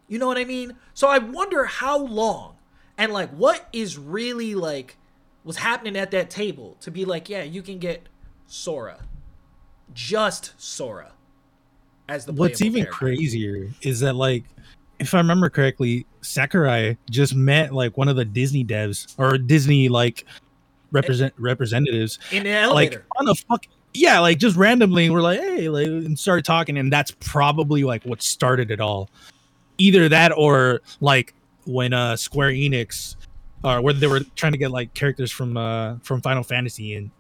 You 0.08 0.20
know 0.20 0.28
what 0.28 0.38
I 0.38 0.46
mean? 0.46 0.76
So 0.94 1.08
I 1.08 1.18
wonder 1.18 1.66
how 1.66 1.98
long 1.98 2.56
and 2.98 3.12
like 3.12 3.30
what 3.32 3.68
is 3.74 3.98
really 3.98 4.54
like 4.54 4.98
was 5.44 5.58
happening 5.58 5.96
at 5.96 6.12
that 6.12 6.30
table 6.30 6.78
to 6.82 6.92
be 6.92 7.04
like, 7.04 7.30
yeah, 7.30 7.42
you 7.42 7.64
can 7.64 7.80
get 7.80 8.08
Sora, 8.46 9.00
just 9.92 10.54
Sora, 10.62 11.14
as 12.10 12.26
the 12.26 12.34
What's 12.34 12.62
even 12.62 12.84
character. 12.84 12.98
crazier 12.98 13.70
is 13.82 14.00
that 14.02 14.16
like 14.16 14.44
if 15.00 15.14
I 15.14 15.18
remember 15.18 15.50
correctly, 15.50 16.06
Sakurai 16.22 16.98
just 17.10 17.34
met 17.34 17.74
like 17.74 17.98
one 17.98 18.08
of 18.08 18.16
the 18.16 18.26
Disney 18.26 18.64
devs 18.64 19.14
or 19.18 19.38
Disney 19.38 19.90
like 19.90 20.26
represent 20.92 21.34
representatives 21.38 22.20
in 22.32 22.44
the 22.44 22.50
like 22.50 22.94
elevator. 22.94 23.06
on 23.18 23.26
the 23.26 23.36
fuck 23.36 23.66
yeah 23.94 24.20
like 24.20 24.38
just 24.38 24.56
randomly 24.58 25.10
we're 25.10 25.22
like 25.22 25.40
hey 25.40 25.70
like 25.70 25.88
and 25.88 26.18
started 26.18 26.46
talking 26.46 26.78
and 26.78 26.92
that's 26.92 27.12
probably 27.20 27.84
like 27.84 28.04
what 28.04 28.22
started 28.22 28.72
it 28.72 28.80
all 28.80 29.10
either 29.78 30.08
that 30.10 30.32
or 30.38 30.82
like 31.00 31.34
when 31.66 31.94
uh 31.94 32.16
square 32.16 32.50
enix 32.52 33.16
or 33.64 33.82
where 33.82 33.94
they 33.94 34.08
were 34.08 34.22
trying 34.36 34.52
to 34.52 34.58
get 34.58 34.72
like 34.72 34.94
characters 34.94 35.32
from 35.32 35.58
uh 35.58 35.96
from 36.04 36.22
final 36.22 36.44
fantasy 36.44 36.96
in 36.96 37.12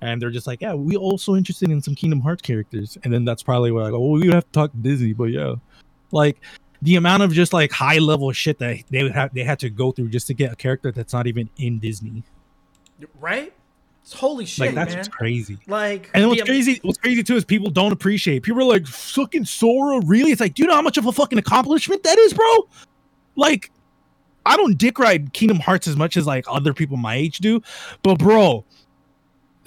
and 0.00 0.20
they're 0.22 0.30
just 0.30 0.46
like 0.46 0.60
yeah 0.60 0.74
we 0.74 0.96
also 0.96 1.34
interested 1.34 1.70
in 1.70 1.82
some 1.82 1.94
kingdom 1.94 2.20
hearts 2.20 2.42
characters 2.42 2.96
and 3.04 3.12
then 3.12 3.24
that's 3.24 3.42
probably 3.42 3.70
where 3.70 3.84
like 3.84 3.92
oh 3.92 4.12
we 4.12 4.28
have 4.28 4.44
to 4.44 4.52
talk 4.52 4.70
to 4.72 4.78
disney 4.78 5.12
but 5.12 5.24
yeah 5.24 5.54
like 6.12 6.38
the 6.82 6.96
amount 6.96 7.22
of 7.22 7.32
just 7.32 7.52
like 7.52 7.72
high 7.72 7.98
level 7.98 8.30
shit 8.32 8.58
that 8.58 8.78
they 8.90 9.02
would 9.02 9.12
have 9.12 9.34
they 9.34 9.42
had 9.42 9.58
to 9.58 9.68
go 9.68 9.90
through 9.90 10.08
just 10.08 10.26
to 10.26 10.34
get 10.34 10.52
a 10.52 10.56
character 10.56 10.92
that's 10.92 11.12
not 11.12 11.26
even 11.26 11.48
in 11.56 11.78
disney 11.78 12.22
right? 13.20 13.52
It's 14.02 14.12
holy 14.12 14.46
shit, 14.46 14.66
like 14.66 14.74
that's 14.74 14.94
man. 14.94 15.04
crazy 15.06 15.58
Like, 15.66 16.10
And 16.14 16.28
what's 16.28 16.42
crazy, 16.42 16.80
what's 16.82 16.98
crazy 16.98 17.22
too 17.22 17.36
is 17.36 17.44
people 17.44 17.70
don't 17.70 17.92
appreciate. 17.92 18.42
People 18.42 18.62
are 18.62 18.64
like, 18.64 18.86
"Fucking 18.86 19.44
Sora, 19.44 20.00
really?" 20.06 20.30
It's 20.30 20.40
like, 20.40 20.54
do 20.54 20.62
you 20.62 20.68
know 20.68 20.74
how 20.74 20.82
much 20.82 20.96
of 20.96 21.06
a 21.06 21.12
fucking 21.12 21.38
accomplishment 21.38 22.02
that 22.04 22.18
is, 22.18 22.32
bro? 22.32 22.68
Like, 23.36 23.70
I 24.46 24.56
don't 24.56 24.78
dick 24.78 24.98
ride 24.98 25.34
Kingdom 25.34 25.58
Hearts 25.58 25.86
as 25.86 25.96
much 25.96 26.16
as 26.16 26.26
like 26.26 26.46
other 26.48 26.72
people 26.72 26.96
my 26.96 27.16
age 27.16 27.38
do, 27.38 27.60
but 28.02 28.18
bro, 28.18 28.64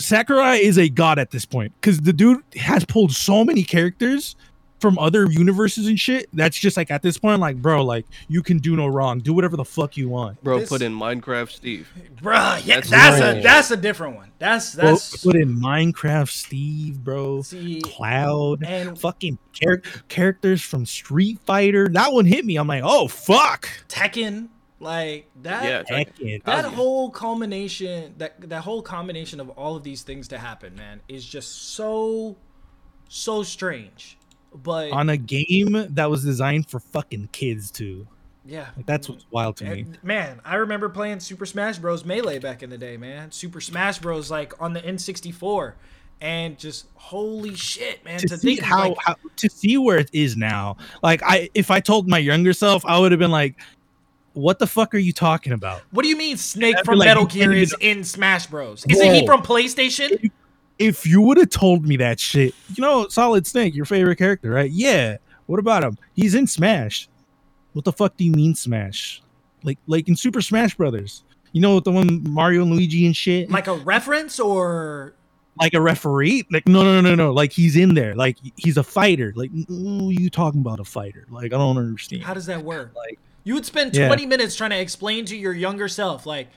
Sakurai 0.01 0.57
is 0.57 0.77
a 0.77 0.89
god 0.89 1.19
at 1.19 1.31
this 1.31 1.45
point 1.45 1.73
because 1.79 1.99
the 2.01 2.13
dude 2.13 2.43
has 2.55 2.85
pulled 2.85 3.11
so 3.11 3.43
many 3.45 3.63
characters 3.63 4.35
from 4.79 4.97
other 4.97 5.29
universes 5.29 5.85
and 5.85 5.99
shit. 5.99 6.27
That's 6.33 6.57
just 6.57 6.75
like 6.75 6.89
at 6.89 7.03
this 7.03 7.15
point, 7.19 7.39
like, 7.39 7.61
bro, 7.61 7.85
like 7.85 8.07
you 8.27 8.41
can 8.41 8.57
do 8.57 8.75
no 8.75 8.87
wrong. 8.87 9.19
Do 9.19 9.31
whatever 9.31 9.55
the 9.55 9.63
fuck 9.63 9.95
you 9.95 10.09
want. 10.09 10.43
Bro, 10.43 10.61
This- 10.61 10.69
put 10.69 10.81
in 10.81 10.93
Minecraft 10.93 11.51
Steve. 11.51 11.87
Bro, 12.19 12.33
yeah, 12.65 12.77
That's 12.77 12.89
that's, 12.89 13.19
a 13.21 13.33
right. 13.33 13.43
that's 13.43 13.69
a 13.71 13.77
different 13.77 14.15
one. 14.15 14.31
That's 14.39 14.73
Bro, 14.73 14.85
that's 14.85 15.23
put 15.23 15.35
in 15.35 15.59
Minecraft, 15.59 16.29
Steve, 16.29 17.03
bro. 17.03 17.43
see 17.43 17.79
Cloud. 17.81 18.63
and 18.65 18.99
fucking 18.99 19.37
char- 19.53 19.83
characters 20.07 20.63
from 20.63 20.87
Street 20.87 21.39
Fighter. 21.45 21.87
That 21.87 22.11
one 22.11 22.25
hit 22.25 22.43
me. 22.43 22.55
I'm 22.57 22.65
like, 22.67 22.81
oh 22.83 23.07
fuck. 23.07 23.69
Tekken, 23.87 24.47
like 24.81 25.27
that. 25.43 25.63
Yeah, 25.63 25.83
Heck. 25.95 26.15
That 26.17 26.43
Kazuya. 26.43 26.73
whole 26.73 27.09
culmination, 27.11 28.15
that 28.17 28.49
that 28.49 28.61
whole 28.61 28.81
combination 28.81 29.39
of 29.39 29.49
all 29.51 29.75
of 29.75 29.83
these 29.83 30.01
things 30.03 30.27
to 30.29 30.37
happen, 30.37 30.75
man, 30.75 31.01
is 31.07 31.23
just 31.25 31.73
so, 31.73 32.35
so 33.07 33.43
strange. 33.43 34.17
But 34.53 34.91
On 34.91 35.09
a 35.09 35.17
game 35.17 35.85
that 35.91 36.09
was 36.09 36.25
designed 36.25 36.69
for 36.69 36.79
fucking 36.81 37.29
kids 37.31 37.71
too. 37.71 38.05
yeah, 38.45 38.67
Like 38.75 38.85
that's 38.85 39.07
what's 39.07 39.25
wild 39.31 39.55
to 39.57 39.63
me. 39.65 39.85
Man, 40.03 40.41
I 40.43 40.55
remember 40.55 40.89
playing 40.89 41.21
Super 41.21 41.45
Smash 41.45 41.77
Bros. 41.77 42.03
Melee 42.03 42.39
back 42.39 42.61
in 42.63 42.69
the 42.69 42.77
day, 42.77 42.97
man. 42.97 43.31
Super 43.31 43.61
Smash 43.61 43.99
Bros. 43.99 44.29
like 44.29 44.59
on 44.61 44.73
the 44.73 44.81
N64, 44.81 45.73
and 46.19 46.57
just 46.59 46.87
holy 46.95 47.55
shit, 47.55 48.03
man. 48.03 48.19
To, 48.19 48.27
To, 48.27 48.37
see 48.37 48.55
think 48.55 48.59
how, 48.67 48.89
like, 48.89 48.97
how 48.99 49.15
to 49.37 49.49
see 49.49 49.77
where 49.77 49.97
it 49.99 50.09
is 50.11 50.35
now. 50.35 50.75
Like 51.01 51.21
I 51.23 51.49
if 51.53 51.71
I 51.71 51.79
told 51.79 52.09
my 52.09 52.17
younger 52.17 52.51
self, 52.51 52.85
I 52.85 52.99
would 52.99 53.11
have 53.13 53.19
been 53.19 53.31
like, 53.31 53.55
what 54.33 54.59
the 54.59 54.67
fuck 54.67 54.93
are 54.93 54.99
you 54.99 55.13
talking 55.13 55.53
about? 55.53 55.81
what 55.91 56.03
do 56.03 56.09
you 56.09 56.17
mean 56.17 56.37
Snake 56.37 56.75
from 56.85 56.99
like 56.99 57.07
Metal 57.07 57.25
Gear 57.25 57.51
is 57.51 57.75
in 57.79 58.03
Smash 58.03 58.47
Bros? 58.47 58.85
Isn't 58.87 59.13
he 59.13 59.25
from 59.25 59.41
PlayStation? 59.43 60.31
If 60.79 61.05
you 61.05 61.21
would 61.21 61.37
have 61.37 61.49
told 61.49 61.85
me 61.85 61.97
that 61.97 62.19
shit, 62.19 62.55
you 62.73 62.81
know, 62.81 63.07
Solid 63.07 63.45
Snake, 63.45 63.75
your 63.75 63.85
favorite 63.85 64.15
character, 64.15 64.49
right? 64.49 64.71
Yeah. 64.71 65.17
What 65.45 65.59
about 65.59 65.83
him? 65.83 65.97
He's 66.15 66.33
in 66.33 66.47
Smash. 66.47 67.07
What 67.73 67.85
the 67.85 67.93
fuck 67.93 68.17
do 68.17 68.23
you 68.23 68.31
mean 68.31 68.55
Smash? 68.55 69.21
Like 69.63 69.77
like 69.85 70.07
in 70.07 70.15
Super 70.15 70.41
Smash 70.41 70.75
Brothers. 70.75 71.23
You 71.51 71.61
know 71.61 71.79
the 71.79 71.91
one 71.91 72.23
Mario 72.27 72.63
and 72.63 72.71
Luigi 72.71 73.05
and 73.05 73.15
shit? 73.15 73.51
Like 73.51 73.67
a 73.67 73.75
reference 73.75 74.39
or 74.39 75.13
like 75.59 75.73
a 75.73 75.81
referee 75.81 76.45
like 76.51 76.67
no 76.67 76.83
no 76.83 77.01
no 77.01 77.13
no 77.13 77.31
like 77.31 77.51
he's 77.51 77.75
in 77.75 77.93
there 77.93 78.15
like 78.15 78.37
he's 78.55 78.77
a 78.77 78.83
fighter 78.83 79.33
like 79.35 79.51
you 79.53 80.29
talking 80.29 80.61
about 80.61 80.79
a 80.79 80.83
fighter 80.83 81.25
like 81.29 81.53
i 81.53 81.57
don't 81.57 81.77
understand 81.77 82.23
how 82.23 82.33
does 82.33 82.45
that 82.45 82.63
work? 82.63 82.93
like 82.95 83.19
You 83.43 83.55
would 83.55 83.65
spend 83.65 83.95
Yeah. 83.95 84.07
20 84.07 84.25
minutes 84.25 84.55
trying 84.55 84.69
to 84.71 84.79
explain 84.79 85.25
to 85.25 85.35
your 85.35 85.53
younger 85.53 85.87
self, 85.87 86.25
like, 86.25 86.47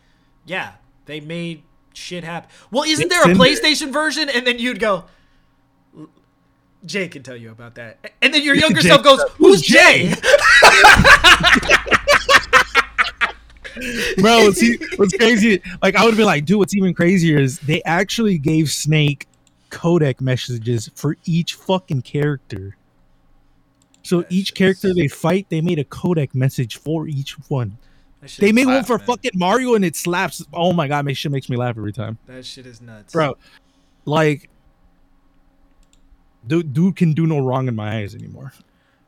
yeah, 0.44 0.72
they 1.06 1.20
made 1.20 1.62
shit 1.94 2.24
happen. 2.24 2.50
Well, 2.70 2.84
isn't 2.84 3.08
there 3.08 3.22
a. 3.22 3.34
PlayStation 3.34 3.92
version? 3.92 4.28
And 4.28 4.46
then 4.46 4.58
you'd 4.58 4.80
go, 4.80 5.04
Jay 6.84 7.08
can 7.08 7.22
tell 7.22 7.36
you 7.36 7.50
about 7.50 7.76
that. 7.76 7.98
And 8.20 8.34
then 8.34 8.42
your 8.42 8.54
younger 8.54 8.80
Jay- 8.82 8.88
self 8.88 9.02
goes, 9.02 9.22
Who's 9.38 9.62
Jay? 9.62 10.12
bro 14.18 14.44
what's, 14.44 14.62
what's 14.96 15.16
crazy 15.16 15.60
like 15.82 15.96
i 15.96 16.04
would 16.04 16.16
be 16.16 16.22
like 16.22 16.44
dude 16.44 16.58
what's 16.58 16.76
even 16.76 16.94
crazier 16.94 17.38
is 17.38 17.58
they 17.60 17.82
actually 17.82 18.38
gave 18.38 18.70
snake 18.70 19.26
codec 19.70 20.20
messages 20.20 20.88
for 20.94 21.16
each 21.24 21.54
fucking 21.54 22.00
character 22.02 22.76
so 24.04 24.24
each 24.28 24.54
character 24.54 24.94
they 24.94 25.08
fight 25.08 25.46
they 25.48 25.60
made 25.60 25.78
a 25.80 25.84
codec 25.84 26.34
message 26.34 26.76
for 26.76 27.08
each 27.08 27.32
one 27.48 27.76
they 28.38 28.52
made 28.52 28.66
one 28.66 28.84
for 28.84 28.96
man. 28.98 29.06
fucking 29.06 29.32
mario 29.34 29.74
and 29.74 29.84
it 29.84 29.96
slaps 29.96 30.44
oh 30.52 30.72
my 30.72 30.86
god 30.86 31.08
it 31.08 31.14
shit 31.14 31.32
makes 31.32 31.48
me 31.50 31.56
laugh 31.56 31.76
every 31.76 31.92
time 31.92 32.16
That 32.26 32.44
shit 32.46 32.64
is 32.66 32.80
nuts. 32.80 33.12
bro 33.12 33.36
like 34.04 34.48
dude, 36.46 36.72
dude 36.72 36.96
can 36.96 37.12
do 37.12 37.26
no 37.26 37.38
wrong 37.38 37.68
in 37.68 37.74
my 37.74 37.96
eyes 37.98 38.14
anymore 38.14 38.52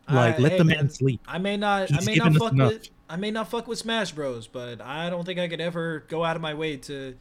like 0.09 0.37
I- 0.37 0.39
let 0.39 0.53
hey, 0.53 0.59
the 0.59 0.65
man, 0.65 0.91
sleep 0.91 1.21
I 1.27 1.39
may 1.39 1.57
not 1.57 1.89
He's 1.89 1.99
I 2.07 2.11
may 2.11 2.17
not 2.17 2.35
fuck 2.35 2.53
enough. 2.53 2.73
with 2.73 2.89
I 3.09 3.17
may 3.17 3.31
not 3.31 3.49
fuck 3.49 3.69
with 3.69 3.79
Smash 3.79 4.11
Bros, 4.11 4.49
but 4.49 4.81
I 4.81 5.11
don't 5.11 5.25
think 5.25 5.39
I 5.39 5.47
could 5.47 5.61
ever 5.61 6.05
go 6.09 6.25
out 6.25 6.35
of 6.35 6.43
my 6.43 6.55
way 6.55 6.77
to 6.79 7.15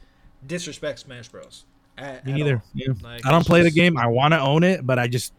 disrespect 0.48 0.98
Smash 1.00 1.28
Bros. 1.28 1.66
At, 1.98 2.26
me 2.26 2.32
at 2.34 2.38
neither 2.38 2.64
yeah. 2.74 2.88
Like, 3.02 3.26
i 3.26 3.32
don't 3.32 3.46
play 3.46 3.62
the 3.62 3.72
game 3.72 3.98
i 3.98 4.06
want 4.08 4.34
to 4.34 4.40
own 4.40 4.64
it 4.64 4.86
but 4.86 5.00
i 5.00 5.08
just 5.08 5.32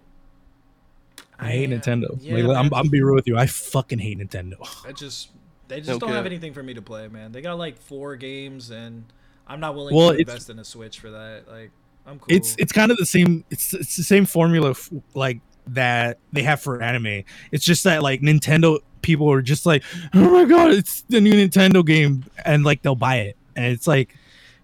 I 1.39 1.51
hate 1.51 1.73
uh, 1.73 1.77
Nintendo. 1.77 2.19
yeah, 2.21 2.35
like, 2.37 2.57
I'm, 2.57 2.67
man. 2.67 2.75
I'm 2.75 2.89
be 2.89 3.03
real 3.03 3.15
with 3.15 3.27
you. 3.27 3.37
I 3.37 3.47
fucking 3.47 3.99
hate 3.99 4.19
Nintendo. 4.19 4.57
I 4.87 4.93
just 4.93 5.31
they 5.69 5.81
just 5.81 6.01
don't 6.01 6.11
have 6.11 6.27
anything 6.27 6.53
for 6.53 6.63
me 6.63 6.75
to 6.75 6.83
play, 6.83 7.09
man. 7.09 7.33
They 7.33 7.43
got 7.43 7.59
like 7.59 7.79
four 7.79 8.17
games, 8.17 8.71
and 8.71 9.05
I'm 9.47 9.61
not 9.61 9.75
willing 9.75 9.95
Well, 9.95 10.13
to 10.13 10.19
invest 10.19 10.51
in 10.51 10.59
a 10.59 10.65
Switch 10.65 11.01
for 11.01 11.11
that. 11.11 11.45
Like, 11.49 11.71
I'm 12.07 12.19
cool. 12.19 12.27
It's 12.29 12.55
it's 12.59 12.73
kind 12.73 12.91
of 12.91 12.99
the 12.99 13.07
same. 13.07 13.45
It's 13.51 13.75
it's 13.75 13.97
the 13.97 14.05
same 14.05 14.27
formula 14.27 14.71
f- 14.71 14.91
like 15.15 15.41
that 15.69 16.19
they 16.33 16.43
have 16.43 16.61
for 16.61 16.83
anime. 16.83 17.25
It's 17.51 17.65
just 17.65 17.85
that 17.85 18.03
like 18.03 18.21
Nintendo 18.21 18.79
people 19.03 19.31
are 19.31 19.43
just 19.43 19.67
like, 19.67 19.83
oh 20.15 20.31
my 20.31 20.45
god, 20.45 20.73
it's 20.73 21.03
the 21.03 21.21
new 21.21 21.33
Nintendo 21.33 21.85
game, 21.85 22.25
and 22.45 22.65
like 22.65 22.83
they'll 22.83 22.95
buy 22.95 23.17
it, 23.17 23.37
and 23.55 23.67
it's 23.67 23.87
like, 23.87 24.15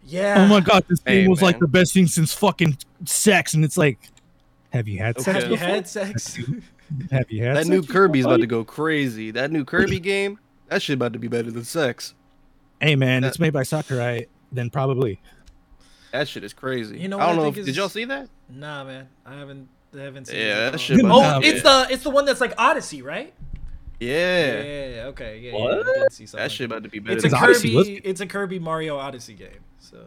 yeah. 0.05 0.37
oh 0.39 0.47
my 0.47 0.61
god, 0.61 0.85
this 0.89 1.01
Hey, 1.05 1.23
game 1.23 1.31
was 1.31 1.43
like 1.43 1.59
the 1.59 1.69
best 1.69 1.95
thing 1.95 2.07
since 2.07 2.33
fucking 2.33 2.77
sex, 3.05 3.55
and 3.55 3.65
it's 3.65 3.77
like, 3.77 3.99
have 4.73 4.89
you 4.89 4.99
had 4.99 5.21
sex? 5.21 5.43
Have 5.43 5.51
you 5.51 5.57
had 5.57 5.89
sex? 5.89 6.37
Have 7.11 7.31
you 7.31 7.43
had 7.45 7.57
That 7.57 7.61
sex 7.65 7.69
new 7.69 7.81
before, 7.83 7.93
Kirby's 7.93 8.25
about 8.25 8.41
to 8.41 8.47
go 8.47 8.65
crazy. 8.65 9.31
That 9.31 9.51
new 9.51 9.65
Kirby 9.65 10.01
game, 10.01 10.39
That 10.69 10.83
shit 10.83 10.95
about 10.95 11.13
to 11.13 11.19
be 11.19 11.29
better 11.29 11.51
than 11.51 11.65
sex. 11.65 12.15
Hey 12.81 12.97
man, 12.97 13.23
That- 13.23 13.29
it's 13.29 13.39
made 13.39 13.53
by 13.53 13.63
Sakurai. 13.63 14.27
Then 14.51 14.69
probably. 14.71 15.21
That 16.13 16.29
shit 16.29 16.45
is 16.45 16.53
crazy. 16.53 16.99
You 16.99 17.09
know 17.09 17.19
I 17.19 17.21
what 17.21 17.27
don't 17.31 17.35
I 17.35 17.37
know. 17.39 17.43
think 17.45 17.57
If, 17.57 17.61
is- 17.61 17.67
did 17.67 17.77
y'all 17.77 17.89
see 17.89 18.05
that? 18.07 18.29
Nah, 18.51 18.85
man, 18.85 19.09
I 19.25 19.35
haven't. 19.37 19.69
I 19.95 20.01
haven't 20.03 20.27
seen. 20.27 20.37
Yeah, 20.37 20.43
it 20.43 20.67
at 20.67 20.73
that 20.73 20.79
shit. 20.79 21.01
Oh, 21.05 21.07
about 21.21 21.35
to 21.37 21.41
be- 21.41 21.49
it's 21.49 21.63
the 21.63 21.87
it's 21.91 22.03
the 22.03 22.11
one 22.11 22.25
that's 22.25 22.41
like 22.41 22.55
Odyssey, 22.59 23.03
right? 23.03 23.33
Yeah. 24.01 24.63
Yeah. 24.63 25.03
Okay. 25.07 25.39
Yeah. 25.39 25.53
What? 25.55 25.77
Yeah, 25.87 25.93
I 25.97 25.99
did 26.01 26.13
see 26.13 26.27
something 26.27 26.39
That 26.39 26.45
like 26.45 26.51
shit 26.51 26.65
about 26.67 26.83
to 26.83 26.89
be 26.89 26.99
better 26.99 27.17
It's 27.17 27.25
a 27.25 27.29
than 27.29 27.41
Because 27.41 27.57
Kirby. 27.63 27.75
was- 27.77 27.89
It's 27.89 28.21
a 28.21 28.27
Kirby 28.27 28.59
Mario 28.59 28.97
Odyssey 28.97 29.35
game. 29.35 29.61
So 29.79 29.99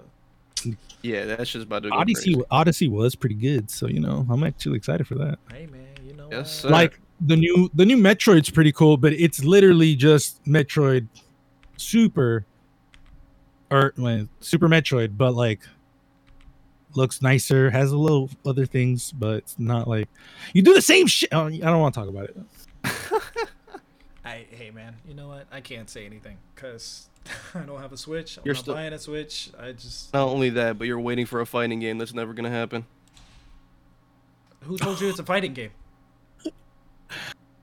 Yeah, 1.06 1.26
that's 1.26 1.52
just 1.52 1.68
about 1.68 1.84
to 1.84 1.90
go 1.90 1.96
Odyssey 1.96 2.34
crazy. 2.34 2.48
Odyssey 2.50 2.88
was 2.88 3.14
pretty 3.14 3.36
good, 3.36 3.70
so 3.70 3.88
you 3.88 4.00
know 4.00 4.26
I'm 4.28 4.44
actually 4.44 4.78
excited 4.78 5.08
for 5.08 5.16
that. 5.16 5.38
hey, 5.52 5.68
man, 5.68 5.86
you 6.04 6.16
know. 6.16 6.28
Yes, 6.32 6.62
sir. 6.62 6.70
Like 6.70 7.00
the 7.22 7.36
new 7.36 7.70
the 7.76 7.86
new 7.86 7.98
Metroid's 7.98 8.50
pretty 8.50 8.72
cool, 8.72 8.98
but 8.98 9.14
it's 9.14 9.44
literally 9.44 9.96
just 9.96 10.44
Metroid 10.46 11.08
Super 11.78 12.44
or 13.70 13.94
well, 13.98 14.28
Super 14.40 14.68
Metroid, 14.68 15.16
but 15.16 15.36
like 15.36 15.62
looks 16.96 17.22
nicer, 17.22 17.70
has 17.70 17.92
a 17.92 17.98
little 17.98 18.32
other 18.44 18.66
things, 18.66 19.12
but 19.12 19.38
it's 19.38 19.60
not 19.60 19.88
like 19.88 20.10
you 20.54 20.64
do 20.64 20.74
the 20.74 20.82
same 20.82 21.06
shit. 21.06 21.30
Oh, 21.32 21.46
I 21.46 21.58
don't 21.58 21.82
want 21.82 21.94
to 21.94 22.00
talk 22.00 22.10
about 22.10 22.30
it. 22.30 22.38
I, 24.26 24.46
hey 24.50 24.72
man, 24.72 24.96
you 25.08 25.14
know 25.14 25.28
what? 25.28 25.46
I 25.52 25.62
can't 25.62 25.90
say 25.90 26.06
anything 26.06 26.38
because 26.56 27.08
I 27.54 27.60
don't 27.60 27.80
have 27.80 27.94
a 27.94 27.98
Switch. 27.98 28.38
I'm 28.38 28.44
You're 28.46 28.56
not 28.56 28.62
still- 28.64 28.74
buying 28.74 28.92
a 28.94 29.00
Switch. 29.00 29.52
I 29.60 29.72
just 29.72 30.14
Not 30.14 30.28
only 30.28 30.50
that, 30.52 30.78
but 30.80 30.88
you're 30.88 31.00
waiting 31.00 31.26
for 31.26 31.42
a 31.42 31.46
fighting 31.46 31.80
game 31.80 31.98
that's 31.98 32.14
never 32.14 32.34
gonna 32.34 32.50
happen. 32.50 32.86
who 34.62 34.78
told 34.78 35.00
you 35.00 35.10
it's 35.10 35.20
a 35.20 35.24
fighting 35.34 35.54
game? 35.54 35.72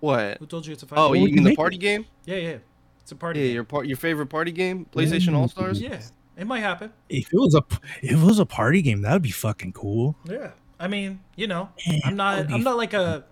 What? 0.01 0.39
Who 0.39 0.47
told 0.47 0.67
you 0.67 0.73
it's 0.73 0.83
a 0.83 0.87
oh, 0.87 0.89
fighting 0.89 1.05
Oh, 1.05 1.09
What 1.09 1.15
game? 1.15 1.23
you 1.23 1.29
you 1.29 1.35
mean 1.37 1.45
the 1.45 1.57
party 1.57 1.77
it? 1.77 1.81
game? 1.81 2.07
Yeah, 2.25 2.37
yeah, 2.37 2.57
it's 3.01 3.13
a 3.13 3.17
party. 3.17 3.41
Yeah, 3.41 3.47
game. 3.47 3.55
your 3.55 3.65
part, 3.65 3.87
your 3.87 3.97
favorite 3.97 4.27
party 4.27 4.53
game, 4.53 4.87
PlayStation 4.93 5.33
Yeah. 5.33 5.39
All 5.39 5.49
Stars. 5.49 5.81
Yeah, 5.81 6.01
it 6.37 6.47
might 6.47 6.61
happen. 6.61 6.93
If 7.09 7.33
it 7.33 7.39
was 7.39 7.55
a 7.55 7.63
if 8.03 8.13
it 8.13 8.25
was 8.25 8.39
a 8.39 8.47
party 8.47 8.83
game, 8.83 9.03
that 9.03 9.13
would 9.13 9.23
be 9.23 9.31
fucking 9.31 9.73
cool. 9.73 10.17
Yeah, 10.25 10.51
I 10.81 10.89
mean, 10.89 11.21
you 11.37 11.47
know, 11.47 11.69
I'm 12.05 12.17
not 12.17 12.51
I'm 12.53 12.63
not 12.65 12.77
like 12.77 12.95
a 12.95 13.25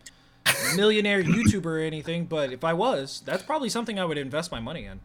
millionaire 0.76 1.22
YouTuber 1.22 1.64
or 1.66 1.78
anything, 1.80 2.24
but 2.26 2.52
if 2.52 2.64
I 2.64 2.72
was, 2.72 3.22
that's 3.24 3.42
probably 3.42 3.68
something 3.68 3.98
I 3.98 4.04
would 4.04 4.18
invest 4.18 4.50
my 4.52 4.60
money 4.60 4.84
in. 4.84 5.00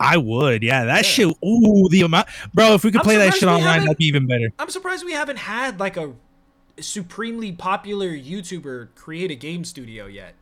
I 0.00 0.16
would, 0.16 0.62
yeah. 0.62 0.84
That 0.84 0.96
Yeah. 0.96 1.02
shit. 1.02 1.36
Ooh, 1.44 1.88
the 1.88 2.02
amount, 2.02 2.26
bro. 2.52 2.74
If 2.74 2.84
we 2.84 2.90
could 2.90 3.00
I'm 3.00 3.04
play 3.04 3.16
that 3.18 3.34
shit 3.34 3.48
online, 3.48 3.82
that'd 3.82 3.96
be 3.96 4.06
even 4.06 4.26
better. 4.26 4.50
I'm 4.58 4.68
surprised 4.68 5.04
we 5.04 5.12
haven't 5.12 5.38
had 5.38 5.78
like 5.78 5.96
a 5.96 6.12
supremely 6.80 7.52
popular 7.52 8.08
YouTuber 8.10 8.88
create 8.96 9.30
a 9.30 9.36
game 9.36 9.64
studio 9.64 10.06
yet. 10.06 10.34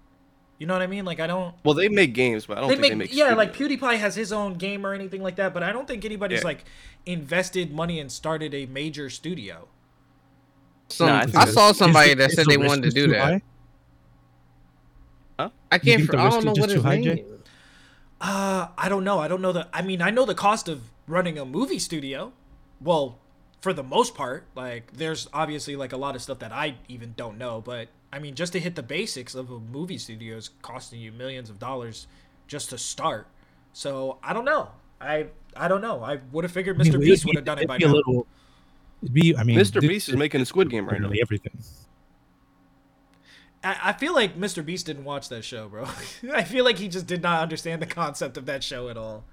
You 0.59 0.67
know 0.67 0.75
what 0.75 0.83
I 0.83 0.87
mean? 0.87 1.05
Like 1.05 1.21
I 1.21 1.27
don't. 1.27 1.55
Well, 1.65 1.75
they 1.75 1.89
make 1.89 2.15
games, 2.15 2.47
but 2.47 2.57
I 2.57 2.61
don't 2.61 2.69
They 2.71 2.75
think 2.77 2.83
make, 2.83 2.91
they 2.93 2.97
make. 2.97 3.15
yeah, 3.15 3.35
like. 3.35 3.53
PewDiePie 3.55 3.99
has 3.99 4.15
his 4.15 4.33
own 4.33 4.55
game 4.55 4.87
or 4.87 4.95
anything 4.95 5.23
like 5.23 5.37
that, 5.37 5.53
but 5.53 5.63
I 5.63 5.73
don't 5.73 5.87
think 5.89 6.05
anybody's 6.05 6.41
Yeah. 6.41 6.45
like 6.47 6.65
invested 7.05 7.73
money 7.75 7.99
and 8.01 8.11
started 8.11 8.55
a 8.55 8.67
major 8.67 9.11
studio. 9.11 9.69
Some, 10.89 11.09
Nah, 11.09 11.27
I 11.35 11.43
I, 11.43 11.45
saw 11.47 11.73
somebody 11.73 12.11
is- 12.13 12.17
that 12.17 12.31
is 12.31 12.37
said 12.37 12.47
they 12.47 12.57
wanted 12.57 12.85
to 12.85 12.91
do 12.91 13.09
that. 13.09 13.21
high? 13.23 13.43
I 15.71 15.79
can't. 15.79 16.01
think 16.01 16.11
For, 16.11 16.17
I 16.19 16.31
don't 16.31 16.45
know 16.45 16.51
what 16.53 16.57
just 16.71 16.71
his 16.73 16.83
too 16.83 16.89
name. 16.89 17.03
Jay? 17.03 17.21
is. 17.23 17.41
Uh, 18.21 18.69
I 18.79 18.89
don't 18.89 19.05
know. 19.05 19.19
I 19.19 19.29
don't 19.29 19.41
know 19.43 19.53
the. 19.53 19.69
I 19.73 19.83
mean, 19.83 20.01
I 20.03 20.11
know 20.11 20.25
the 20.25 20.35
cost 20.35 20.69
of 20.69 20.83
running 21.07 21.39
a 21.39 21.45
movie 21.45 21.79
studio. 21.79 22.33
Well, 22.81 23.19
for 23.61 23.73
the 23.73 23.83
most 23.83 24.15
part, 24.15 24.47
like 24.55 24.93
there's 24.93 25.29
obviously 25.33 25.75
like 25.77 25.93
a 25.93 25.97
lot 25.97 26.15
of 26.17 26.23
stuff 26.23 26.39
that 26.41 26.53
I 26.53 26.77
even 26.89 27.15
don't 27.17 27.39
know, 27.39 27.61
but 27.61 27.89
I 28.13 28.19
mean, 28.19 28.35
just 28.35 28.53
to 28.53 28.61
hit 28.61 28.75
the 28.77 28.83
basics 28.83 29.35
of 29.35 29.51
a 29.51 29.59
movie 29.59 29.99
studio 29.99 30.37
is 30.37 30.51
costing 30.63 31.01
you 31.01 31.11
millions 31.13 31.49
of 31.51 31.59
dollars 31.59 32.07
just 32.47 32.71
to 32.71 32.79
start. 32.79 33.27
So 33.73 34.19
I 34.23 34.33
don't 34.33 34.45
know. 34.45 34.69
I 35.01 35.27
I 35.57 35.67
don't 35.69 35.81
know. 35.81 36.03
I 36.03 36.19
would 36.33 36.45
have 36.45 36.53
figured 36.53 36.81
I 36.81 36.85
mean, 36.85 36.93
Mr. 36.93 37.01
Beast 37.01 37.25
would 37.27 37.37
have 37.37 37.45
done 37.45 37.59
it 37.59 37.67
by 37.69 37.79
be 37.79 37.85
a 37.85 37.89
now. 37.89 37.95
little- 37.95 38.27
be, 39.13 39.37
I 39.37 39.43
mean, 39.43 39.59
Mr. 39.59 39.81
dude, 39.81 39.89
Beast 39.91 40.09
is 40.11 40.17
making 40.17 40.41
a 40.43 40.45
Squid 40.45 40.71
Game 40.71 40.85
right 40.85 40.93
now. 40.93 41.09
literally 41.09 41.19
everything. 41.23 41.59
I, 43.65 43.93
feel 43.93 44.15
like 44.15 44.37
Mr. 44.37 44.65
Beast 44.65 44.87
didn't 44.87 45.05
watch 45.05 45.29
that 45.29 45.45
show, 45.45 45.69
bro. 45.69 45.85
I 46.33 46.43
feel 46.43 46.65
like 46.65 46.79
he 46.79 46.89
just 46.89 47.07
did 47.07 47.23
not 47.23 47.43
understand 47.43 47.81
the 47.81 47.87
concept 47.87 48.37
of 48.37 48.47
that 48.47 48.65
show 48.65 48.89
at 48.89 48.97
all. 48.97 49.25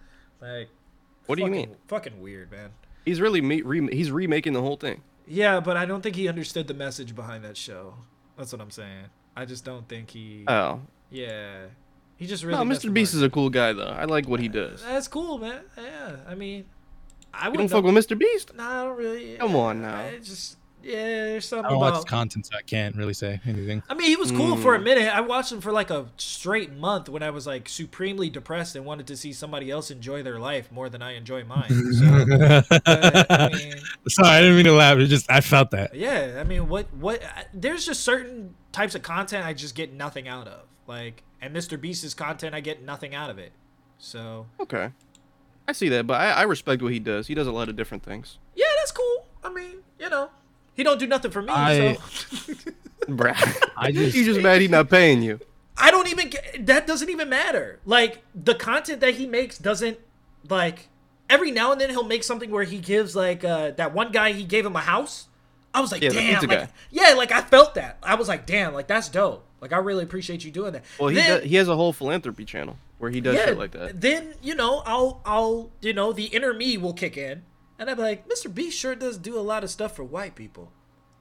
Like, 0.41 0.69
What 1.25 1.37
do 1.37 1.43
you 1.43 1.49
mean? 1.49 1.75
Fucking 1.87 2.21
weird, 2.21 2.51
man. 2.51 2.71
He's 3.05 3.19
really 3.19 3.41
me- 3.41 3.61
re- 3.61 3.95
he's 3.95 4.11
remaking 4.11 4.53
the 4.53 4.61
whole 4.61 4.77
thing. 4.77 5.01
Yeah, 5.27 5.59
but 5.59 5.77
I 5.77 5.85
don't 5.85 6.01
think 6.01 6.15
he 6.15 6.27
understood 6.27 6.67
the 6.67 6.73
message 6.73 7.15
behind 7.15 7.43
that 7.43 7.57
show. 7.57 7.95
That's 8.37 8.51
what 8.51 8.61
I'm 8.61 8.71
saying. 8.71 9.05
I 9.35 9.45
just 9.45 9.65
don't 9.65 9.87
think 9.87 10.11
he. 10.11 10.43
Oh, 10.47 10.81
yeah, 11.11 11.65
he 12.17 12.27
just 12.27 12.43
really. 12.43 12.63
no, 12.63 12.75
Mr. 12.75 12.93
Beast 12.93 13.13
is 13.13 13.21
a 13.21 13.29
cool 13.29 13.49
guy 13.49 13.73
though. 13.73 13.87
I 13.87 14.05
like 14.05 14.27
what 14.27 14.39
he 14.39 14.49
uh, 14.49 14.53
does. 14.53 14.83
That's 14.83 15.07
cool, 15.07 15.37
man. 15.37 15.61
Yeah, 15.77 16.17
I 16.27 16.35
mean, 16.35 16.65
I 17.33 17.45
You 17.45 17.51
would 17.51 17.57
don't 17.57 17.69
fuck 17.69 17.83
with 17.83 17.95
Mr. 17.95 18.17
Beast? 18.17 18.55
Nah, 18.55 18.81
I 18.81 18.83
don't 18.85 18.97
really. 18.97 19.37
Come 19.37 19.55
on 19.55 19.81
now. 19.81 19.99
I 19.99 20.17
just 20.19 20.57
yeah, 20.83 20.93
there's 21.03 21.47
something 21.47 21.65
I 21.65 21.69
don't 21.69 21.79
watch 21.79 21.93
about. 21.93 22.07
content, 22.07 22.45
so 22.47 22.57
I 22.57 22.61
can't 22.61 22.95
really 22.95 23.13
say 23.13 23.39
anything. 23.45 23.83
I 23.89 23.93
mean, 23.93 24.07
he 24.07 24.15
was 24.15 24.31
cool 24.31 24.55
for 24.57 24.75
a 24.75 24.79
Mm. 24.79 24.83
minute. 24.83 25.15
I 25.15 25.21
watched 25.21 25.51
him 25.51 25.61
for 25.61 25.71
like 25.71 25.89
a 25.89 26.07
straight 26.17 26.71
month 26.73 27.09
when 27.09 27.21
I 27.23 27.29
was 27.29 27.45
like 27.47 27.67
supremely 27.69 28.29
depressed 28.29 28.75
and 28.75 28.85
wanted 28.85 29.07
to 29.07 29.17
see 29.17 29.33
somebody 29.33 29.69
else 29.69 29.91
enjoy 29.91 30.23
their 30.23 30.39
life 30.39 30.71
more 30.71 30.89
than 30.89 31.01
I 31.01 31.15
enjoy 31.15 31.43
mine. 31.43 31.69
So, 31.93 32.25
but, 32.69 32.81
I 33.29 33.49
mean, 33.51 33.73
Sorry, 34.09 34.29
I 34.29 34.41
didn't 34.41 34.55
mean 34.55 34.65
to 34.65 34.73
laugh. 34.73 34.97
It 34.97 35.07
just 35.07 35.29
I 35.29 35.41
felt 35.41 35.71
that. 35.71 35.93
yeah, 35.95 36.37
I 36.39 36.43
mean, 36.43 36.67
what 36.69 36.93
what? 36.93 37.21
There's 37.53 37.85
just 37.85 38.01
certain 38.03 38.55
types 38.71 38.95
of 38.95 39.01
content 39.01 39.45
I 39.45 39.53
just 39.53 39.75
get 39.75 39.93
nothing 39.93 40.27
out 40.27 40.47
of. 40.47 40.61
Like, 40.87 41.23
and 41.41 41.55
Mr. 41.55 41.79
Beast's 41.79 42.13
content, 42.13 42.55
I 42.55 42.61
get 42.61 42.83
nothing 42.83 43.13
out 43.13 43.29
of 43.29 43.37
it. 43.37 43.51
So 43.97 44.47
Okay, 44.61 44.91
I 45.67 45.73
see 45.73 45.89
that, 45.89 46.07
but 46.07 46.19
I, 46.21 46.29
I 46.31 46.41
respect 46.43 46.81
what 46.81 46.93
he 46.93 46.99
does. 46.99 47.27
He 47.27 47.33
does 47.35 47.47
a 47.47 47.51
lot 47.51 47.67
of 47.69 47.75
different 47.75 48.01
things. 48.03 48.37
yeah, 48.55 48.65
that's 48.77 48.91
cool. 48.91 49.27
I 49.43 49.49
mean, 49.53 49.77
you 49.99 50.09
know, 50.09 50.29
he 50.79 50.83
don't 50.85 50.97
do 50.97 51.07
nothing 51.07 51.29
for 51.31 51.41
me. 51.41 51.49
I- 51.51 51.95
so 51.95 52.53
Bruh. 53.07 53.67
I 53.75 53.91
just- 53.91 54.15
you 54.15 54.23
just 54.23 54.39
mad 54.41 54.61
he 54.61 54.67
not 54.69 54.89
paying 54.89 55.21
you. 55.21 55.39
I 55.77 55.91
don't 55.91 56.07
even 56.07 56.29
get 56.29 56.65
that 56.67 56.87
doesn't 56.87 57.09
even 57.09 57.27
matter. 57.29 57.79
Like 57.85 58.23
the 58.35 58.55
content 58.55 59.01
that 59.01 59.15
he 59.15 59.25
makes 59.27 59.57
doesn't 59.57 59.97
like 60.49 60.87
every 61.29 61.51
now 61.51 61.71
and 61.73 61.79
then 61.81 61.89
he'll 61.89 62.03
make 62.03 62.23
something 62.23 62.49
where 62.51 62.63
he 62.63 62.77
gives 62.79 63.15
like 63.15 63.43
uh 63.43 63.71
that 63.71 63.93
one 63.93 64.11
guy 64.11 64.31
he 64.31 64.43
gave 64.43 64.65
him 64.65 64.75
a 64.75 64.79
house. 64.81 65.27
I 65.73 65.81
was 65.81 65.91
like, 65.91 66.01
Yeah, 66.01 66.09
damn, 66.09 66.41
like, 66.47 66.49
guy. 66.49 66.69
yeah, 66.91 67.13
like 67.15 67.31
I 67.31 67.41
felt 67.41 67.75
that. 67.75 67.97
I 68.03 68.15
was 68.15 68.27
like, 68.27 68.45
damn, 68.45 68.73
like 68.73 68.87
that's 68.87 69.09
dope. 69.09 69.45
Like 69.61 69.71
I 69.73 69.77
really 69.77 70.03
appreciate 70.03 70.43
you 70.45 70.51
doing 70.51 70.71
that. 70.73 70.83
Well, 70.99 71.09
he 71.09 71.15
Then- 71.15 71.41
does, 71.41 71.49
he 71.49 71.55
has 71.57 71.67
a 71.67 71.75
whole 71.75 71.91
philanthropy 71.93 72.45
channel 72.45 72.77
where 72.97 73.11
he 73.11 73.21
does 73.21 73.35
shit 73.37 73.57
like 73.57 73.71
that. 73.71 73.99
Then 74.01 74.33
you 74.41 74.55
know, 74.55 74.81
I'll 74.85 75.21
I'll 75.25 75.71
you 75.81 75.93
know 75.93 76.11
the 76.13 76.25
inner 76.25 76.53
me 76.53 76.77
will 76.77 76.93
kick 76.93 77.15
in, 77.17 77.43
and 77.79 77.89
I'll 77.89 77.95
be 77.95 78.01
like, 78.01 78.27
Mr. 78.27 78.53
B 78.53 78.69
sure 78.69 78.93
does 78.93 79.17
do 79.17 79.37
a 79.37 79.41
lot 79.41 79.63
of 79.63 79.69
stuff 79.71 79.95
for 79.95 80.03
white 80.03 80.35
people. 80.35 80.71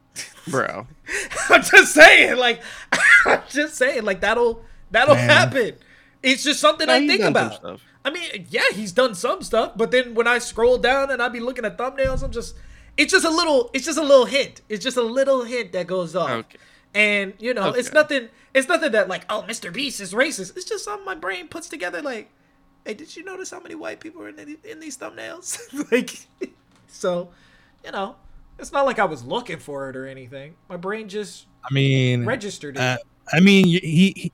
Bro, 0.48 0.88
I'm 1.48 1.62
just 1.62 1.94
saying, 1.94 2.36
like, 2.36 2.60
I'm 3.24 3.42
just 3.48 3.76
saying, 3.76 4.04
like 4.04 4.20
that'll 4.20 4.64
that'll 4.90 5.14
Man. 5.14 5.30
happen. 5.30 5.76
It's 6.22 6.42
just 6.42 6.60
something 6.60 6.88
Nah, 6.88 6.94
I 6.94 7.06
think 7.06 7.22
about. 7.22 7.80
I 8.04 8.10
mean, 8.10 8.46
yeah, 8.50 8.70
he's 8.72 8.92
done 8.92 9.14
some 9.14 9.42
stuff, 9.42 9.72
but 9.76 9.90
then 9.90 10.14
when 10.14 10.26
I 10.26 10.38
scroll 10.38 10.78
down 10.78 11.10
and 11.10 11.22
I 11.22 11.28
be 11.28 11.40
looking 11.40 11.64
at 11.64 11.76
thumbnails, 11.76 12.22
I'm 12.22 12.30
just, 12.30 12.56
it's 12.96 13.12
just 13.12 13.24
a 13.24 13.30
little, 13.30 13.70
it's 13.74 13.84
just 13.84 13.98
a 13.98 14.02
little 14.02 14.24
hint. 14.24 14.62
It's 14.68 14.82
just 14.82 14.96
a 14.96 15.02
little 15.02 15.44
hint 15.44 15.72
that 15.72 15.86
goes 15.86 16.16
off. 16.16 16.30
Okay. 16.30 16.58
And 16.94 17.34
you 17.38 17.54
know, 17.54 17.70
it's 17.70 17.92
nothing. 17.92 18.28
It's 18.54 18.66
nothing 18.66 18.92
that 18.92 19.08
like, 19.08 19.24
oh, 19.28 19.44
Mr. 19.46 19.72
Beast 19.72 20.00
is 20.00 20.14
racist. 20.14 20.56
It's 20.56 20.64
just 20.64 20.84
something 20.84 21.04
my 21.04 21.14
brain 21.14 21.48
puts 21.48 21.68
together. 21.68 22.00
Like, 22.00 22.30
hey, 22.88 22.94
did 22.94 23.14
you 23.14 23.22
notice 23.22 23.50
how 23.50 23.60
many 23.60 23.74
white 23.74 24.00
people 24.00 24.22
are 24.22 24.30
in, 24.30 24.36
the, 24.36 24.58
in 24.64 24.80
these 24.80 24.96
thumbnails? 24.96 25.58
like, 25.92 26.18
so, 26.86 27.28
you 27.84 27.92
know, 27.92 28.16
it's 28.58 28.72
not 28.72 28.86
like 28.86 28.98
I 28.98 29.04
was 29.04 29.22
looking 29.22 29.58
for 29.58 29.90
it 29.90 29.96
or 29.96 30.06
anything. 30.06 30.54
My 30.70 30.78
brain 30.78 31.06
just 31.06 31.46
I 31.62 31.72
mean, 31.72 32.24
registered 32.24 32.76
it. 32.76 32.80
uh, 32.80 32.96
I 33.30 33.40
mean, 33.40 33.66
he, 33.66 33.78
he 34.16 34.32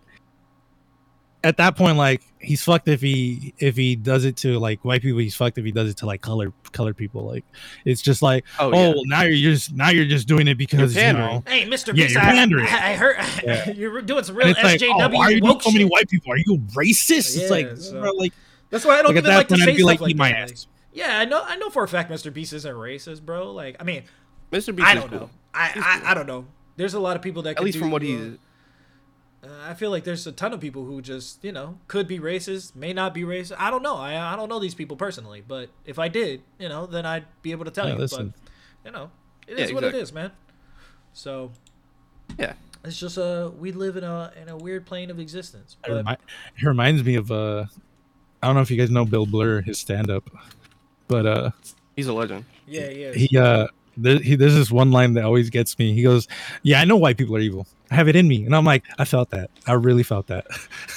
at 1.42 1.58
that 1.58 1.76
point, 1.76 1.98
like 1.98 2.22
he's 2.38 2.62
fucked 2.62 2.88
if 2.88 3.00
he 3.02 3.52
if 3.58 3.76
he 3.76 3.96
does 3.96 4.24
it 4.24 4.36
to 4.38 4.58
like 4.58 4.84
white 4.84 5.02
people. 5.02 5.18
He's 5.18 5.36
fucked 5.36 5.58
if 5.58 5.64
he 5.64 5.72
does 5.72 5.90
it 5.90 5.96
to 5.98 6.06
like 6.06 6.22
colored 6.22 6.52
colored 6.72 6.96
people. 6.96 7.26
Like 7.26 7.44
it's 7.84 8.00
just 8.00 8.22
like, 8.22 8.44
Oh, 8.58 8.70
oh, 8.70 8.72
yeah. 8.72 8.88
well, 8.94 9.02
now 9.06 9.22
you're 9.22 9.52
just 9.52 9.74
now 9.74 9.90
you're 9.90 10.06
just 10.06 10.26
doing 10.26 10.48
it 10.48 10.56
because 10.56 10.96
you 10.96 11.12
know. 11.12 11.42
Hey, 11.46 11.66
Mr. 11.66 11.88
Yeah, 11.88 11.92
Beast, 12.04 12.14
you're 12.14 12.22
I, 12.22 12.26
pandering. 12.26 12.66
I, 12.66 12.92
I 12.92 12.94
heard 12.94 13.16
Yeah. 13.42 13.70
you're 13.76 14.00
doing 14.00 14.24
some 14.24 14.36
real 14.36 14.46
it's 14.46 14.62
like, 14.62 14.80
SJW 14.80 15.12
oh, 15.12 15.14
why 15.14 15.24
are 15.26 15.32
you 15.32 15.40
doing 15.40 15.60
so 15.60 15.70
many 15.70 15.84
white 15.84 16.08
people? 16.08 16.32
Are 16.32 16.38
you 16.38 16.58
racist? 16.74 17.36
Yeah, 17.36 17.42
it's 17.42 17.50
like, 17.50 17.76
so- 17.76 18.00
bro, 18.00 18.12
like, 18.12 18.32
That's 18.70 18.84
why 18.84 18.98
I 18.98 19.02
don't 19.02 19.06
like 19.14 19.16
at 19.16 19.18
even 19.18 19.30
that 19.30 19.36
like 19.36 19.48
to 19.48 19.56
say 19.56 19.62
I'd 19.70 19.76
be 19.76 19.78
stuff 19.78 19.86
like, 19.86 20.00
like 20.00 20.10
eat 20.10 20.16
my 20.16 20.28
that. 20.32 20.40
Like, 20.42 20.52
ass. 20.52 20.66
yeah, 20.92 21.18
I 21.18 21.24
know. 21.24 21.42
I 21.44 21.56
know 21.56 21.70
for 21.70 21.84
a 21.84 21.88
fact 21.88 22.10
Mr. 22.10 22.32
Beast 22.32 22.52
isn't 22.52 22.74
racist, 22.74 23.22
bro. 23.22 23.52
Like, 23.52 23.76
I 23.80 23.84
mean, 23.84 24.04
Mr. 24.52 24.74
Beast 24.74 24.88
I 24.88 24.94
don't 24.94 25.08
cool. 25.10 25.20
know. 25.20 25.30
I, 25.52 26.00
I 26.04 26.10
I 26.10 26.14
don't 26.14 26.26
know. 26.26 26.46
There's 26.76 26.94
a 26.94 27.00
lot 27.00 27.14
of 27.16 27.22
people 27.22 27.42
that 27.42 27.50
At 27.50 27.56
could 27.58 27.64
least 27.66 27.74
do, 27.74 27.80
from 27.80 27.90
what 27.90 28.02
uh, 28.02 28.06
he. 28.06 28.38
Uh, 29.44 29.48
I 29.68 29.74
feel 29.74 29.90
like 29.90 30.04
there's 30.04 30.26
a 30.26 30.32
ton 30.32 30.52
of 30.54 30.60
people 30.60 30.84
who 30.86 31.02
just, 31.02 31.44
you 31.44 31.52
know, 31.52 31.78
could 31.86 32.08
be 32.08 32.18
racist, 32.18 32.74
may 32.74 32.92
not 32.94 33.12
be 33.12 33.22
racist. 33.22 33.56
I 33.58 33.70
don't 33.70 33.82
know. 33.82 33.96
I 33.96 34.32
I 34.32 34.36
don't 34.36 34.48
know 34.48 34.58
these 34.58 34.74
people 34.74 34.96
personally, 34.96 35.42
but 35.46 35.68
if 35.84 35.98
I 35.98 36.08
did, 36.08 36.42
you 36.58 36.68
know, 36.68 36.86
then 36.86 37.04
I'd 37.06 37.26
be 37.42 37.52
able 37.52 37.66
to 37.66 37.70
tell 37.70 37.86
Yeah, 37.86 37.92
you. 37.94 37.98
listen. 38.00 38.32
But 38.82 38.88
you 38.90 38.92
know, 38.96 39.10
it 39.46 39.58
Yeah, 39.58 39.64
is 39.66 39.72
what 39.72 39.84
it 39.84 39.94
is, 39.94 40.12
man. 40.12 40.32
So 41.12 41.52
Yeah. 42.38 42.54
it's 42.84 42.98
just 42.98 43.18
uh 43.18 43.50
we 43.58 43.70
live 43.72 43.96
in 43.98 44.04
a 44.04 44.32
in 44.40 44.48
a 44.48 44.56
weird 44.56 44.86
plane 44.86 45.10
of 45.10 45.18
existence. 45.20 45.76
It, 45.84 45.88
But 45.88 45.96
remi- 46.06 46.16
it 46.58 46.64
reminds 46.66 47.04
me 47.04 47.14
of 47.16 47.30
uh 47.30 47.66
I 48.44 48.48
don't 48.48 48.56
know 48.56 48.60
if 48.60 48.70
you 48.70 48.76
guys 48.76 48.90
know 48.90 49.06
Bill 49.06 49.24
Burr, 49.24 49.62
his 49.62 49.78
stand 49.78 50.10
up, 50.10 50.28
but 51.08 51.24
uh, 51.24 51.50
He's 51.96 52.08
a 52.08 52.12
legend. 52.12 52.44
Yeah, 52.66 52.90
yeah. 52.90 53.12
he 53.12 53.38
uh, 53.38 53.68
there, 53.96 54.18
he, 54.18 54.36
there's 54.36 54.54
this 54.54 54.70
one 54.70 54.90
line 54.90 55.14
that 55.14 55.24
always 55.24 55.48
gets 55.48 55.78
me. 55.78 55.94
He 55.94 56.02
goes, 56.02 56.28
"Yeah, 56.62 56.80
I 56.80 56.84
know 56.84 56.96
white 56.96 57.16
people 57.16 57.36
are 57.36 57.40
evil. 57.40 57.66
I 57.90 57.94
have 57.94 58.06
it 58.06 58.16
in 58.16 58.28
me," 58.28 58.44
and 58.44 58.54
I'm 58.54 58.66
like, 58.66 58.84
I 58.98 59.06
felt 59.06 59.30
that. 59.30 59.50
I 59.66 59.72
really 59.72 60.02
felt 60.02 60.26
that. 60.26 60.44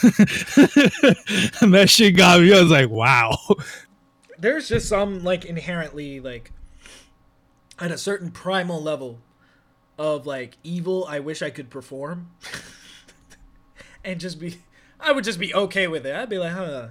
and 1.61 1.73
that 1.73 1.89
shit 1.89 2.17
got 2.17 2.41
me. 2.41 2.53
I 2.53 2.61
was 2.61 2.69
like, 2.69 2.89
wow. 2.89 3.37
There's 4.37 4.67
just 4.67 4.89
some 4.89 5.23
like 5.23 5.45
inherently 5.45 6.19
like 6.19 6.51
at 7.79 7.91
a 7.91 7.97
certain 7.97 8.29
primal 8.29 8.81
level 8.81 9.19
of 9.97 10.27
like 10.27 10.57
evil 10.63 11.05
I 11.07 11.19
wish 11.19 11.41
I 11.41 11.49
could 11.49 11.69
perform. 11.69 12.31
and 14.03 14.19
just 14.19 14.39
be 14.39 14.57
I 14.99 15.11
would 15.11 15.23
just 15.23 15.39
be 15.39 15.53
okay 15.53 15.87
with 15.87 16.05
it. 16.05 16.15
I'd 16.15 16.29
be 16.29 16.39
like, 16.39 16.53
huh. 16.53 16.89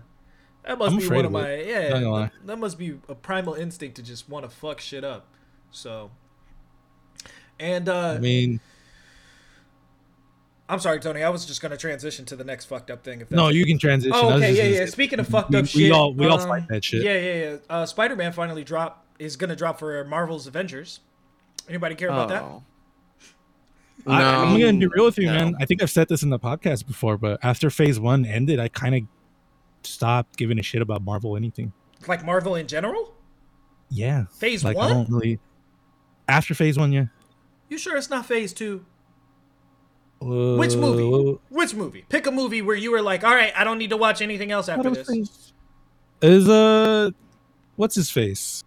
That 0.66 0.78
must 0.78 0.92
I'm 0.92 0.98
be 0.98 1.04
afraid 1.04 1.16
one 1.18 1.24
of 1.26 1.34
of 1.34 1.40
my 1.42 1.48
it. 1.48 1.66
yeah. 1.66 1.88
Not 1.88 1.94
gonna 1.94 2.10
lie. 2.10 2.22
That, 2.22 2.46
that 2.46 2.58
must 2.58 2.78
be 2.78 2.98
a 3.08 3.14
primal 3.14 3.54
instinct 3.54 3.96
to 3.96 4.02
just 4.02 4.28
want 4.28 4.44
to 4.44 4.50
fuck 4.50 4.80
shit 4.80 5.04
up. 5.04 5.26
So 5.70 6.10
and 7.60 7.88
uh 7.88 8.14
I 8.16 8.18
mean, 8.18 8.60
I'm 10.68 10.80
sorry, 10.80 10.98
Tony. 10.98 11.22
I 11.22 11.28
was 11.28 11.46
just 11.46 11.62
gonna 11.62 11.76
transition 11.76 12.24
to 12.26 12.36
the 12.36 12.42
next 12.44 12.64
fucked 12.64 12.90
up 12.90 13.04
thing. 13.04 13.20
If 13.20 13.28
that's 13.28 13.36
no, 13.36 13.48
you 13.48 13.64
can 13.64 13.78
transition. 13.78 14.12
Oh, 14.14 14.30
okay, 14.34 14.48
just 14.48 14.56
yeah, 14.56 14.64
gonna 14.64 14.76
yeah. 14.76 14.86
Speaking 14.86 15.20
of 15.20 15.28
fucked 15.28 15.50
we, 15.50 15.58
up 15.58 15.62
we 15.62 15.68
shit, 15.68 15.92
all 15.92 16.12
we 16.12 16.26
all 16.26 16.40
um, 16.40 16.48
fight 16.48 16.68
that 16.68 16.84
shit. 16.84 17.04
Yeah, 17.04 17.18
yeah, 17.18 17.34
yeah. 17.50 17.56
Uh, 17.70 17.86
Spider-Man 17.86 18.32
finally 18.32 18.64
drop 18.64 19.06
is 19.20 19.36
gonna 19.36 19.56
drop 19.56 19.78
for 19.78 20.04
Marvel's 20.04 20.48
Avengers. 20.48 21.00
Anybody 21.68 21.94
care 21.94 22.08
about 22.08 22.28
that? 22.30 22.42
Oh. 22.42 22.62
I, 24.08 24.22
I'm 24.22 24.58
gonna 24.60 24.78
be 24.78 24.86
real 24.86 25.04
with 25.04 25.18
you, 25.18 25.26
No. 25.26 25.34
man. 25.34 25.56
I 25.60 25.64
think 25.64 25.82
I've 25.82 25.90
said 25.90 26.08
this 26.08 26.22
in 26.22 26.30
the 26.30 26.38
podcast 26.38 26.86
before, 26.86 27.16
but 27.16 27.38
after 27.42 27.70
Phase 27.70 27.98
One 27.98 28.24
ended, 28.24 28.58
I 28.60 28.68
kind 28.68 28.94
of 28.94 29.02
stopped 29.90 30.36
giving 30.36 30.58
a 30.58 30.62
shit 30.62 30.82
about 30.82 31.02
Marvel 31.02 31.36
anything. 31.36 31.72
Like 32.06 32.24
Marvel 32.24 32.54
in 32.56 32.66
general? 32.68 33.14
Yeah, 33.90 34.24
Phase 34.38 34.64
like 34.64 34.76
I 34.76 34.80
one? 34.80 34.90
don't 34.90 35.10
really. 35.10 35.38
After 36.28 36.54
Phase 36.54 36.76
One, 36.78 36.92
yeah. 36.92 37.06
You 37.68 37.78
sure 37.78 37.96
it's 37.96 38.10
not 38.10 38.26
Phase 38.26 38.52
two? 38.52 38.84
Which 40.20 40.74
movie? 40.76 41.34
Uh, 41.34 41.38
Which 41.50 41.74
movie? 41.74 42.04
Pick 42.08 42.26
a 42.26 42.30
movie 42.30 42.62
where 42.62 42.74
you 42.76 42.90
were 42.90 43.02
like, 43.02 43.22
all 43.22 43.34
right, 43.34 43.52
I 43.56 43.64
don't 43.64 43.78
need 43.78 43.90
to 43.90 43.96
watch 43.96 44.20
anything 44.22 44.50
else 44.50 44.68
after 44.68 44.90
this. 44.90 45.06
Phase- 45.06 45.52
Is 46.22 46.48
uh, 46.48 47.10
what's 47.76 47.94
his 47.94 48.10
face? 48.10 48.64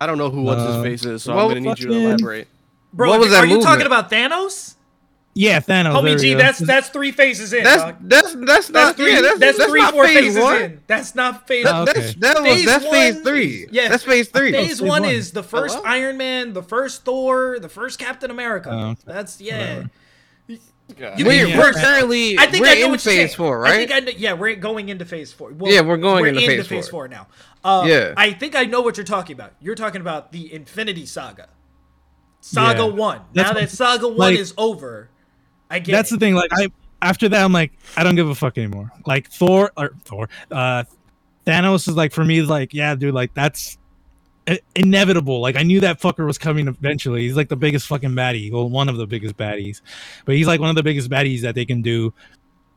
I 0.00 0.06
don't 0.06 0.18
know 0.18 0.30
who 0.30 0.42
what's 0.42 0.60
Uh, 0.60 0.74
his 0.74 0.82
face 0.82 1.04
is, 1.04 1.22
so 1.22 1.34
well, 1.34 1.46
I'm 1.46 1.50
gonna 1.50 1.60
need 1.60 1.78
you 1.80 1.88
to 1.88 1.94
elaborate. 1.94 2.48
Bro, 2.92 3.08
What 3.10 3.20
was 3.20 3.28
are 3.32 3.46
that 3.46 3.48
you 3.48 3.60
talking 3.62 3.86
about 3.86 4.10
Thanos? 4.10 4.74
Yeah, 5.40 5.60
Thanos. 5.60 5.66
there 5.66 5.82
Homie 5.92 6.14
we 6.14 6.20
G, 6.20 6.34
that's 6.34 6.58
that's 6.58 6.88
three 6.88 7.12
phases 7.12 7.52
in. 7.52 7.62
That's 7.62 7.82
dog. 7.82 7.96
that's 8.00 8.34
that's 8.34 8.44
That's 8.46 8.70
not 8.70 8.96
three. 8.96 9.12
yeah, 9.14 9.20
that's, 9.20 9.38
that's, 9.38 9.58
that's 9.58 9.70
three, 9.70 9.82
four 9.86 10.06
phase 10.06 10.18
phases 10.18 10.42
one. 10.42 10.62
in. 10.62 10.80
That's 10.88 11.14
not 11.14 11.46
phase. 11.46 11.66
Oh, 11.68 11.82
okay. 11.82 11.92
That's 11.92 12.14
that 12.16 12.36
was 12.42 12.44
Phase 12.52 12.66
that's 12.66 12.84
phase 12.86 13.20
three. 13.20 13.66
yeah. 13.70 13.88
that's 13.88 14.02
phase 14.04 14.28
three. 14.28 14.50
Phase 14.52 14.66
phase 14.66 14.82
one 14.82 15.02
one. 15.02 15.10
is 15.12 15.30
the 15.32 15.42
first 15.44 15.76
Hello? 15.76 15.86
Iron 15.88 16.16
Man, 16.16 16.52
the 16.54 16.62
first 16.62 17.04
Thor, 17.04 17.58
the 17.60 17.68
first 17.68 17.98
Captain 18.00 18.30
America. 18.32 18.70
Oh, 18.72 18.78
okay. 18.90 19.00
That's 19.06 19.40
yeah. 19.40 19.58
Whatever. 19.66 19.90
You 21.18 21.26
we're, 21.26 21.46
can- 21.46 21.58
we're 21.58 21.72
currently 21.74 22.38
I 22.38 22.46
think 22.46 22.64
we're 22.64 22.70
I 22.72 22.80
know 22.80 22.86
in 22.86 22.92
phase 22.94 23.02
saying. 23.02 23.28
four, 23.36 23.66
I 23.66 23.72
think 23.76 23.92
I 23.92 24.00
know, 24.00 24.12
yeah, 24.16 24.32
we're 24.32 24.56
going 24.56 24.88
into 24.88 25.04
phase 25.04 25.32
four. 25.32 25.52
Well, 25.52 25.70
Yeah, 25.70 25.82
we're 25.82 25.98
going 25.98 26.22
we're 26.22 26.28
into 26.28 26.42
into 26.50 26.64
phase 26.64 26.88
four 26.88 27.02
four. 27.04 27.08
now. 27.08 27.26
Uh, 27.62 27.84
Yeah. 27.86 28.14
I 28.16 28.32
think 28.32 28.56
I 28.56 28.64
know 28.64 28.80
what 28.80 28.96
you're 28.96 29.04
talking 29.04 29.34
about. 29.34 29.52
You're 29.60 29.74
talking 29.74 30.00
about 30.00 30.32
the 30.32 30.50
Infinity 30.52 31.04
Saga, 31.06 31.48
Saga 32.40 32.80
Yeah. 32.84 32.94
One. 32.94 33.20
Now 33.34 33.52
that 33.52 33.70
Saga 33.70 34.08
One 34.08 34.32
is 34.34 34.54
over, 34.56 35.10
I 35.70 35.78
get 35.78 35.92
That's 35.92 36.10
it. 36.12 36.16
the 36.18 36.20
thing. 36.26 36.34
Like 36.34 36.50
I 36.52 36.68
after 37.02 37.28
that, 37.28 37.44
I'm 37.44 37.52
like, 37.52 37.72
I 37.96 38.02
don't 38.02 38.14
give 38.16 38.28
a 38.28 38.34
fuck 38.34 38.58
anymore. 38.58 38.90
Like 39.06 39.30
Thor 39.30 39.70
or 39.76 39.92
Thor, 40.04 40.28
uh, 40.50 40.84
Thanos 41.46 41.88
is 41.88 41.96
like 41.96 42.12
for 42.12 42.24
me, 42.24 42.38
is 42.38 42.48
like, 42.48 42.74
yeah, 42.74 42.94
dude, 42.94 43.14
like 43.14 43.34
that's 43.34 43.78
inevitable. 44.74 45.40
Like 45.40 45.56
I 45.56 45.62
knew 45.62 45.80
that 45.80 46.00
fucker 46.00 46.26
was 46.26 46.38
coming 46.38 46.68
eventually. 46.68 47.22
He's 47.22 47.36
like 47.36 47.48
the 47.48 47.56
biggest 47.56 47.86
fucking 47.86 48.10
baddie, 48.12 48.50
well, 48.50 48.68
one 48.68 48.88
of 48.88 48.96
the 48.96 49.06
biggest 49.06 49.36
baddies, 49.36 49.82
but 50.24 50.34
he's 50.34 50.46
like 50.46 50.60
one 50.60 50.70
of 50.70 50.76
the 50.76 50.82
biggest 50.82 51.10
baddies 51.10 51.42
that 51.42 51.54
they 51.54 51.64
can 51.66 51.82
do, 51.82 52.12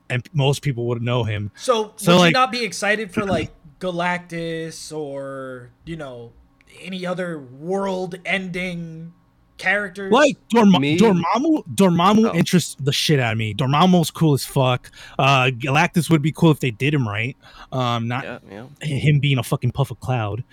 and 0.09 0.27
most 0.33 0.61
people 0.61 0.85
would 0.87 1.01
know 1.01 1.23
him. 1.23 1.49
So, 1.55 1.93
So, 1.95 2.13
would 2.13 2.19
like- 2.19 2.27
you 2.29 2.33
not 2.33 2.51
be 2.51 2.63
excited 2.65 3.13
for 3.13 3.23
like 3.25 3.51
Galactus 3.79 4.95
or 4.95 5.71
you 5.85 5.95
know 5.95 6.33
any 6.81 7.05
other 7.05 7.39
world-ending 7.39 9.13
characters? 9.61 10.11
Like 10.11 10.37
Dorma- 10.53 10.79
Me? 10.79 10.97
Dormammu, 10.97 11.63
Dormammu 11.75 12.31
Oh. 12.31 12.35
interests 12.35 12.75
the 12.79 12.91
shit 12.91 13.19
out 13.19 13.33
of 13.33 13.37
me. 13.37 13.53
Dormammu's 13.53 14.11
cool 14.11 14.33
as 14.33 14.43
fuck. 14.45 14.91
Uh, 15.19 15.45
Galactus 15.45 16.09
would 16.09 16.21
be 16.21 16.31
cool 16.31 16.51
if 16.51 16.59
they 16.59 16.71
did 16.71 16.93
him 16.93 17.07
right. 17.07 17.35
Um, 17.71 18.07
not 18.07 18.23
Yeah, 18.23 18.39
yeah. 18.81 18.87
him 18.87 19.19
being 19.19 19.37
a 19.37 19.43
fucking 19.43 19.71
puff 19.71 19.91
of 19.91 19.99
cloud. 19.99 20.43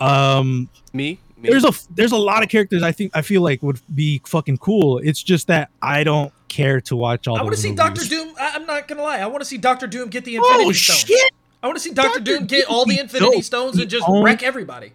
Um, 0.00 0.68
Me, 0.94 1.18
me. 1.36 1.50
there's 1.50 1.64
a 1.64 1.72
there's 1.94 2.12
a 2.12 2.16
lot 2.16 2.42
of 2.42 2.48
characters 2.48 2.82
I 2.82 2.90
think 2.92 3.10
I 3.14 3.20
feel 3.22 3.42
like 3.42 3.62
would 3.62 3.80
be 3.94 4.22
fucking 4.26 4.58
cool. 4.58 4.98
It's 4.98 5.22
just 5.22 5.46
that 5.48 5.68
I 5.82 6.04
don't 6.04 6.32
care 6.48 6.80
to 6.82 6.96
watch 6.96 7.28
all. 7.28 7.36
I 7.36 7.42
want 7.42 7.54
to 7.54 7.60
see. 7.60 7.74
Doctor 7.74 8.04
Doom. 8.06 8.34
I, 8.40 8.52
I'm 8.54 8.64
not 8.66 8.88
gonna 8.88 9.02
lie. 9.02 9.18
I 9.18 9.26
want 9.26 9.40
to 9.42 9.44
see 9.44 9.58
Doctor 9.58 9.86
Doom 9.86 10.08
get 10.08 10.24
the 10.24 10.36
Infinity 10.36 10.64
Oh 10.64 10.72
Stone. 10.72 10.96
shit! 11.16 11.32
I 11.62 11.66
want 11.66 11.76
to 11.76 11.82
see 11.82 11.92
Doctor 11.92 12.20
Doom 12.20 12.46
get 12.46 12.66
Doom 12.66 12.74
all 12.74 12.86
the 12.86 12.98
Infinity 12.98 13.36
dope. 13.36 13.44
Stones 13.44 13.78
and 13.78 13.90
just 13.90 14.08
only- 14.08 14.24
wreck 14.24 14.42
everybody. 14.42 14.92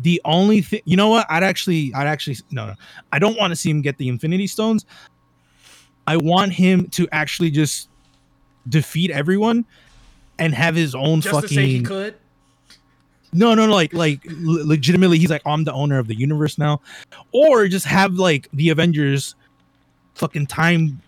The 0.00 0.20
only 0.24 0.60
thing, 0.60 0.82
you 0.84 0.96
know 0.96 1.08
what? 1.08 1.26
I'd 1.30 1.42
actually, 1.42 1.92
I'd 1.94 2.06
actually, 2.06 2.36
no, 2.50 2.66
no, 2.66 2.74
I 3.12 3.18
don't 3.18 3.36
want 3.38 3.50
to 3.50 3.56
see 3.56 3.70
him 3.70 3.80
get 3.80 3.96
the 3.98 4.08
Infinity 4.08 4.46
Stones. 4.46 4.84
I 6.06 6.16
want 6.18 6.52
him 6.52 6.88
to 6.90 7.08
actually 7.12 7.50
just 7.50 7.88
defeat 8.68 9.10
everyone 9.10 9.64
and 10.38 10.54
have 10.54 10.74
his 10.74 10.94
own 10.94 11.20
Just 11.20 11.34
fucking. 11.34 11.48
to 11.48 11.54
say 11.54 11.66
he 11.66 11.82
could. 11.82 12.14
No, 13.32 13.54
no, 13.54 13.66
no, 13.66 13.72
like, 13.72 13.92
like 13.92 14.20
le- 14.26 14.64
legitimately, 14.64 15.18
he's 15.18 15.30
like, 15.30 15.42
I'm 15.46 15.64
the 15.64 15.72
owner 15.72 15.98
of 15.98 16.08
the 16.08 16.14
universe 16.14 16.58
now, 16.58 16.80
or 17.32 17.66
just 17.66 17.86
have 17.86 18.14
like 18.14 18.48
the 18.52 18.70
Avengers, 18.70 19.34
fucking 20.14 20.46
time 20.46 21.00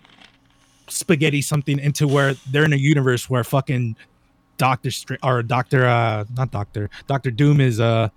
spaghetti 0.89 1.43
something 1.43 1.79
into 1.79 2.09
where 2.09 2.35
they're 2.51 2.65
in 2.65 2.73
a 2.73 2.77
universe 2.77 3.29
where 3.31 3.45
fucking 3.45 3.97
Doctor 4.57 4.91
Str- 4.91 5.15
or 5.23 5.43
Doctor, 5.43 5.87
uh, 5.87 6.25
not 6.37 6.51
Doctor, 6.51 6.91
Doctor 7.07 7.31
Doom 7.31 7.61
is 7.61 7.81
uh 7.81 8.09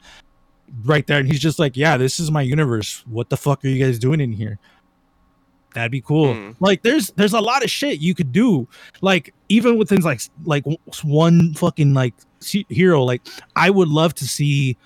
right 0.84 1.06
there, 1.08 1.20
and 1.20 1.28
he's 1.28 1.40
just 1.40 1.60
like, 1.60 1.78
yeah, 1.78 1.98
this 1.98 2.20
is 2.20 2.32
my 2.32 2.42
universe. 2.42 3.04
What 3.08 3.30
the 3.30 3.38
fuck 3.38 3.64
are 3.64 3.68
you 3.68 3.84
guys 3.84 4.00
doing 4.00 4.20
in 4.20 4.32
here? 4.32 4.60
That'd 5.74 5.92
be 5.92 6.02
cool. 6.02 6.34
Hmm. 6.34 6.52
Like, 6.60 6.82
there's 6.84 7.12
there's 7.12 7.34
a 7.34 7.40
lot 7.40 7.64
of 7.64 7.70
shit 7.70 8.00
you 8.00 8.14
could 8.14 8.32
do. 8.32 8.68
Like, 9.02 9.34
even 9.50 9.78
with 9.78 9.88
things 9.88 10.04
like 10.04 10.22
like 10.44 10.66
one 11.04 11.54
fucking 11.54 11.94
like 11.94 12.14
hero. 12.44 13.04
Like, 13.04 13.22
I 13.56 13.70
would 13.70 13.88
love 13.88 14.14
to 14.16 14.28
see 14.28 14.78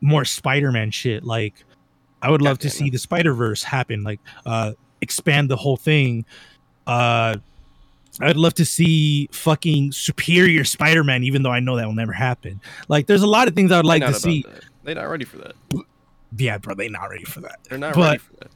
more 0.00 0.24
Spider-Man 0.24 0.90
shit. 0.90 1.24
Like, 1.24 1.64
I 2.20 2.30
would 2.30 2.42
love 2.42 2.58
to 2.58 2.68
Goddamn 2.68 2.86
see 2.86 2.90
the 2.90 2.98
Spider-Verse 2.98 3.62
happen. 3.62 4.02
Like, 4.02 4.20
uh, 4.44 4.72
expand 5.00 5.50
the 5.50 5.56
whole 5.56 5.76
thing. 5.76 6.26
Uh, 6.86 7.36
I'd 8.20 8.36
love 8.36 8.54
to 8.54 8.64
see 8.64 9.28
fucking 9.32 9.92
superior 9.92 10.64
Spider-Man, 10.64 11.24
even 11.24 11.42
though 11.42 11.50
I 11.50 11.60
know 11.60 11.76
that 11.76 11.86
will 11.86 11.94
never 11.94 12.12
happen. 12.12 12.60
Like, 12.88 13.06
there's 13.06 13.22
a 13.22 13.26
lot 13.26 13.48
of 13.48 13.54
things 13.54 13.72
I 13.72 13.78
would 13.78 13.86
like 13.86 14.02
to 14.02 14.14
see. 14.14 14.42
that. 14.42 14.64
They're 14.84 14.94
not 14.94 15.04
ready 15.08 15.24
for 15.24 15.38
that. 15.38 15.54
Yeah, 16.36 16.58
bro, 16.58 16.74
They're 16.74 16.90
not 16.90 17.10
ready 17.10 17.24
for 17.24 17.40
that. 17.40 17.58
They're 17.68 17.78
not 17.78 17.94
But- 17.94 18.00
ready 18.02 18.18
for 18.18 18.32
that. 18.40 18.50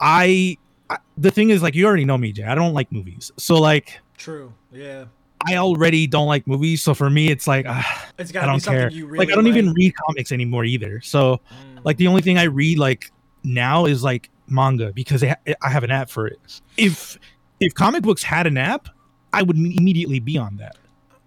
I, 0.00 0.56
I 0.88 0.96
the 1.18 1.30
thing 1.30 1.50
is 1.50 1.62
like 1.62 1.74
you 1.74 1.86
already 1.86 2.04
know 2.04 2.16
me, 2.18 2.32
Jay. 2.32 2.44
I 2.44 2.54
don't 2.54 2.72
like 2.74 2.90
movies. 2.90 3.30
So 3.36 3.56
like 3.60 4.00
True. 4.16 4.52
Yeah. 4.72 5.04
I 5.46 5.56
already 5.56 6.06
don't 6.06 6.26
like 6.26 6.46
movies. 6.46 6.82
So 6.82 6.94
for 6.94 7.08
me 7.10 7.30
it's 7.30 7.46
like 7.46 7.66
ah, 7.68 8.08
It's 8.18 8.30
I 8.30 8.32
got 8.32 8.40
to 8.40 8.46
be 8.46 8.50
don't 8.52 8.60
something 8.60 8.80
care. 8.80 8.90
you 8.90 9.06
really 9.06 9.18
like 9.26 9.30
I 9.32 9.34
don't 9.36 9.46
even 9.46 9.72
read 9.74 9.94
comics 10.06 10.32
anymore 10.32 10.64
either. 10.64 11.00
So 11.02 11.40
Mm. 11.52 11.84
like 11.84 11.96
the 11.98 12.06
only 12.06 12.22
thing 12.22 12.38
I 12.38 12.44
read 12.44 12.78
like 12.78 13.10
now 13.44 13.84
is 13.86 14.02
like 14.02 14.30
manga 14.48 14.92
because 14.92 15.20
they 15.20 15.28
ha- 15.28 15.54
I 15.62 15.68
have 15.70 15.84
an 15.84 15.90
app 15.90 16.08
for 16.10 16.26
it. 16.26 16.38
If 16.78 17.18
if 17.60 17.74
comic 17.74 18.02
books 18.02 18.22
had 18.22 18.46
an 18.46 18.56
app, 18.56 18.88
I 19.34 19.42
would 19.42 19.56
immediately 19.56 20.18
be 20.18 20.36
on 20.38 20.56
that. 20.56 20.76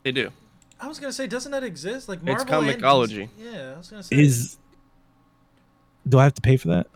They 0.03 0.11
do. 0.11 0.31
I 0.83 0.87
was 0.87 0.99
gonna 0.99 1.13
say, 1.13 1.27
doesn't 1.27 1.51
that 1.51 1.63
exist? 1.63 2.09
Like 2.09 2.21
Marvel 2.23 2.61
and 2.61 2.81
ComiXology. 2.81 3.29
DC 3.29 3.53
Yeah, 3.53 3.73
I 3.73 3.77
was 3.77 3.89
gonna 3.89 4.03
say. 4.03 4.15
Is 4.17 4.57
do 6.07 6.19
I 6.19 6.23
have 6.23 6.33
to 6.35 6.41
pay 6.41 6.57
for 6.57 6.67
that? 6.69 6.87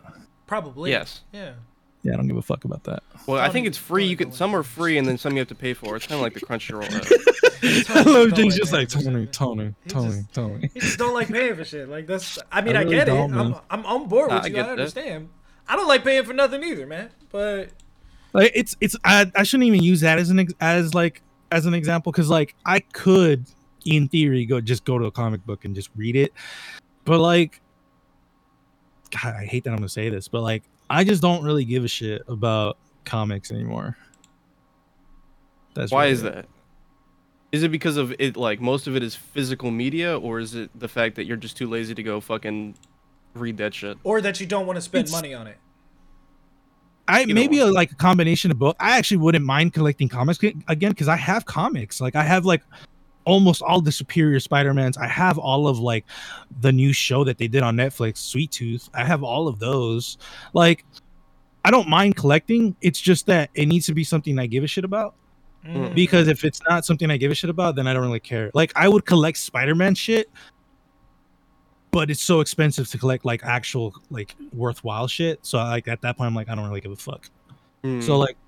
probably 0.46 0.90
Yes. 0.90 1.22
Yeah. 1.32 1.52
Yeah, 2.02 2.14
I 2.14 2.16
don't 2.16 2.28
give 2.28 2.36
a 2.36 2.42
fuck 2.42 2.64
about 2.64 2.84
that. 2.84 3.02
Well, 3.26 3.40
I 3.40 3.48
think 3.48 3.66
it's 3.66 3.76
free. 3.76 4.06
You 4.06 4.16
can 4.16 4.30
some 4.32 4.54
are 4.54 4.62
free 4.62 4.98
and 4.98 5.06
then 5.06 5.18
some 5.18 5.32
you 5.32 5.40
have 5.40 5.48
to 5.48 5.54
pay 5.54 5.74
for. 5.74 5.96
It's 5.96 6.06
kind 6.06 6.16
of 6.18 6.22
like 6.22 6.32
the 6.34 6.40
Crunchyroll. 6.40 6.84
app. 6.84 7.96
I 7.96 8.02
love 8.08 8.30
Tony, 8.34 8.50
just 8.50 8.72
like 8.72 8.88
just- 8.88 9.04
Tony, 9.04 9.26
Tony, 9.26 9.74
he 9.84 9.90
Tony, 9.90 10.08
just- 10.20 10.32
Tony. 10.32 10.70
You 10.74 10.80
just 10.80 10.98
don't 10.98 11.12
like 11.12 11.28
paying 11.28 11.56
for 11.56 11.64
shit. 11.64 11.88
Like 11.88 12.06
that's. 12.06 12.38
I 12.52 12.60
mean, 12.60 12.76
I 12.76 12.80
I, 12.82 12.84
get 12.84 13.08
it. 13.08 13.12
I'm. 13.14 13.56
I'm 13.70 13.84
on 13.84 14.08
board 14.08 14.28
Nah, 14.30 14.36
with 14.36 14.44
I 14.44 14.46
you. 14.48 14.54
get 14.54 14.64
I 14.64 14.68
that. 14.68 14.72
understand. 14.78 15.28
I 15.66 15.76
don't 15.76 15.88
like 15.88 16.04
paying 16.04 16.24
for 16.24 16.32
nothing 16.32 16.62
either, 16.62 16.86
man. 16.86 17.10
But 17.32 17.70
like 18.32 18.52
it's 18.54 18.76
it's 18.80 18.96
I, 19.04 19.30
I 19.34 19.42
shouldn't 19.42 19.66
even 19.66 19.82
use 19.82 20.00
that 20.02 20.18
as 20.18 20.30
an 20.30 20.46
as 20.60 20.94
like 20.94 21.20
as 21.50 21.66
an 21.66 21.74
example 21.74 22.12
because 22.12 22.30
like 22.30 22.54
I 22.64 22.78
could 22.80 23.44
in 23.88 24.08
theory 24.08 24.44
go 24.46 24.60
just 24.60 24.84
go 24.84 24.98
to 24.98 25.06
a 25.06 25.10
comic 25.10 25.44
book 25.46 25.64
and 25.64 25.74
just 25.74 25.90
read 25.96 26.16
it, 26.16 26.32
but 27.04 27.20
like 27.20 27.60
God, 29.10 29.34
I 29.34 29.44
hate 29.46 29.64
that 29.64 29.70
I'm 29.70 29.76
gonna 29.76 29.88
say 29.88 30.08
this, 30.10 30.28
but 30.28 30.42
like 30.42 30.64
I 30.90 31.04
just 31.04 31.22
don't 31.22 31.42
really 31.42 31.64
give 31.64 31.84
a 31.84 31.88
shit 31.88 32.22
about 32.28 32.76
comics 33.04 33.50
anymore. 33.50 33.96
That's 35.74 35.92
Why 35.92 36.04
really 36.04 36.12
is 36.12 36.22
it. 36.22 36.34
that? 36.34 36.46
Is 37.52 37.62
it 37.62 37.70
because 37.70 37.96
of 37.96 38.14
it? 38.18 38.36
Like 38.36 38.60
most 38.60 38.86
of 38.86 38.96
it 38.96 39.02
is 39.02 39.14
physical 39.14 39.70
media, 39.70 40.18
or 40.18 40.38
is 40.38 40.54
it 40.54 40.70
the 40.78 40.88
fact 40.88 41.16
that 41.16 41.24
you're 41.24 41.36
just 41.36 41.56
too 41.56 41.68
lazy 41.68 41.94
to 41.94 42.02
go 42.02 42.20
fucking 42.20 42.74
read 43.34 43.56
that 43.58 43.74
shit? 43.74 43.96
or 44.04 44.20
that 44.20 44.40
you 44.40 44.46
don't 44.46 44.66
want 44.66 44.76
to 44.76 44.80
spend 44.82 45.06
It's- 45.06 45.12
money 45.12 45.32
on 45.34 45.46
it. 45.46 45.56
I 47.10 47.22
Either 47.22 47.32
maybe 47.32 47.58
a, 47.60 47.66
like 47.66 47.90
a 47.90 47.94
combination 47.94 48.50
of 48.50 48.58
both. 48.58 48.76
I 48.78 48.98
actually 48.98 49.16
wouldn't 49.16 49.42
mind 49.42 49.72
collecting 49.72 50.10
comics 50.10 50.38
again 50.40 50.90
because 50.90 51.08
I 51.08 51.16
have 51.16 51.46
comics. 51.46 52.02
Like 52.02 52.14
I 52.14 52.22
have 52.22 52.44
like 52.44 52.60
almost 53.28 53.60
all 53.60 53.82
the 53.82 53.92
Superior 53.92 54.40
Spider-Mans. 54.40 54.96
I 54.96 55.06
have 55.06 55.36
all 55.38 55.68
of 55.68 55.78
like 55.78 56.06
the 56.60 56.72
new 56.72 56.94
show 56.94 57.24
that 57.24 57.36
they 57.36 57.46
did 57.46 57.62
on 57.62 57.76
Netflix, 57.76 58.16
Sweet 58.16 58.50
Tooth. 58.50 58.88
I 58.94 59.04
have 59.04 59.22
all 59.22 59.46
of 59.46 59.58
those. 59.58 60.16
Like 60.54 60.86
I 61.62 61.70
don't 61.70 61.88
mind 61.88 62.16
collecting. 62.16 62.74
It's 62.80 63.00
just 63.00 63.26
that 63.26 63.50
it 63.54 63.66
needs 63.66 63.84
to 63.86 63.94
be 63.94 64.02
something 64.02 64.38
I 64.38 64.46
give 64.46 64.64
a 64.64 64.66
shit 64.66 64.84
about. 64.84 65.14
Mm. 65.66 65.94
Because 65.94 66.26
if 66.26 66.42
it's 66.42 66.62
not 66.66 66.86
something 66.86 67.10
I 67.10 67.18
give 67.18 67.30
a 67.30 67.34
shit 67.34 67.50
about, 67.50 67.76
then 67.76 67.86
I 67.86 67.92
don't 67.92 68.02
really 68.02 68.18
care. 68.18 68.50
Like 68.54 68.72
I 68.74 68.88
would 68.88 69.04
collect 69.04 69.36
Spider-Man 69.36 69.94
shit, 69.94 70.30
but 71.90 72.10
it's 72.10 72.22
so 72.22 72.40
expensive 72.40 72.88
to 72.88 72.98
collect 72.98 73.26
like 73.26 73.44
actual 73.44 73.94
like 74.08 74.34
worthwhile 74.54 75.06
shit. 75.06 75.40
So 75.42 75.58
like 75.58 75.86
at 75.86 76.00
that 76.00 76.16
point, 76.16 76.28
I'm 76.28 76.34
like, 76.34 76.48
I 76.48 76.54
don't 76.54 76.66
really 76.66 76.80
give 76.80 76.92
a 76.92 76.96
fuck. 76.96 77.28
Hmm. 77.84 78.00
So 78.00 78.16
like 78.16 78.38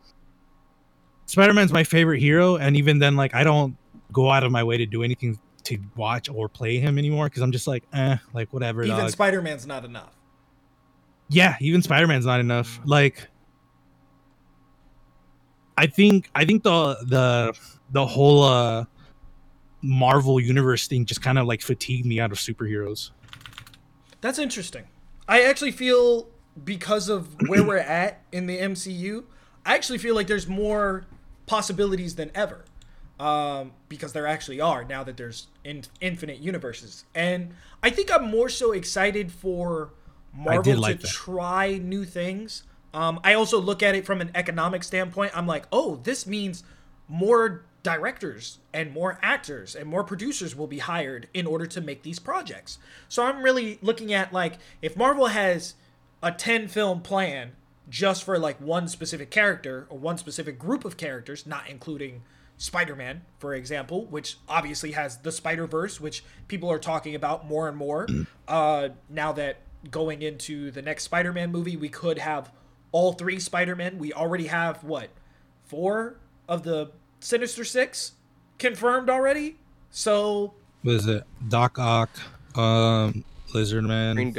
Spider-Man's 1.27 1.73
my 1.73 1.85
favorite 1.85 2.21
hero, 2.21 2.57
and 2.57 2.77
even 2.77 2.99
then, 2.99 3.15
like 3.15 3.35
I 3.35 3.45
don't 3.45 3.77
go 4.13 4.31
out 4.31 4.45
of 4.45 4.53
my 4.53 4.63
way 4.65 4.77
to 4.77 4.87
do 4.87 5.03
anything 5.03 5.39
to 5.65 5.79
watch 5.97 6.29
or 6.29 6.49
play 6.49 6.79
him 6.79 6.99
anymore 6.99 7.27
because 7.27 7.43
I'm 7.43 7.53
just 7.53 7.67
like, 7.67 7.85
eh, 7.93 8.17
like 8.33 8.53
whatever. 8.53 8.83
Even. 8.83 9.09
Spider 9.11 9.43
Man's 9.43 9.67
not 9.67 9.85
enough. 9.85 10.15
yeah, 11.29 11.57
even 11.61 11.81
Spider-Man's 11.83 12.27
not 12.27 12.41
enough. 12.41 12.81
Like 12.85 13.29
I 15.77 15.87
think 15.87 16.31
I 16.35 16.45
think 16.45 16.63
the 16.63 16.97
the 17.07 17.57
the 17.91 18.07
whole 18.07 18.43
uh 18.43 18.85
Marvel 19.83 20.39
universe 20.39 20.87
thing 20.89 21.07
just 21.07 21.23
kind 21.23 21.39
of 21.39 21.47
like 21.47 21.63
fatigued 21.63 22.05
me 22.05 22.21
out 22.21 22.33
of 22.33 22.39
superheroes. 22.39 23.11
That's 24.21 24.39
interesting. 24.39 24.85
I 25.27 25.43
actually 25.45 25.73
feel 25.73 26.29
because 26.65 27.09
of 27.09 27.35
where 27.49 27.63
we're 27.63 27.79
at 27.79 28.23
in 28.33 28.47
the 28.47 28.59
MCU, 28.59 29.25
I 29.65 29.75
actually 29.75 29.99
feel 29.99 30.15
like 30.15 30.27
there's 30.27 30.47
more 30.47 31.07
possibilities 31.47 32.17
than 32.17 32.31
ever. 32.35 32.65
Um, 33.21 33.73
because 33.91 34.15
there 34.15 34.27
actually 34.27 34.63
are 34.63 34.83
now 34.83 35.05
that 35.05 35.19
there's 35.19 35.49
in, 35.63 35.83
infinite 36.01 36.39
universes, 36.39 37.05
and 37.15 37.53
I 37.83 37.91
think 37.91 38.11
I'm 38.11 38.31
more 38.31 38.49
so 38.49 38.73
excited 38.73 39.31
for 39.31 39.91
Marvel 40.33 40.77
like 40.77 40.97
to 40.97 41.03
that. 41.03 41.11
try 41.11 41.77
new 41.77 42.07
things. 42.07 42.63
Um, 42.95 43.21
I 43.23 43.35
also 43.35 43.61
look 43.61 43.83
at 43.83 43.95
it 43.95 44.07
from 44.07 44.23
an 44.23 44.31
economic 44.35 44.83
standpoint. 44.83 45.37
I'm 45.37 45.47
like, 45.47 45.67
oh, 45.71 45.97
this 46.03 46.27
means 46.27 46.65
more 47.09 47.65
directors 47.83 48.59
and 48.73 48.93
more 48.93 49.19
actors 49.23 49.75
and 49.75 49.89
more 49.89 50.05
producers 50.05 50.55
will 50.55 50.67
be 50.67 50.79
hired 50.79 51.29
in 51.33 51.47
order 51.47 51.67
to 51.67 51.81
make 51.81 52.03
these 52.03 52.19
projects. 52.19 52.79
So 53.09 53.25
I'm 53.25 53.43
really 53.43 53.79
looking 53.81 54.13
at 54.13 54.33
like 54.33 54.59
if 54.83 54.97
Marvel 54.97 55.27
has 55.27 55.75
a 56.23 56.33
10 56.33 56.69
film 56.69 57.01
plan 57.01 57.53
just 57.89 58.23
for 58.23 58.39
like 58.39 58.61
one 58.61 58.87
specific 58.87 59.31
character 59.31 59.87
or 59.89 59.99
one 59.99 60.19
specific 60.19 60.59
group 60.59 60.85
of 60.85 60.97
characters, 60.97 61.47
not 61.47 61.69
including 61.69 62.23
Spider-Man, 62.61 63.23
for 63.39 63.55
example, 63.55 64.05
which 64.05 64.37
obviously 64.47 64.93
has 64.93 65.17
the 65.17 65.33
Spider-Verse, 65.33 65.99
which 65.99 66.23
people 66.47 66.71
are 66.71 66.79
talking 66.79 67.15
about 67.15 67.49
more 67.49 67.69
and 67.69 67.77
more. 67.77 68.07
Uh, 68.47 68.91
now 69.09 69.33
that 69.33 69.63
going 69.91 70.21
into 70.21 70.71
the 70.71 70.83
next 70.83 71.05
Spider-Man 71.05 71.51
movie, 71.51 71.79
we 71.79 71.89
could 71.89 72.19
have 72.19 72.53
all 72.93 73.15
three 73.15 73.41
Spider-Men. 73.41 73.97
We 73.97 74.13
already 74.13 74.49
have 74.49 74.85
what 74.85 75.09
four 75.65 76.17
of 76.49 76.63
the 76.63 76.91
Sinister 77.21 77.65
Six 77.65 78.13
confirmed 78.59 79.09
already. 79.09 79.57
So 79.91 80.53
What 80.83 80.97
is 80.97 81.07
it? 81.07 81.25
Doc 81.49 81.79
Ock, 81.79 82.11
um, 82.59 83.25
Lizard 83.55 83.85
Man, 83.85 84.17
Green 84.17 84.33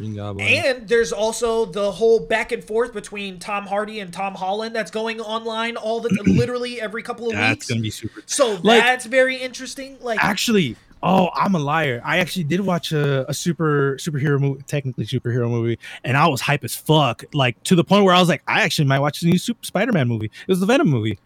Green, 0.00 0.14
Goblin. 0.16 0.46
Goblin. 0.46 0.64
And 0.78 0.88
there's 0.88 1.12
also 1.12 1.64
the 1.64 1.92
whole 1.92 2.20
back 2.20 2.52
and 2.52 2.64
forth 2.64 2.92
between 2.92 3.38
Tom 3.38 3.66
Hardy 3.66 4.00
and 4.00 4.12
Tom 4.12 4.34
Holland 4.34 4.74
that's 4.74 4.90
going 4.90 5.20
online 5.20 5.76
all 5.76 6.00
the 6.00 6.08
literally 6.26 6.80
every 6.80 7.02
couple 7.02 7.26
of 7.28 7.32
That's 7.34 7.52
weeks. 7.56 7.68
gonna 7.68 7.80
be 7.80 7.90
super. 7.90 8.22
so 8.26 8.54
Like- 8.62 8.82
that's 8.82 9.06
very 9.06 9.36
interesting. 9.36 9.98
Like 10.00 10.22
Actually, 10.22 10.76
oh, 11.02 11.30
I'm 11.34 11.54
a 11.54 11.58
liar. 11.58 12.00
I 12.04 12.18
actually 12.18 12.44
did 12.44 12.60
watch 12.60 12.92
a, 12.92 13.28
a 13.30 13.34
super 13.34 13.96
superhero 14.00 14.40
movie, 14.40 14.62
technically 14.66 15.04
superhero 15.06 15.48
movie, 15.50 15.78
and 16.04 16.16
I 16.16 16.26
was 16.28 16.40
hype 16.40 16.64
as 16.64 16.74
fuck. 16.74 17.24
Like 17.34 17.62
to 17.64 17.74
the 17.76 17.84
point 17.84 18.04
where 18.04 18.14
I 18.14 18.20
was 18.20 18.28
like, 18.28 18.42
I 18.46 18.62
actually 18.62 18.86
might 18.88 18.98
watch 19.00 19.20
the 19.20 19.28
new 19.30 19.38
Super 19.38 19.64
Spider-Man 19.64 20.08
movie. 20.08 20.26
It 20.26 20.48
was 20.48 20.60
the 20.60 20.66
Venom 20.66 20.88
movie. 20.88 21.18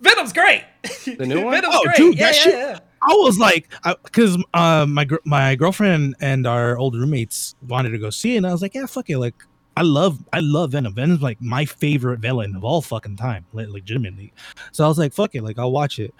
Venom's 0.00 0.32
great. 0.32 0.64
The 1.04 1.26
new 1.26 1.40
one? 1.44 1.54
Venom's 1.54 1.74
Oh, 1.76 1.82
great. 1.84 1.96
dude, 1.96 2.16
yeah, 2.18 2.26
that 2.26 2.34
yeah, 2.36 2.42
shit- 2.42 2.54
yeah. 2.54 2.78
I 3.04 3.14
was 3.14 3.38
like, 3.38 3.68
because 4.04 4.36
uh, 4.54 4.86
my 4.88 5.04
gr- 5.04 5.16
my 5.24 5.54
girlfriend 5.56 6.14
and 6.20 6.46
our 6.46 6.78
old 6.78 6.94
roommates 6.94 7.54
wanted 7.66 7.90
to 7.90 7.98
go 7.98 8.10
see 8.10 8.34
it, 8.34 8.38
and 8.38 8.46
I 8.46 8.52
was 8.52 8.62
like, 8.62 8.74
yeah, 8.74 8.86
fuck 8.86 9.10
it. 9.10 9.18
Like, 9.18 9.34
I 9.76 9.82
love 9.82 10.18
I 10.32 10.38
love 10.40 10.72
Venom. 10.72 10.94
Venom's 10.94 11.20
like 11.22 11.40
my 11.40 11.64
favorite 11.64 12.20
villain 12.20 12.54
of 12.54 12.62
all 12.62 12.80
fucking 12.80 13.16
time, 13.16 13.44
le- 13.52 13.66
legitimately. 13.68 14.32
So 14.70 14.84
I 14.84 14.88
was 14.88 14.98
like, 14.98 15.12
fuck 15.12 15.34
it, 15.34 15.42
like 15.42 15.58
I'll 15.58 15.72
watch 15.72 15.98
it. 15.98 16.14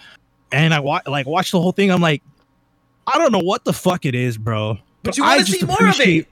And 0.50 0.74
I 0.74 0.80
wa- 0.80 1.02
like 1.06 1.26
watched 1.26 1.52
the 1.52 1.60
whole 1.60 1.72
thing. 1.72 1.90
I'm 1.90 2.00
like, 2.02 2.22
I 3.06 3.16
don't 3.18 3.30
know 3.32 3.38
what 3.38 3.64
the 3.64 3.72
fuck 3.72 4.04
it 4.04 4.14
is, 4.14 4.36
bro. 4.36 4.78
But 5.04 5.16
you 5.16 5.24
I 5.24 5.36
want 5.36 5.46
to 5.46 5.52
see 5.52 5.64
more 5.66 5.88
of 5.88 6.00
it. 6.00 6.26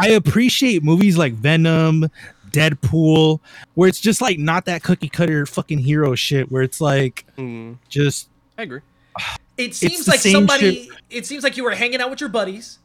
I 0.00 0.10
appreciate 0.10 0.84
movies 0.84 1.18
like 1.18 1.32
Venom, 1.32 2.08
Deadpool, 2.52 3.40
where 3.74 3.88
it's 3.88 3.98
just 4.00 4.20
like 4.20 4.38
not 4.38 4.64
that 4.66 4.82
cookie 4.84 5.08
cutter 5.08 5.44
fucking 5.44 5.78
hero 5.78 6.14
shit. 6.14 6.52
Where 6.52 6.62
it's 6.62 6.80
like 6.80 7.24
Hmm. 7.36 7.74
just 7.88 8.28
I 8.56 8.62
agree. 8.62 8.80
It 9.58 9.74
seems 9.74 10.06
like 10.08 10.20
somebody. 10.20 10.88
It 11.10 11.26
seems 11.26 11.42
like 11.44 11.56
you 11.56 11.64
were 11.64 11.74
hanging 11.74 12.00
out 12.00 12.08
with 12.10 12.20
your 12.20 12.30
buddies. 12.30 12.78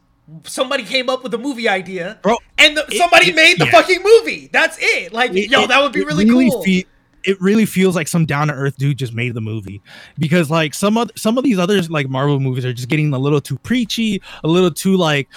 Somebody 0.44 0.84
came 0.84 1.08
up 1.10 1.22
with 1.22 1.32
a 1.34 1.38
movie 1.38 1.68
idea, 1.68 2.18
Bro, 2.22 2.38
and 2.58 2.76
the, 2.76 2.84
it- 2.86 2.94
somebody 2.98 3.28
it- 3.30 3.34
made 3.36 3.58
the 3.58 3.66
yeah. 3.66 3.70
fucking 3.72 4.02
movie. 4.02 4.48
That's 4.52 4.78
it. 4.80 5.12
Like, 5.12 5.32
yo, 5.34 5.66
that 5.66 5.80
would 5.82 5.92
be 5.92 6.00
it 6.00 6.06
really, 6.06 6.28
cool. 6.28 6.62
fe- 6.62 6.86
it 7.24 7.40
really 7.40 7.66
feels 7.66 7.94
like 7.94 8.08
some 8.08 8.24
down 8.26 8.48
to 8.48 8.54
earth 8.54 8.76
dude 8.76 8.98
just 8.98 9.12
made 9.14 9.34
the 9.34 9.40
movie 9.40 9.80
because 10.18 10.50
like 10.50 10.74
some 10.74 10.96
of 10.98 11.10
some 11.16 11.38
of 11.38 11.44
these 11.44 11.58
others 11.58 11.90
like 11.90 12.08
Marvel 12.08 12.40
movies 12.40 12.64
are 12.64 12.72
just 12.72 12.88
getting 12.88 13.12
a 13.12 13.18
little 13.18 13.40
too 13.40 13.58
preachy, 13.58 14.20
a 14.42 14.48
little 14.48 14.70
too 14.70 14.96
like 14.96 15.28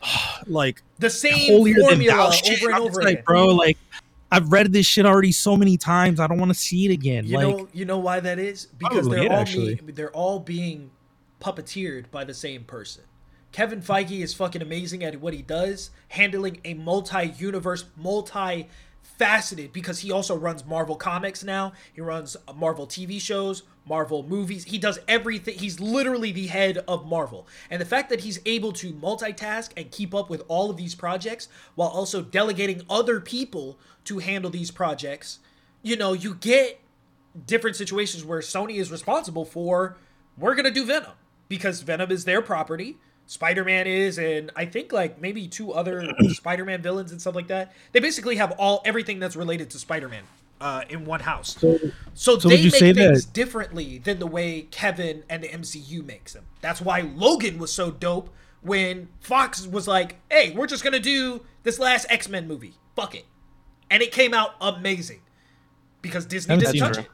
like 0.46 0.82
the 0.98 1.10
same 1.10 1.48
formula 1.48 1.96
thou 1.96 2.30
shit. 2.30 2.58
over 2.62 2.66
and 2.68 2.74
I'm 2.76 2.82
over 2.82 3.00
again. 3.00 3.14
like, 3.16 3.24
bro, 3.24 3.46
like 3.46 3.78
I've 4.36 4.52
read 4.52 4.70
this 4.70 4.84
shit 4.84 5.06
already 5.06 5.32
so 5.32 5.56
many 5.56 5.78
times. 5.78 6.20
I 6.20 6.26
don't 6.26 6.38
want 6.38 6.50
to 6.50 6.58
see 6.58 6.84
it 6.84 6.90
again. 6.90 7.24
You 7.26 7.38
like 7.38 7.48
know, 7.48 7.68
you 7.72 7.86
know 7.86 7.98
why 7.98 8.20
that 8.20 8.38
is 8.38 8.68
oh, 8.70 8.76
because 8.76 9.08
they're 9.08 9.32
all 9.32 9.44
being, 9.46 9.80
they're 9.94 10.10
all 10.10 10.40
being 10.40 10.90
puppeteered 11.40 12.10
by 12.10 12.24
the 12.24 12.34
same 12.34 12.64
person. 12.64 13.04
Kevin 13.52 13.80
Feige 13.80 14.20
is 14.20 14.34
fucking 14.34 14.60
amazing 14.60 15.02
at 15.04 15.18
what 15.22 15.32
he 15.32 15.40
does, 15.40 15.88
handling 16.08 16.60
a 16.66 16.74
multi-universe, 16.74 17.86
multi-faceted 17.96 19.72
because 19.72 20.00
he 20.00 20.12
also 20.12 20.36
runs 20.36 20.66
Marvel 20.66 20.96
Comics 20.96 21.42
now. 21.42 21.72
He 21.94 22.02
runs 22.02 22.36
uh, 22.46 22.52
Marvel 22.52 22.86
TV 22.86 23.18
shows, 23.18 23.62
Marvel 23.86 24.22
movies. 24.22 24.64
He 24.64 24.78
does 24.78 24.98
everything. 25.06 25.58
He's 25.58 25.80
literally 25.80 26.32
the 26.32 26.48
head 26.48 26.78
of 26.88 27.06
Marvel. 27.06 27.46
And 27.70 27.80
the 27.80 27.86
fact 27.86 28.10
that 28.10 28.20
he's 28.20 28.40
able 28.44 28.72
to 28.72 28.92
multitask 28.92 29.70
and 29.76 29.90
keep 29.90 30.14
up 30.14 30.28
with 30.28 30.42
all 30.48 30.70
of 30.70 30.76
these 30.76 30.94
projects 30.94 31.48
while 31.74 31.88
also 31.88 32.22
delegating 32.22 32.82
other 32.90 33.20
people 33.20 33.78
to 34.04 34.18
handle 34.18 34.50
these 34.50 34.70
projects, 34.70 35.38
you 35.82 35.96
know, 35.96 36.12
you 36.12 36.34
get 36.34 36.80
different 37.46 37.76
situations 37.76 38.24
where 38.24 38.40
Sony 38.40 38.76
is 38.76 38.90
responsible 38.90 39.44
for 39.44 39.96
we're 40.38 40.54
gonna 40.54 40.70
do 40.70 40.84
Venom 40.84 41.12
because 41.48 41.82
Venom 41.82 42.10
is 42.10 42.24
their 42.24 42.42
property. 42.42 42.96
Spider-Man 43.26 43.86
is, 43.86 44.18
and 44.18 44.52
I 44.54 44.66
think 44.66 44.92
like 44.92 45.20
maybe 45.20 45.48
two 45.48 45.72
other 45.72 46.12
Spider-Man 46.28 46.82
villains 46.82 47.10
and 47.10 47.20
stuff 47.20 47.34
like 47.34 47.48
that. 47.48 47.72
They 47.92 48.00
basically 48.00 48.36
have 48.36 48.52
all 48.52 48.82
everything 48.84 49.18
that's 49.18 49.34
related 49.34 49.70
to 49.70 49.78
Spider-Man 49.78 50.22
uh, 50.60 50.82
in 50.88 51.04
one 51.04 51.20
house. 51.20 51.56
So, 51.58 51.78
So, 52.14 52.38
So 52.38 52.48
they 52.48 52.56
you 52.56 52.70
make 52.70 52.74
say 52.80 52.92
things 52.94 53.26
that- 53.26 53.32
differently 53.34 53.98
than 53.98 54.18
the 54.18 54.26
way 54.26 54.62
Kevin 54.70 55.22
and 55.28 55.42
the 55.44 55.48
MCU 55.48 56.02
makes 56.04 56.32
them. 56.32 56.44
That's 56.62 56.80
why 56.80 57.00
Logan 57.00 57.58
was 57.58 57.72
so 57.72 57.90
dope 57.90 58.30
when 58.62 59.08
Fox 59.20 59.66
was 59.66 59.86
like, 59.86 60.16
"Hey, 60.30 60.52
we're 60.52 60.66
just 60.66 60.82
gonna 60.82 60.98
do 61.00 61.44
this 61.62 61.78
last 61.78 62.06
X 62.08 62.28
Men 62.28 62.48
movie. 62.48 62.74
Fuck 62.96 63.14
it," 63.14 63.26
and 63.90 64.02
it 64.02 64.12
came 64.12 64.32
out 64.34 64.54
amazing 64.60 65.20
because 66.02 66.24
Disney 66.26 66.54
Haven't 66.54 66.72
didn't 66.72 66.88
touch 66.88 66.98
it. 66.98 67.06
it. 67.06 67.10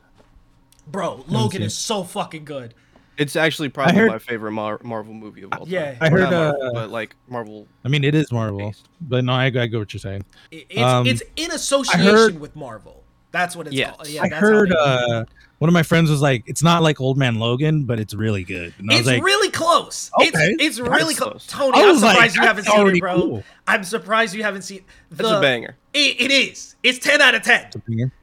Bro, 0.87 1.25
Logan 1.29 1.63
is 1.63 1.77
so 1.77 2.05
fucking 2.05 2.45
good. 2.45 2.75
It's 3.19 3.37
actually 3.37 3.69
probably 3.69 3.95
heard- 3.97 4.11
my 4.11 4.19
favorite 4.19 4.53
Mar- 4.53 4.81
Marvel 4.83 5.13
movie 5.15 5.43
of 5.43 5.53
all 5.53 5.61
time. 5.67 5.69
Yeah. 5.69 5.97
I 6.01 6.09
heard, 6.09 6.21
not 6.23 6.31
Marvel, 6.33 6.63
uh, 6.67 6.73
but 6.73 6.91
like 6.91 7.15
Marvel. 7.29 7.67
I 7.85 7.89
mean, 7.89 8.05
it 8.05 8.15
is 8.15 8.33
Marvel, 8.33 8.59
Based. 8.59 8.89
but 9.01 9.23
no, 9.25 9.33
I, 9.35 9.45
I 9.47 9.51
get 9.51 9.73
what 9.75 9.93
you're 9.93 10.01
saying. 10.01 10.25
It- 10.51 10.67
It's, 10.71 10.81
Um, 10.81 11.07
it's 11.07 11.23
in 11.37 11.51
association 11.53 12.07
heard- 12.07 12.41
with 12.41 12.57
Marvel. 12.57 13.02
That's 13.33 13.57
what 13.57 13.67
it's 13.67 13.75
Yes. 13.75 13.97
called. 13.97 14.09
Yeah, 14.09 14.23
I 14.23 14.29
that's 14.29 14.41
heard 14.41 14.73
uh, 14.73 15.25
one 15.59 15.69
of 15.69 15.73
my 15.73 15.83
friends 15.83 16.11
was 16.11 16.21
like, 16.21 16.43
"It's 16.47 16.63
not 16.63 16.83
like 16.83 17.01
Old 17.01 17.17
Man 17.17 17.37
Logan, 17.37 17.85
but 17.85 17.99
it's 17.99 18.13
really 18.15 18.45
good." 18.45 18.75
And 18.79 18.91
I 18.91 18.95
it's 18.97 19.07
was 19.07 19.15
like, 19.15 19.23
really 19.25 19.51
close. 19.51 20.11
Okay, 20.21 20.29
it's 20.29 20.63
it's 20.63 20.79
really 20.81 21.15
that's 21.15 21.19
close. 21.19 21.47
close. 21.47 21.47
Tony, 21.47 21.79
I 21.79 21.83
I'm 21.83 21.89
was 21.95 22.03
like, 22.03 22.13
surprised 22.13 22.37
you 22.37 22.43
haven't 22.43 22.65
seen 22.67 22.89
it, 22.97 23.01
bro. 23.01 23.21
cool. 23.21 23.45
I'm 23.67 23.85
surprised 23.85 24.35
you 24.35 24.43
haven't 24.43 24.63
seen. 24.63 24.85
The, 25.11 25.17
That's 25.17 25.31
a 25.31 25.41
banger. 25.41 25.77
It, 25.95 26.21
it 26.21 26.31
is. 26.31 26.77
It's 26.83 26.99
ten 26.99 27.23
out 27.23 27.35
of 27.35 27.43
ten. 27.43 27.71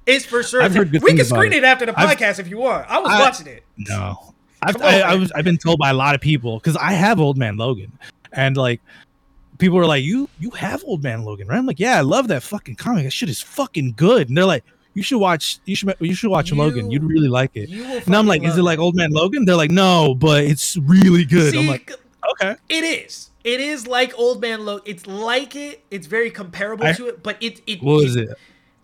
It's 0.06 0.26
for 0.26 0.44
sure. 0.44 0.62
I've 0.62 0.76
heard 0.76 0.92
good 0.92 1.02
we 1.02 1.16
can 1.16 1.26
screen 1.26 1.54
it. 1.54 1.58
it 1.58 1.64
after 1.64 1.86
the 1.88 2.00
I've- 2.00 2.16
podcast 2.24 2.38
if 2.40 2.48
you 2.48 2.60
want. 2.60 2.86
I 2.90 3.00
was 3.00 3.12
I- 3.12 3.20
watching 3.20 3.48
it. 3.48 3.64
No, 3.78 4.34
I've, 4.62 4.76
on, 4.76 4.82
I, 4.84 5.00
I 5.02 5.16
was 5.16 5.32
I've 5.32 5.46
been 5.46 5.58
told 5.58 5.80
by 5.80 5.90
a 5.90 5.94
lot 5.96 6.14
of 6.14 6.22
people 6.22 6.60
because 6.60 6.76
I 6.78 6.92
have 6.92 7.20
Old 7.20 7.38
Man 7.38 7.58
Logan, 7.58 7.92
and 8.32 8.56
like 8.58 8.80
people 9.58 9.80
are 9.80 9.86
like, 9.88 10.04
"You 10.04 10.30
you 10.40 10.52
have 10.52 10.84
Old 10.86 11.02
Man 11.02 11.24
Logan, 11.24 11.48
right?" 11.48 11.58
I'm 11.58 11.66
like, 11.66 11.80
"Yeah, 11.80 11.98
I 11.98 12.02
love 12.02 12.28
that 12.28 12.44
fucking 12.44 12.76
comic. 12.76 13.06
That 13.06 13.12
shit 13.12 13.30
is 13.30 13.42
fucking 13.42 13.94
good." 13.98 14.28
And 14.30 14.38
they're 14.38 14.46
like, 14.46 14.64
"You 14.94 15.04
should 15.04 15.20
watch 15.20 15.60
you 15.66 15.76
should 15.76 15.96
you 16.00 16.14
should 16.14 16.30
watch 16.32 16.52
You- 16.52 16.58
Logan. 16.58 16.92
You'd 16.92 17.04
really 17.04 17.28
like 17.28 17.52
it." 17.56 17.70
And 18.06 18.16
I'm 18.16 18.28
like, 18.28 18.44
"Is 18.44 18.58
it 18.58 18.64
like 18.64 18.80
Old 18.80 18.96
Man 18.96 19.12
Logan?" 19.12 19.46
They're 19.46 19.56
like, 19.56 19.72
"No, 19.72 20.14
but 20.16 20.44
it's 20.44 20.78
really 20.78 21.26
good." 21.26 21.56
I'm 21.56 21.68
like, 21.68 21.92
"Okay." 22.32 22.56
It 22.70 22.84
is. 22.84 23.30
It 23.44 23.60
is 23.62 23.88
like 23.88 24.18
Old 24.18 24.42
Man 24.42 24.66
Logan. 24.66 24.84
It's 24.86 25.08
like 25.08 25.56
it. 25.56 25.84
It's 25.92 26.08
very 26.08 26.30
comparable 26.30 26.86
I- 26.86 26.94
to 26.94 27.08
it, 27.08 27.24
but 27.24 27.38
it 27.42 27.62
it 27.68 27.82
What 27.82 28.04
is 28.06 28.16
it? 28.16 28.30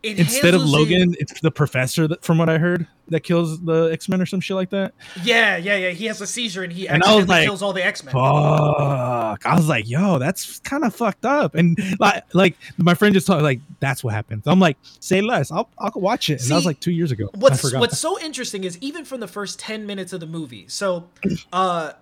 It 0.05 0.19
Instead 0.19 0.53
of 0.53 0.61
Logan, 0.61 1.15
it's 1.19 1.41
the 1.41 1.51
professor 1.51 2.07
that, 2.07 2.23
from 2.23 2.37
what 2.37 2.49
I 2.49 2.57
heard, 2.57 2.87
that 3.09 3.21
kills 3.21 3.61
the 3.61 3.89
X 3.91 4.07
Men 4.09 4.21
or 4.21 4.25
some 4.25 4.39
shit 4.39 4.55
like 4.55 4.69
that. 4.69 4.93
Yeah, 5.23 5.57
yeah, 5.57 5.75
yeah. 5.75 5.89
He 5.89 6.05
has 6.05 6.21
a 6.21 6.27
seizure 6.27 6.63
and 6.63 6.71
he 6.71 6.87
And 6.87 7.03
I 7.03 7.07
was 7.07 7.23
accidentally 7.23 7.39
like, 7.39 7.45
kills 7.45 7.61
all 7.61 7.73
the 7.73 7.85
X 7.85 8.03
Men. 8.03 8.13
Fuck! 8.13 9.45
I 9.45 9.55
was 9.55 9.67
like, 9.67 9.89
"Yo, 9.89 10.19
that's 10.19 10.59
kind 10.59 10.83
of 10.83 10.95
fucked 10.95 11.25
up." 11.25 11.55
And 11.55 11.77
like, 11.99 12.23
like 12.33 12.55
my 12.77 12.93
friend 12.93 13.13
just 13.13 13.27
told 13.27 13.39
me, 13.39 13.43
like, 13.43 13.61
"That's 13.79 14.03
what 14.03 14.13
happens." 14.13 14.43
I'm 14.47 14.59
like, 14.59 14.77
"Say 14.99 15.21
less. 15.21 15.51
I'll 15.51 15.69
I'll 15.77 15.91
watch 15.95 16.29
it." 16.29 16.41
And 16.41 16.51
that 16.51 16.55
was 16.55 16.65
like 16.65 16.79
two 16.79 16.91
years 16.91 17.11
ago. 17.11 17.29
What's. 17.35 17.73
What's 17.73 17.99
so 17.99 18.19
interesting 18.19 18.63
is 18.63 18.77
even 18.79 19.05
from 19.05 19.19
the 19.19 19.27
first 19.27 19.59
ten 19.59 19.85
minutes 19.85 20.13
of 20.13 20.19
the 20.19 20.27
movie. 20.27 20.65
So, 20.67 21.09
uh, 21.51 21.93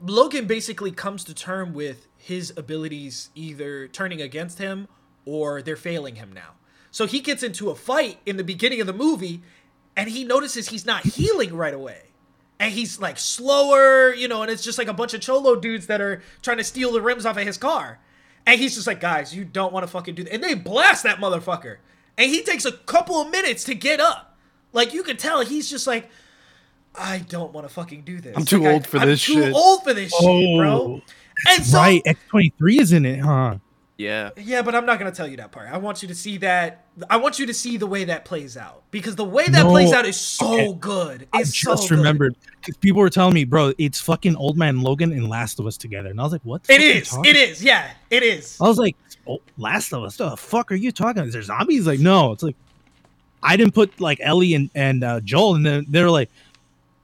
Logan 0.00 0.46
basically 0.46 0.92
comes 0.92 1.24
to 1.24 1.34
term 1.34 1.72
with 1.72 2.06
his 2.16 2.52
abilities 2.56 3.30
either 3.34 3.88
turning 3.88 4.20
against 4.20 4.58
him 4.58 4.88
or 5.24 5.62
they're 5.62 5.76
failing 5.76 6.16
him 6.16 6.32
now. 6.32 6.52
So 6.98 7.06
he 7.06 7.20
gets 7.20 7.44
into 7.44 7.70
a 7.70 7.76
fight 7.76 8.18
in 8.26 8.38
the 8.38 8.42
beginning 8.42 8.80
of 8.80 8.88
the 8.88 8.92
movie, 8.92 9.40
and 9.96 10.10
he 10.10 10.24
notices 10.24 10.68
he's 10.70 10.84
not 10.84 11.04
healing 11.04 11.54
right 11.54 11.72
away. 11.72 12.00
And 12.58 12.72
he's 12.72 12.98
like 12.98 13.20
slower, 13.20 14.12
you 14.12 14.26
know, 14.26 14.42
and 14.42 14.50
it's 14.50 14.64
just 14.64 14.78
like 14.78 14.88
a 14.88 14.92
bunch 14.92 15.14
of 15.14 15.20
cholo 15.20 15.54
dudes 15.54 15.86
that 15.86 16.00
are 16.00 16.22
trying 16.42 16.56
to 16.56 16.64
steal 16.64 16.90
the 16.90 17.00
rims 17.00 17.24
off 17.24 17.36
of 17.36 17.46
his 17.46 17.56
car. 17.56 18.00
And 18.48 18.58
he's 18.60 18.74
just 18.74 18.88
like, 18.88 18.98
guys, 18.98 19.32
you 19.32 19.44
don't 19.44 19.72
want 19.72 19.84
to 19.84 19.86
fucking 19.92 20.16
do 20.16 20.24
that. 20.24 20.32
And 20.34 20.42
they 20.42 20.54
blast 20.54 21.04
that 21.04 21.18
motherfucker. 21.20 21.76
And 22.16 22.28
he 22.32 22.42
takes 22.42 22.64
a 22.64 22.72
couple 22.72 23.20
of 23.22 23.30
minutes 23.30 23.62
to 23.64 23.76
get 23.76 24.00
up. 24.00 24.36
Like 24.72 24.92
you 24.92 25.04
can 25.04 25.16
tell 25.16 25.42
he's 25.42 25.70
just 25.70 25.86
like, 25.86 26.10
I 26.96 27.18
don't 27.28 27.52
want 27.52 27.68
to 27.68 27.72
fucking 27.72 28.02
do 28.02 28.20
this. 28.20 28.36
I'm 28.36 28.44
too 28.44 28.58
Like, 28.58 28.66
I- 28.66 28.72
old 28.72 28.86
for 28.88 28.98
I'm 28.98 29.06
this 29.06 29.24
too 29.24 29.34
shit." 29.34 29.54
old 29.54 29.84
for 29.84 29.94
this 29.94 30.10
shit, 30.10 30.58
bro. 30.58 30.68
Oh, 30.72 31.00
And 31.48 31.64
so, 31.64 31.78
right. 31.78 32.02
X 32.04 32.18
twenty 32.28 32.52
three 32.58 32.80
is 32.80 32.90
in 32.92 33.06
it, 33.06 33.20
huh? 33.20 33.58
Yeah. 33.98 34.30
yeah, 34.36 34.62
but 34.62 34.76
I'm 34.76 34.86
not 34.86 35.00
gonna 35.00 35.10
tell 35.10 35.26
you 35.26 35.36
that 35.38 35.50
part. 35.50 35.68
I 35.72 35.76
want 35.76 36.02
you 36.02 36.08
to 36.08 36.14
see 36.14 36.36
that. 36.38 36.84
I 37.10 37.16
want 37.16 37.40
you 37.40 37.46
to 37.46 37.52
see 37.54 37.76
the 37.76 37.86
way 37.88 38.04
that 38.04 38.24
plays 38.24 38.56
out 38.56 38.84
because 38.92 39.16
the 39.16 39.24
way 39.24 39.48
that 39.48 39.64
No. 39.64 39.70
plays 39.70 39.92
out 39.92 40.06
is 40.06 40.16
so 40.16 40.46
Okay. 40.54 40.72
good. 40.78 41.28
I 41.32 41.40
It's 41.40 41.52
just 41.52 41.88
so 41.88 41.96
remembered 41.96 42.36
because 42.60 42.76
people 42.76 43.00
were 43.00 43.10
telling 43.10 43.34
me, 43.34 43.42
"Bro, 43.42 43.72
it's 43.76 44.00
fucking 44.00 44.36
Old 44.36 44.56
Man 44.56 44.82
Logan 44.82 45.10
and 45.10 45.28
Last 45.28 45.58
of 45.58 45.66
Us 45.66 45.76
together," 45.76 46.10
and 46.10 46.20
I 46.20 46.22
was 46.22 46.30
like, 46.30 46.42
"What?" 46.44 46.62
the 46.62 46.74
It 46.74 46.76
fuck 46.76 46.84
are 46.84 46.86
you 46.86 47.00
is. 47.00 47.08
talking 47.08 47.30
It 47.30 47.36
is. 47.36 47.64
Yeah, 47.64 47.90
it 48.10 48.22
is. 48.22 48.56
I 48.60 48.68
was 48.68 48.78
like, 48.78 48.94
oh, 49.26 49.40
Last 49.56 49.92
of 49.92 50.04
Us, 50.04 50.16
the 50.16 50.36
fuck 50.36 50.70
are 50.70 50.76
you 50.76 50.92
talking? 50.92 51.24
Is 51.24 51.32
there 51.32 51.42
zombies? 51.42 51.84
Like, 51.84 51.98
no. 51.98 52.30
It's 52.30 52.44
like 52.44 52.56
I 53.42 53.56
didn't 53.56 53.74
put 53.74 54.00
like 54.00 54.20
Ellie 54.22 54.54
and 54.54 54.70
and 54.76 55.02
uh, 55.02 55.18
Joel, 55.22 55.56
and 55.56 55.66
then 55.66 55.86
they're 55.88 56.08
like 56.10 56.30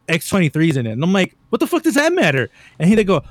X 0.09 0.31
23s 0.31 0.77
in 0.77 0.87
it, 0.87 0.93
and 0.93 1.03
I'm 1.03 1.13
like, 1.13 1.35
what 1.49 1.59
the 1.59 1.67
fuck 1.67 1.83
does 1.83 1.95
that 1.95 2.13
matter? 2.13 2.51
And 2.79 2.89
he 2.89 2.95
they 2.95 3.03
go, 3.03 3.25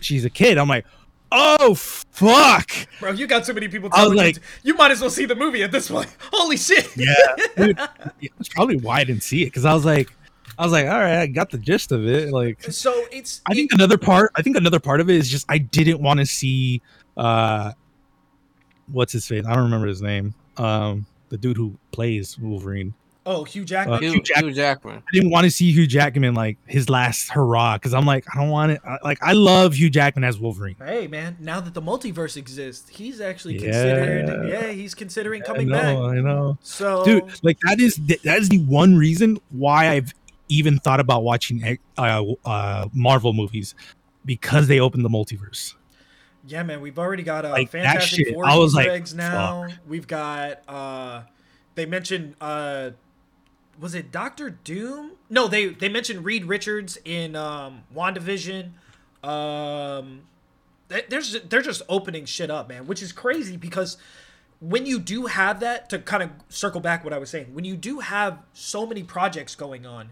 she's 0.00 0.24
a 0.24 0.30
kid. 0.30 0.56
I'm 0.56 0.68
like, 0.68 0.84
oh 1.32 1.74
fuck, 1.74 2.70
Bro, 3.00 3.12
you 3.12 3.26
got 3.26 3.44
too 3.44 3.54
many 3.54 3.68
people 3.68 3.90
telling 3.90 4.16
like- 4.16 4.36
you. 4.36 4.42
You 4.62 4.74
might 4.74 4.90
as 4.90 5.00
well 5.00 5.10
see 5.10 5.24
the 5.26 5.34
movie 5.34 5.62
at 5.62 5.72
this 5.72 5.88
point. 5.90 6.14
Holy 6.32 6.56
shit. 6.56 6.88
yeah. 6.96 7.14
Dude, 7.56 7.76
that's 8.36 8.48
probably 8.48 8.76
why 8.76 9.00
I 9.00 9.04
didn't 9.04 9.22
see 9.22 9.42
it 9.42 9.46
because 9.46 9.64
I 9.64 9.74
was 9.74 9.84
like, 9.84 10.12
I 10.58 10.62
was 10.64 10.72
like, 10.72 10.86
all 10.86 10.98
right, 10.98 11.18
I 11.18 11.26
got 11.26 11.50
the 11.50 11.58
gist 11.58 11.92
of 11.92 12.06
it. 12.06 12.32
Like, 12.32 12.62
So 12.64 13.04
it's. 13.12 13.42
I 13.46 13.54
think 13.54 13.72
it- 13.72 13.76
another 13.76 13.98
part. 13.98 14.32
I 14.34 14.42
think 14.42 14.56
another 14.56 14.80
part 14.80 15.00
of 15.00 15.08
it 15.10 15.16
is 15.16 15.28
just 15.28 15.46
I 15.48 15.58
didn't 15.58 16.00
want 16.00 16.20
to 16.20 16.26
see, 16.26 16.82
uh, 17.16 17.72
what's 18.90 19.12
his 19.12 19.26
face? 19.26 19.44
I 19.46 19.54
don't 19.54 19.64
remember 19.64 19.86
his 19.86 20.02
name. 20.02 20.34
Um, 20.56 21.06
the 21.28 21.36
dude 21.38 21.56
who 21.56 21.76
plays 21.92 22.38
Wolverine. 22.38 22.94
Oh, 23.30 23.44
Hugh 23.44 23.64
Jackman. 23.64 23.96
Uh, 23.96 24.00
Hugh, 24.00 24.12
Hugh 24.12 24.22
Jack- 24.22 24.42
Hugh 24.44 24.52
Jackman. 24.52 24.96
I 24.96 25.10
didn't 25.12 25.30
want 25.30 25.44
to 25.44 25.50
see 25.50 25.70
Hugh 25.72 25.86
Jackman 25.86 26.34
like 26.34 26.56
his 26.66 26.88
last 26.88 27.28
hurrah 27.30 27.76
because 27.76 27.92
I'm 27.94 28.06
like, 28.06 28.24
I 28.34 28.38
don't 28.40 28.48
want 28.50 28.72
it. 28.72 28.80
I- 28.84 28.98
Like, 29.04 29.18
I 29.22 29.32
love 29.34 29.74
Hugh 29.74 29.90
Jackman 29.90 30.24
as 30.24 30.38
Wolverine. 30.38 30.76
Hey 30.84 31.06
man, 31.06 31.36
now 31.40 31.60
that 31.60 31.74
the 31.74 31.82
multiverse 31.82 32.36
exists, 32.36 32.88
he's 32.88 33.20
actually 33.20 33.54
Yeah. 33.56 33.60
considered. 33.70 34.48
Yeah, 34.48 34.70
he's 34.72 34.94
considering 34.94 35.42
coming 35.42 35.72
I 35.72 35.76
back. 35.76 35.96
know, 35.98 36.06
I 36.08 36.14
know, 36.20 36.58
So, 36.62 37.04
dude. 37.04 37.24
Like 37.42 37.58
that 37.60 37.78
is 37.80 37.96
that 38.24 38.38
is 38.38 38.48
the 38.48 38.58
one 38.64 38.96
reason 38.96 39.38
why 39.50 39.90
I've 39.90 40.14
even 40.48 40.78
thought 40.78 40.98
about 41.00 41.22
watching 41.22 41.78
uh, 41.98 42.22
uh, 42.44 42.88
Marvel 42.94 43.34
movies 43.34 43.74
because 44.24 44.66
they 44.68 44.80
opened 44.80 45.04
the 45.04 45.10
multiverse. 45.10 45.74
yeah, 46.46 46.62
man, 46.62 46.80
we've 46.80 46.98
already 46.98 47.22
got 47.22 47.44
uh, 47.44 47.50
Like, 47.50 47.70
that 47.72 47.82
Fantastic 47.84 48.26
shit, 48.26 48.34
Four 48.34 48.46
I 48.46 48.56
was 48.56 48.72
like, 48.74 48.88
eggs 48.88 49.14
now. 49.14 49.68
We've 49.86 50.06
got. 50.06 50.62
uh 50.66 51.22
They 51.74 51.84
mentioned. 51.84 52.34
uh 52.40 52.90
Was 53.80 53.94
it 53.94 54.10
Doctor 54.10 54.50
Doom? 54.50 55.12
No, 55.30 55.46
they 55.48 55.68
they 55.68 55.88
mentioned 55.88 56.24
Reed 56.24 56.44
Richards 56.46 56.98
in 57.04 57.36
um 57.36 57.82
Wandavision. 57.94 58.70
Um, 59.22 60.22
there's 60.88 61.40
they're 61.42 61.62
just 61.62 61.82
opening 61.88 62.24
shit 62.24 62.50
up, 62.50 62.68
man, 62.68 62.86
which 62.86 63.02
is 63.02 63.12
crazy 63.12 63.56
because 63.56 63.96
when 64.60 64.86
you 64.86 64.98
do 64.98 65.26
have 65.26 65.60
that 65.60 65.88
to 65.90 65.98
kind 65.98 66.22
of 66.22 66.30
circle 66.48 66.80
back 66.80 67.04
what 67.04 67.12
I 67.12 67.18
was 67.18 67.30
saying, 67.30 67.54
when 67.54 67.64
you 67.64 67.76
do 67.76 68.00
have 68.00 68.38
so 68.52 68.86
many 68.86 69.02
projects 69.02 69.54
going 69.54 69.86
on, 69.86 70.10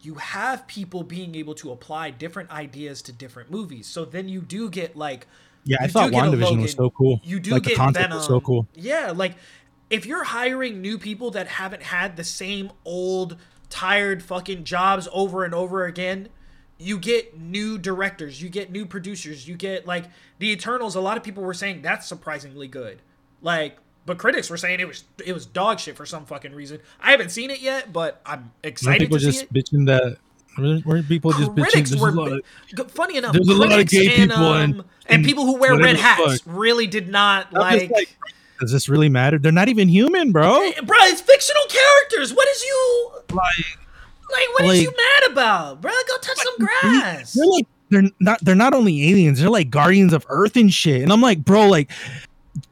you 0.00 0.14
have 0.14 0.66
people 0.66 1.02
being 1.02 1.34
able 1.34 1.54
to 1.56 1.72
apply 1.72 2.10
different 2.10 2.50
ideas 2.50 3.02
to 3.02 3.12
different 3.12 3.50
movies. 3.50 3.86
So 3.86 4.04
then 4.04 4.28
you 4.28 4.40
do 4.40 4.70
get 4.70 4.96
like 4.96 5.26
Yeah, 5.64 5.78
I 5.80 5.88
thought 5.88 6.10
WandaVision 6.12 6.40
Logan. 6.40 6.60
was 6.62 6.72
so 6.72 6.90
cool. 6.90 7.20
you 7.24 7.40
do 7.40 7.50
like 7.52 7.64
get 7.64 7.70
the 7.70 7.76
concept 7.76 8.02
Venom. 8.04 8.18
was 8.18 8.26
so 8.26 8.40
cool. 8.40 8.66
Yeah, 8.74 9.12
like 9.14 9.34
if 9.92 10.06
you're 10.06 10.24
hiring 10.24 10.80
new 10.80 10.96
people 10.98 11.30
that 11.32 11.46
haven't 11.46 11.82
had 11.82 12.16
the 12.16 12.24
same 12.24 12.72
old 12.84 13.36
tired 13.68 14.22
fucking 14.22 14.64
jobs 14.64 15.06
over 15.12 15.44
and 15.44 15.54
over 15.54 15.84
again, 15.84 16.30
you 16.78 16.98
get 16.98 17.38
new 17.38 17.76
directors, 17.76 18.40
you 18.42 18.48
get 18.48 18.72
new 18.72 18.86
producers, 18.86 19.46
you 19.46 19.54
get 19.54 19.86
like 19.86 20.06
the 20.38 20.50
Eternals. 20.50 20.94
A 20.96 21.00
lot 21.00 21.18
of 21.18 21.22
people 21.22 21.42
were 21.42 21.52
saying 21.54 21.82
that's 21.82 22.06
surprisingly 22.08 22.66
good. 22.68 23.02
Like, 23.42 23.76
but 24.06 24.16
critics 24.16 24.48
were 24.48 24.56
saying 24.56 24.80
it 24.80 24.88
was 24.88 25.04
it 25.24 25.34
was 25.34 25.44
dog 25.44 25.78
shit 25.78 25.94
for 25.94 26.06
some 26.06 26.24
fucking 26.24 26.54
reason. 26.54 26.80
I 26.98 27.10
haven't 27.10 27.28
seen 27.30 27.50
it 27.50 27.60
yet, 27.60 27.92
but 27.92 28.22
I'm 28.24 28.50
excited 28.64 29.00
people 29.00 29.18
to 29.18 29.24
see 29.24 29.30
just 29.30 29.42
it. 29.44 29.52
bitching 29.52 29.86
that? 29.86 30.16
weren't- 30.86 31.06
people 31.08 31.32
just 31.32 31.50
bitching? 31.52 31.62
critics 31.70 31.92
a 31.92 31.98
were 31.98 32.08
of- 32.08 32.90
funny 32.92 33.16
enough. 33.18 33.32
there's 33.34 33.48
a 33.48 33.54
lot 33.54 33.78
of 33.78 33.86
gay 33.88 34.06
and, 34.06 34.30
people 34.30 34.44
um, 34.44 34.60
and- 34.62 34.84
and 35.06 35.24
people 35.24 35.44
who 35.46 35.56
wear 35.58 35.76
red 35.78 35.96
hats 35.96 36.40
fuck. 36.40 36.40
really 36.46 36.86
did 36.86 37.08
not 37.08 37.46
I'm 37.54 37.60
like, 37.60 37.90
does 38.62 38.72
this 38.72 38.88
really 38.88 39.08
matter? 39.08 39.38
They're 39.38 39.52
not 39.52 39.68
even 39.68 39.88
human, 39.88 40.32
bro. 40.32 40.60
Hey, 40.60 40.80
bro, 40.82 40.96
it's 41.02 41.20
fictional 41.20 41.64
characters. 41.68 42.32
What 42.32 42.48
is 42.48 42.62
you 42.62 43.10
Like, 43.30 43.78
like? 44.30 44.48
What 44.54 44.64
is 44.64 44.68
Like- 44.68 44.80
you 44.80 44.94
mad 44.96 45.32
about, 45.32 45.80
bro? 45.82 45.90
Go 45.90 46.16
touch 46.18 46.38
some 46.38 46.66
grass. 46.66 47.34
they're 47.34 47.46
like 47.46 47.66
they're 47.90 48.10
not 48.20 48.38
they're 48.42 48.54
not 48.54 48.74
only 48.74 49.10
aliens, 49.10 49.38
they're 49.40 49.50
like 49.50 49.70
guardians 49.70 50.12
of 50.12 50.24
Earth 50.28 50.56
and 50.56 50.72
shit. 50.72 51.02
And 51.02 51.12
I'm 51.12 51.20
like, 51.20 51.44
bro, 51.44 51.68
like, 51.68 51.90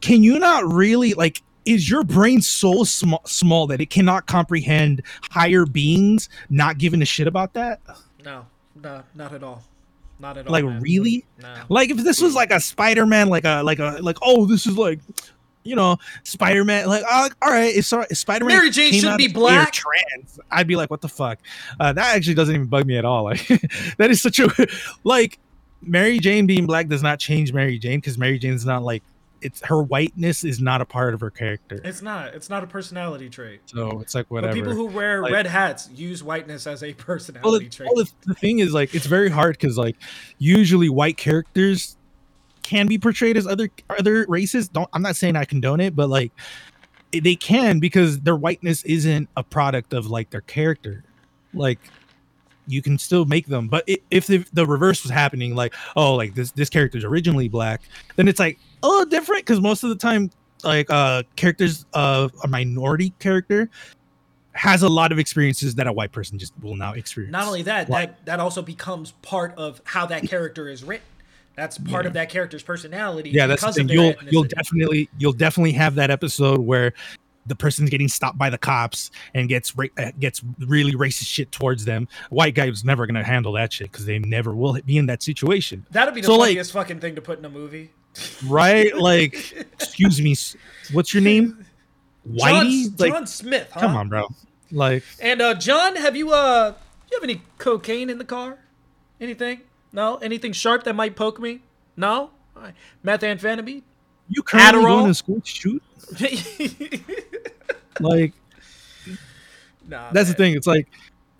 can 0.00 0.22
you 0.22 0.38
not 0.38 0.70
really 0.72 1.14
like? 1.14 1.42
Is 1.66 1.90
your 1.90 2.02
brain 2.04 2.40
so 2.40 2.84
small, 2.84 3.20
small 3.26 3.66
that 3.66 3.82
it 3.82 3.90
cannot 3.90 4.26
comprehend 4.26 5.02
higher 5.30 5.66
beings 5.66 6.30
not 6.48 6.78
giving 6.78 7.02
a 7.02 7.04
shit 7.04 7.26
about 7.26 7.52
that? 7.52 7.80
No, 8.24 8.46
no, 8.82 9.02
not 9.14 9.34
at 9.34 9.42
all. 9.42 9.62
Not 10.18 10.38
at 10.38 10.46
all. 10.46 10.52
Like, 10.52 10.64
man. 10.64 10.80
really? 10.80 11.24
No. 11.40 11.54
Like, 11.68 11.90
if 11.90 11.98
this 11.98 12.20
was 12.20 12.32
mm. 12.32 12.36
like 12.36 12.50
a 12.50 12.60
Spider-Man, 12.60 13.28
like 13.28 13.44
a 13.44 13.62
like 13.62 13.78
a 13.78 13.98
like, 14.00 14.16
oh, 14.22 14.46
this 14.46 14.66
is 14.66 14.76
like, 14.78 15.00
you 15.62 15.76
know, 15.76 15.96
Spider-Man. 16.24 16.88
Like, 16.88 17.04
uh, 17.10 17.28
all 17.42 17.50
right, 17.50 17.74
if, 17.74 17.84
so- 17.84 18.04
if 18.10 18.16
Spider-Man, 18.18 18.56
Mary 18.56 18.70
Jane 18.70 18.92
should 18.94 19.08
out 19.10 19.18
be 19.18 19.26
as 19.26 19.32
gay 19.32 19.38
black. 19.38 19.72
trans, 19.72 20.38
I'd 20.50 20.66
be 20.66 20.76
like, 20.76 20.90
what 20.90 21.00
the 21.00 21.08
fuck? 21.08 21.38
Uh, 21.78 21.92
that 21.92 22.16
actually 22.16 22.34
doesn't 22.34 22.54
even 22.54 22.66
bug 22.66 22.86
me 22.86 22.96
at 22.96 23.04
all. 23.04 23.24
Like, 23.30 23.46
that 23.98 24.10
is 24.10 24.20
such 24.22 24.38
a 24.38 24.48
like 25.04 25.38
Mary 25.82 26.18
Jane 26.18 26.46
being 26.46 26.66
black 26.66 26.88
does 26.88 27.02
not 27.02 27.18
change 27.18 27.52
Mary 27.52 27.78
Jane 27.78 27.98
because 27.98 28.18
Mary 28.18 28.38
Jane's 28.38 28.64
not 28.66 28.82
like 28.82 29.02
it's 29.42 29.62
her 29.62 29.82
whiteness 29.82 30.44
is 30.44 30.60
not 30.60 30.82
a 30.82 30.84
part 30.84 31.14
of 31.14 31.20
her 31.20 31.30
character. 31.30 31.80
It's 31.82 32.02
not. 32.02 32.34
It's 32.34 32.50
not 32.50 32.62
a 32.62 32.66
personality 32.66 33.30
trait. 33.30 33.62
So 33.66 34.00
it's 34.00 34.14
like 34.14 34.30
whatever. 34.30 34.52
But 34.52 34.54
people 34.58 34.74
who 34.74 34.84
wear 34.86 35.22
Like- 35.22 35.32
red 35.32 35.46
hats 35.46 35.88
use 35.94 36.22
whiteness 36.22 36.66
as 36.66 36.82
a 36.82 36.88
well, 36.88 36.94
personality 36.98 37.64
the, 37.66 37.70
trait. 37.70 37.88
well, 37.94 38.04
the, 38.04 38.10
the 38.26 38.34
thing 38.34 38.58
is 38.58 38.74
like 38.74 38.94
it's 38.94 39.06
very 39.06 39.30
hard 39.30 39.56
because 39.58 39.78
like 39.78 39.96
usually 40.38 40.88
white 40.90 41.16
characters 41.16 41.96
can 42.70 42.86
be 42.86 42.96
portrayed 42.98 43.36
as 43.36 43.48
other 43.48 43.68
other 43.98 44.24
races 44.28 44.68
don't 44.68 44.88
i'm 44.92 45.02
not 45.02 45.16
saying 45.16 45.34
i 45.34 45.44
condone 45.44 45.80
it 45.80 45.96
but 45.96 46.08
like 46.08 46.30
they 47.12 47.34
can 47.34 47.80
because 47.80 48.20
their 48.20 48.36
whiteness 48.36 48.84
isn't 48.84 49.28
a 49.36 49.42
product 49.42 49.92
of 49.92 50.06
like 50.06 50.30
their 50.30 50.42
character 50.42 51.02
like 51.52 51.80
you 52.68 52.80
can 52.80 52.96
still 52.96 53.24
make 53.24 53.48
them 53.48 53.66
but 53.66 53.82
i 53.88 53.96
if 54.12 54.28
the, 54.28 54.44
the 54.52 54.64
reverse 54.64 55.02
was 55.02 55.10
happening 55.10 55.56
like 55.56 55.74
oh 55.96 56.14
like 56.14 56.32
this 56.36 56.52
this 56.52 56.70
character 56.70 56.96
is 56.96 57.02
originally 57.02 57.48
black 57.48 57.82
then 58.14 58.28
it's 58.28 58.38
like 58.38 58.56
a 58.84 58.86
little 58.88 59.04
different 59.04 59.44
because 59.44 59.60
most 59.60 59.82
of 59.82 59.90
the 59.90 59.96
time 59.96 60.30
like 60.62 60.88
uh 60.90 61.24
characters 61.34 61.84
of 61.92 62.32
a 62.44 62.46
minority 62.48 63.12
character 63.18 63.68
has 64.52 64.82
a 64.82 64.88
lot 64.88 65.10
of 65.10 65.18
experiences 65.18 65.74
that 65.74 65.88
a 65.88 65.92
white 65.92 66.12
person 66.12 66.38
just 66.38 66.52
will 66.60 66.74
not 66.74 66.96
experience. 66.98 67.30
Not 67.32 67.46
only 67.46 67.62
that, 67.62 67.88
Like- 67.88 68.08
that 68.08 68.26
that 68.26 68.40
also 68.40 68.62
becomes 68.62 69.12
part 69.22 69.54
of 69.56 69.80
how 69.84 70.06
that 70.06 70.24
character 70.24 70.68
is 70.68 70.82
written. 70.82 71.06
That's 71.60 71.76
part 71.76 72.06
of 72.06 72.14
that 72.14 72.30
character's 72.30 72.62
personality. 72.62 73.28
yeah, 73.30 73.46
that's 73.46 73.62
the 73.62 73.84
You'll 73.84 74.14
you'll 74.30 74.44
definitely 74.44 75.10
you'll 75.18 75.34
definitely 75.34 75.72
have 75.72 75.94
that 75.96 76.10
episode 76.10 76.58
where 76.60 76.94
the 77.44 77.54
person's 77.54 77.90
getting 77.90 78.08
stopped 78.08 78.38
by 78.38 78.48
the 78.48 78.56
cops 78.56 79.10
and 79.34 79.46
gets 79.46 79.76
ra- 79.76 79.86
uh, 79.98 80.10
gets 80.18 80.40
really 80.60 80.92
racist 80.92 81.26
shit 81.26 81.52
towards 81.52 81.84
them. 81.84 82.08
White 82.30 82.54
guy 82.54 82.70
was 82.70 82.82
never 82.82 83.06
gonna 83.06 83.22
handle 83.22 83.52
that 83.52 83.74
shit 83.74 83.92
because 83.92 84.06
they 84.06 84.18
never 84.18 84.54
will 84.54 84.78
be 84.86 84.96
in 84.96 85.04
that 85.06 85.22
situation, 85.22 85.84
That'd 85.90 86.14
be 86.14 86.22
the 86.22 86.28
So, 86.28 86.36
like- 86.36 86.48
funniest 86.48 86.72
fucking 86.72 87.00
thing 87.00 87.14
to 87.16 87.20
put 87.20 87.38
in 87.38 87.44
a 87.44 87.50
movie. 87.50 87.90
right? 88.46 88.96
Like, 88.96 89.34
excuse 89.74 90.18
me, 90.20 90.34
what's 90.92 91.12
your 91.12 91.22
name? 91.22 91.66
John, 92.36 92.64
Whitey? 92.66 93.00
Like, 93.00 93.12
John 93.12 93.26
Smith. 93.26 93.68
Huh? 93.70 93.80
come 93.80 93.96
on, 93.96 94.08
bro. 94.08 94.28
Like, 94.72 95.04
And 95.20 95.42
uh, 95.42 95.54
John, 95.54 95.96
have 95.96 96.16
you 96.16 96.32
uh, 96.32 96.72
you 97.10 97.16
have 97.18 97.24
any 97.24 97.42
cocaine 97.58 98.08
in 98.08 98.16
the 98.18 98.24
car? 98.24 98.58
Anything? 99.20 99.60
No. 99.92 100.16
Anything 100.16 100.52
sharp 100.52 100.84
that 100.84 100.94
might 100.94 101.16
poke 101.16 101.40
me? 101.40 101.62
No. 101.96 102.30
All 102.56 102.62
right. 102.62 102.74
Methamphetamine. 103.04 103.82
you 104.28 104.42
currently 104.42 104.82
Adderall? 104.82 104.98
going 105.00 105.06
to 105.06 105.14
school 105.14 105.40
to 105.40 105.46
shoot? 105.48 105.82
Like, 108.00 108.32
nah, 109.86 110.10
that's 110.12 110.28
the 110.30 110.34
thing. 110.34 110.54
It's 110.54 110.66
like 110.66 110.88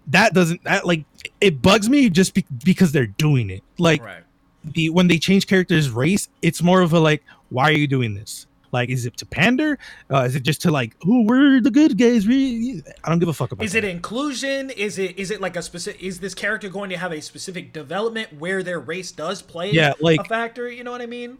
that 0.09 0.35
doesn't 0.35 0.63
that 0.65 0.87
like 0.87 1.05
it 1.41 1.63
bugs 1.63 1.89
me 1.89 2.11
just 2.11 2.35
be- 2.35 2.45
because 2.65 2.93
they're 2.93 3.07
doing 3.07 3.49
it. 3.49 3.63
Like 3.79 4.03
Right. 4.05 4.25
the 4.65 4.91
when 4.91 5.09
they 5.09 5.19
change 5.19 5.47
characters' 5.47 5.89
race, 5.91 6.29
it's 6.43 6.63
more 6.63 6.83
of 6.83 6.93
a 6.93 7.01
like, 7.01 7.23
why 7.49 7.65
are 7.71 7.73
you 7.73 7.87
doing 7.87 8.13
this? 8.15 8.47
Like, 8.73 8.89
is 8.89 9.07
it 9.07 9.17
to 9.19 9.27
pander? 9.27 9.79
Uh, 10.13 10.23
is 10.23 10.37
it 10.37 10.43
just 10.43 10.63
to 10.63 10.71
like, 10.71 10.97
oh, 11.07 11.23
we're 11.23 11.61
the 11.61 11.71
good 11.71 11.99
guys? 11.99 12.27
We, 12.27 12.83
I 13.05 13.09
don't 13.09 13.19
give 13.19 13.29
a 13.29 13.33
fuck 13.33 13.53
about. 13.53 13.65
Is 13.65 13.73
that. 13.73 13.85
it 13.85 13.91
inclusion? 13.91 14.71
Is 14.71 14.99
it 14.99 15.19
is 15.19 15.31
it 15.31 15.41
like 15.41 15.57
a 15.57 15.63
specific? 15.63 16.03
Is 16.03 16.21
this 16.21 16.35
character 16.35 16.69
going 16.69 16.91
to 16.91 16.97
have 16.97 17.13
a 17.13 17.21
specific 17.21 17.73
development 17.73 18.33
where 18.39 18.63
their 18.63 18.81
race 18.81 19.13
does 19.13 19.43
play 19.43 19.73
Yeah, 19.73 19.95
like- 20.01 20.21
a 20.21 20.25
factor? 20.25 20.71
You 20.71 20.85
know 20.85 20.93
what 20.93 21.01
I 21.03 21.07
mean? 21.07 21.39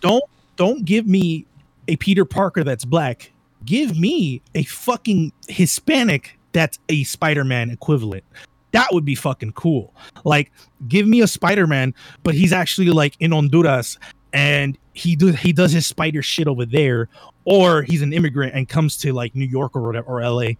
don't 0.00 0.24
don't 0.56 0.84
give 0.84 1.06
me 1.06 1.46
a 1.88 1.96
Peter 1.96 2.24
Parker 2.24 2.64
that's 2.64 2.84
black. 2.84 3.30
Give 3.64 3.96
me 3.96 4.42
a 4.54 4.64
fucking 4.64 5.32
Hispanic 5.48 6.38
that's 6.52 6.78
a 6.88 7.04
Spider-Man 7.04 7.70
equivalent. 7.70 8.24
That 8.72 8.88
would 8.92 9.04
be 9.04 9.14
fucking 9.14 9.52
cool. 9.52 9.94
Like, 10.24 10.50
give 10.88 11.06
me 11.06 11.20
a 11.20 11.26
Spider-Man, 11.26 11.94
but 12.24 12.34
he's 12.34 12.52
actually 12.52 12.88
like 12.88 13.14
in 13.20 13.30
Honduras 13.32 13.98
and 14.32 14.78
he 14.92 15.16
do 15.16 15.28
he 15.32 15.52
does 15.52 15.72
his 15.72 15.86
spider 15.86 16.22
shit 16.22 16.46
over 16.46 16.64
there, 16.64 17.08
or 17.44 17.82
he's 17.82 18.02
an 18.02 18.12
immigrant 18.12 18.54
and 18.54 18.68
comes 18.68 18.96
to 18.98 19.12
like 19.12 19.34
New 19.34 19.46
York 19.46 19.76
or 19.76 19.82
whatever 19.82 20.06
or 20.06 20.22
LA. 20.22 20.52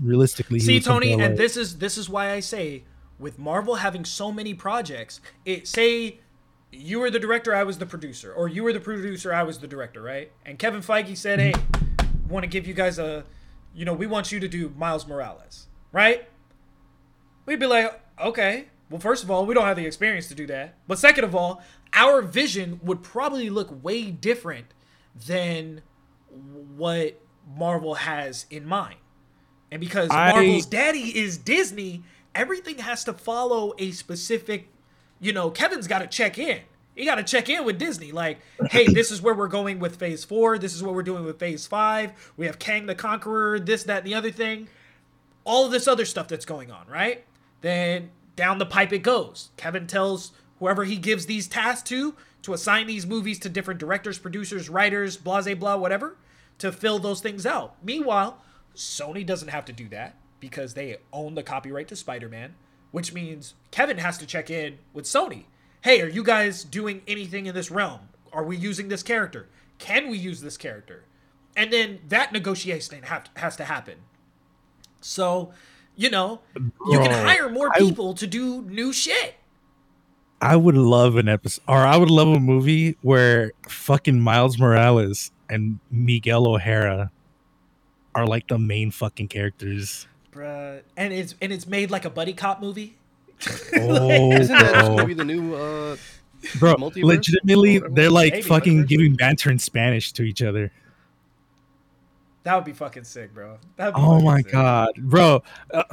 Realistically, 0.00 0.58
See, 0.58 0.80
come 0.80 1.00
to 1.00 1.08
Tony, 1.10 1.22
and 1.22 1.36
this 1.36 1.56
is 1.56 1.76
this 1.78 1.98
is 1.98 2.08
why 2.08 2.32
I 2.32 2.40
say 2.40 2.84
with 3.18 3.38
Marvel 3.38 3.76
having 3.76 4.04
so 4.04 4.32
many 4.32 4.54
projects, 4.54 5.20
it 5.44 5.68
say 5.68 6.18
you 6.70 6.98
were 6.98 7.10
the 7.10 7.18
director, 7.18 7.54
I 7.54 7.62
was 7.64 7.76
the 7.76 7.86
producer, 7.86 8.32
or 8.32 8.48
you 8.48 8.62
were 8.62 8.72
the 8.72 8.80
producer, 8.80 9.34
I 9.34 9.42
was 9.42 9.58
the 9.58 9.66
director, 9.66 10.00
right? 10.00 10.32
And 10.46 10.58
Kevin 10.58 10.80
Feige 10.80 11.16
said, 11.16 11.38
mm-hmm. 11.38 12.00
"Hey, 12.00 12.08
want 12.28 12.44
to 12.44 12.48
give 12.48 12.66
you 12.66 12.72
guys 12.72 12.98
a, 12.98 13.24
you 13.74 13.84
know, 13.84 13.92
we 13.92 14.06
want 14.06 14.32
you 14.32 14.40
to 14.40 14.48
do 14.48 14.72
Miles 14.76 15.06
Morales, 15.06 15.66
right?" 15.92 16.26
We'd 17.44 17.60
be 17.60 17.66
like, 17.66 18.00
"Okay, 18.18 18.68
well, 18.88 19.00
first 19.00 19.22
of 19.22 19.30
all, 19.30 19.44
we 19.44 19.54
don't 19.54 19.64
have 19.64 19.76
the 19.76 19.86
experience 19.86 20.28
to 20.28 20.34
do 20.34 20.46
that, 20.46 20.76
but 20.88 20.98
second 20.98 21.24
of 21.24 21.34
all, 21.34 21.62
our 21.94 22.22
vision 22.22 22.80
would 22.82 23.02
probably 23.02 23.50
look 23.50 23.82
way 23.82 24.10
different 24.10 24.66
than 25.26 25.82
what 26.76 27.20
Marvel 27.56 27.94
has 27.94 28.46
in 28.50 28.66
mind." 28.66 28.96
And 29.70 29.80
because 29.80 30.10
I- 30.10 30.32
Marvel's 30.32 30.66
daddy 30.66 31.18
is 31.18 31.38
Disney, 31.38 32.02
everything 32.34 32.78
has 32.78 33.04
to 33.04 33.12
follow 33.12 33.74
a 33.78 33.90
specific, 33.92 34.68
you 35.20 35.32
know, 35.32 35.50
Kevin's 35.50 35.86
got 35.86 36.00
to 36.00 36.06
check 36.06 36.38
in. 36.38 36.60
He 36.94 37.06
got 37.06 37.14
to 37.14 37.22
check 37.22 37.48
in 37.48 37.64
with 37.64 37.78
Disney. 37.78 38.12
Like, 38.12 38.38
hey, 38.70 38.86
this 38.86 39.10
is 39.10 39.22
where 39.22 39.32
we're 39.34 39.48
going 39.48 39.78
with 39.78 39.96
phase 39.96 40.24
four. 40.24 40.58
This 40.58 40.74
is 40.74 40.82
what 40.82 40.94
we're 40.94 41.02
doing 41.02 41.24
with 41.24 41.38
phase 41.38 41.66
five. 41.66 42.12
We 42.36 42.44
have 42.44 42.58
Kang 42.58 42.84
the 42.84 42.94
Conqueror, 42.94 43.58
this, 43.58 43.84
that, 43.84 43.98
and 43.98 44.06
the 44.06 44.14
other 44.14 44.30
thing. 44.30 44.68
All 45.44 45.64
of 45.64 45.72
this 45.72 45.88
other 45.88 46.04
stuff 46.04 46.28
that's 46.28 46.44
going 46.44 46.70
on, 46.70 46.86
right? 46.86 47.24
Then 47.62 48.10
down 48.36 48.58
the 48.58 48.66
pipe 48.66 48.92
it 48.92 48.98
goes. 48.98 49.50
Kevin 49.56 49.86
tells 49.86 50.32
whoever 50.62 50.84
he 50.84 50.94
gives 50.96 51.26
these 51.26 51.48
tasks 51.48 51.88
to 51.88 52.14
to 52.40 52.54
assign 52.54 52.86
these 52.86 53.04
movies 53.04 53.40
to 53.40 53.48
different 53.48 53.80
directors, 53.80 54.16
producers, 54.16 54.68
writers, 54.68 55.16
blah, 55.16 55.42
blah, 55.42 55.54
blah, 55.56 55.76
whatever, 55.76 56.16
to 56.58 56.70
fill 56.70 57.00
those 57.00 57.20
things 57.20 57.44
out. 57.44 57.74
Meanwhile, 57.82 58.40
Sony 58.76 59.26
doesn't 59.26 59.48
have 59.48 59.64
to 59.64 59.72
do 59.72 59.88
that 59.88 60.14
because 60.38 60.74
they 60.74 60.98
own 61.12 61.34
the 61.34 61.42
copyright 61.42 61.88
to 61.88 61.96
Spider 61.96 62.28
Man, 62.28 62.54
which 62.92 63.12
means 63.12 63.54
Kevin 63.72 63.98
has 63.98 64.18
to 64.18 64.26
check 64.26 64.50
in 64.50 64.78
with 64.92 65.04
Sony. 65.04 65.46
Hey, 65.80 66.00
are 66.00 66.08
you 66.08 66.22
guys 66.22 66.62
doing 66.62 67.02
anything 67.08 67.46
in 67.46 67.56
this 67.56 67.72
realm? 67.72 68.00
Are 68.32 68.44
we 68.44 68.56
using 68.56 68.86
this 68.86 69.02
character? 69.02 69.48
Can 69.78 70.10
we 70.10 70.16
use 70.16 70.42
this 70.42 70.56
character? 70.56 71.02
And 71.56 71.72
then 71.72 71.98
that 72.08 72.32
negotiation 72.32 73.02
have, 73.02 73.28
has 73.34 73.56
to 73.56 73.64
happen. 73.64 73.96
So, 75.00 75.52
you 75.96 76.08
know, 76.08 76.40
you 76.56 76.98
can 77.00 77.10
hire 77.10 77.48
more 77.48 77.70
I- 77.74 77.78
people 77.80 78.14
to 78.14 78.28
do 78.28 78.62
new 78.62 78.92
shit. 78.92 79.34
I 80.42 80.56
would 80.56 80.76
love 80.76 81.14
an 81.16 81.28
episode, 81.28 81.62
or 81.68 81.78
I 81.78 81.96
would 81.96 82.10
love 82.10 82.26
a 82.28 82.40
movie 82.40 82.96
where 83.00 83.52
fucking 83.68 84.20
Miles 84.20 84.58
Morales 84.58 85.30
and 85.48 85.78
Miguel 85.90 86.48
O'Hara 86.48 87.12
are 88.14 88.26
like 88.26 88.48
the 88.48 88.58
main 88.58 88.90
fucking 88.90 89.28
characters. 89.28 90.08
Bruh. 90.32 90.82
And 90.96 91.12
it's 91.12 91.36
and 91.40 91.52
it's 91.52 91.66
made 91.66 91.90
like 91.92 92.04
a 92.04 92.10
buddy 92.10 92.32
cop 92.32 92.60
movie. 92.60 92.96
Oh, 93.74 94.32
Isn't 94.32 94.56
that 94.56 94.72
bro. 94.84 94.96
gonna 94.96 95.06
be 95.06 95.14
the 95.14 95.24
new? 95.24 95.54
Uh, 95.54 95.96
bro, 96.58 96.74
legitimately, 96.96 97.78
they're 97.90 98.10
like 98.10 98.32
Maybe, 98.32 98.42
fucking 98.42 98.86
giving 98.86 99.14
banter 99.14 99.50
in 99.50 99.58
Spanish 99.58 100.12
to 100.12 100.22
each 100.22 100.42
other. 100.42 100.72
That 102.44 102.56
would 102.56 102.64
be 102.64 102.72
fucking 102.72 103.04
sick, 103.04 103.32
bro. 103.32 103.58
Oh 103.78 104.20
my 104.20 104.42
sick. 104.42 104.52
god, 104.52 104.90
bro! 104.98 105.42
Uh, 105.72 105.84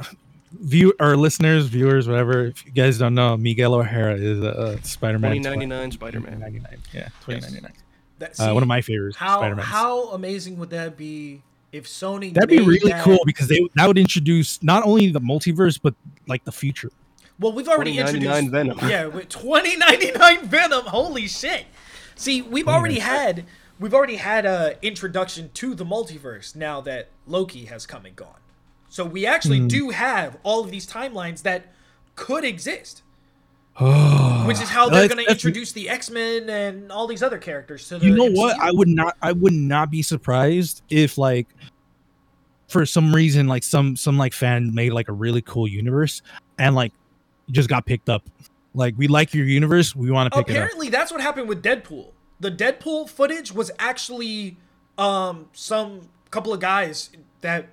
view 0.52 0.92
or 1.00 1.16
listeners, 1.16 1.66
viewers, 1.66 2.08
whatever. 2.08 2.46
If 2.46 2.64
you 2.66 2.72
guys 2.72 2.98
don't 2.98 3.14
know, 3.14 3.36
Miguel 3.36 3.74
O'Hara 3.74 4.14
is 4.16 4.40
a 4.40 4.50
uh, 4.58 4.76
Spider-Man. 4.82 5.32
2099 5.32 5.92
Spider-Man. 5.92 6.32
2099, 6.40 6.78
yeah, 6.92 7.08
2099. 7.24 7.72
That, 8.18 8.38
Uh, 8.40 8.52
one 8.52 8.62
of 8.62 8.68
my 8.68 8.80
favorites. 8.80 9.16
How 9.16 9.38
Spider-Man. 9.38 9.64
how 9.64 10.10
amazing 10.10 10.58
would 10.58 10.70
that 10.70 10.96
be 10.96 11.42
if 11.72 11.86
Sony? 11.86 12.34
That'd 12.34 12.50
be 12.50 12.60
really 12.60 12.90
that- 12.90 13.02
cool 13.04 13.20
because 13.24 13.48
they 13.48 13.60
that 13.76 13.86
would 13.86 13.98
introduce 13.98 14.62
not 14.62 14.84
only 14.84 15.10
the 15.10 15.20
multiverse 15.20 15.78
but 15.82 15.94
like 16.26 16.44
the 16.44 16.52
future. 16.52 16.90
Well, 17.38 17.52
we've 17.54 17.68
already 17.68 17.92
2099 17.92 18.44
introduced 18.44 18.52
Venom. 18.52 18.78
Yeah, 18.90 19.06
with 19.06 19.28
2099 19.30 20.46
Venom. 20.48 20.84
Holy 20.86 21.26
shit! 21.26 21.64
See, 22.14 22.42
we've 22.42 22.68
already 22.68 22.98
had 22.98 23.46
we've 23.78 23.94
already 23.94 24.16
had 24.16 24.44
a 24.44 24.76
introduction 24.82 25.50
to 25.54 25.74
the 25.74 25.86
multiverse 25.86 26.54
now 26.54 26.82
that 26.82 27.08
Loki 27.26 27.64
has 27.66 27.86
come 27.86 28.04
and 28.04 28.14
gone. 28.14 28.34
So 28.90 29.04
we 29.04 29.24
actually 29.24 29.60
Hmm. 29.60 29.68
do 29.68 29.90
have 29.90 30.36
all 30.42 30.62
of 30.62 30.70
these 30.70 30.86
timelines 30.86 31.42
that 31.42 31.72
could 32.16 32.44
exist, 32.44 33.02
Oh, 33.78 34.44
which 34.46 34.60
is 34.60 34.68
how 34.68 34.90
they're 34.90 35.08
going 35.08 35.24
to 35.24 35.30
introduce 35.30 35.72
the 35.72 35.88
X 35.88 36.10
Men 36.10 36.50
and 36.50 36.92
all 36.92 37.06
these 37.06 37.22
other 37.22 37.38
characters 37.38 37.88
to 37.88 37.98
the. 37.98 38.06
You 38.06 38.14
know 38.14 38.30
what? 38.30 38.58
I 38.60 38.70
would 38.72 38.88
not. 38.88 39.16
I 39.22 39.32
would 39.32 39.54
not 39.54 39.90
be 39.90 40.02
surprised 40.02 40.82
if 40.90 41.16
like, 41.16 41.46
for 42.68 42.84
some 42.84 43.14
reason, 43.14 43.46
like 43.46 43.62
some 43.62 43.96
some 43.96 44.18
like 44.18 44.32
fan 44.34 44.74
made 44.74 44.92
like 44.92 45.08
a 45.08 45.12
really 45.12 45.40
cool 45.40 45.66
universe 45.68 46.20
and 46.58 46.74
like 46.74 46.92
just 47.50 47.68
got 47.68 47.86
picked 47.86 48.08
up. 48.08 48.28
Like 48.74 48.94
we 48.98 49.08
like 49.08 49.32
your 49.34 49.46
universe, 49.46 49.96
we 49.96 50.10
want 50.10 50.32
to 50.32 50.38
pick 50.38 50.48
it. 50.48 50.52
Apparently, 50.52 50.88
that's 50.90 51.10
what 51.10 51.20
happened 51.20 51.48
with 51.48 51.62
Deadpool. 51.62 52.12
The 52.40 52.50
Deadpool 52.50 53.08
footage 53.08 53.52
was 53.52 53.70
actually 53.78 54.56
um, 54.98 55.48
some 55.52 56.08
couple 56.30 56.52
of 56.52 56.60
guys 56.60 57.10
that 57.40 57.68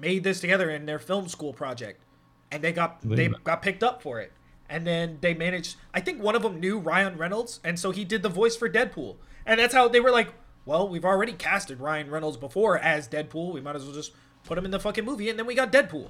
made 0.00 0.24
this 0.24 0.40
together 0.40 0.70
in 0.70 0.86
their 0.86 0.98
film 0.98 1.28
school 1.28 1.52
project, 1.52 2.02
and 2.50 2.62
they 2.62 2.72
got 2.72 3.00
they 3.02 3.28
Really? 3.28 3.34
got 3.44 3.62
picked 3.62 3.82
up 3.82 4.02
for 4.02 4.20
it. 4.20 4.32
And 4.70 4.86
then 4.86 5.18
they 5.22 5.32
managed. 5.32 5.76
I 5.94 6.00
think 6.00 6.22
one 6.22 6.34
of 6.36 6.42
them 6.42 6.60
knew 6.60 6.78
Ryan 6.78 7.16
Reynolds, 7.16 7.58
and 7.64 7.78
so 7.78 7.90
he 7.90 8.04
did 8.04 8.22
the 8.22 8.28
voice 8.28 8.54
for 8.54 8.68
Deadpool. 8.68 9.16
And 9.46 9.58
that's 9.58 9.72
how 9.72 9.88
they 9.88 9.98
were 10.00 10.10
like, 10.10 10.34
"Well, 10.66 10.86
we've 10.88 11.06
already 11.06 11.32
casted 11.32 11.80
Ryan 11.80 12.10
Reynolds 12.10 12.36
before 12.36 12.78
as 12.78 13.08
Deadpool. 13.08 13.54
We 13.54 13.62
might 13.62 13.76
as 13.76 13.84
well 13.84 13.94
just 13.94 14.12
put 14.44 14.58
him 14.58 14.66
in 14.66 14.70
the 14.70 14.78
fucking 14.80 15.06
movie." 15.06 15.30
And 15.30 15.38
then 15.38 15.46
we 15.46 15.54
got 15.54 15.72
Deadpool. 15.72 16.08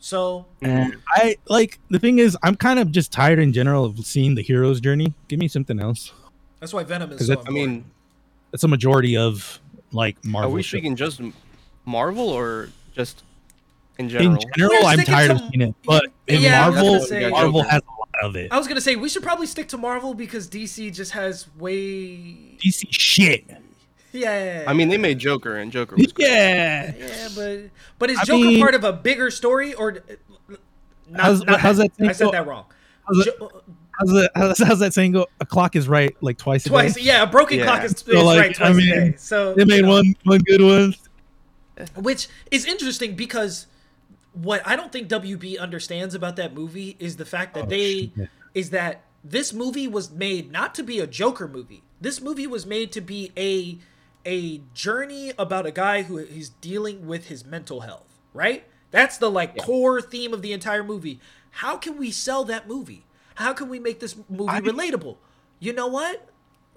So 0.00 0.46
I 0.62 1.36
like 1.48 1.78
the 1.88 1.98
thing 2.00 2.18
is, 2.18 2.36
I'm 2.42 2.56
kind 2.56 2.78
of 2.80 2.90
just 2.90 3.12
tired 3.12 3.38
in 3.38 3.52
general 3.52 3.84
of 3.84 3.98
seeing 4.00 4.34
the 4.34 4.42
hero's 4.42 4.80
journey. 4.80 5.14
Give 5.28 5.38
me 5.38 5.46
something 5.48 5.78
else. 5.80 6.12
that's 6.60 6.72
why 6.74 6.82
Venom 6.82 7.12
is. 7.12 7.20
so 7.20 7.26
that's- 7.26 7.46
I 7.46 7.50
mean, 7.52 7.84
That's 8.50 8.64
a 8.64 8.68
majority 8.68 9.16
of 9.16 9.60
like 9.92 10.16
Marvel. 10.24 10.28
are 10.28 10.30
Marvel. 10.42 10.52
we 10.54 10.62
shit. 10.62 10.78
speaking 10.78 10.96
just 10.96 11.20
Marvel 11.84 12.28
or 12.28 12.70
just 12.94 13.22
in 13.98 14.08
general? 14.08 14.34
in 14.36 14.40
general? 14.56 14.86
I'm 14.86 14.98
tired 15.00 15.28
to- 15.28 15.34
of 15.34 15.40
seeing 15.50 15.60
it, 15.62 15.74
but 15.84 16.04
in 16.26 16.40
Yeah, 16.42 16.68
Marvel, 16.70 17.00
say- 17.00 17.28
Marvel 17.30 17.62
has 17.62 17.82
a 17.82 17.90
lot 17.90 18.08
of 18.24 18.36
it. 18.36 18.52
I 18.52 18.58
was 18.58 18.66
gonna 18.68 18.80
say 18.80 18.96
we 18.96 19.08
should 19.08 19.22
probably 19.22 19.46
stick 19.46 19.68
to 19.68 19.76
Marvel 19.78 20.14
because 20.14 20.48
DC 20.48 20.90
just 20.90 21.12
has 21.12 21.46
way. 21.56 22.56
DC 22.62 22.86
shit. 22.90 23.44
Yeah. 24.12 24.64
I 24.68 24.72
mean, 24.74 24.88
they 24.90 24.96
made 24.98 25.18
Joker, 25.18 25.56
and 25.56 25.72
Joker 25.72 25.96
was 25.96 26.12
great. 26.12 26.28
Yeah. 26.28 26.92
Yeah, 26.96 27.28
but 27.34 27.58
but 27.98 28.10
is 28.10 28.18
I 28.20 28.24
Joker 28.24 28.44
mean- 28.44 28.60
part 28.60 28.74
of 28.74 28.84
a 28.84 28.92
bigger 28.92 29.30
story 29.30 29.74
or? 29.74 29.98
Not, 31.10 31.20
How's- 31.20 31.42
not 31.44 31.60
how's 31.60 31.76
that 31.78 31.90
I 32.00 32.12
said 32.12 32.30
that 32.32 32.46
wrong. 32.46 32.64
How's, 33.06 33.26
it, 33.26 33.38
Jo- 33.38 33.62
how's, 33.90 34.08
that, 34.10 34.30
how's, 34.34 34.58
how's 34.58 34.78
that 34.78 34.94
saying 34.94 35.12
go? 35.12 35.26
A 35.40 35.44
clock 35.44 35.76
is 35.76 35.86
right 35.86 36.16
like 36.22 36.38
twice 36.38 36.64
a 36.64 36.70
twice, 36.70 36.94
day. 36.94 37.02
yeah. 37.02 37.22
A 37.22 37.26
broken 37.26 37.58
Yeah. 37.58 37.64
clock 37.66 37.84
is, 37.84 37.92
is 37.92 38.00
So, 38.00 38.24
like, 38.24 38.40
right 38.40 38.60
I 38.62 38.72
mean, 38.72 38.88
a 38.92 39.10
day. 39.10 39.14
So 39.18 39.52
They 39.54 39.66
made 39.66 39.76
you 39.76 39.82
know, 39.82 39.88
one 39.90 40.14
one 40.24 40.38
good 40.40 40.62
one. 40.62 40.94
Which 41.96 42.28
is 42.50 42.64
interesting 42.64 43.14
because 43.16 43.66
what 44.32 44.62
I 44.64 44.76
don't 44.76 44.92
think 44.92 45.08
WB 45.08 45.58
understands 45.58 46.14
about 46.14 46.36
that 46.36 46.54
movie 46.54 46.96
is 46.98 47.16
the 47.16 47.24
fact 47.24 47.54
that 47.54 47.64
Oh, 47.64 47.68
they 47.68 48.12
shit. 48.16 48.28
is 48.54 48.70
that 48.70 49.02
this 49.22 49.52
movie 49.52 49.88
was 49.88 50.10
made 50.10 50.50
not 50.52 50.74
to 50.76 50.82
be 50.82 50.98
a 51.00 51.06
Joker 51.06 51.48
movie. 51.48 51.82
This 52.00 52.20
movie 52.20 52.46
was 52.46 52.66
made 52.66 52.92
to 52.92 53.00
be 53.00 53.32
a 53.36 53.78
a 54.26 54.62
journey 54.72 55.32
about 55.38 55.66
a 55.66 55.70
guy 55.70 56.02
who 56.02 56.16
is 56.18 56.48
dealing 56.60 57.06
with 57.06 57.26
his 57.26 57.44
mental 57.44 57.80
health, 57.80 58.18
right? 58.32 58.64
That's 58.90 59.18
the 59.18 59.30
like 59.30 59.56
core 59.58 60.00
theme 60.00 60.32
of 60.32 60.42
the 60.42 60.52
entire 60.52 60.82
movie. 60.84 61.20
How 61.58 61.76
can 61.76 61.96
we 61.96 62.10
sell 62.10 62.44
that 62.44 62.66
movie? 62.66 63.04
How 63.36 63.52
can 63.52 63.68
we 63.68 63.78
make 63.78 64.00
this 64.00 64.16
movie 64.28 64.50
I- 64.50 64.60
relatable? 64.60 65.16
You 65.60 65.72
know 65.72 65.86
what? 65.86 66.28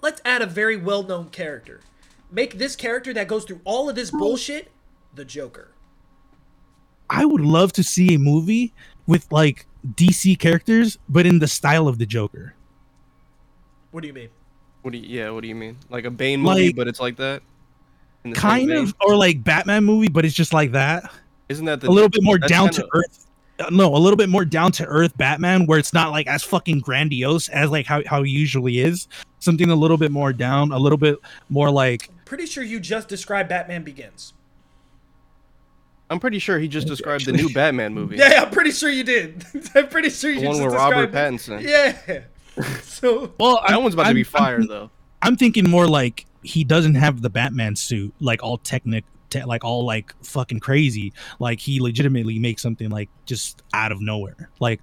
Let's 0.01 0.21
add 0.25 0.41
a 0.41 0.45
very 0.45 0.77
well-known 0.77 1.29
character. 1.29 1.81
Make 2.31 2.57
this 2.59 2.75
character 2.75 3.13
that 3.13 3.27
goes 3.27 3.45
through 3.45 3.61
all 3.63 3.89
of 3.89 3.95
this 3.95 4.11
bullshit 4.11 4.69
the 5.17 5.25
Joker. 5.25 5.71
I 7.09 7.25
would 7.25 7.41
love 7.41 7.73
to 7.73 7.83
see 7.83 8.13
a 8.15 8.19
movie 8.19 8.73
with 9.05 9.29
like 9.31 9.65
DC 9.95 10.37
characters, 10.39 10.97
but 11.09 11.25
in 11.25 11.39
the 11.39 11.47
style 11.47 11.87
of 11.87 11.97
the 11.97 12.05
Joker. 12.05 12.53
What 13.91 14.01
do 14.01 14.07
you 14.07 14.13
mean? 14.13 14.29
What 14.81 14.91
do 14.91 14.97
you, 14.99 15.19
yeah, 15.21 15.29
what 15.31 15.41
do 15.41 15.47
you 15.47 15.55
mean? 15.55 15.77
Like 15.89 16.05
a 16.05 16.11
Bane 16.11 16.41
movie, 16.41 16.67
Like- 16.67 16.75
but 16.75 16.87
it's 16.87 16.99
like 16.99 17.17
that? 17.17 17.41
In 18.23 18.31
the 18.31 18.35
Kind 18.35 18.71
of, 18.71 18.93
or 19.05 19.15
like 19.15 19.43
Batman 19.43 19.83
movie, 19.85 20.07
but 20.09 20.25
it's 20.25 20.35
just 20.35 20.53
like 20.53 20.71
that. 20.73 21.11
Isn't 21.49 21.65
that 21.65 21.81
the 21.81 21.87
a 21.87 21.91
little 21.91 22.09
bit 22.09 22.23
more 22.23 22.37
that's 22.37 22.51
down 22.51 22.69
kinda- 22.69 22.81
to 22.83 22.87
earth. 22.93 23.25
uh, 23.59 23.69
No, 23.71 23.95
a 23.95 23.97
little 23.97 24.17
bit 24.17 24.27
more 24.29 24.43
down 24.43 24.71
to 24.73 24.85
earth 24.85 25.15
Batman, 25.17 25.65
where 25.65 25.79
it's 25.79 25.93
not 25.93 26.11
like 26.11 26.27
as 26.27 26.43
fucking 26.43 26.79
grandiose 26.81 27.47
as 27.49 27.69
like 27.69 27.85
how 27.85 28.01
how 28.05 28.23
he 28.23 28.31
usually 28.31 28.79
is. 28.79 29.07
Something 29.39 29.69
a 29.69 29.75
little 29.75 29.97
bit 29.97 30.11
more 30.11 30.33
down, 30.33 30.71
a 30.71 30.77
little 30.77 30.97
bit 30.97 31.17
more 31.49 31.71
like 31.71 32.09
Pretty 32.25 32.45
sure 32.47 32.63
you 32.63 32.79
just 32.81 33.07
described 33.07 33.47
Batman 33.49 33.83
Begins. 33.83 34.33
I'm 36.09 36.19
pretty 36.19 36.39
sure 36.39 36.57
he 36.59 36.67
just 36.67 36.87
described 36.87 37.25
the 37.25 37.33
new 37.33 37.49
Batman 37.53 37.93
movie. 37.93 38.15
Yeah, 38.19 38.43
I'm 38.43 38.49
pretty 38.51 38.71
sure 38.71 38.89
you 38.89 39.03
did. 39.03 39.43
I'm 39.75 39.89
pretty 39.89 40.09
sure 40.09 40.31
you 40.31 40.39
The 40.41 40.47
one 40.47 40.55
just 40.57 40.65
with 40.65 40.73
Robert 40.75 41.11
described 41.11 41.35
Pattinson. 41.35 41.61
Yeah. 41.61 42.21
So 42.81 43.33
well, 43.39 43.61
That 43.67 43.81
one's 43.81 43.93
about 43.93 44.03
to 44.03 44.07
I'm- 44.07 44.15
be 44.15 44.23
fire 44.23 44.55
I'm, 44.57 44.67
though. 44.67 44.89
I'm 45.21 45.35
thinking 45.35 45.69
more 45.69 45.87
like 45.87 46.25
he 46.43 46.63
doesn't 46.63 46.95
have 46.95 47.21
the 47.21 47.29
Batman 47.29 47.75
suit, 47.75 48.13
like 48.19 48.41
all 48.43 48.57
technic, 48.57 49.03
te- 49.29 49.43
like 49.43 49.63
all 49.65 49.83
like 49.85 50.13
fucking 50.23 50.59
crazy. 50.59 51.11
Like 51.39 51.59
he 51.59 51.79
legitimately 51.81 52.39
makes 52.39 52.61
something 52.61 52.89
like 52.89 53.09
just 53.25 53.61
out 53.73 53.91
of 53.91 53.99
nowhere, 53.99 54.49
like 54.59 54.79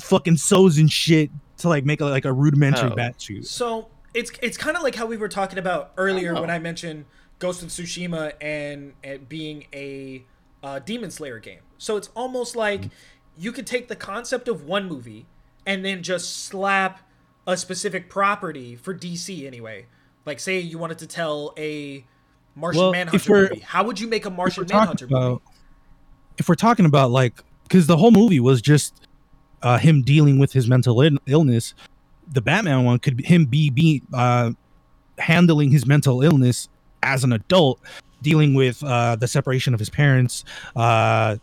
fucking 0.00 0.36
sews 0.38 0.78
and 0.78 0.90
shit 0.90 1.30
to 1.58 1.68
like 1.68 1.84
make 1.84 2.00
a, 2.00 2.06
like 2.06 2.24
a 2.24 2.32
rudimentary 2.32 2.90
Oh. 2.90 2.94
bat 2.96 3.20
suit. 3.20 3.46
so 3.46 3.88
it's 4.14 4.32
it's 4.42 4.56
kind 4.56 4.76
of 4.76 4.82
like 4.82 4.94
how 4.94 5.06
we 5.06 5.16
were 5.16 5.28
talking 5.28 5.58
about 5.58 5.92
earlier 5.96 6.32
know. 6.32 6.40
when 6.40 6.50
I 6.50 6.58
mentioned 6.58 7.04
Ghost 7.38 7.62
of 7.62 7.68
Tsushima 7.68 8.32
and, 8.40 8.94
and 9.04 9.28
being 9.28 9.66
a 9.72 10.24
uh, 10.62 10.78
Demon 10.80 11.10
Slayer 11.10 11.38
game. 11.38 11.60
So 11.78 11.96
it's 11.96 12.10
almost 12.14 12.56
like 12.56 12.82
you 13.36 13.52
could 13.52 13.66
take 13.66 13.88
the 13.88 13.96
concept 13.96 14.48
of 14.48 14.64
one 14.64 14.88
movie 14.88 15.26
and 15.66 15.84
then 15.84 16.02
just 16.02 16.44
slap 16.44 17.00
a 17.46 17.56
specific 17.56 18.10
property 18.10 18.76
for 18.76 18.94
DC 18.94 19.46
anyway. 19.46 19.86
Like 20.26 20.40
say 20.40 20.58
you 20.58 20.78
wanted 20.78 20.98
to 20.98 21.06
tell 21.06 21.54
a 21.56 22.04
Martian 22.54 22.82
Well, 22.82 22.92
Manhunter 22.92 23.32
movie. 23.32 23.60
How 23.60 23.84
would 23.84 23.98
you 23.98 24.08
make 24.08 24.26
a 24.26 24.30
Martian 24.30 24.66
Manhunter 24.68 25.06
movie? 25.08 25.40
if 26.38 26.48
we're 26.48 26.54
talking 26.54 26.86
about 26.86 27.10
like, 27.10 27.42
because 27.64 27.86
the 27.86 27.96
whole 27.96 28.10
movie 28.10 28.40
was 28.40 28.60
just 28.62 29.06
uh, 29.62 29.78
him 29.78 30.02
dealing 30.02 30.38
with 30.38 30.52
his 30.52 30.68
mental 30.68 31.00
il- 31.02 31.18
illness. 31.26 31.74
The 32.32 32.40
Batman 32.40 32.84
one 32.84 32.98
could 32.98 33.16
be 33.18 33.24
him 33.24 33.44
be 33.44 33.70
be 33.70 34.02
uh, 34.12 34.52
handling 35.18 35.70
his 35.70 35.86
mental 35.86 36.22
illness 36.22 36.68
as 37.02 37.24
an 37.24 37.32
adult, 37.32 37.80
dealing 38.22 38.54
with 38.54 38.82
uh, 38.82 39.16
the 39.16 39.28
separation 39.28 39.74
of 39.74 39.80
his 39.80 39.90
parents. 39.90 40.44
Uh, 40.76 41.36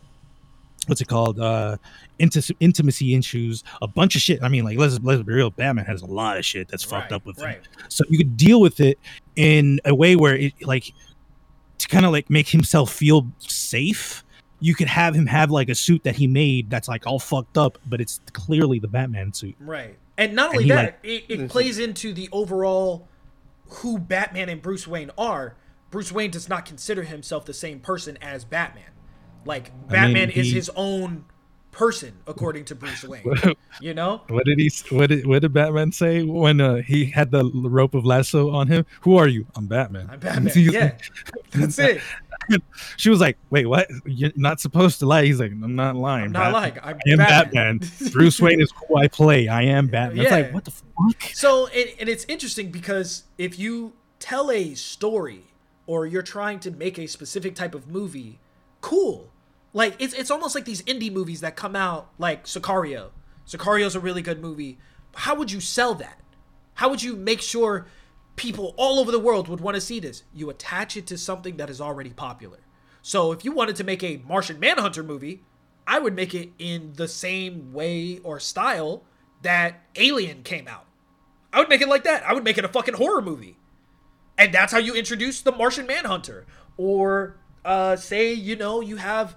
what's 0.87 1.01
it 1.01 1.07
called? 1.07 1.39
Uh, 1.39 1.77
inti- 2.19 2.55
intimacy 2.59 3.15
issues, 3.15 3.63
a 3.81 3.87
bunch 3.87 4.15
of 4.15 4.21
shit. 4.21 4.41
I 4.41 4.47
mean, 4.49 4.63
like 4.63 4.77
let's 4.77 4.99
let's 5.01 5.21
be 5.23 5.33
real. 5.33 5.49
Batman 5.49 5.85
has 5.85 6.01
a 6.01 6.05
lot 6.05 6.37
of 6.37 6.45
shit 6.45 6.67
that's 6.67 6.83
fucked 6.83 7.11
Right, 7.11 7.15
up 7.15 7.25
with 7.25 7.39
him. 7.39 7.55
So 7.89 8.03
you 8.09 8.17
could 8.17 8.37
deal 8.37 8.61
with 8.61 8.79
it 8.79 8.99
in 9.35 9.79
a 9.85 9.93
way 9.93 10.15
where 10.15 10.35
it 10.35 10.53
like 10.61 10.93
to 11.79 11.87
kind 11.87 12.05
of 12.05 12.11
like 12.11 12.29
make 12.29 12.47
himself 12.47 12.91
feel 12.91 13.27
safe. 13.39 14.23
You 14.59 14.73
could 14.73 14.87
have 14.87 15.13
him 15.13 15.27
have 15.27 15.51
like 15.51 15.69
a 15.69 15.75
suit 15.75 16.03
that 16.03 16.15
he 16.15 16.25
made 16.25 16.69
that's 16.69 16.87
like 16.87 17.05
all 17.05 17.19
fucked 17.19 17.57
up, 17.57 17.77
but 17.85 18.01
it's 18.01 18.19
clearly 18.33 18.79
the 18.79 18.87
Batman 18.87 19.31
suit. 19.33 19.55
Right. 19.59 19.95
And 20.17 20.33
not 20.33 20.49
only 20.49 20.63
he, 20.63 20.69
that, 20.69 20.83
like- 20.83 20.99
it, 21.03 21.25
it 21.29 21.49
plays 21.49 21.77
into 21.77 22.11
the 22.11 22.27
overall 22.31 23.07
who 23.69 23.99
Batman 23.99 24.49
and 24.49 24.61
Bruce 24.61 24.87
Wayne 24.87 25.11
are. 25.17 25.55
Bruce 25.91 26.11
Wayne 26.11 26.31
does 26.31 26.49
not 26.49 26.65
consider 26.65 27.03
himself 27.03 27.45
the 27.45 27.53
same 27.53 27.79
person 27.79 28.17
as 28.21 28.43
Batman. 28.45 28.83
Like 29.45 29.69
I 29.69 29.71
mean, 29.71 29.87
Batman 29.89 30.29
is 30.31 30.51
his 30.51 30.69
own 30.75 31.25
person 31.71 32.13
according 32.25 32.65
to 32.65 32.75
Bruce 32.75 33.03
Wayne. 33.07 33.23
you 33.79 33.93
know? 33.93 34.21
What 34.27 34.45
did 34.45 34.59
he? 34.59 34.69
What 34.89 35.07
did 35.09 35.25
what 35.25 35.41
did 35.43 35.53
Batman 35.53 35.91
say 35.91 36.23
when 36.23 36.59
uh, 36.59 36.77
he 36.77 37.05
had 37.05 37.31
the 37.31 37.45
rope 37.45 37.93
of 37.93 38.05
lasso 38.05 38.51
on 38.51 38.67
him? 38.67 38.85
Who 39.01 39.15
are 39.17 39.27
you? 39.27 39.45
I'm 39.55 39.67
Batman. 39.67 40.09
I'm 40.11 40.19
Batman. 40.21 40.51
Yeah. 40.55 40.95
That's 41.51 41.79
it. 41.79 42.01
She 42.97 43.09
was 43.09 43.19
like, 43.19 43.37
"Wait, 43.49 43.65
what? 43.67 43.87
You're 44.05 44.31
not 44.35 44.59
supposed 44.59 44.99
to 44.99 45.05
lie." 45.05 45.25
He's 45.25 45.39
like, 45.39 45.51
"I'm 45.51 45.75
not 45.75 45.95
lying. 45.95 46.25
I'm 46.25 46.31
not 46.33 46.43
Bat- 46.45 46.53
lying. 46.53 46.73
I'm 46.83 46.95
I 47.05 47.11
am 47.11 47.17
Batman. 47.17 47.77
Batman. 47.79 48.11
Bruce 48.11 48.39
Wayne 48.41 48.61
is 48.61 48.71
who 48.87 48.97
I 48.97 49.07
play. 49.07 49.47
I 49.47 49.63
am 49.63 49.87
Batman." 49.87 50.19
It's 50.25 50.31
Yeah. 50.31 50.37
like, 50.37 50.53
what 50.53 50.65
the 50.65 50.71
fuck? 50.71 51.21
So, 51.33 51.67
and, 51.67 51.89
and 51.99 52.09
it's 52.09 52.25
interesting 52.27 52.71
because 52.71 53.23
if 53.37 53.57
you 53.59 53.93
tell 54.19 54.49
a 54.51 54.73
story 54.75 55.43
or 55.87 56.05
you're 56.05 56.21
trying 56.21 56.59
to 56.59 56.71
make 56.71 56.99
a 56.99 57.07
specific 57.07 57.55
type 57.55 57.73
of 57.73 57.87
movie, 57.87 58.39
cool. 58.81 59.31
Like 59.73 59.95
it's 59.99 60.13
it's 60.13 60.31
almost 60.31 60.53
like 60.53 60.65
these 60.65 60.83
indie 60.83 61.11
movies 61.11 61.41
that 61.41 61.55
come 61.55 61.75
out 61.75 62.09
like 62.19 62.45
Sicario. 62.45 63.09
Sicario's 63.47 63.95
a 63.95 63.99
really 63.99 64.21
good 64.21 64.41
movie. 64.41 64.77
How 65.15 65.33
would 65.35 65.51
you 65.51 65.61
sell 65.61 65.95
that? 65.95 66.19
How 66.75 66.89
would 66.89 67.01
you 67.01 67.15
make 67.15 67.41
sure 67.41 67.87
people 68.35 68.75
all 68.77 68.99
over 68.99 69.11
the 69.11 69.19
world 69.19 69.47
would 69.47 69.61
want 69.61 69.75
to 69.75 69.81
see 69.81 69.99
this? 69.99 70.23
You 70.33 70.49
attach 70.49 70.95
it 70.95 71.07
to 71.07 71.17
something 71.17 71.57
that 71.57 71.69
is 71.69 71.81
already 71.81 72.11
popular. 72.11 72.59
So 73.01 73.31
if 73.31 73.43
you 73.45 73.51
wanted 73.51 73.77
to 73.77 73.83
make 73.83 74.03
a 74.03 74.21
Martian 74.27 74.59
Manhunter 74.59 75.01
movie, 75.01 75.43
I 75.87 75.99
would 75.99 76.13
make 76.13 76.35
it 76.35 76.49
in 76.59 76.93
the 76.95 77.07
same 77.07 77.71
way 77.71 78.19
or 78.23 78.39
style 78.39 79.03
that 79.41 79.81
Alien 79.95 80.43
came 80.43 80.67
out. 80.67 80.85
I 81.53 81.59
would 81.59 81.69
make 81.69 81.81
it 81.81 81.87
like 81.87 82.03
that. 82.03 82.23
I 82.23 82.33
would 82.33 82.43
make 82.43 82.57
it 82.57 82.65
a 82.65 82.69
fucking 82.69 82.95
horror 82.95 83.21
movie. 83.21 83.56
And 84.37 84.53
that's 84.53 84.71
how 84.71 84.79
you 84.79 84.93
introduce 84.93 85.41
the 85.41 85.51
Martian 85.51 85.87
Manhunter. 85.87 86.45
Or 86.77 87.37
uh 87.65 87.95
say, 87.95 88.33
you 88.33 88.55
know, 88.55 88.81
you 88.81 88.97
have 88.97 89.35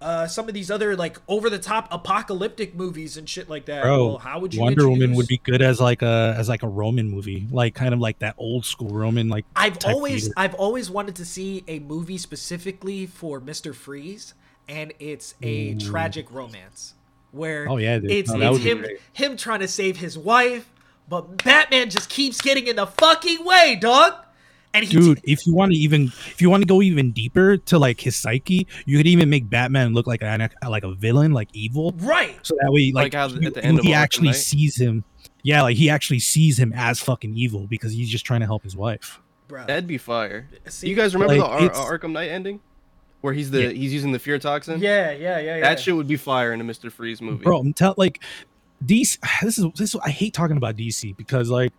uh 0.00 0.26
some 0.26 0.48
of 0.48 0.54
these 0.54 0.70
other 0.70 0.96
like 0.96 1.16
over 1.28 1.48
the 1.48 1.58
top 1.58 1.88
apocalyptic 1.90 2.74
movies 2.74 3.16
and 3.16 3.28
shit 3.28 3.48
like 3.48 3.64
that. 3.66 3.82
Bro, 3.82 4.06
well, 4.06 4.18
how 4.18 4.40
would 4.40 4.52
you 4.54 4.60
Wonder 4.60 4.88
Woman 4.88 5.14
would 5.14 5.26
be 5.28 5.38
good 5.38 5.62
as 5.62 5.80
like 5.80 6.02
a 6.02 6.34
as 6.36 6.48
like 6.48 6.62
a 6.62 6.68
Roman 6.68 7.08
movie, 7.08 7.46
like 7.50 7.74
kind 7.74 7.94
of 7.94 8.00
like 8.00 8.18
that 8.20 8.34
old 8.38 8.66
school 8.66 8.90
Roman 8.90 9.28
like. 9.28 9.44
I've 9.56 9.78
always 9.84 10.24
theater. 10.24 10.34
I've 10.36 10.54
always 10.54 10.90
wanted 10.90 11.16
to 11.16 11.24
see 11.24 11.64
a 11.68 11.78
movie 11.78 12.18
specifically 12.18 13.06
for 13.06 13.40
Mr. 13.40 13.74
Freeze 13.74 14.34
and 14.68 14.92
it's 15.00 15.34
a 15.42 15.74
tragic 15.74 16.30
romance 16.30 16.94
where 17.32 17.68
Oh, 17.68 17.78
yeah, 17.78 17.98
dude. 17.98 18.10
it's, 18.10 18.30
Oh, 18.30 18.54
it's 18.54 18.64
him 18.64 18.84
him 19.12 19.36
trying 19.36 19.60
to 19.60 19.68
save 19.68 19.96
his 19.96 20.16
wife, 20.18 20.68
but 21.08 21.42
Batman 21.42 21.90
just 21.90 22.08
keeps 22.08 22.40
getting 22.40 22.66
in 22.66 22.76
the 22.76 22.86
fucking 22.86 23.44
way, 23.44 23.76
dog. 23.80 24.14
And 24.74 24.84
he 24.86 24.90
Dude, 24.96 25.20
if 25.24 25.46
you 25.46 25.54
want 25.54 25.72
to 25.72 25.78
even 25.78 26.04
if 26.04 26.40
you 26.40 26.48
want 26.48 26.62
to 26.62 26.66
go 26.66 26.80
even 26.80 27.12
deeper 27.12 27.56
to 27.58 27.78
like 27.78 28.00
his 28.00 28.16
psyche, 28.16 28.66
you 28.86 28.96
could 28.96 29.06
even 29.06 29.28
make 29.28 29.50
Batman 29.50 29.92
look 29.92 30.06
like 30.06 30.22
an 30.22 30.48
like 30.66 30.82
a 30.84 30.94
villain, 30.94 31.32
like 31.32 31.48
evil. 31.52 31.92
right. 31.98 32.38
So 32.42 32.56
that 32.62 32.72
way, 32.72 32.90
like, 32.94 33.12
Like 33.12 33.14
how 33.14 33.28
he, 33.28 33.46
at 33.46 33.54
the 33.54 33.64
end 33.64 33.78
of 33.78 33.84
he 33.84 33.92
actually 33.92 34.28
Knight? 34.28 34.36
sees 34.36 34.80
him. 34.80 35.04
Yeah, 35.42 35.62
like 35.62 35.76
he 35.76 35.90
actually 35.90 36.20
sees 36.20 36.58
him 36.58 36.72
as 36.74 37.00
fucking 37.00 37.34
evil 37.36 37.66
because 37.66 37.92
he's 37.92 38.08
just 38.08 38.24
trying 38.24 38.40
to 38.40 38.46
help 38.46 38.62
his 38.62 38.76
wife. 38.76 39.20
Bro. 39.48 39.66
That'd 39.66 39.86
be 39.86 39.98
fire. 39.98 40.48
See? 40.68 40.88
you 40.88 40.96
guys 40.96 41.14
remember 41.14 41.36
Like, 41.36 41.72
the 41.72 41.78
Ar- 41.78 41.98
Arkham 41.98 42.12
Knight 42.12 42.30
ending, 42.30 42.60
where 43.20 43.34
he's 43.34 43.50
the 43.50 43.64
Yeah. 43.64 43.68
he's 43.70 43.92
using 43.92 44.12
the 44.12 44.18
fear 44.18 44.38
toxin? 44.38 44.80
Yeah, 44.80 45.10
yeah, 45.12 45.38
yeah, 45.38 45.56
yeah. 45.56 45.60
That 45.60 45.80
shit 45.80 45.94
would 45.94 46.08
be 46.08 46.16
fire 46.16 46.52
in 46.54 46.60
a 46.62 46.64
Mister 46.64 46.88
Freeze 46.90 47.20
movie. 47.20 47.44
bro 47.44 47.58
i'm 47.58 47.72
tell 47.74 47.94
like 47.98 48.22
DC 48.86 49.18
this 49.42 49.58
is 49.58 49.66
this 49.76 49.94
is, 49.94 50.00
I 50.02 50.08
hate 50.10 50.32
talking 50.32 50.56
about 50.56 50.76
DC 50.76 51.14
because 51.16 51.50
like 51.50 51.72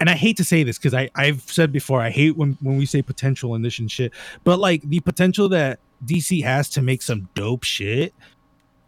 and 0.00 0.10
I 0.10 0.14
hate 0.14 0.36
to 0.38 0.44
say 0.44 0.62
this 0.62 0.78
because 0.78 0.94
I 0.94 1.10
I've 1.14 1.42
said 1.42 1.72
before 1.72 2.00
I 2.00 2.10
hate 2.10 2.36
when 2.36 2.56
when 2.60 2.76
we 2.76 2.86
say 2.86 3.02
potential 3.02 3.54
in 3.54 3.62
this 3.62 3.78
and 3.78 3.90
shit 3.90 4.12
but 4.44 4.58
like 4.58 4.82
the 4.82 5.00
potential 5.00 5.48
that 5.50 5.78
DC 6.06 6.42
has 6.42 6.68
to 6.70 6.82
make 6.82 7.02
some 7.02 7.28
dope 7.34 7.64
shit 7.64 8.14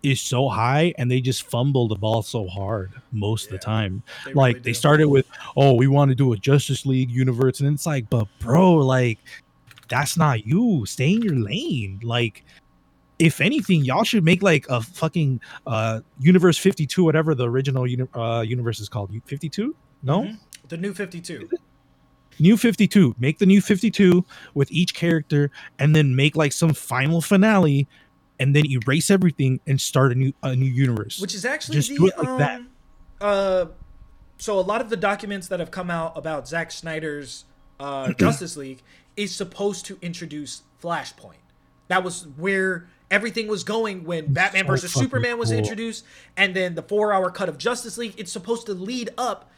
is 0.02 0.20
so 0.20 0.48
high 0.48 0.92
and 0.98 1.10
they 1.10 1.20
just 1.20 1.44
fumble 1.44 1.86
the 1.88 1.94
ball 1.94 2.22
so 2.22 2.48
hard 2.48 2.92
most 3.12 3.46
of 3.46 3.52
the 3.52 3.58
time. 3.58 4.02
They 4.24 4.32
like 4.32 4.54
really 4.54 4.60
they 4.64 4.70
do. 4.70 4.74
started 4.74 5.08
with, 5.08 5.26
oh, 5.56 5.74
we 5.74 5.86
want 5.86 6.08
to 6.10 6.14
do 6.14 6.32
a 6.32 6.36
Justice 6.36 6.84
League 6.86 7.10
universe, 7.10 7.60
and 7.60 7.72
it's 7.72 7.86
like, 7.86 8.10
but 8.10 8.26
bro, 8.40 8.74
like 8.74 9.18
that's 9.88 10.16
not 10.16 10.46
you. 10.46 10.84
Stay 10.86 11.12
in 11.12 11.22
your 11.22 11.36
lane. 11.36 12.00
Like, 12.02 12.44
if 13.18 13.40
anything, 13.40 13.84
y'all 13.84 14.04
should 14.04 14.24
make 14.24 14.42
like 14.42 14.66
a 14.68 14.80
fucking 14.80 15.40
uh 15.66 16.00
universe 16.18 16.58
52, 16.58 17.04
whatever 17.04 17.34
the 17.34 17.48
original 17.48 17.86
uni- 17.86 18.08
uh 18.14 18.40
universe 18.40 18.80
is 18.80 18.88
called. 18.88 19.12
52? 19.26 19.76
No? 20.02 20.22
Mhm. 20.22 20.38
The 20.72 20.78
new 20.78 20.94
52. 20.94 21.50
New 22.38 22.56
52. 22.56 23.14
Make 23.18 23.38
the 23.38 23.44
new 23.44 23.60
52 23.60 24.24
with 24.54 24.72
each 24.72 24.94
character 24.94 25.50
and 25.78 25.94
then 25.94 26.16
make 26.16 26.34
like 26.34 26.50
some 26.50 26.72
final 26.72 27.20
finale 27.20 27.86
and 28.40 28.56
then 28.56 28.64
erase 28.64 29.10
everything 29.10 29.60
and 29.66 29.78
start 29.78 30.12
a 30.12 30.14
new 30.14 30.32
a 30.42 30.56
new 30.56 30.64
universe. 30.64 31.20
Which 31.20 31.34
is 31.34 31.44
actually 31.44 31.74
Just 31.74 31.90
the 31.90 31.96
do 31.96 32.06
it 32.06 32.16
like 32.16 32.38
that. 32.38 32.60
um, 32.60 32.68
uh 33.20 33.66
so 34.38 34.58
a 34.58 34.62
lot 34.62 34.80
of 34.80 34.88
the 34.88 34.96
documents 34.96 35.46
that 35.48 35.60
have 35.60 35.70
come 35.70 35.90
out 35.90 36.16
about 36.16 36.48
Zack 36.48 36.70
Snyder's 36.70 37.44
uh 37.78 38.12
Justice 38.18 38.56
League 38.56 38.80
is 39.14 39.34
supposed 39.34 39.84
to 39.84 39.98
introduce 40.00 40.62
Flashpoint. 40.82 41.44
That 41.88 42.02
was 42.02 42.28
where 42.38 42.88
everything 43.10 43.46
was 43.46 43.62
going 43.62 44.04
when 44.04 44.32
Batman 44.32 44.64
so 44.64 44.68
versus 44.68 44.94
Superman 44.94 45.38
was 45.38 45.50
cool. 45.50 45.58
introduced 45.58 46.06
and 46.38 46.56
then 46.56 46.76
the 46.76 46.82
4-hour 46.82 47.30
cut 47.32 47.50
of 47.50 47.58
Justice 47.58 47.98
League. 47.98 48.14
It's 48.16 48.32
supposed 48.32 48.64
to 48.64 48.72
lead 48.72 49.10
up 49.18 49.50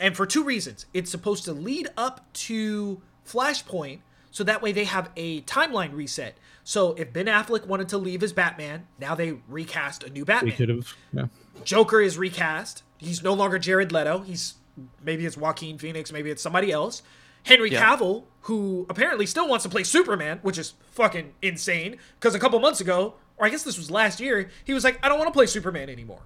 and 0.00 0.16
for 0.16 0.26
two 0.26 0.44
reasons. 0.44 0.86
It's 0.94 1.10
supposed 1.10 1.44
to 1.46 1.52
lead 1.52 1.88
up 1.96 2.32
to 2.34 3.00
Flashpoint 3.26 4.00
so 4.30 4.44
that 4.44 4.62
way 4.62 4.72
they 4.72 4.84
have 4.84 5.10
a 5.16 5.42
timeline 5.42 5.94
reset. 5.94 6.36
So 6.64 6.92
if 6.94 7.12
Ben 7.12 7.26
Affleck 7.26 7.66
wanted 7.66 7.88
to 7.90 7.98
leave 7.98 8.22
as 8.22 8.32
Batman, 8.32 8.86
now 8.98 9.14
they 9.14 9.38
recast 9.48 10.04
a 10.04 10.10
new 10.10 10.24
Batman. 10.24 10.50
they 10.58 10.64
Batman. 10.64 10.66
could 10.66 10.76
have 10.76 11.30
yeah. 11.56 11.62
Joker 11.64 12.00
is 12.00 12.18
recast. 12.18 12.82
He's 12.98 13.22
no 13.22 13.32
longer 13.32 13.58
Jared 13.58 13.90
Leto. 13.92 14.20
He's 14.20 14.54
maybe 15.02 15.26
it's 15.26 15.36
Joaquin 15.36 15.78
Phoenix, 15.78 16.12
maybe 16.12 16.30
it's 16.30 16.42
somebody 16.42 16.70
else. 16.70 17.02
Henry 17.44 17.70
Yeah. 17.70 17.96
Cavill, 17.96 18.24
who 18.42 18.86
apparently 18.90 19.24
still 19.26 19.48
wants 19.48 19.62
to 19.62 19.68
play 19.68 19.82
Superman, 19.82 20.40
which 20.42 20.58
is 20.58 20.74
fucking 20.92 21.32
insane. 21.40 21.96
Because 22.20 22.34
a 22.34 22.38
couple 22.38 22.58
months 22.60 22.80
ago, 22.80 23.14
or 23.38 23.46
I 23.46 23.48
guess 23.48 23.62
this 23.62 23.78
was 23.78 23.90
last 23.90 24.20
year, 24.20 24.50
he 24.64 24.74
was 24.74 24.84
like, 24.84 24.98
I 25.04 25.08
don't 25.08 25.18
want 25.18 25.28
to 25.28 25.32
play 25.32 25.46
Superman 25.46 25.88
anymore. 25.88 26.20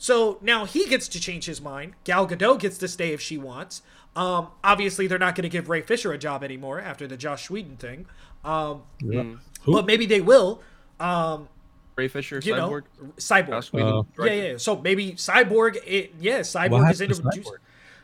So 0.00 0.38
now 0.40 0.64
he 0.64 0.86
gets 0.86 1.08
to 1.08 1.20
change 1.20 1.44
his 1.44 1.60
mind. 1.60 1.92
Gal 2.04 2.26
Gadot 2.26 2.58
gets 2.58 2.78
to 2.78 2.88
stay 2.88 3.12
if 3.12 3.20
she 3.20 3.36
wants. 3.36 3.82
Um, 4.16 4.48
obviously, 4.64 5.06
they're 5.06 5.18
not 5.18 5.34
going 5.34 5.42
to 5.42 5.50
give 5.50 5.68
Ray 5.68 5.82
Fisher 5.82 6.10
a 6.10 6.16
job 6.16 6.42
anymore 6.42 6.80
after 6.80 7.06
the 7.06 7.18
Joss 7.18 7.50
Whedon 7.50 7.76
thing. 7.76 8.06
Um, 8.42 8.84
yeah. 9.02 9.34
But 9.66 9.84
maybe 9.84 10.06
they 10.06 10.22
will. 10.22 10.62
Um, 10.98 11.50
Ray 11.96 12.08
Fisher, 12.08 12.40
you 12.42 12.54
Cyborg. 12.54 12.84
know, 12.98 13.12
Cyborg. 13.18 14.08
Uh, 14.18 14.24
Yeah, 14.24 14.32
yeah. 14.32 14.56
So 14.56 14.80
maybe 14.80 15.12
Cyborg. 15.12 15.76
It, 15.86 16.14
yeah, 16.18 16.38
What 16.38 16.46
Cyborg 16.46 16.90
is 16.90 17.00
happened 17.00 17.18
into 17.18 17.42
to 17.42 17.58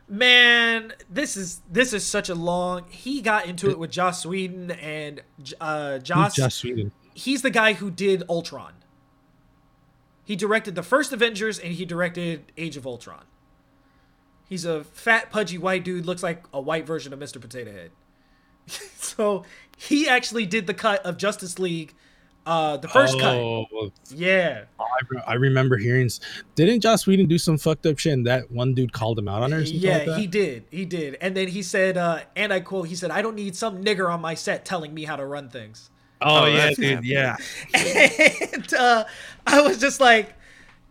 Man, 0.06 0.92
this 1.08 1.34
is 1.38 1.62
this 1.72 1.94
is 1.94 2.06
such 2.06 2.28
a 2.28 2.34
long. 2.34 2.84
He 2.90 3.22
got 3.22 3.46
into 3.46 3.70
it 3.70 3.78
with 3.78 3.90
Joss 3.90 4.26
Whedon 4.26 4.70
and 4.72 5.22
uh, 5.62 5.94
Who's 5.94 6.02
Joss. 6.02 6.36
Joss 6.36 6.62
Whedon? 6.62 6.92
He's 7.14 7.40
the 7.40 7.50
guy 7.50 7.72
who 7.72 7.90
did 7.90 8.22
Ultron. 8.28 8.74
He 10.26 10.34
directed 10.34 10.74
the 10.74 10.82
first 10.82 11.12
Avengers 11.12 11.56
and 11.60 11.72
he 11.72 11.84
directed 11.84 12.50
Age 12.58 12.76
of 12.76 12.84
Ultron. 12.84 13.24
He's 14.48 14.64
a 14.64 14.82
fat, 14.82 15.30
pudgy 15.30 15.56
white 15.56 15.84
dude. 15.84 16.04
Looks 16.04 16.22
like 16.22 16.42
a 16.52 16.60
white 16.60 16.84
version 16.84 17.12
of 17.12 17.20
Mr. 17.20 17.40
Potato 17.40 17.70
Head. 17.72 17.92
so 18.66 19.44
he 19.76 20.08
actually 20.08 20.44
did 20.44 20.66
the 20.66 20.74
cut 20.74 21.06
of 21.06 21.16
Justice 21.16 21.60
League, 21.60 21.94
uh, 22.44 22.76
the 22.76 22.88
first 22.88 23.20
cut. 23.20 23.36
Oh, 23.36 23.66
well, 23.72 23.92
Yeah. 24.10 24.64
I, 24.80 24.84
re- 25.08 25.22
I 25.28 25.34
remember 25.34 25.76
hearing. 25.76 26.10
Didn't 26.56 26.80
Joss 26.80 27.06
Whedon 27.06 27.26
do 27.26 27.38
some 27.38 27.56
fucked 27.56 27.86
up 27.86 27.96
shit? 28.00 28.12
And 28.12 28.26
that 28.26 28.50
one 28.50 28.74
dude 28.74 28.92
called 28.92 29.20
him 29.20 29.28
out 29.28 29.44
on 29.44 29.52
it. 29.52 29.56
Or 29.56 29.64
something 29.64 29.80
Yeah, 29.80 30.04
like 30.08 30.18
he 30.18 30.26
did. 30.26 30.64
He 30.72 30.84
did. 30.84 31.18
And 31.20 31.36
then 31.36 31.46
he 31.46 31.62
said, 31.62 31.96
uh, 31.96 32.20
and 32.34 32.52
I 32.52 32.58
quote, 32.60 32.88
he 32.88 32.96
said, 32.96 33.12
I 33.12 33.22
don't 33.22 33.36
need 33.36 33.54
some 33.54 33.84
nigger 33.84 34.12
on 34.12 34.20
my 34.20 34.34
set 34.34 34.64
telling 34.64 34.92
me 34.92 35.04
how 35.04 35.14
to 35.14 35.24
run 35.24 35.50
things. 35.50 35.88
Oh, 36.22 36.44
Oh, 36.44 36.46
yeah, 36.46 36.70
dude. 36.70 36.78
happening. 36.84 37.04
Yeah. 37.04 37.36
and 37.74 38.74
uh, 38.74 39.04
I 39.46 39.60
was 39.60 39.78
just 39.78 40.00
like, 40.00 40.34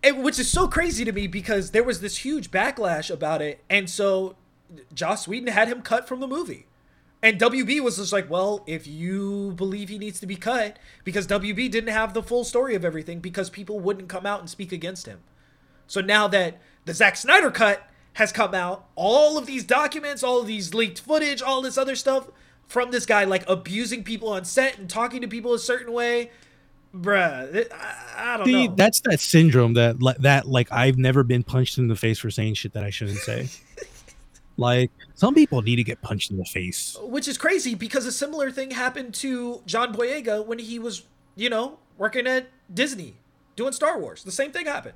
it, 0.03 0.17
which 0.17 0.37
is 0.39 0.49
so 0.49 0.67
crazy 0.67 1.03
to 1.05 1.11
me 1.11 1.27
because 1.27 1.71
there 1.71 1.83
was 1.83 2.01
this 2.01 2.17
huge 2.17 2.51
backlash 2.51 3.09
about 3.11 3.41
it. 3.41 3.63
And 3.69 3.89
so 3.89 4.35
Joss 4.93 5.27
Whedon 5.27 5.47
had 5.47 5.67
him 5.67 5.81
cut 5.81 6.07
from 6.07 6.19
the 6.19 6.27
movie. 6.27 6.67
And 7.23 7.39
WB 7.39 7.79
was 7.81 7.97
just 7.97 8.13
like, 8.13 8.29
well, 8.29 8.63
if 8.67 8.85
you 8.85 9.53
believe 9.55 9.89
he 9.89 9.97
needs 9.97 10.19
to 10.19 10.27
be 10.27 10.35
cut, 10.35 10.77
because 11.03 11.25
WB 11.25 11.71
didn't 11.71 11.89
have 11.89 12.13
the 12.13 12.21
full 12.21 12.43
story 12.43 12.75
of 12.75 12.85
everything 12.85 13.19
because 13.19 13.49
people 13.49 13.79
wouldn't 13.79 14.09
come 14.09 14.27
out 14.27 14.41
and 14.41 14.49
speak 14.49 14.71
against 14.71 15.07
him. 15.07 15.21
So 15.87 16.01
now 16.01 16.27
that 16.27 16.59
the 16.85 16.93
Zack 16.93 17.15
Snyder 17.15 17.49
cut 17.49 17.89
has 18.13 18.31
come 18.31 18.53
out, 18.53 18.85
all 18.95 19.39
of 19.39 19.47
these 19.47 19.63
documents, 19.63 20.21
all 20.21 20.39
of 20.41 20.45
these 20.47 20.75
leaked 20.75 20.99
footage, 20.99 21.41
all 21.41 21.63
this 21.63 21.79
other 21.79 21.95
stuff 21.95 22.29
from 22.67 22.91
this 22.91 23.05
guy 23.05 23.23
like 23.25 23.43
abusing 23.49 24.03
people 24.03 24.29
on 24.29 24.45
set 24.45 24.77
and 24.77 24.89
talking 24.89 25.21
to 25.21 25.27
people 25.27 25.53
a 25.53 25.59
certain 25.59 25.93
way, 25.93 26.31
bruh, 26.93 27.53
it- 27.53 27.71
I, 27.73 28.33
I 28.33 28.37
don't 28.37 28.45
See, 28.47 28.67
know. 28.67 28.75
that's 28.75 29.01
that 29.01 29.19
syndrome 29.19 29.73
that 29.73 30.01
li- 30.01 30.15
that 30.19 30.47
like 30.47 30.71
I've 30.71 30.97
never 30.97 31.23
been 31.23 31.43
punched 31.43 31.77
in 31.77 31.87
the 31.87 31.95
face 31.95 32.19
for 32.19 32.29
saying 32.31 32.55
shit 32.55 32.73
that 32.73 32.83
I 32.83 32.89
shouldn't 32.89 33.19
say. 33.19 33.49
like 34.57 34.91
some 35.13 35.33
people 35.33 35.61
need 35.61 35.75
to 35.77 35.83
get 35.83 36.01
punched 36.01 36.31
in 36.31 36.37
the 36.37 36.45
face. 36.45 36.97
Which 37.01 37.27
is 37.27 37.37
crazy 37.37 37.75
because 37.75 38.05
a 38.05 38.11
similar 38.11 38.51
thing 38.51 38.71
happened 38.71 39.13
to 39.15 39.61
John 39.65 39.93
Boyega 39.93 40.45
when 40.45 40.59
he 40.59 40.79
was, 40.79 41.03
you 41.35 41.49
know, 41.49 41.77
working 41.97 42.27
at 42.27 42.47
Disney 42.73 43.15
doing 43.55 43.73
Star 43.73 43.99
Wars. 43.99 44.23
The 44.23 44.31
same 44.31 44.51
thing 44.51 44.65
happened. 44.65 44.95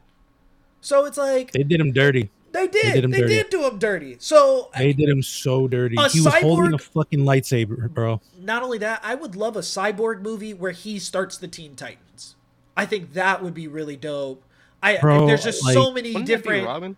So 0.81 1.05
it's 1.05 1.17
like 1.17 1.51
They 1.51 1.63
did 1.63 1.79
him 1.79 1.91
dirty. 1.91 2.29
They 2.51 2.67
did. 2.67 2.83
They 2.83 2.91
did 2.93 3.03
him 3.05 3.11
did, 3.11 3.27
dirty. 3.27 3.49
do 3.49 3.63
him 3.67 3.79
dirty. 3.79 4.17
So 4.19 4.69
They 4.77 4.93
did 4.93 5.09
him 5.09 5.21
so 5.21 5.67
dirty. 5.67 5.95
A 5.97 6.09
he 6.09 6.21
was 6.21 6.33
holding 6.35 6.73
a 6.73 6.77
fucking 6.77 7.19
lightsaber, 7.21 7.89
bro. 7.89 8.21
not 8.39 8.63
only 8.63 8.77
that, 8.79 9.01
I 9.03 9.15
would 9.15 9.35
love 9.35 9.55
a 9.55 9.61
cyborg 9.61 10.21
movie 10.21 10.53
where 10.53 10.71
he 10.71 10.99
starts 10.99 11.37
the 11.37 11.47
Teen 11.47 11.75
Titans. 11.75 12.35
I 12.77 12.85
think 12.85 13.13
that 13.13 13.43
would 13.43 13.53
be 13.53 13.67
really 13.67 13.97
dope. 13.97 14.43
I 14.81 14.97
Bro, 14.97 15.27
there's 15.27 15.43
just 15.43 15.63
like- 15.65 15.73
so 15.73 15.91
many 15.91 16.09
Wouldn't 16.09 16.27
that 16.27 16.37
be 16.37 16.41
different. 16.43 16.65
Robin? 16.67 16.97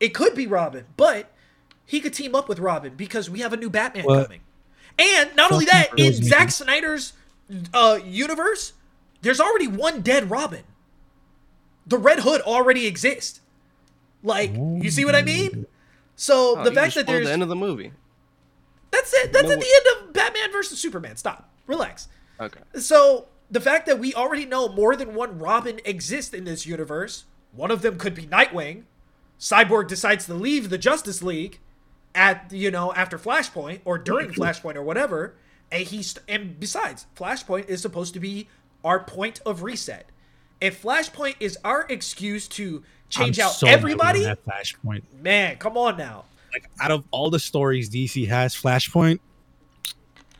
It 0.00 0.10
could 0.12 0.34
be 0.34 0.46
Robin, 0.46 0.84
but 0.96 1.30
he 1.86 2.00
could 2.00 2.12
team 2.12 2.34
up 2.34 2.48
with 2.48 2.58
Robin 2.58 2.94
because 2.94 3.30
we 3.30 3.40
have 3.40 3.52
a 3.52 3.56
new 3.56 3.70
Batman 3.70 4.04
What? 4.04 4.24
coming. 4.24 4.40
And 4.98 5.34
not 5.34 5.50
only 5.50 5.64
that, 5.66 5.90
in 5.92 5.96
kills 5.96 6.20
me. 6.20 6.26
Zack 6.28 6.50
Snyder's 6.50 7.14
uh, 7.72 7.98
universe, 8.04 8.74
there's 9.22 9.40
already 9.40 9.66
one 9.66 10.02
dead 10.02 10.30
Robin. 10.30 10.64
The 11.86 11.98
Red 11.98 12.20
Hood 12.20 12.40
already 12.42 12.86
exists. 12.86 13.40
Like, 14.24 14.52
you 14.54 14.90
see 14.90 15.04
what 15.04 15.14
I 15.14 15.22
mean? 15.22 15.66
So 16.16 16.58
Oh, 16.58 16.64
the 16.64 16.72
fact 16.72 16.94
just 16.94 16.96
that 16.96 17.02
spoiled 17.02 17.16
there's 17.18 17.26
the 17.26 17.32
end 17.32 17.42
of 17.42 17.48
the 17.48 17.54
movie. 17.56 17.92
that's 18.90 19.12
it. 19.14 19.32
That's 19.32 19.44
No 19.46 19.52
at 19.52 19.58
way. 19.58 19.64
the 19.64 19.90
end 20.00 20.06
of 20.08 20.12
Batman 20.12 20.50
versus 20.50 20.78
Superman. 20.80 21.16
Stop. 21.16 21.50
Relax. 21.66 22.08
Okay. 22.40 22.60
So 22.78 23.26
the 23.50 23.60
fact 23.60 23.86
that 23.86 23.98
we 23.98 24.14
already 24.14 24.46
know 24.46 24.68
more 24.68 24.96
than 24.96 25.14
one 25.14 25.38
Robin 25.38 25.80
exists 25.84 26.32
in 26.34 26.44
this 26.44 26.66
universe, 26.66 27.24
one 27.52 27.70
of 27.70 27.82
them 27.82 27.98
could 27.98 28.14
be 28.14 28.26
Nightwing. 28.26 28.84
Cyborg 29.38 29.88
decides 29.88 30.26
to 30.26 30.34
leave 30.34 30.70
the 30.70 30.78
Justice 30.78 31.22
League 31.22 31.60
at 32.14 32.50
you 32.52 32.70
know 32.70 32.92
after 32.94 33.18
Flashpoint 33.18 33.80
or 33.84 33.98
during 33.98 34.30
Flashpoint 34.32 34.76
or 34.76 34.82
whatever, 34.82 35.34
and 35.70 35.82
he's 35.84 36.16
and 36.28 36.58
besides, 36.58 37.06
Flashpoint 37.16 37.68
is 37.68 37.82
supposed 37.82 38.14
to 38.14 38.20
be 38.20 38.48
our 38.84 39.00
point 39.00 39.40
of 39.44 39.62
reset. 39.62 40.06
If 40.60 40.80
Flashpoint 40.82 41.34
is 41.40 41.58
our 41.64 41.84
excuse 41.90 42.46
to 42.48 42.82
change 43.08 43.38
I'm 43.38 43.46
out 43.46 43.52
so 43.52 43.66
everybody, 43.66 44.20
on 44.20 44.24
that 44.24 44.44
Flashpoint. 44.44 45.02
man, 45.20 45.56
come 45.56 45.76
on 45.76 45.96
now. 45.96 46.24
Like 46.52 46.70
out 46.80 46.90
of 46.90 47.04
all 47.10 47.30
the 47.30 47.38
stories 47.38 47.90
DC 47.90 48.28
has, 48.28 48.54
Flashpoint, 48.54 49.18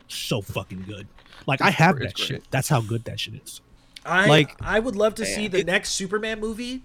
so 0.07 0.41
fucking 0.41 0.83
good. 0.87 1.07
Like 1.45 1.61
I 1.61 1.69
have 1.71 1.97
It's 2.01 2.13
that 2.13 2.17
shit. 2.17 2.43
That's 2.51 2.69
how 2.69 2.81
good 2.81 3.03
that 3.05 3.19
shit 3.19 3.35
is. 3.35 3.61
I 4.05 4.27
Like- 4.27 4.55
I 4.61 4.79
would 4.79 4.95
love 4.95 5.15
to 5.15 5.25
see 5.25 5.43
Man. 5.43 5.51
the 5.51 5.63
next 5.63 5.91
Superman 5.91 6.39
movie 6.39 6.83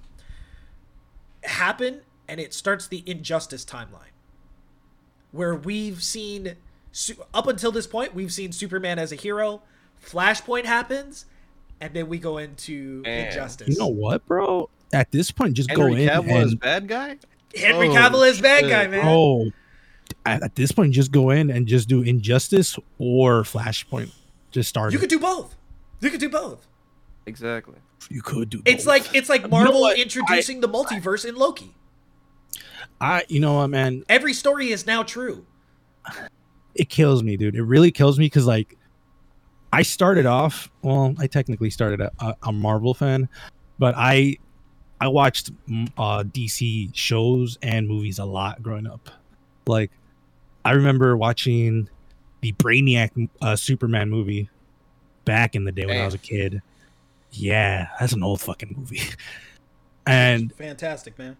happen, 1.44 2.00
and 2.28 2.40
it 2.40 2.52
starts 2.54 2.86
the 2.86 3.02
Injustice 3.06 3.64
timeline, 3.64 4.12
where 5.32 5.54
we've 5.54 6.02
seen 6.02 6.56
up 7.32 7.46
until 7.46 7.70
this 7.72 7.86
point 7.86 8.14
we've 8.14 8.32
seen 8.32 8.52
Superman 8.52 8.98
as 8.98 9.12
a 9.12 9.16
hero. 9.16 9.62
Flashpoint 10.04 10.64
happens, 10.64 11.26
and 11.80 11.94
then 11.94 12.08
we 12.08 12.18
go 12.18 12.38
into 12.38 13.02
Man. 13.02 13.26
Injustice. 13.28 13.68
You 13.68 13.78
know 13.78 13.86
what, 13.88 14.26
bro? 14.26 14.68
At 14.92 15.10
this 15.12 15.30
point, 15.30 15.54
just 15.54 15.70
Henry 15.70 15.90
go 15.90 15.96
in 15.96 16.08
Cavill 16.08 16.42
as 16.42 16.50
and 16.52 16.60
bad 16.60 16.88
guy. 16.88 17.16
Henry 17.56 17.88
Oh, 17.88 17.92
Cavill 17.92 18.28
is 18.28 18.40
bad 18.40 18.60
shit. 18.60 18.70
guy, 18.70 18.86
man. 18.88 19.02
oh, 19.04 19.50
at, 20.26 20.42
at 20.42 20.54
this 20.56 20.72
point, 20.72 20.92
just 20.92 21.12
go 21.12 21.30
in 21.30 21.50
and 21.50 21.66
just 21.66 21.88
do 21.88 22.02
Injustice 22.02 22.76
or 22.98 23.42
Flashpoint. 23.42 24.12
Just 24.50 24.68
start. 24.68 24.92
you 24.92 24.98
it. 24.98 25.00
could 25.00 25.10
do 25.10 25.18
both. 25.20 25.56
You 26.00 26.10
could 26.10 26.20
do 26.20 26.28
both. 26.28 26.66
Exactly. 27.26 27.76
you 28.08 28.22
could 28.22 28.50
do. 28.50 28.62
It's 28.64 28.84
both. 28.84 28.86
like 29.06 29.14
it's 29.14 29.28
like 29.28 29.42
know 29.42 29.48
Marvel 29.48 29.80
what? 29.82 29.98
introducing 29.98 30.60
the 30.60 30.68
multiverse 30.68 31.24
in 31.24 31.36
Loki. 31.36 31.74
I, 33.00 33.24
you 33.28 33.40
know 33.40 33.54
what, 33.54 33.68
man? 33.68 34.04
Every 34.08 34.32
story 34.34 34.70
is 34.70 34.86
now 34.86 35.02
true. 35.02 35.46
it 36.74 36.88
kills 36.88 37.22
me, 37.22 37.36
dude. 37.36 37.54
It 37.54 37.62
really 37.62 37.90
kills 37.92 38.18
me 38.18 38.26
because 38.26 38.46
like 38.46 38.76
I 39.72 39.82
started 39.82 40.26
off. 40.26 40.70
Well, 40.82 41.14
I 41.18 41.26
technically 41.26 41.70
started 41.70 42.00
a, 42.00 42.10
a, 42.18 42.34
a 42.44 42.52
Marvel 42.52 42.92
fan, 42.94 43.28
but 43.78 43.94
I 43.96 44.36
I 45.00 45.08
watched 45.08 45.50
mm, 45.66 45.88
uh, 45.96 46.22
DC 46.24 46.94
shows 46.94 47.58
and 47.62 47.88
movies 47.88 48.18
a 48.18 48.24
lot 48.24 48.62
growing 48.62 48.86
up. 48.86 49.10
Like 49.66 49.90
I 50.64 50.72
remember 50.72 51.16
watching 51.16 51.88
the 52.40 52.52
Brainiac 52.52 53.28
uh, 53.40 53.56
Superman 53.56 54.10
movie 54.10 54.50
back 55.24 55.54
in 55.54 55.64
the 55.64 55.72
day 55.72 55.86
when 55.86 56.00
I 56.00 56.04
was 56.04 56.14
a 56.14 56.18
kid. 56.18 56.62
Yeah, 57.32 57.88
that's 57.98 58.12
an 58.12 58.22
old 58.22 58.40
fucking 58.40 58.74
movie. 58.76 59.00
and 60.06 60.52
fantastic, 60.54 61.18
man. 61.18 61.36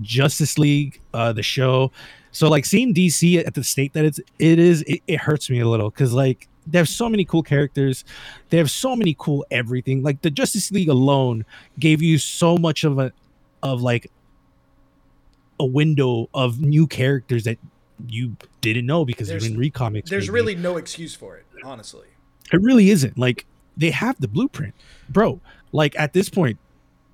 Justice 0.00 0.58
League, 0.58 1.00
uh, 1.12 1.32
the 1.32 1.42
show. 1.42 1.92
So 2.32 2.48
like 2.48 2.64
seeing 2.64 2.94
DC 2.94 3.44
at 3.46 3.54
the 3.54 3.62
state 3.64 3.92
that 3.92 4.04
it's 4.04 4.20
it 4.38 4.58
is, 4.58 4.82
it, 4.82 5.02
it 5.06 5.20
hurts 5.20 5.50
me 5.50 5.60
a 5.60 5.68
little 5.68 5.90
because 5.90 6.12
like 6.12 6.48
they 6.66 6.78
have 6.78 6.88
so 6.88 7.08
many 7.08 7.24
cool 7.24 7.42
characters, 7.42 8.04
they 8.50 8.56
have 8.58 8.70
so 8.70 8.96
many 8.96 9.14
cool 9.18 9.44
everything. 9.50 10.02
Like 10.02 10.22
the 10.22 10.30
Justice 10.30 10.70
League 10.72 10.88
alone 10.88 11.44
gave 11.78 12.00
you 12.02 12.18
so 12.18 12.56
much 12.56 12.84
of 12.84 12.98
a 12.98 13.12
of 13.62 13.82
like 13.82 14.10
a 15.60 15.64
window 15.64 16.28
of 16.34 16.60
new 16.60 16.86
characters 16.86 17.44
that 17.44 17.58
you 18.08 18.36
didn't 18.60 18.86
know 18.86 19.04
because 19.04 19.28
you 19.28 19.32
There's- 19.32 19.44
didn't 19.44 19.58
read 19.58 19.74
comics. 19.74 20.10
There's 20.10 20.26
maybe. 20.28 20.34
really 20.34 20.54
no 20.56 20.76
excuse 20.76 21.14
for 21.14 21.36
it, 21.36 21.44
honestly. 21.64 22.06
It 22.52 22.60
really 22.60 22.90
isn't. 22.90 23.16
Like 23.18 23.46
they 23.76 23.90
have 23.90 24.20
the 24.20 24.28
blueprint, 24.28 24.74
bro. 25.08 25.40
Like 25.72 25.94
at 25.98 26.12
this 26.12 26.28
point, 26.28 26.58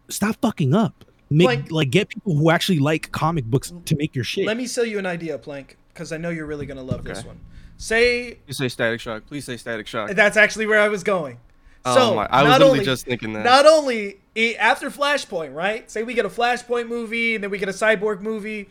stop 0.08 0.36
fucking 0.40 0.74
up. 0.74 1.04
Make 1.32 1.46
Like- 1.46 1.70
like, 1.70 1.90
get 1.90 2.08
people 2.08 2.36
who 2.36 2.50
actually 2.50 2.78
like 2.80 3.12
comic 3.12 3.44
books 3.44 3.72
to 3.84 3.94
make 3.96 4.14
your 4.16 4.24
shit. 4.24 4.46
Let 4.46 4.56
me 4.56 4.66
sell 4.66 4.84
you 4.84 4.98
an 4.98 5.06
idea, 5.06 5.38
Plank, 5.38 5.76
because 5.92 6.10
I 6.12 6.16
know 6.16 6.30
you're 6.30 6.46
really 6.46 6.66
gonna 6.66 6.82
love 6.82 7.04
this 7.04 7.24
one. 7.24 7.38
Say 7.80 8.36
You 8.46 8.52
say 8.52 8.68
Static 8.68 9.00
Shock. 9.00 9.24
Please 9.26 9.46
say 9.46 9.56
Static 9.56 9.86
Shock. 9.86 10.10
that's 10.10 10.36
actually 10.36 10.66
where 10.66 10.80
I 10.80 10.88
was 10.88 11.02
going. 11.02 11.40
Oh 11.86 11.94
so 11.94 12.14
my- 12.14 12.26
I 12.26 12.42
was 12.42 12.52
literally 12.52 12.72
only, 12.72 12.84
just 12.84 13.06
thinking 13.06 13.32
that. 13.32 13.42
Not 13.42 13.64
only 13.64 14.20
after 14.58 14.90
Flashpoint, 14.90 15.54
right? 15.54 15.90
Say 15.90 16.02
we 16.02 16.12
get 16.12 16.26
a 16.26 16.28
Flashpoint 16.28 16.88
movie, 16.88 17.34
and 17.34 17.42
then 17.42 17.50
we 17.50 17.56
get 17.56 17.70
a 17.70 17.72
Cyborg 17.72 18.20
movie. 18.20 18.68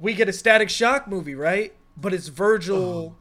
We 0.00 0.14
get 0.14 0.28
a 0.28 0.32
Static 0.32 0.68
Shock 0.68 1.06
movie, 1.06 1.36
right? 1.36 1.72
But 1.96 2.12
it's 2.12 2.26
Virgil 2.26 2.76
oh. 2.76 3.14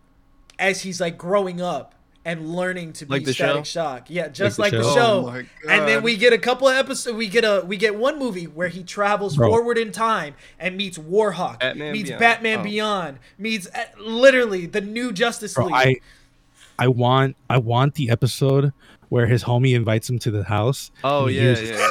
as 0.58 0.82
he's 0.82 1.00
like 1.00 1.16
growing 1.16 1.62
up 1.62 1.94
and 2.24 2.56
learning 2.56 2.94
to 2.94 3.06
be 3.06 3.12
Like 3.16 3.24
the 3.26 3.34
Static 3.34 3.66
show? 3.66 3.82
Shock. 3.82 4.10
Yeah, 4.10 4.28
just 4.28 4.58
the 4.58 4.62
like 4.62 4.72
the 4.72 4.84
show? 4.84 4.94
show. 4.94 5.34
Oh 5.36 5.70
And 5.70 5.88
then 5.88 6.04
we 6.04 6.18
get 6.18 6.34
a 6.34 6.38
couple 6.38 6.68
of 6.68 6.76
episodes. 6.76 7.18
We 7.18 7.28
get 7.28 7.44
a 7.44 7.64
we 7.66 7.78
get 7.78 7.96
one 7.96 8.20
movie 8.20 8.46
where 8.46 8.68
he 8.68 8.84
travels 8.84 9.36
Bro. 9.36 9.50
forward 9.50 9.78
in 9.78 9.92
time 9.92 10.36
and 10.60 10.78
meets 10.78 10.98
Warhawk, 10.98 11.60
Batman 11.60 11.92
meets 11.94 12.10
Beyond. 12.10 12.20
Batman 12.20 12.60
Oh. 12.60 12.64
Beyond, 12.64 13.20
meets 13.40 13.68
uh, 13.68 13.86
literally 14.00 14.66
the 14.68 14.82
new 14.82 15.12
Justice 15.12 15.54
Bro, 15.56 15.66
League. 15.68 15.76
I 15.76 15.96
I 16.78 16.88
want 16.88 17.36
I 17.50 17.58
want 17.58 17.96
the 17.96 18.10
episode 18.12 18.72
where 19.10 19.26
his 19.28 19.44
homie 19.44 19.76
invites 19.76 20.10
him 20.10 20.20
to 20.20 20.32
the 20.32 20.44
house. 20.44 20.90
Oh 21.04 21.28
yeah, 21.28 21.50
was- 21.50 21.62
yeah. 21.70 21.88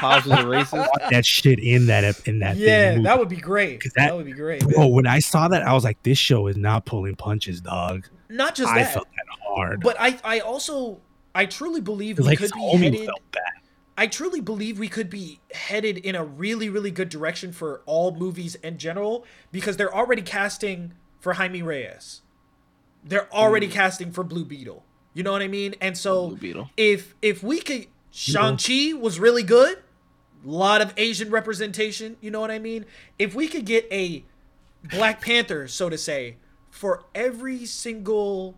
Pops 0.00 0.26
was 0.26 0.38
a 0.38 0.42
racist. 0.44 0.88
that 1.10 1.26
shit 1.26 1.58
in 1.58 1.86
that 1.86 2.04
in 2.26 2.38
that 2.38 2.56
yeah, 2.56 2.94
thing, 2.94 3.02
that 3.02 3.18
would 3.18 3.28
be 3.28 3.36
great. 3.36 3.80
'Cause 3.82 3.92
That, 3.96 4.06
that- 4.08 4.16
would 4.16 4.26
be 4.26 4.32
great. 4.32 4.62
Bro, 4.66 4.86
when 4.88 5.06
I 5.06 5.18
saw 5.18 5.48
that, 5.48 5.62
I 5.62 5.72
was 5.74 5.84
like, 5.84 6.02
"This 6.02 6.18
show 6.18 6.46
is 6.46 6.56
not 6.56 6.86
pulling 6.86 7.14
punches, 7.16 7.60
dog." 7.60 8.06
Not 8.28 8.54
just 8.54 8.72
I 8.72 8.82
that, 8.82 8.92
felt 8.94 9.08
that 9.16 9.26
hard. 9.46 9.80
but 9.80 9.96
I 9.98 10.18
I 10.24 10.40
also 10.40 11.00
I 11.34 11.46
truly 11.46 11.80
believe 11.80 12.16
'Cause, 12.16 12.26
we 12.26 12.36
could 12.36 12.52
be 12.52 12.76
headed. 12.78 13.04
felt 13.06 13.32
bad. 13.32 13.42
I 13.98 14.06
truly 14.06 14.40
believe 14.40 14.78
we 14.78 14.88
could 14.88 15.08
be 15.08 15.40
headed 15.54 15.96
in 15.98 16.14
a 16.14 16.22
really, 16.24 16.68
really 16.68 16.90
good 16.90 17.08
direction 17.08 17.52
for 17.52 17.82
all 17.86 18.14
movies 18.14 18.54
in 18.56 18.76
general 18.78 19.24
because 19.52 19.78
they're 19.78 19.94
already 19.94 20.20
casting 20.20 20.92
for 21.18 21.34
Jaime 21.34 21.62
Reyes. 21.62 22.20
They're 23.02 23.32
already 23.32 23.68
mm. 23.68 23.72
casting 23.72 24.12
for 24.12 24.22
Blue 24.22 24.44
Beetle. 24.44 24.84
You 25.14 25.22
know 25.22 25.32
what 25.32 25.40
I 25.40 25.48
mean? 25.48 25.74
And 25.80 25.96
so 25.96 26.28
Blue 26.28 26.36
Beetle. 26.36 26.70
if 26.76 27.14
if 27.22 27.42
we 27.42 27.60
could 27.60 27.86
Shang-Chi 28.10 28.92
was 28.94 29.18
really 29.18 29.42
good, 29.42 29.78
a 30.44 30.48
lot 30.48 30.80
of 30.80 30.92
Asian 30.96 31.30
representation, 31.30 32.16
you 32.20 32.30
know 32.30 32.40
what 32.40 32.50
I 32.50 32.58
mean? 32.58 32.84
If 33.18 33.34
we 33.34 33.48
could 33.48 33.64
get 33.66 33.86
a 33.90 34.24
Black 34.84 35.20
Panther, 35.20 35.68
so 35.68 35.88
to 35.90 35.98
say, 35.98 36.36
for 36.76 37.04
every 37.14 37.64
single 37.64 38.54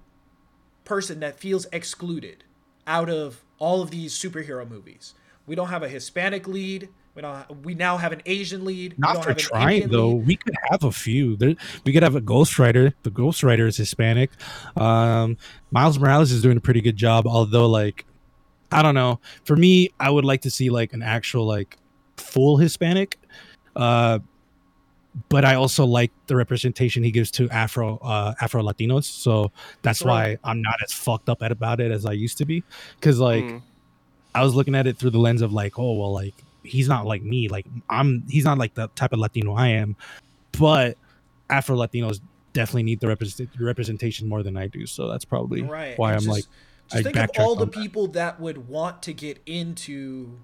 person 0.85 1.21
that 1.21 1.39
feels 1.39 1.67
excluded 1.73 2.43
out 2.85 3.09
of 3.09 3.45
all 3.61 3.81
of 3.81 3.93
these 3.93 4.13
superhero 4.13 4.69
movies. 4.69 5.15
We 5.47 5.55
don't 5.55 5.69
have 5.69 5.85
a 5.85 5.89
Hispanic 5.89 6.49
lead. 6.49 6.89
We 7.15 7.23
don't. 7.23 7.65
We 7.65 7.75
now 7.75 7.97
have 7.97 8.11
an 8.11 8.23
Asian 8.27 8.65
lead. 8.65 8.99
Not 8.99 9.23
for 9.23 9.35
trying 9.35 9.89
though. 9.89 10.09
lead. 10.09 10.27
We 10.27 10.37
could 10.37 10.57
have 10.69 10.83
a 10.83 10.91
few. 10.91 11.37
There, 11.37 11.55
we 11.85 11.93
could 11.93 12.03
have 12.03 12.17
a 12.17 12.21
Ghost 12.21 12.59
Rider. 12.59 12.93
The 13.05 13.11
Ghost 13.11 13.45
Rider 13.45 13.69
is 13.69 13.77
Hispanic. 13.77 14.33
Um, 14.77 15.37
Miles 15.71 15.97
Morales 15.97 16.33
is 16.33 16.43
doing 16.43 16.57
a 16.57 16.61
pretty 16.61 16.81
good 16.81 16.97
job. 16.97 17.25
Although, 17.25 17.69
like, 17.69 18.05
I 18.73 18.83
don't 18.83 18.97
know. 18.97 19.21
For 19.45 19.55
me, 19.55 19.91
I 20.01 20.11
would 20.11 20.25
like 20.25 20.43
to 20.43 20.51
see 20.51 20.71
like 20.71 20.93
an 20.93 21.03
actual 21.03 21.47
like 21.47 21.77
full 22.17 22.57
Hispanic. 22.57 23.17
Uh, 23.77 24.19
but 25.29 25.45
I 25.45 25.55
also 25.55 25.85
like 25.85 26.11
the 26.27 26.37
representation 26.37 27.03
he 27.03 27.11
gives 27.11 27.31
to 27.33 27.49
Afro 27.51 27.99
uh, 27.99 28.35
Afro 28.41 28.63
Latinos. 28.63 29.05
So 29.05 29.51
that's 29.83 30.03
Right. 30.03 30.39
why 30.43 30.51
I'm 30.51 30.63
not 30.63 30.77
as 30.85 30.93
fucked 30.93 31.29
up 31.29 31.43
at 31.43 31.51
about 31.53 31.81
it 31.81 31.91
as 31.91 32.07
I 32.07 32.13
used 32.13 32.39
to 32.39 32.45
be. 32.45 32.63
Because 33.01 33.19
like 33.19 33.45
Mm. 33.45 33.63
I 34.35 34.43
was 34.45 34.55
looking 34.55 34.75
at 34.75 34.87
it 34.87 34.97
through 34.99 35.11
the 35.11 35.19
lens 35.19 35.43
of 35.43 35.53
like, 35.53 35.79
oh 35.79 35.93
well, 35.95 36.13
like 36.13 36.35
he's 36.63 36.89
not 36.89 37.07
like 37.07 37.23
me. 37.23 37.49
Like 37.49 37.67
I'm, 37.89 38.23
he's 38.29 38.45
not 38.45 38.59
like 38.59 38.75
the 38.75 38.89
type 38.95 39.13
of 39.13 39.19
Latino 39.19 39.55
I 39.55 39.69
am. 39.69 39.97
But 40.59 40.99
Afro 41.51 41.77
Latinos 41.77 42.21
definitely 42.53 42.83
need 42.85 43.01
the 43.01 43.09
represent- 43.09 43.49
representation 43.59 44.29
more 44.29 44.43
than 44.43 44.57
I 44.57 44.67
do. 44.67 44.87
So 44.87 45.09
that's 45.09 45.25
probably 45.25 45.63
Right. 45.63 45.99
why 45.99 46.13
I'm 46.13 46.19
just- 46.19 46.29
like, 46.29 46.45
just 46.91 47.01
I 47.01 47.03
think 47.03 47.17
of 47.17 47.31
all 47.39 47.55
the 47.57 47.65
that. 47.67 47.75
people 47.75 48.07
that 48.09 48.41
would 48.41 48.69
want 48.69 49.03
to 49.05 49.13
get 49.13 49.41
into 49.47 50.39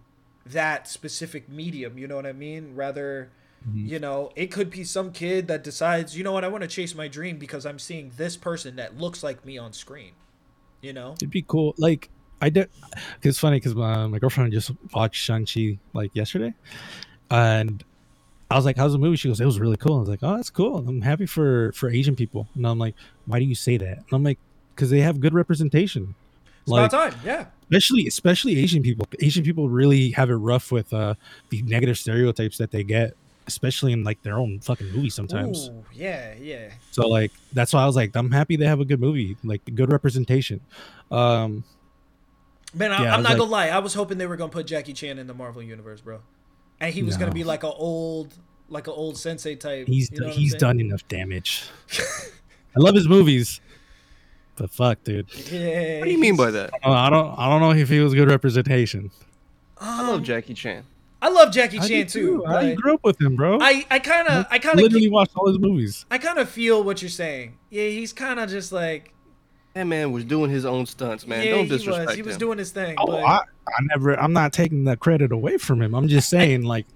that 0.47 0.89
specific 0.89 1.49
medium. 1.49 1.97
You 1.99 2.07
know 2.09 2.16
what 2.16 2.27
I 2.27 2.32
mean? 2.32 2.74
Rather, 2.74 3.31
Mhm. 3.69 3.89
you 3.89 3.99
know, 3.99 4.31
it 4.36 4.49
could 4.53 4.70
be 4.70 4.85
some 4.85 5.11
kid 5.12 5.49
that 5.49 5.65
decides, 5.65 6.16
you 6.16 6.23
know 6.24 6.32
what, 6.32 6.45
I 6.45 6.49
want 6.49 6.62
to 6.62 6.69
chase 6.69 6.95
my 6.95 7.09
dream 7.09 7.39
because 7.39 7.65
I'm 7.65 7.78
seeing 7.78 8.12
this 8.16 8.36
person 8.36 8.77
that 8.77 8.99
looks 8.99 9.23
like 9.23 9.45
me 9.45 9.57
on 9.59 9.73
screen. 9.73 10.12
You 10.82 10.93
know? 10.93 11.12
it'd 11.15 11.31
be 11.31 11.43
cool. 11.43 11.74
Like 11.78 12.11
I 12.43 12.51
did. 12.51 12.69
It's 13.23 13.39
funny 13.39 13.57
because 13.57 13.74
my, 13.74 14.07
my 14.07 14.19
girlfriend 14.19 14.53
just 14.53 14.70
watched 14.93 15.23
Shang 15.23 15.47
Chi 15.47 15.78
like 15.95 16.15
yesterday, 16.15 16.53
and 17.31 17.82
I 18.51 18.57
was 18.57 18.66
like, 18.66 18.77
"How's 18.77 18.93
the 18.93 18.99
movie?" 18.99 19.16
She 19.16 19.28
goes, 19.28 19.41
"It 19.41 19.47
was 19.47 19.59
really 19.59 19.78
cool." 19.78 19.97
I 19.97 20.01
was 20.01 20.09
like, 20.11 20.20
"Oh, 20.23 20.36
that's 20.36 20.51
cool. 20.51 20.86
I'm 20.86 21.01
happy 21.01 21.24
for 21.24 21.73
for 21.73 21.89
Asian 21.89 22.15
people." 22.15 22.49
And 22.55 22.66
I'm 22.66 22.78
like, 22.78 22.95
"Why 23.24 23.39
do 23.39 23.47
you 23.47 23.55
say 23.55 23.78
that?" 23.78 23.97
And 23.99 24.12
I'm 24.12 24.23
like, 24.23 24.39
"Because 24.74 24.91
they 24.91 25.01
have 25.01 25.20
good 25.20 25.32
representation." 25.32 26.15
It's 26.62 26.69
like, 26.70 26.93
about 26.93 27.12
time. 27.12 27.20
Yeah. 27.24 27.47
especially 27.70 28.07
especially 28.07 28.59
Asian 28.59 28.82
people. 28.82 29.07
Asian 29.20 29.43
people 29.43 29.70
really 29.70 30.11
have 30.11 30.28
it 30.28 30.35
rough 30.35 30.70
with 30.70 30.93
uh 30.93 31.15
the 31.49 31.62
negative 31.62 31.97
stereotypes 31.97 32.59
that 32.59 32.70
they 32.73 32.85
get, 32.85 33.16
especially 33.47 33.93
in 33.93 34.05
like 34.05 34.23
their 34.23 34.39
own 34.39 34.61
fucking 34.61 34.91
movie 34.93 35.11
sometimes. 35.11 35.69
Ooh, 35.69 35.85
yeah, 35.93 36.35
yeah. 36.41 36.71
So 36.91 37.07
like 37.09 37.31
that's 37.53 37.73
why 37.73 37.83
I 37.83 37.87
was 37.87 37.97
like, 37.97 38.15
I'm 38.16 38.31
happy 38.31 38.57
they 38.57 38.66
have 38.66 38.81
a 38.81 38.85
good 38.85 39.01
movie, 39.01 39.37
like 39.45 39.62
good 39.75 39.91
representation. 39.93 40.61
Um, 41.11 41.65
Man, 42.77 42.91
I, 42.91 43.03
Yeah, 43.05 43.11
I 43.11 43.15
I'm 43.15 43.19
was 43.21 43.25
not 43.25 43.29
like- 43.31 43.39
gonna 43.39 43.51
lie. 43.51 43.69
I 43.69 43.79
was 43.79 43.95
hoping 43.95 44.19
they 44.19 44.27
were 44.27 44.37
gonna 44.37 44.51
put 44.51 44.66
Jackie 44.66 44.93
Chan 44.93 45.19
in 45.19 45.27
the 45.27 45.35
Marvel 45.35 45.62
universe, 45.62 46.01
bro, 46.01 46.21
and 46.81 46.93
he 46.93 47.03
was 47.03 47.16
gonna 47.16 47.31
be 47.33 47.45
like 47.45 47.62
a 47.62 47.71
old, 47.71 48.35
like 48.69 48.87
an 48.89 48.95
old 48.97 49.16
sensei 49.16 49.55
type. 49.55 49.87
he's 49.87 50.11
you 50.11 50.21
know 50.21 50.29
he's 50.31 50.55
done 50.55 50.81
enough 50.81 51.07
damage. 51.07 51.65
I 52.77 52.81
love 52.81 52.97
his 52.97 53.07
movies, 53.07 53.61
but 54.57 54.71
fuck, 54.71 55.05
dude. 55.05 55.29
Yeah. 55.53 56.01
What 56.01 56.07
do 56.07 56.11
you 56.11 56.19
mean 56.19 56.37
by 56.37 56.51
that? 56.51 56.71
Uh, 56.85 56.91
I 56.91 57.11
don't 57.11 57.39
I 57.39 57.49
don't 57.49 57.61
know 57.61 57.71
if 57.71 57.89
he 57.89 58.01
was 58.01 58.12
good 58.15 58.29
representation. 58.29 59.12
I 59.79 60.09
love 60.11 60.23
Jackie 60.25 60.55
Chan. 60.55 60.83
I 61.25 61.29
love 61.29 61.53
Jackie 61.53 61.79
I 61.79 61.89
Chan 61.89 62.07
do 62.09 62.43
too. 62.43 62.47
I 62.47 62.75
grew 62.75 62.95
up 62.95 63.01
with 63.03 63.19
him, 63.19 63.35
bro. 63.35 63.59
I 63.61 63.87
I 63.91 63.99
kind 63.99 64.29
of 64.29 64.47
I 64.51 64.59
kind 64.59 64.75
of 64.79 64.83
literally 64.83 65.07
of 65.07 65.13
watched 65.13 65.33
all 65.37 65.49
his 65.49 65.59
movies. 65.59 66.05
I 66.11 66.19
kind 66.19 66.39
of 66.39 66.51
feel 66.51 66.83
what 66.85 67.01
you're 67.01 67.09
saying. 67.09 67.57
Yeah, 67.71 67.89
he's 67.89 68.13
kind 68.13 68.39
of 68.39 68.51
just 68.51 68.73
like 68.73 69.15
That 69.73 69.85
man 69.85 70.13
was 70.13 70.25
doing 70.27 70.51
his 70.51 70.67
own 70.67 70.85
stunts, 70.85 71.27
man. 71.27 71.45
yeah, 71.47 71.53
Don't 71.53 71.65
he 71.67 71.73
was 71.73 72.15
he 72.15 72.21
was 72.23 72.35
him. 72.35 72.39
doing 72.39 72.59
his 72.59 72.73
thing. 72.73 72.95
Oh, 72.99 73.07
but 73.07 73.25
I, 73.25 73.39
I 73.39 73.81
never. 73.95 74.21
I'm 74.21 74.35
not 74.35 74.53
taking 74.53 74.85
the 74.85 74.97
credit 74.99 75.33
away 75.33 75.57
from 75.57 75.81
him. 75.81 75.95
I'm 75.95 76.09
just 76.09 76.29
saying, 76.29 76.63
like, 76.63 76.87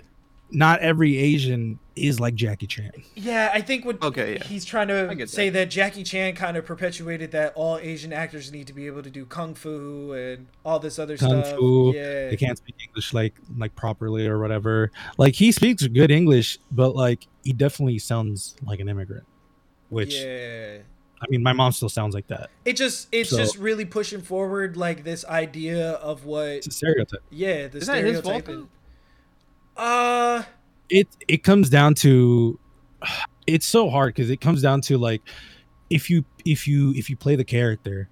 not 0.51 0.81
every 0.81 1.17
Asian 1.17 1.79
is 1.99 2.19
like 2.21 2.35
Jackie 2.35 2.67
Chan. 2.67 2.91
yeah, 3.15 3.51
I 3.53 3.61
think 3.61 3.85
what 3.85 4.03
Okay, 4.03 4.35
yeah. 4.35 4.45
he's 4.45 4.65
trying 4.65 4.89
to 4.89 5.27
say 5.27 5.49
that 5.51 5.71
Jackie 5.71 6.05
Chan 6.05 6.35
kind 6.35 6.57
of 6.57 6.65
perpetuated 6.65 7.31
that 7.33 7.53
all 7.55 7.79
Asian 7.79 8.13
actors 8.13 8.51
need 8.53 8.67
to 8.69 8.73
be 8.73 8.87
able 8.87 9.03
to 9.03 9.11
do 9.11 9.25
kung 9.27 9.55
fu 9.55 10.13
and 10.13 10.47
all 10.65 10.79
this 10.79 10.99
other 10.99 11.17
Kung 11.17 11.45
stuff. 11.45 11.57
fu. 11.59 11.93
Yeah, 11.95 12.31
They 12.31 12.37
can't 12.37 12.57
speak 12.59 12.77
English 12.87 13.13
like 13.13 13.35
like 13.57 13.75
properly 13.77 14.27
or 14.27 14.39
whatever. 14.39 14.91
Like 15.17 15.35
he 15.35 15.53
speaks 15.53 15.87
good 15.87 16.11
English, 16.11 16.59
but 16.71 16.95
like 16.97 17.27
he 17.45 17.53
definitely 17.53 17.99
sounds 17.99 18.57
like 18.65 18.81
an 18.81 18.89
immigrant. 18.89 19.25
Which 19.91 20.15
yeah. 20.15 20.79
I 21.21 21.27
mean, 21.31 21.43
my 21.43 21.53
mom 21.53 21.73
still 21.73 21.89
sounds 21.89 22.15
like 22.15 22.29
that. 22.29 22.51
It 22.65 22.77
just 22.77 23.09
it's 23.11 23.31
So- 23.31 23.39
just 23.39 23.59
really 23.59 23.85
pushing 23.85 24.21
forward 24.23 24.77
like 24.77 25.03
this 25.03 25.25
idea 25.25 25.93
of 25.93 26.25
what 26.25 26.49
It's 26.49 26.67
a 26.69 26.71
stereotype. 26.71 27.23
yeah 27.31 27.67
the 27.69 27.79
Is 27.79 27.87
that 27.89 28.05
his 28.05 28.21
fault, 28.21 28.43
stereotyping. 28.45 28.69
Uh 29.77 30.43
It 30.91 31.09
it 31.27 31.43
comes 31.45 31.71
down 31.71 31.95
to 31.97 32.59
it's 33.47 33.67
so 33.67 33.91
hard 33.91 34.15
because 34.15 34.31
it 34.31 34.41
comes 34.41 34.63
down 34.63 34.81
to 34.83 34.99
like 34.99 35.23
if 35.91 36.11
you 36.11 36.25
if 36.45 36.67
you 36.67 36.93
if 36.95 37.09
you 37.11 37.17
play 37.17 37.37
the 37.37 37.45
character 37.45 38.09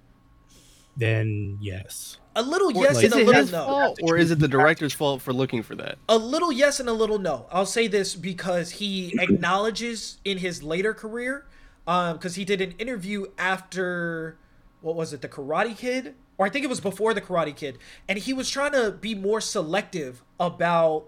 then 0.97 1.57
yes. 1.61 2.17
A 2.35 2.41
little 2.41 2.75
Or- 2.75 2.83
yes 2.83 3.01
is 3.01 3.13
and 3.13 3.21
a 3.21 3.25
little 3.25 3.45
no. 3.45 3.65
fault, 3.65 3.99
or 4.01 4.17
is 4.17 4.31
it 4.31 4.39
the 4.39 4.47
director's 4.47 4.93
fault 4.93 5.21
for 5.21 5.31
looking 5.31 5.63
for 5.63 5.75
that? 5.75 5.97
A 6.09 6.17
little 6.17 6.51
yes 6.51 6.79
and 6.79 6.89
a 6.89 6.93
little 6.93 7.19
no. 7.19 7.45
I'll 7.51 7.65
say 7.65 7.87
this 7.87 8.15
because 8.15 8.71
he 8.71 9.15
acknowledges 9.19 10.17
in 10.25 10.39
his 10.39 10.63
later 10.63 10.93
career, 10.93 11.45
um, 11.85 12.17
because 12.17 12.35
he 12.35 12.43
did 12.45 12.61
an 12.61 12.71
interview 12.73 13.27
after, 13.37 14.37
what 14.81 14.95
was 14.95 15.13
it, 15.13 15.21
The 15.21 15.29
Karate 15.29 15.77
Kid? 15.77 16.15
Or 16.37 16.45
I 16.45 16.49
think 16.49 16.63
it 16.65 16.67
was 16.67 16.79
before 16.79 17.13
The 17.13 17.21
Karate 17.21 17.55
Kid. 17.55 17.77
And 18.07 18.19
he 18.19 18.33
was 18.33 18.49
trying 18.49 18.71
to 18.73 18.91
be 18.91 19.15
more 19.15 19.41
selective 19.41 20.23
about, 20.39 21.05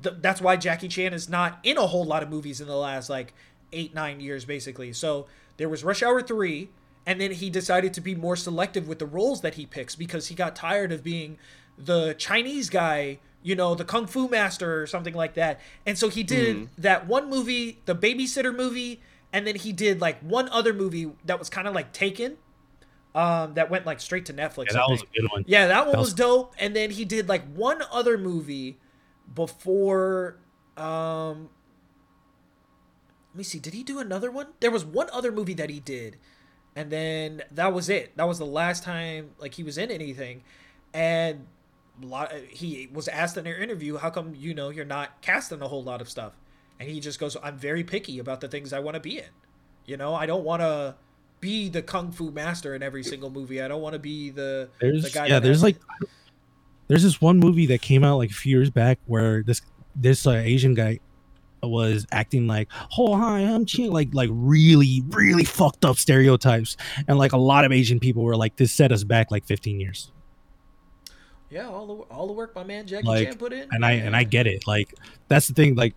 the, 0.00 0.10
that's 0.12 0.40
why 0.40 0.56
Jackie 0.56 0.88
Chan 0.88 1.12
is 1.12 1.28
not 1.28 1.58
in 1.62 1.76
a 1.76 1.86
whole 1.86 2.04
lot 2.04 2.22
of 2.22 2.30
movies 2.30 2.60
in 2.60 2.66
the 2.66 2.76
last 2.76 3.10
like 3.10 3.34
eight, 3.72 3.94
nine 3.94 4.20
years, 4.20 4.44
basically. 4.44 4.92
So 4.92 5.26
there 5.56 5.68
was 5.68 5.84
Rush 5.84 6.02
Hour 6.02 6.22
3, 6.22 6.68
and 7.06 7.20
then 7.20 7.32
he 7.32 7.50
decided 7.50 7.92
to 7.94 8.00
be 8.00 8.14
more 8.14 8.36
selective 8.36 8.88
with 8.88 8.98
the 8.98 9.06
roles 9.06 9.40
that 9.42 9.54
he 9.54 9.66
picks 9.66 9.94
because 9.94 10.28
he 10.28 10.34
got 10.34 10.56
tired 10.56 10.92
of 10.92 11.02
being 11.02 11.38
the 11.78 12.14
Chinese 12.18 12.70
guy, 12.70 13.18
you 13.42 13.54
know, 13.54 13.74
the 13.74 13.84
kung 13.84 14.06
fu 14.06 14.28
master 14.28 14.80
or 14.82 14.86
something 14.86 15.14
like 15.14 15.34
that. 15.34 15.60
And 15.86 15.98
so 15.98 16.08
he 16.08 16.22
did 16.22 16.68
that 16.78 17.06
one 17.06 17.28
movie, 17.28 17.80
the 17.86 17.94
babysitter 17.94 18.54
movie, 18.54 19.00
and 19.32 19.46
then 19.46 19.56
he 19.56 19.72
did 19.72 20.00
like 20.00 20.20
one 20.20 20.48
other 20.50 20.72
movie 20.72 21.10
that 21.24 21.38
was 21.38 21.48
kind 21.48 21.66
of 21.66 21.74
like 21.74 21.92
Taken. 21.92 22.36
Um, 23.14 23.54
that 23.54 23.68
went 23.68 23.84
like 23.84 24.00
straight 24.00 24.24
to 24.26 24.32
Netflix. 24.32 24.72
Yeah, 24.72 24.78
I 24.84 24.86
that 24.86 24.90
was 24.90 25.02
a 25.02 25.06
good 25.20 25.28
one. 25.30 25.44
Yeah, 25.46 25.66
that 25.66 25.80
one 25.84 25.92
That 25.92 25.98
was, 25.98 26.08
was- 26.08 26.14
dope. 26.14 26.54
And 26.58 26.74
then 26.74 26.90
he 26.90 27.04
did 27.04 27.28
like 27.28 27.44
one 27.52 27.82
other 27.92 28.16
movie 28.16 28.78
before 29.34 30.38
um 30.76 31.48
let 33.32 33.38
me 33.38 33.44
see, 33.44 33.58
did 33.58 33.72
he 33.72 33.82
do 33.82 33.98
another 33.98 34.30
one? 34.30 34.48
There 34.60 34.70
was 34.70 34.84
one 34.84 35.08
other 35.10 35.32
movie 35.32 35.54
that 35.54 35.70
he 35.70 35.80
did, 35.80 36.18
and 36.76 36.90
then 36.90 37.42
that 37.50 37.72
was 37.72 37.88
it. 37.88 38.14
That 38.16 38.28
was 38.28 38.38
the 38.38 38.44
last 38.46 38.82
time 38.82 39.30
like 39.38 39.54
he 39.54 39.62
was 39.62 39.78
in 39.78 39.90
anything. 39.90 40.42
And 40.92 41.46
a 42.02 42.06
lot 42.06 42.32
he 42.50 42.90
was 42.92 43.08
asked 43.08 43.38
in 43.38 43.44
their 43.44 43.56
interview, 43.56 43.96
how 43.96 44.10
come 44.10 44.34
you 44.36 44.52
know 44.52 44.68
you're 44.68 44.84
not 44.84 45.22
casting 45.22 45.62
a 45.62 45.68
whole 45.68 45.82
lot 45.82 46.02
of 46.02 46.10
stuff? 46.10 46.34
And 46.78 46.90
he 46.90 47.00
just 47.00 47.18
goes, 47.18 47.36
I'm 47.42 47.56
very 47.56 47.84
picky 47.84 48.18
about 48.18 48.40
the 48.42 48.48
things 48.48 48.72
I 48.72 48.80
want 48.80 48.96
to 48.96 49.00
be 49.00 49.18
in. 49.18 49.30
You 49.86 49.96
know, 49.96 50.14
I 50.14 50.26
don't 50.26 50.44
want 50.44 50.60
to 50.60 50.96
be 51.40 51.68
the 51.70 51.80
kung 51.80 52.12
fu 52.12 52.30
master 52.30 52.74
in 52.74 52.82
every 52.82 53.02
single 53.02 53.30
movie. 53.30 53.62
I 53.62 53.68
don't 53.68 53.80
want 53.80 53.94
to 53.94 53.98
be 53.98 54.28
the 54.30 54.68
There's 54.80 55.04
the 55.04 55.10
guy 55.10 55.26
yeah, 55.26 55.38
there's 55.38 55.56
has- 55.56 55.62
like 55.62 55.76
there's 56.92 57.02
this 57.04 57.22
one 57.22 57.38
movie 57.38 57.64
that 57.64 57.80
came 57.80 58.04
out 58.04 58.18
like 58.18 58.28
a 58.30 58.34
few 58.34 58.54
years 58.54 58.68
back 58.68 58.98
where 59.06 59.42
this 59.42 59.62
this 59.96 60.26
uh, 60.26 60.32
Asian 60.32 60.74
guy 60.74 61.00
was 61.62 62.06
acting 62.12 62.46
like, 62.46 62.68
"Oh 62.98 63.16
hi, 63.16 63.38
I'm 63.40 63.64
Chin," 63.64 63.90
like 63.90 64.10
like 64.12 64.28
really 64.30 65.02
really 65.08 65.44
fucked 65.44 65.86
up 65.86 65.96
stereotypes, 65.96 66.76
and 67.08 67.16
like 67.16 67.32
a 67.32 67.38
lot 67.38 67.64
of 67.64 67.72
Asian 67.72 67.98
people 67.98 68.22
were 68.22 68.36
like, 68.36 68.56
"This 68.56 68.72
set 68.74 68.92
us 68.92 69.04
back 69.04 69.30
like 69.30 69.46
15 69.46 69.80
years." 69.80 70.12
Yeah, 71.48 71.66
all 71.66 71.86
the 71.86 71.94
all 72.14 72.26
the 72.26 72.34
work 72.34 72.54
my 72.54 72.62
man 72.62 72.86
Jackie 72.86 73.06
Like, 73.08 73.26
Chan 73.26 73.38
put 73.38 73.54
in. 73.54 73.68
and 73.72 73.86
I 73.86 73.92
and 73.92 74.14
I 74.14 74.24
get 74.24 74.46
it. 74.46 74.66
Like 74.66 74.94
that's 75.28 75.48
the 75.48 75.54
thing. 75.54 75.74
Like 75.74 75.94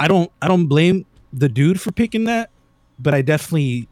I 0.00 0.08
don't 0.08 0.32
I 0.42 0.48
don't 0.48 0.66
blame 0.66 1.06
the 1.32 1.48
dude 1.48 1.80
for 1.80 1.92
picking 1.92 2.24
that, 2.24 2.50
but 2.98 3.14
I 3.14 3.22
definitely 3.22 3.88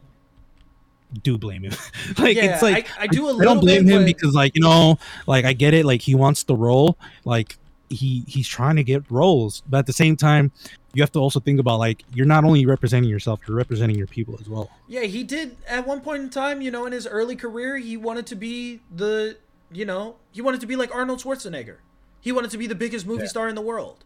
do 1.23 1.37
blame 1.37 1.63
him. 1.63 1.71
like 2.17 2.35
yeah, 2.37 2.53
it's 2.53 2.61
like 2.61 2.87
I, 2.99 3.03
I 3.03 3.07
do 3.07 3.27
a 3.27 3.29
I 3.29 3.31
little 3.33 3.55
don't 3.55 3.63
blame 3.63 3.85
bit, 3.85 3.93
him 3.93 4.01
but- 4.01 4.05
because 4.07 4.33
like 4.33 4.55
you 4.55 4.61
know 4.61 4.97
like 5.27 5.45
I 5.45 5.53
get 5.53 5.73
it 5.73 5.85
like 5.85 6.01
he 6.01 6.15
wants 6.15 6.43
the 6.43 6.55
role 6.55 6.97
like 7.23 7.57
he 7.89 8.23
he's 8.27 8.47
trying 8.47 8.75
to 8.77 8.83
get 8.83 9.03
roles 9.11 9.61
but 9.69 9.77
at 9.77 9.85
the 9.85 9.93
same 9.93 10.15
time 10.17 10.51
you 10.95 11.03
have 11.03 11.11
to 11.11 11.19
also 11.19 11.39
think 11.39 11.59
about 11.59 11.77
like 11.77 12.03
you're 12.15 12.25
not 12.25 12.43
only 12.43 12.65
representing 12.65 13.07
yourself 13.09 13.39
you're 13.47 13.55
representing 13.55 13.95
your 13.95 14.07
people 14.07 14.35
as 14.41 14.49
well 14.49 14.71
Yeah, 14.87 15.01
he 15.03 15.23
did 15.23 15.55
at 15.67 15.85
one 15.85 16.01
point 16.01 16.23
in 16.23 16.29
time, 16.31 16.61
you 16.63 16.71
know, 16.71 16.85
in 16.87 16.93
his 16.93 17.05
early 17.05 17.35
career, 17.35 17.77
he 17.77 17.95
wanted 17.97 18.25
to 18.27 18.35
be 18.35 18.79
the, 18.95 19.37
you 19.71 19.85
know, 19.85 20.15
he 20.31 20.41
wanted 20.41 20.61
to 20.61 20.67
be 20.67 20.75
like 20.75 20.93
Arnold 20.95 21.19
Schwarzenegger. 21.21 21.77
He 22.21 22.31
wanted 22.31 22.49
to 22.51 22.57
be 22.57 22.65
the 22.65 22.75
biggest 22.75 23.05
movie 23.05 23.23
Yeah. 23.23 23.27
star 23.29 23.47
in 23.49 23.55
the 23.55 23.61
world. 23.61 24.03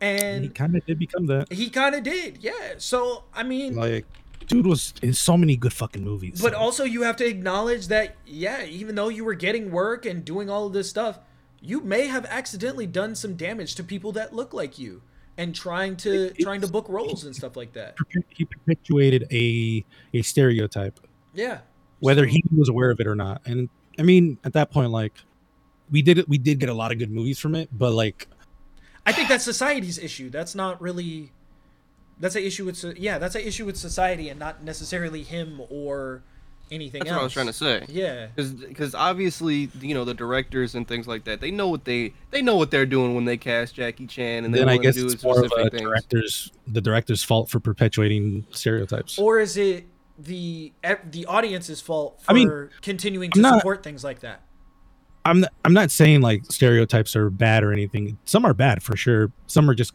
and 0.00 0.42
he 0.44 0.50
kind 0.50 0.76
of 0.76 0.84
did 0.84 0.98
become 0.98 1.24
that 1.26 1.50
he 1.50 1.70
kind 1.70 1.94
of 1.94 2.02
did. 2.02 2.38
Yeah. 2.42 2.74
So, 2.76 3.24
I 3.34 3.42
mean, 3.44 3.74
like 3.76 4.04
dude 4.46 4.66
was 4.66 4.94
in 5.02 5.12
so 5.12 5.36
many 5.36 5.56
good 5.56 5.72
fucking 5.72 6.04
movies 6.04 6.40
but 6.40 6.54
also 6.54 6.84
you 6.84 7.02
have 7.02 7.16
to 7.16 7.26
acknowledge 7.26 7.88
that 7.88 8.16
yeah, 8.26 8.64
even 8.64 8.94
though 8.94 9.08
you 9.08 9.24
were 9.24 9.34
getting 9.34 9.70
work 9.70 10.06
and 10.06 10.24
doing 10.24 10.48
all 10.50 10.66
of 10.66 10.72
this 10.72 10.88
stuff, 10.88 11.18
you 11.60 11.80
may 11.80 12.06
have 12.06 12.24
accidentally 12.26 12.86
done 12.86 13.14
some 13.14 13.34
damage 13.34 13.74
to 13.74 13.82
people 13.84 14.12
that 14.12 14.32
look 14.34 14.52
like 14.52 14.78
you 14.78 15.02
and 15.38 15.54
trying 15.54 15.96
to 15.96 16.26
It- 16.26 16.38
trying 16.40 16.60
to 16.60 16.66
book 16.68 16.88
roles 16.88 17.24
and 17.24 17.34
stuff 17.34 17.56
like 17.56 17.72
that. 17.74 17.96
he 18.30 18.44
perpetuated 18.44 19.26
a 19.32 19.84
a 20.14 20.22
stereotype 20.22 21.00
Yeah. 21.34 21.58
whether 22.00 22.24
So- 22.24 22.30
he 22.32 22.44
was 22.56 22.68
aware 22.68 22.90
of 22.90 23.00
it 23.00 23.06
or 23.06 23.14
not 23.16 23.42
and 23.46 23.68
i 23.98 24.02
mean 24.02 24.38
at 24.44 24.52
that 24.52 24.70
point 24.70 24.90
like 24.90 25.12
we 25.90 26.02
did 26.02 26.18
it 26.18 26.28
we 26.28 26.38
did 26.38 26.58
get 26.60 26.68
a 26.68 26.74
lot 26.74 26.92
of 26.92 26.98
good 26.98 27.10
movies 27.10 27.38
from 27.38 27.54
it 27.54 27.68
but 27.72 27.92
like 27.92 28.28
I 29.08 29.12
think 29.12 29.28
that's 29.28 29.44
society's 29.44 29.98
issue. 29.98 30.30
That's 30.30 30.56
not 30.56 30.80
really. 30.82 31.30
That's 32.18 32.34
an 32.34 32.42
issue 32.42 32.64
with 32.64 32.76
so- 32.76 32.94
yeah. 32.96 33.18
That's 33.18 33.34
an 33.34 33.42
issue 33.42 33.66
with 33.66 33.76
society 33.76 34.28
and 34.28 34.38
not 34.40 34.62
necessarily 34.64 35.22
him 35.22 35.60
or 35.70 36.22
anything 36.70 37.00
That's 37.00 37.10
else. 37.10 37.16
what 37.16 37.20
I 37.20 37.24
was 37.24 37.32
trying 37.32 37.46
to 37.46 37.52
say. 37.52 37.84
Yeah. 37.88 38.26
Because 38.34 38.94
obviously, 38.94 39.70
you 39.80 39.94
know, 39.94 40.04
the 40.04 40.14
directors 40.14 40.74
and 40.74 40.88
things 40.88 41.06
like 41.06 41.24
that, 41.24 41.40
they 41.40 41.50
know 41.50 41.68
what 41.68 41.84
they 41.84 42.12
they 42.30 42.42
know 42.42 42.56
what 42.56 42.70
they're 42.70 42.86
doing 42.86 43.14
when 43.14 43.24
they 43.24 43.36
cast 43.36 43.74
Jackie 43.74 44.06
Chan 44.06 44.44
and 44.44 44.52
they 44.54 44.58
then 44.60 44.68
i 44.68 44.76
guess 44.76 44.94
to 44.96 45.02
do 45.02 45.06
it's 45.08 45.22
more 45.22 45.44
of 45.44 45.52
a 45.56 45.70
things. 45.70 45.82
director's 45.82 46.50
the 46.66 46.80
director's 46.80 47.22
fault 47.22 47.48
for 47.50 47.60
perpetuating 47.60 48.46
stereotypes 48.50 49.18
Or 49.18 49.38
is 49.38 49.56
it 49.56 49.86
the 50.18 50.72
the 51.10 51.26
audience's 51.26 51.80
fault 51.82 52.20
for 52.22 52.30
I 52.30 52.34
mean, 52.34 52.70
continuing 52.82 53.30
to 53.32 53.40
not- 53.40 53.58
support 53.60 53.82
things 53.84 54.02
like 54.02 54.20
that? 54.20 54.40
I'm 55.26 55.40
not, 55.40 55.52
I'm 55.64 55.72
not 55.72 55.90
saying 55.90 56.20
like 56.20 56.44
stereotypes 56.50 57.14
are 57.16 57.30
bad 57.30 57.64
or 57.64 57.72
anything. 57.72 58.16
Some 58.24 58.44
are 58.44 58.54
bad 58.54 58.80
for 58.82 58.96
sure. 58.96 59.32
Some 59.48 59.68
are 59.68 59.74
just 59.74 59.92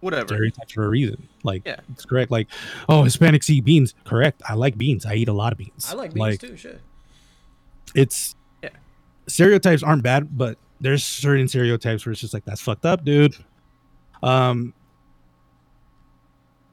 Whatever. 0.00 0.28
stereotypes 0.28 0.72
for 0.72 0.84
a 0.84 0.88
reason. 0.88 1.28
Like 1.42 1.62
Yeah. 1.66 1.80
it's 1.92 2.04
correct. 2.04 2.30
Like 2.30 2.48
oh, 2.88 3.02
Hispanics 3.02 3.50
eat 3.50 3.64
beans. 3.64 3.94
Correct. 4.04 4.42
I 4.48 4.54
like 4.54 4.78
beans. 4.78 5.04
I 5.04 5.14
eat 5.14 5.28
a 5.28 5.32
lot 5.32 5.52
of 5.52 5.58
beans. 5.58 5.88
I 5.90 5.94
like 5.94 6.14
beans 6.14 6.38
too. 6.38 6.56
Shit. 6.56 6.80
It's 7.94 8.36
Yeah. 8.62 8.70
stereotypes 9.26 9.82
aren't 9.82 10.02
bad, 10.02 10.36
but 10.38 10.56
there's 10.80 11.04
certain 11.04 11.48
stereotypes 11.48 12.06
where 12.06 12.12
it's 12.12 12.20
just 12.20 12.32
like 12.34 12.44
that's 12.44 12.60
fucked 12.60 12.86
up, 12.86 13.04
dude. 13.04 13.34
Um, 14.22 14.72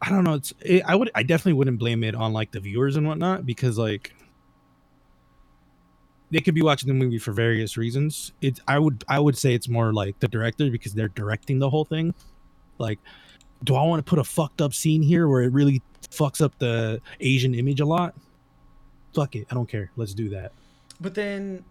I 0.02 0.10
don't 0.10 0.24
know. 0.24 0.36
It's 0.36 0.54
it, 0.62 0.84
I 0.86 0.94
would 0.96 1.10
I 1.16 1.24
definitely 1.24 1.54
wouldn't 1.54 1.80
blame 1.80 2.04
it 2.04 2.14
on 2.14 2.32
like 2.34 2.52
the 2.52 2.60
viewers 2.60 2.96
and 2.96 3.08
whatnot 3.08 3.46
because 3.46 3.78
like 3.80 4.14
they 6.32 6.40
could 6.42 6.54
be 6.56 6.62
watching 6.62 6.88
the 6.88 6.94
movie 6.94 7.18
for 7.18 7.32
various 7.32 7.78
reasons. 7.78 8.34
It 8.42 8.60
I 8.68 8.78
would 8.78 9.04
I 9.08 9.20
would 9.20 9.38
say 9.38 9.54
it's 9.56 9.68
more 9.70 9.94
like 9.94 10.20
the 10.20 10.28
director 10.28 10.70
because 10.70 10.94
they're 10.94 11.08
directing 11.08 11.58
the 11.60 11.70
whole 11.70 11.86
thing. 11.86 12.14
Like, 12.78 13.00
do 13.64 13.76
I 13.76 13.84
want 13.84 14.06
to 14.06 14.10
put 14.10 14.20
a 14.20 14.24
fucked 14.24 14.62
up 14.62 14.74
scene 14.74 15.02
here 15.02 15.28
where 15.28 15.42
it 15.42 15.52
really 15.52 15.82
fucks 16.12 16.42
up 16.42 16.58
the 16.60 17.02
Asian 17.20 17.56
image 17.56 17.80
a 17.80 17.86
lot? 17.86 18.14
Fuck 19.14 19.36
it, 19.36 19.48
I 19.50 19.54
don't 19.54 19.68
care. 19.70 19.92
Let's 19.96 20.14
do 20.14 20.30
that 20.30 20.52
But 21.00 21.16
then 21.16 21.64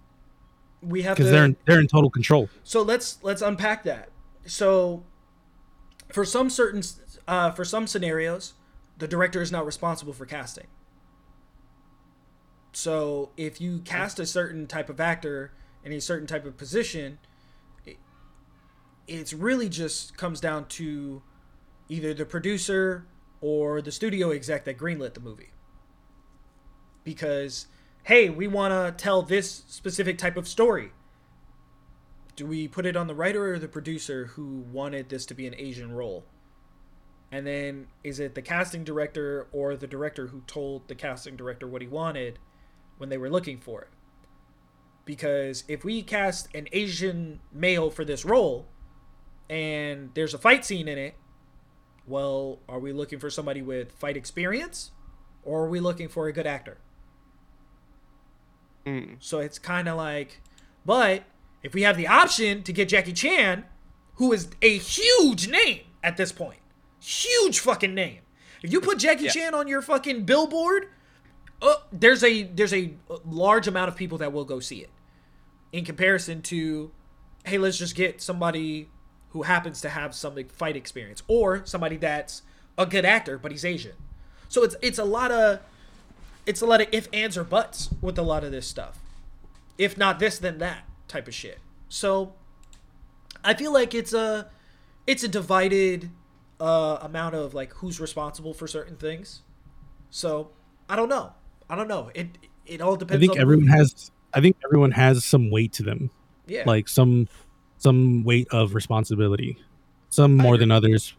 we 0.81 1.02
have 1.02 1.16
to. 1.16 1.22
because 1.22 1.32
they're 1.32 1.44
in, 1.44 1.56
they're 1.66 1.81
in 1.81 1.86
total 1.89 2.10
control. 2.10 2.48
So 2.62 2.82
let's 2.82 3.18
let's 3.22 3.43
unpack 3.43 3.82
that. 3.85 4.09
So 4.47 5.02
for 6.10 6.24
some 6.24 6.51
certain 6.51 6.82
uh, 7.28 7.51
for 7.51 7.64
some 7.64 7.86
scenarios, 7.86 8.55
the 8.98 9.09
director 9.09 9.40
is 9.43 9.51
not 9.52 9.66
responsible 9.66 10.12
for 10.12 10.26
casting. 10.26 10.66
So 12.72 13.31
if 13.36 13.60
you 13.60 13.78
cast 13.81 14.18
a 14.18 14.26
certain 14.26 14.66
type 14.66 14.89
of 14.89 15.01
actor 15.01 15.52
in 15.85 15.93
a 15.93 16.01
certain 16.01 16.26
type 16.26 16.44
of 16.44 16.56
position, 16.56 17.06
it, 17.06 17.18
it's 19.06 19.32
really 19.32 19.68
just 19.68 20.16
comes 20.16 20.40
down 20.40 20.66
to 20.66 21.22
either 21.89 22.14
the 22.14 22.24
producer 22.24 23.06
or 23.40 23.82
the 23.82 23.93
studio 23.93 24.31
exec 24.31 24.64
that 24.64 24.78
greenlit 24.78 25.14
the 25.14 25.20
movie. 25.20 25.51
Because 27.02 27.66
hey, 28.05 28.28
we 28.28 28.47
want 28.47 28.72
to 28.72 29.02
tell 29.02 29.22
this 29.22 29.64
specific 29.66 30.18
type 30.18 30.36
of 30.36 30.47
story 30.47 30.93
do 32.36 32.47
we 32.47 32.66
put 32.66 32.86
it 32.86 32.97
on 32.97 33.06
the 33.06 33.14
writer 33.14 33.55
or 33.55 33.59
the 33.59 33.68
producer 33.68 34.26
who 34.26 34.64
wanted 34.72 35.09
this 35.09 35.26
to 35.26 35.35
be 35.35 35.47
an 35.47 35.55
Asian 35.56 35.93
role? 35.93 36.24
And 37.31 37.47
then 37.47 37.86
is 38.02 38.20
it 38.20 38.35
the 38.35 38.43
casting 38.43 38.85
director 38.85 39.47
or 39.52 39.76
the 39.76 39.86
director 39.86 40.28
who 40.28 40.43
told 40.47 40.89
the 40.89 40.94
casting 40.94 41.36
director 41.36 41.66
what 41.66 41.82
he 41.82 41.89
wanted 41.89 42.39
when 42.98 43.09
they 43.09 43.18
were 43.18 43.31
looking 43.31 43.59
for 43.59 43.82
it? 43.82 43.89
Because 45.05 45.64
if 45.68 45.85
we 45.85 46.02
cast 46.02 46.48
an 46.55 46.68
Asian 46.72 47.40
male 47.52 47.90
for 47.90 48.05
this 48.05 48.24
role 48.24 48.66
and 49.48 50.10
there's 50.14 50.34
a 50.34 50.38
fight 50.38 50.64
scene 50.64 50.88
in 50.88 50.98
it, 50.98 51.14
well, 52.06 52.58
are 52.68 52.78
we 52.78 52.92
looking 52.92 53.18
for 53.18 53.30
somebody 53.30 53.62
with 53.62 53.92
fight 53.92 54.16
experience 54.16 54.90
or 55.42 55.64
are 55.64 55.68
we 55.68 55.80
looking 55.80 56.08
for 56.08 56.26
a 56.28 56.32
good 56.32 56.46
actor? 56.46 56.78
Mm. 58.86 59.16
So 59.20 59.38
it's 59.40 59.58
kind 59.58 59.88
of 59.88 59.96
like, 59.96 60.40
but 60.84 61.24
if 61.62 61.74
we 61.74 61.82
have 61.82 61.96
the 61.96 62.06
option 62.06 62.62
to 62.64 62.72
get 62.72 62.88
Jackie 62.88 63.12
Chan, 63.12 63.64
who 64.16 64.32
is 64.32 64.48
a 64.62 64.76
huge 64.78 65.48
name 65.48 65.80
at 66.02 66.16
this 66.16 66.32
point, 66.32 66.60
huge 67.00 67.60
fucking 67.60 67.94
name. 67.94 68.20
If 68.62 68.72
you 68.72 68.80
put 68.80 68.98
Jackie 68.98 69.24
Yeah. 69.24 69.30
Chan 69.30 69.54
on 69.54 69.68
your 69.68 69.82
fucking 69.82 70.24
billboard, 70.24 70.88
oh, 71.62 71.82
there's 71.92 72.22
a 72.22 72.44
there's 72.44 72.72
a 72.72 72.94
large 73.24 73.66
amount 73.66 73.88
of 73.88 73.96
people 73.96 74.18
that 74.18 74.32
will 74.32 74.44
go 74.44 74.60
see 74.60 74.78
it 74.78 74.90
in 75.72 75.84
comparison 75.84 76.40
to 76.40 76.90
hey 77.44 77.58
let's 77.58 77.76
just 77.76 77.94
get 77.94 78.22
somebody 78.22 78.88
who 79.35 79.43
happens 79.43 79.81
to 79.82 79.89
have 79.90 80.15
some 80.15 80.35
like, 80.36 80.51
fight 80.51 80.77
experience 80.77 81.23
or 81.27 81.66
somebody 81.66 81.97
that's 81.97 82.43
a 82.78 82.86
good 82.86 83.05
actor 83.05 83.36
but 83.36 83.51
he's 83.51 83.65
asian. 83.65 83.93
So 84.48 84.62
it's 84.62 84.77
it's 84.81 84.98
a 84.98 85.05
lot 85.05 85.31
of 85.31 85.61
it's 86.47 86.62
a 86.62 86.66
lot 86.66 86.81
of 86.81 86.86
if 86.93 87.09
ands 87.12 87.36
or 87.36 87.44
buts 87.44 87.90
with 88.01 88.19
a 88.19 88.23
lot 88.23 88.44
of 88.44 88.52
this 88.52 88.66
stuff. 88.66 88.98
If 89.77 89.98
not 89.98 90.19
this 90.20 90.39
then 90.39 90.59
that 90.59 90.85
type 91.09 91.28
of 91.28 91.35
shit. 91.35 91.59
So 91.89 92.32
i 93.43 93.52
feel 93.52 93.73
like 93.73 93.94
it's 93.94 94.15
a 94.15 94.48
it's 95.06 95.23
a 95.23 95.28
divided 95.28 96.11
uh 96.61 96.98
amount 97.02 97.35
of 97.35 97.52
like 97.52 97.74
who's 97.74 98.01
responsible 98.01 98.55
for 98.55 98.66
certain 98.69 98.97
things. 98.97 99.43
So 100.11 100.51
i 100.89 100.94
don't 100.97 101.09
know. 101.09 101.32
I 101.69 101.74
don't 101.74 101.89
know. 101.89 102.11
It 102.15 102.39
it 102.66 102.81
all 102.81 102.94
depends. 102.94 103.19
I 103.19 103.27
think 103.27 103.32
on 103.32 103.40
everyone 103.40 103.66
has. 103.66 104.12
I 104.32 104.40
think 104.40 104.56
everyone 104.65 104.90
has 104.93 105.24
some 105.24 105.51
weight 105.51 105.73
to 105.74 105.82
them, 105.85 106.11
yeah. 106.47 106.65
Like 106.66 106.89
some 106.89 107.28
some 107.85 108.24
weight 108.24 108.48
of 108.51 108.74
responsibility. 108.74 109.59
Some 110.09 110.36
more 110.36 110.56
than 110.56 110.70
others, 110.70 111.15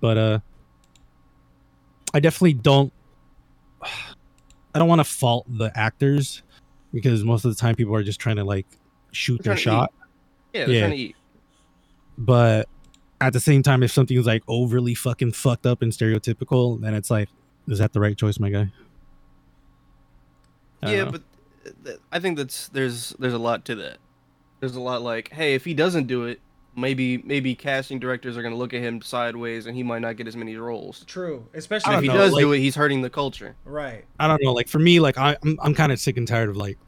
but 0.00 0.18
uh, 0.18 0.38
I 2.12 2.20
definitely 2.20 2.52
don't. 2.54 2.92
I 3.82 4.78
don't 4.78 4.88
want 4.88 4.98
to 5.00 5.04
fault 5.04 5.46
the 5.48 5.72
actors 5.74 6.42
because 6.92 7.24
most 7.24 7.44
of 7.46 7.54
the 7.54 7.58
time 7.60 7.74
people 7.74 7.94
are 7.94 8.02
just 8.02 8.20
trying 8.20 8.36
to 8.36 8.44
like 8.44 8.66
shoot 9.12 9.42
their 9.42 9.56
shot. 9.56 9.92
Yeah, 10.52 10.66
they're 10.66 10.74
Yeah. 10.74 10.80
trying 10.80 10.90
to 10.92 10.96
eat. 10.96 11.16
but 12.18 12.68
at 13.22 13.32
the 13.32 13.40
same 13.40 13.62
time 13.62 13.82
if 13.82 13.90
something's 13.92 14.26
like 14.26 14.42
overly 14.48 14.94
fucking 14.94 15.32
fucked 15.32 15.64
up 15.64 15.80
and 15.82 15.90
stereotypical 15.92 16.80
then 16.80 16.92
it's 16.94 17.10
like 17.10 17.28
is 17.68 17.78
that 17.78 17.92
the 17.92 18.00
right 18.00 18.16
choice 18.16 18.38
my 18.40 18.50
guy 18.50 18.70
I 20.82 20.94
Yeah, 20.96 21.04
but 21.10 21.22
uh, 21.86 21.92
I 22.12 22.18
think 22.20 22.36
that's 22.36 22.68
there's 22.68 23.10
there's 23.18 23.32
a 23.34 23.38
lot 23.38 23.64
to 23.66 23.74
that. 23.76 23.98
There's 24.60 24.76
a 24.76 24.80
lot 24.80 25.02
like, 25.02 25.30
hey, 25.32 25.54
if 25.54 25.64
he 25.64 25.74
doesn't 25.74 26.06
do 26.06 26.24
it, 26.24 26.40
maybe 26.76 27.18
maybe 27.18 27.54
casting 27.54 27.98
directors 27.98 28.36
are 28.36 28.42
gonna 28.42 28.56
look 28.56 28.72
at 28.72 28.80
him 28.80 29.02
sideways, 29.02 29.66
and 29.66 29.74
he 29.76 29.82
might 29.82 30.00
not 30.00 30.16
get 30.16 30.28
as 30.28 30.36
many 30.36 30.56
roles. 30.56 31.04
true 31.06 31.46
especially 31.54 31.94
if 31.96 32.02
he 32.02 32.08
know, 32.08 32.14
does 32.14 32.32
like- 32.32 32.42
do 32.42 32.52
it, 32.52 32.58
he's 32.60 32.74
hurting 32.76 33.02
the 33.02 33.10
culture. 33.10 33.56
right 33.64 34.04
i 34.20 34.28
don't 34.28 34.40
know 34.42 34.52
like 34.52 34.68
for 34.68 34.78
me 34.78 35.00
like 35.00 35.18
I, 35.18 35.36
i'm, 35.42 35.58
I'm 35.62 35.74
kind 35.74 35.90
of 35.90 35.98
sick 35.98 36.16
and 36.16 36.28
tired 36.28 36.48
of 36.48 36.56
like 36.56 36.78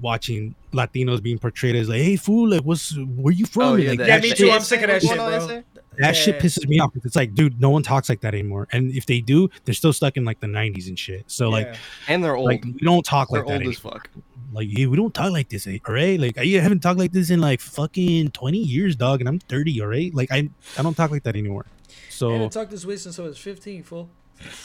watching 0.00 0.54
latinos 0.72 1.22
being 1.22 1.38
portrayed 1.38 1.76
as 1.76 1.88
like 1.88 2.00
hey 2.00 2.16
fool 2.16 2.48
like 2.50 2.62
what's 2.62 2.96
where 2.96 3.34
you 3.34 3.44
from 3.46 3.62
Oh, 3.62 3.74
yeah, 3.76 3.90
like, 3.90 3.98
the 3.98 4.06
Yeah, 4.06 4.18
me 4.20 4.32
too, 4.34 4.50
I'm 4.50 4.60
sick 4.62 4.80
of 4.82 4.88
that 4.88 5.02
shit, 5.02 5.16
going 5.16 5.34
on, 5.40 5.46
bro. 5.46 5.62
I 5.94 6.00
that 6.00 6.16
shit 6.16 6.38
pisses 6.38 6.66
me 6.68 6.78
off 6.80 6.92
because 6.92 7.06
it's 7.06 7.16
like 7.16 7.34
dude 7.34 7.60
no 7.60 7.70
one 7.70 7.82
talks 7.82 8.08
like 8.08 8.20
that 8.20 8.34
anymore 8.34 8.68
and 8.72 8.90
if 8.92 9.06
they 9.06 9.20
do 9.20 9.48
they're 9.64 9.74
still 9.74 9.92
stuck 9.92 10.16
in 10.16 10.24
like 10.24 10.40
the 10.40 10.46
90s 10.46 10.88
and 10.88 10.98
shit 10.98 11.24
so 11.26 11.48
like 11.48 11.74
And 12.08 12.22
they're 12.22 12.36
old. 12.36 12.46
like 12.46 12.64
we 12.64 12.78
don't 12.80 13.04
talk 13.04 13.28
they're 13.30 13.40
like 13.40 13.46
that 13.48 13.52
old 13.54 13.62
anymore. 13.62 13.72
as 13.72 13.78
fuck. 13.78 14.10
like 14.52 14.68
yeah, 14.70 14.86
we 14.86 14.96
don't 14.96 15.12
talk 15.12 15.32
like 15.32 15.48
this, 15.48 15.66
eh, 15.66 15.78
all 15.86 15.94
right? 15.94 16.18
Like 16.18 16.38
I 16.38 16.44
haven't 16.46 16.80
talked 16.80 16.98
like 16.98 17.12
this 17.12 17.30
in 17.30 17.40
like 17.40 17.60
fucking 17.60 18.30
twenty 18.30 18.58
years, 18.58 18.96
dog, 18.96 19.20
and 19.20 19.28
I'm 19.28 19.38
thirty, 19.40 19.80
all 19.82 19.88
right? 19.88 20.14
Like 20.14 20.30
I 20.30 20.48
I 20.78 20.82
don't 20.82 20.94
talk 20.96 21.10
like 21.10 21.24
that 21.24 21.36
anymore. 21.36 21.66
So 22.10 22.30
haven't 22.32 22.52
talked 22.52 22.70
this 22.70 22.84
way 22.86 22.96
since 22.96 23.18
I 23.18 23.22
was 23.22 23.38
15, 23.38 23.82
fool. 23.82 24.08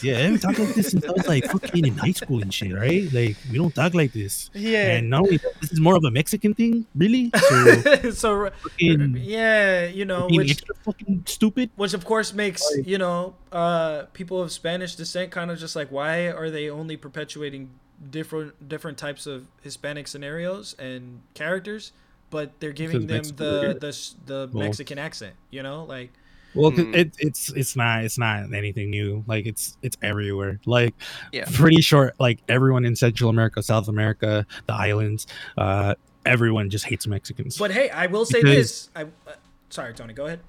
Yeah, 0.01 0.29
we 0.29 0.37
talk 0.37 0.57
like 0.59 0.73
this 0.75 0.91
since 0.91 1.05
I 1.05 1.11
was 1.11 1.27
like 1.27 1.45
fucking 1.45 1.85
in 1.85 1.97
high 1.97 2.11
school 2.11 2.41
and 2.41 2.53
shit, 2.53 2.73
right? 2.73 3.11
Like 3.11 3.37
we 3.51 3.57
don't 3.57 3.73
talk 3.73 3.93
like 3.93 4.13
this. 4.13 4.49
Yeah. 4.53 4.91
And 4.97 5.13
only 5.13 5.37
this 5.61 5.71
is 5.71 5.79
more 5.79 5.95
of 5.95 6.03
a 6.03 6.11
Mexican 6.11 6.53
thing, 6.53 6.85
really. 6.95 7.31
So 7.35 8.11
so 8.11 8.49
fucking, 8.49 9.17
yeah, 9.19 9.85
you 9.85 10.05
know, 10.05 10.27
which 10.29 10.51
extra 10.51 10.75
fucking 10.83 11.23
stupid. 11.25 11.69
which 11.75 11.93
of 11.93 12.05
course 12.05 12.33
makes 12.33 12.63
Like- 12.75 12.87
you 12.87 12.97
know 12.97 13.35
uh, 13.51 14.03
people 14.13 14.41
of 14.41 14.51
Spanish 14.51 14.95
descent 14.95 15.31
kind 15.31 15.51
of 15.51 15.57
just 15.59 15.75
like 15.75 15.89
why 15.91 16.29
are 16.29 16.49
they 16.49 16.69
only 16.69 16.97
perpetuating 16.97 17.69
different 18.09 18.67
different 18.67 18.97
types 18.97 19.25
of 19.27 19.45
Hispanic 19.61 20.07
scenarios 20.07 20.75
and 20.79 21.21
characters, 21.33 21.91
but 22.29 22.59
they're 22.59 22.73
giving 22.73 23.07
them 23.07 23.23
the 23.23 23.77
the 23.79 24.13
the 24.25 24.57
Mexican 24.57 24.99
accent, 24.99 25.35
you 25.49 25.63
know, 25.63 25.83
like 25.85 26.11
Well, 26.55 26.71
'cause 26.71 26.81
Mm. 26.81 26.95
it, 26.95 27.13
it's 27.19 27.49
it's 27.53 27.75
not 27.75 28.03
it's 28.03 28.17
not 28.17 28.53
anything 28.53 28.89
new. 28.89 29.23
Like 29.27 29.45
it's 29.45 29.77
it's 29.81 29.97
everywhere. 30.01 30.59
Like 30.65 30.93
Yeah. 31.31 31.45
pretty 31.51 31.81
sure 31.81 32.13
Like 32.19 32.39
everyone 32.47 32.85
in 32.85 32.95
Central 32.95 33.29
America, 33.29 33.63
South 33.63 33.87
America, 33.87 34.45
the 34.67 34.73
islands, 34.73 35.25
uh, 35.57 35.95
everyone 36.25 36.69
just 36.69 36.85
hates 36.85 37.07
Mexicans. 37.07 37.57
But 37.57 37.71
hey, 37.71 37.89
I 37.89 38.05
will 38.07 38.25
say 38.25 38.41
Because- 38.41 38.55
this. 38.55 38.89
I 38.95 39.03
uh, 39.03 39.35
sorry, 39.69 39.93
Tony, 39.93 40.13
go 40.13 40.25
ahead. 40.27 40.39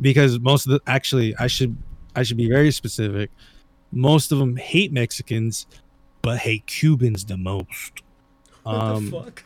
because 0.00 0.38
most 0.40 0.66
of 0.66 0.72
the 0.72 0.80
actually 0.86 1.34
I 1.36 1.46
should 1.48 1.76
I 2.16 2.22
should 2.22 2.36
be 2.36 2.48
very 2.48 2.70
specific. 2.70 3.30
Most 3.92 4.30
of 4.32 4.38
them 4.38 4.56
hate 4.56 4.92
Mexicans, 4.92 5.66
but 6.22 6.38
hate 6.38 6.66
Cubans 6.66 7.24
the 7.24 7.36
most. 7.36 8.02
What 8.62 8.74
Um, 8.76 9.04
the 9.06 9.10
fuck? 9.10 9.44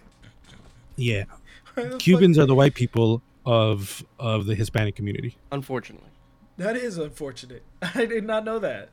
yeah, 0.97 1.25
Why 1.75 1.85
the 1.85 1.91
fuck- 1.91 1.99
Cubans 1.99 2.39
are 2.39 2.47
the 2.47 2.55
white 2.55 2.75
people 2.75 3.23
of 3.49 4.05
of 4.19 4.45
the 4.45 4.55
Hispanic 4.55 4.95
community. 4.95 5.37
Unfortunately. 5.51 6.11
That 6.59 6.77
is 6.77 6.99
unfortunate. 6.99 7.63
I 7.95 8.05
did 8.05 8.25
not 8.25 8.45
know 8.45 8.59
that. 8.59 8.91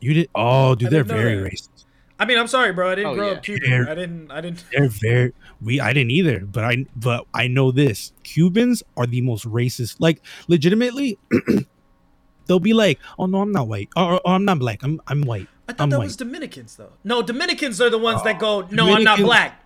You 0.00 0.12
did? 0.14 0.30
Oh, 0.34 0.74
dude, 0.74 0.88
I 0.88 0.90
they're 0.90 1.04
very 1.04 1.36
that. 1.36 1.52
racist. 1.52 1.84
I 2.18 2.24
mean, 2.26 2.36
I'm 2.38 2.48
sorry, 2.48 2.72
bro. 2.72 2.90
I 2.90 2.94
didn't 2.96 3.10
Oh, 3.12 3.14
grow 3.14 3.26
yeah. 3.30 3.36
up 3.36 3.42
Cuban. 3.42 3.70
They're- 3.70 3.88
I 3.88 3.94
didn't. 3.94 4.30
I 4.30 4.40
didn't. 4.40 4.64
They're 4.72 4.88
very 4.88 5.32
we. 5.62 5.80
I 5.80 5.92
didn't 5.92 6.10
either, 6.10 6.40
but 6.40 6.64
I 6.64 6.84
but 6.96 7.26
I 7.32 7.46
know 7.46 7.70
this: 7.70 8.12
Cubans 8.24 8.82
are 8.96 9.06
the 9.06 9.20
most 9.20 9.46
racist. 9.46 9.96
Like 10.00 10.20
legitimately, 10.48 11.16
they'll 12.46 12.58
be 12.60 12.72
like, 12.74 12.98
"Oh 13.18 13.26
no, 13.26 13.40
I'm 13.42 13.52
not 13.52 13.68
white. 13.68 13.88
Or, 13.96 14.14
or 14.14 14.32
I'm 14.34 14.44
not 14.44 14.58
black. 14.58 14.82
I'm 14.82 15.00
I'm 15.06 15.22
white." 15.22 15.46
I 15.68 15.72
thought 15.72 15.84
I'm 15.84 15.90
that 15.90 15.98
white. 15.98 16.04
was 16.06 16.16
Dominicans, 16.16 16.76
though. 16.76 16.92
No, 17.04 17.22
Dominicans 17.22 17.80
are 17.80 17.88
the 17.90 17.98
ones 17.98 18.22
that 18.24 18.38
go, 18.40 18.66
"No, 18.70 18.92
I'm 18.92 19.04
not 19.04 19.18
black." 19.20 19.59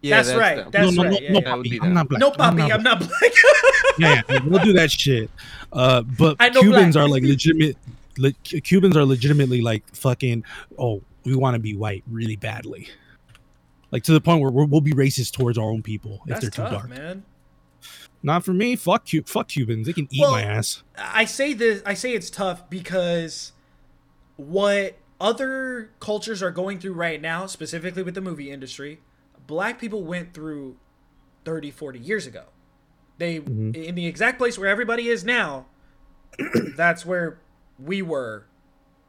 Yeah, 0.00 0.22
That's 0.22 0.34
right. 0.38 0.56
them. 0.56 0.70
That's 0.70 0.94
no, 0.94 1.02
no, 1.02 1.08
right. 1.10 1.12
no, 1.12 1.18
yeah, 1.20 1.32
no, 1.32 1.38
yeah. 1.38 1.44
That 1.44 1.56
would 1.58 1.66
papi, 1.66 1.70
be 1.70 1.80
I'm 1.80 1.86
them. 1.86 1.94
not 1.94 2.08
black. 2.08 2.20
No, 2.20 2.28
I'm 2.28 2.34
Poppy, 2.36 2.56
not 2.56 2.72
I'm 2.72 2.82
not 2.82 2.98
black. 3.00 3.32
yeah, 3.98 4.22
yeah, 4.28 4.40
we'll 4.44 4.62
do 4.64 4.72
that 4.74 4.90
shit. 4.92 5.30
Uh, 5.72 6.02
but 6.02 6.36
I 6.38 6.48
know 6.50 6.60
Cubans 6.60 6.94
black. 6.94 7.04
are 7.04 7.08
like 7.08 7.22
legitimate. 7.24 7.76
Le- 8.16 8.32
Cubans 8.32 8.96
are 8.96 9.04
legitimately 9.04 9.60
like 9.60 9.84
fucking. 9.94 10.44
Oh, 10.78 11.02
we 11.24 11.34
want 11.34 11.54
to 11.54 11.58
be 11.60 11.74
white 11.74 12.04
really 12.08 12.36
badly, 12.36 12.88
like 13.90 14.04
to 14.04 14.12
the 14.12 14.20
point 14.20 14.40
where 14.40 14.50
we're, 14.50 14.64
we'll 14.66 14.80
be 14.80 14.92
racist 14.92 15.32
towards 15.32 15.58
our 15.58 15.68
own 15.68 15.82
people 15.82 16.20
if 16.24 16.28
That's 16.28 16.40
they're 16.42 16.50
too 16.50 16.62
tough, 16.62 16.70
dark. 16.72 16.88
man. 16.90 17.24
Not 18.22 18.44
for 18.44 18.52
me. 18.52 18.76
Fuck 18.76 19.08
Cu- 19.10 19.22
Fuck 19.24 19.48
Cubans. 19.48 19.86
They 19.86 19.92
can 19.92 20.08
eat 20.10 20.20
Well, 20.20 20.32
my 20.32 20.42
ass. 20.42 20.82
I 20.96 21.24
say 21.24 21.54
this. 21.54 21.82
I 21.84 21.94
say 21.94 22.12
it's 22.14 22.30
tough 22.30 22.68
because 22.70 23.52
what 24.36 24.96
other 25.20 25.90
cultures 26.00 26.42
are 26.42 26.50
going 26.50 26.78
through 26.78 26.94
right 26.94 27.20
now, 27.20 27.46
specifically 27.46 28.02
with 28.02 28.14
the 28.14 28.20
movie 28.20 28.50
industry, 28.50 29.00
black 29.48 29.80
people 29.80 30.04
went 30.04 30.32
through 30.32 30.76
30, 31.44 31.72
40 31.72 31.98
years 31.98 32.26
ago. 32.28 32.44
They 33.18 33.40
Mhm. 33.40 33.74
in 33.74 33.96
the 33.96 34.06
exact 34.06 34.38
place 34.38 34.56
where 34.56 34.68
everybody 34.68 35.08
is 35.08 35.24
now. 35.24 35.66
that's 36.76 37.04
where 37.04 37.38
we 37.78 38.00
were 38.02 38.44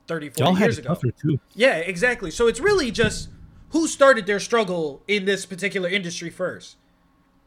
30, 0.07 0.29
40 0.29 0.41
Y'all 0.43 0.57
years 0.59 0.79
it 0.79 0.85
ago. 0.85 0.95
too. 1.21 1.39
Yeah, 1.53 1.75
exactly. 1.75 2.31
So 2.31 2.47
it's 2.47 2.59
really 2.59 2.89
just 2.89 3.29
who 3.69 3.87
started 3.87 4.25
their 4.25 4.39
struggle 4.39 5.03
in 5.07 5.25
this 5.25 5.45
particular 5.45 5.87
industry 5.87 6.31
first. 6.31 6.77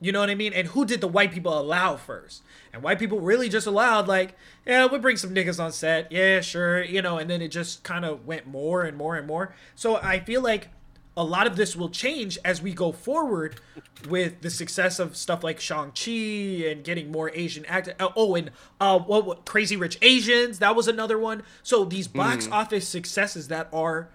You 0.00 0.12
know 0.12 0.20
what 0.20 0.30
I 0.30 0.34
mean? 0.34 0.52
And 0.52 0.68
who 0.68 0.84
did 0.84 1.00
the 1.00 1.08
white 1.08 1.32
people 1.32 1.56
allow 1.58 1.96
first? 1.96 2.42
And 2.72 2.82
white 2.82 2.98
people 2.98 3.20
really 3.20 3.48
just 3.48 3.66
allowed, 3.68 4.08
like, 4.08 4.36
yeah, 4.66 4.84
we'll 4.86 5.00
bring 5.00 5.16
some 5.16 5.32
niggas 5.34 5.62
on 5.62 5.72
set. 5.72 6.10
Yeah, 6.12 6.40
sure. 6.40 6.82
You 6.82 7.02
know, 7.02 7.18
and 7.18 7.30
then 7.30 7.40
it 7.40 7.48
just 7.48 7.82
kind 7.84 8.04
of 8.04 8.26
went 8.26 8.46
more 8.46 8.82
and 8.82 8.96
more 8.96 9.16
and 9.16 9.26
more. 9.26 9.54
So 9.76 9.96
I 9.96 10.18
feel 10.20 10.40
like 10.42 10.68
a 11.16 11.24
lot 11.24 11.46
of 11.46 11.56
this 11.56 11.76
will 11.76 11.90
change 11.90 12.38
as 12.44 12.62
we 12.62 12.72
go 12.72 12.90
forward 12.90 13.60
with 14.08 14.40
the 14.40 14.50
success 14.50 14.98
of 14.98 15.16
stuff 15.16 15.44
like 15.44 15.60
Shang-Chi 15.60 16.70
and 16.70 16.82
getting 16.82 17.12
more 17.12 17.30
Asian 17.34 17.66
actors. 17.66 17.94
Oh, 18.00 18.34
and 18.34 18.50
uh, 18.80 18.98
what, 18.98 19.26
what 19.26 19.44
Crazy 19.44 19.76
Rich 19.76 19.98
Asians, 20.00 20.58
that 20.60 20.74
was 20.74 20.88
another 20.88 21.18
one. 21.18 21.42
So 21.62 21.84
these 21.84 22.08
box 22.08 22.48
office 22.50 22.88
successes 22.88 23.48
that 23.48 23.68
are 23.72 24.08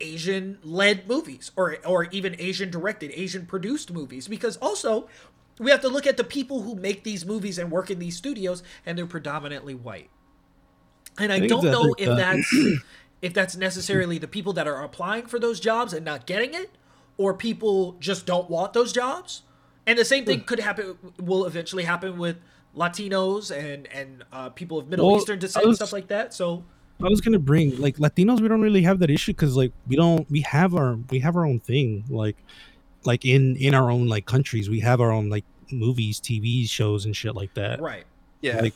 Asian 0.00 0.58
led 0.62 1.08
movies 1.08 1.50
or 1.56 1.76
or 1.84 2.04
even 2.06 2.36
Asian 2.38 2.70
directed, 2.70 3.10
Asian 3.14 3.46
produced 3.46 3.92
movies 3.92 4.28
because 4.28 4.56
also 4.58 5.08
we 5.58 5.70
have 5.70 5.80
to 5.80 5.88
look 5.88 6.06
at 6.06 6.16
the 6.16 6.24
people 6.24 6.62
who 6.62 6.76
make 6.76 7.02
these 7.02 7.26
movies 7.26 7.58
and 7.58 7.70
work 7.70 7.90
in 7.90 7.98
these 7.98 8.16
studios 8.16 8.62
and 8.86 8.96
they're 8.96 9.06
predominantly 9.06 9.74
white. 9.74 10.08
And 11.18 11.32
I, 11.32 11.40
think 11.40 11.50
don't 11.50 11.64
know 11.64 11.94
if 11.98 12.08
uh, 12.08 12.14
that's 12.14 12.54
if 13.22 13.34
that's 13.34 13.56
necessarily 13.56 14.18
the 14.18 14.28
people 14.28 14.52
that 14.54 14.66
are 14.68 14.82
applying 14.82 15.26
for 15.26 15.38
those 15.38 15.58
jobs 15.60 15.92
and 15.92 16.04
not 16.04 16.26
getting 16.26 16.54
it 16.54 16.70
or 17.16 17.34
people 17.34 17.96
just 17.98 18.26
don't 18.26 18.48
want 18.48 18.72
those 18.72 18.92
jobs. 18.92 19.42
And 19.86 19.98
the 19.98 20.04
same 20.04 20.24
thing 20.24 20.42
could 20.42 20.60
happen 20.60 20.96
will 21.18 21.46
eventually 21.46 21.84
happen 21.84 22.18
with 22.18 22.36
Latinos 22.76 23.50
and 23.50 23.86
and 23.92 24.24
uh, 24.32 24.50
people 24.50 24.78
of 24.78 24.88
Middle 24.88 25.06
Well, 25.08 25.16
Eastern 25.16 25.38
I 25.38 25.40
descent 25.40 25.64
and 25.64 25.68
was- 25.70 25.78
stuff 25.78 25.92
like 25.92 26.08
that. 26.08 26.32
So 26.34 26.64
I 27.02 27.08
was 27.08 27.20
gonna 27.20 27.38
bring 27.38 27.80
like 27.80 27.96
Latinos. 27.96 28.40
We 28.40 28.48
don't 28.48 28.60
really 28.60 28.82
have 28.82 28.98
that 29.00 29.10
issue 29.10 29.32
because 29.32 29.56
like 29.56 29.72
we 29.86 29.96
don't. 29.96 30.30
We 30.30 30.42
have 30.42 30.74
our 30.74 30.96
we 31.10 31.20
have 31.20 31.36
our 31.36 31.46
own 31.46 31.60
thing. 31.60 32.04
Like 32.08 32.36
like 33.04 33.24
in 33.24 33.56
in 33.56 33.74
our 33.74 33.90
own 33.90 34.08
like 34.08 34.26
countries, 34.26 34.68
we 34.68 34.80
have 34.80 35.00
our 35.00 35.10
own 35.10 35.28
like 35.30 35.44
movies, 35.72 36.20
TV 36.20 36.68
shows, 36.68 37.04
and 37.06 37.16
shit 37.16 37.34
like 37.34 37.54
that. 37.54 37.80
right. 37.80 38.04
Yeah. 38.42 38.60
Like 38.60 38.74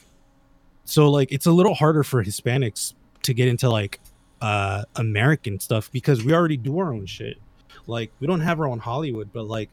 so 0.84 1.10
like 1.10 1.30
it's 1.30 1.46
a 1.46 1.52
little 1.52 1.74
harder 1.74 2.02
for 2.02 2.24
Hispanics 2.24 2.94
to 3.22 3.34
get 3.34 3.48
into 3.48 3.68
like 3.68 4.00
uh 4.42 4.82
American 4.96 5.58
stuff 5.60 5.90
because 5.92 6.24
we 6.24 6.34
already 6.34 6.56
do 6.58 6.78
our 6.78 6.92
own 6.92 7.06
shit. 7.06 7.38
Like 7.86 8.12
we 8.20 8.26
don't 8.26 8.40
have 8.40 8.60
our 8.60 8.66
own 8.66 8.78
Hollywood, 8.78 9.32
but 9.32 9.44
like 9.46 9.70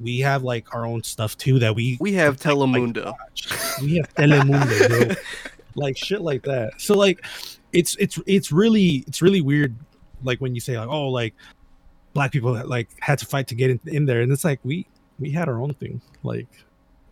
we 0.00 0.20
have 0.20 0.44
like 0.44 0.74
our 0.74 0.86
own 0.86 1.02
stuff 1.02 1.36
too 1.36 1.58
that 1.58 1.74
we 1.74 1.98
We 2.00 2.12
have 2.14 2.36
Telemundo. 2.38 3.06
watch. 3.06 3.48
We 3.82 3.96
have 3.96 4.14
Telemundo, 4.14 5.06
bro. 5.06 5.16
like 5.74 5.96
shit 5.96 6.20
like 6.22 6.42
that. 6.44 6.80
So 6.80 6.94
like 6.96 7.24
it's 7.72 7.96
it's 7.96 8.18
it's 8.26 8.50
really 8.52 9.04
it's 9.08 9.20
really 9.20 9.40
weird 9.40 9.74
like 10.22 10.40
when 10.40 10.54
you 10.54 10.60
say 10.60 10.78
like 10.78 10.88
oh 10.88 11.08
like 11.08 11.34
black 12.14 12.32
people 12.32 12.52
like 12.66 12.88
had 13.00 13.18
to 13.18 13.26
fight 13.26 13.46
to 13.48 13.54
get 13.54 13.70
in, 13.70 13.80
in 13.86 14.06
there 14.06 14.22
and 14.22 14.32
it's 14.32 14.44
like 14.44 14.60
we 14.64 14.86
we 15.18 15.30
had 15.30 15.48
our 15.48 15.60
own 15.60 15.74
thing. 15.74 16.00
Like 16.22 16.46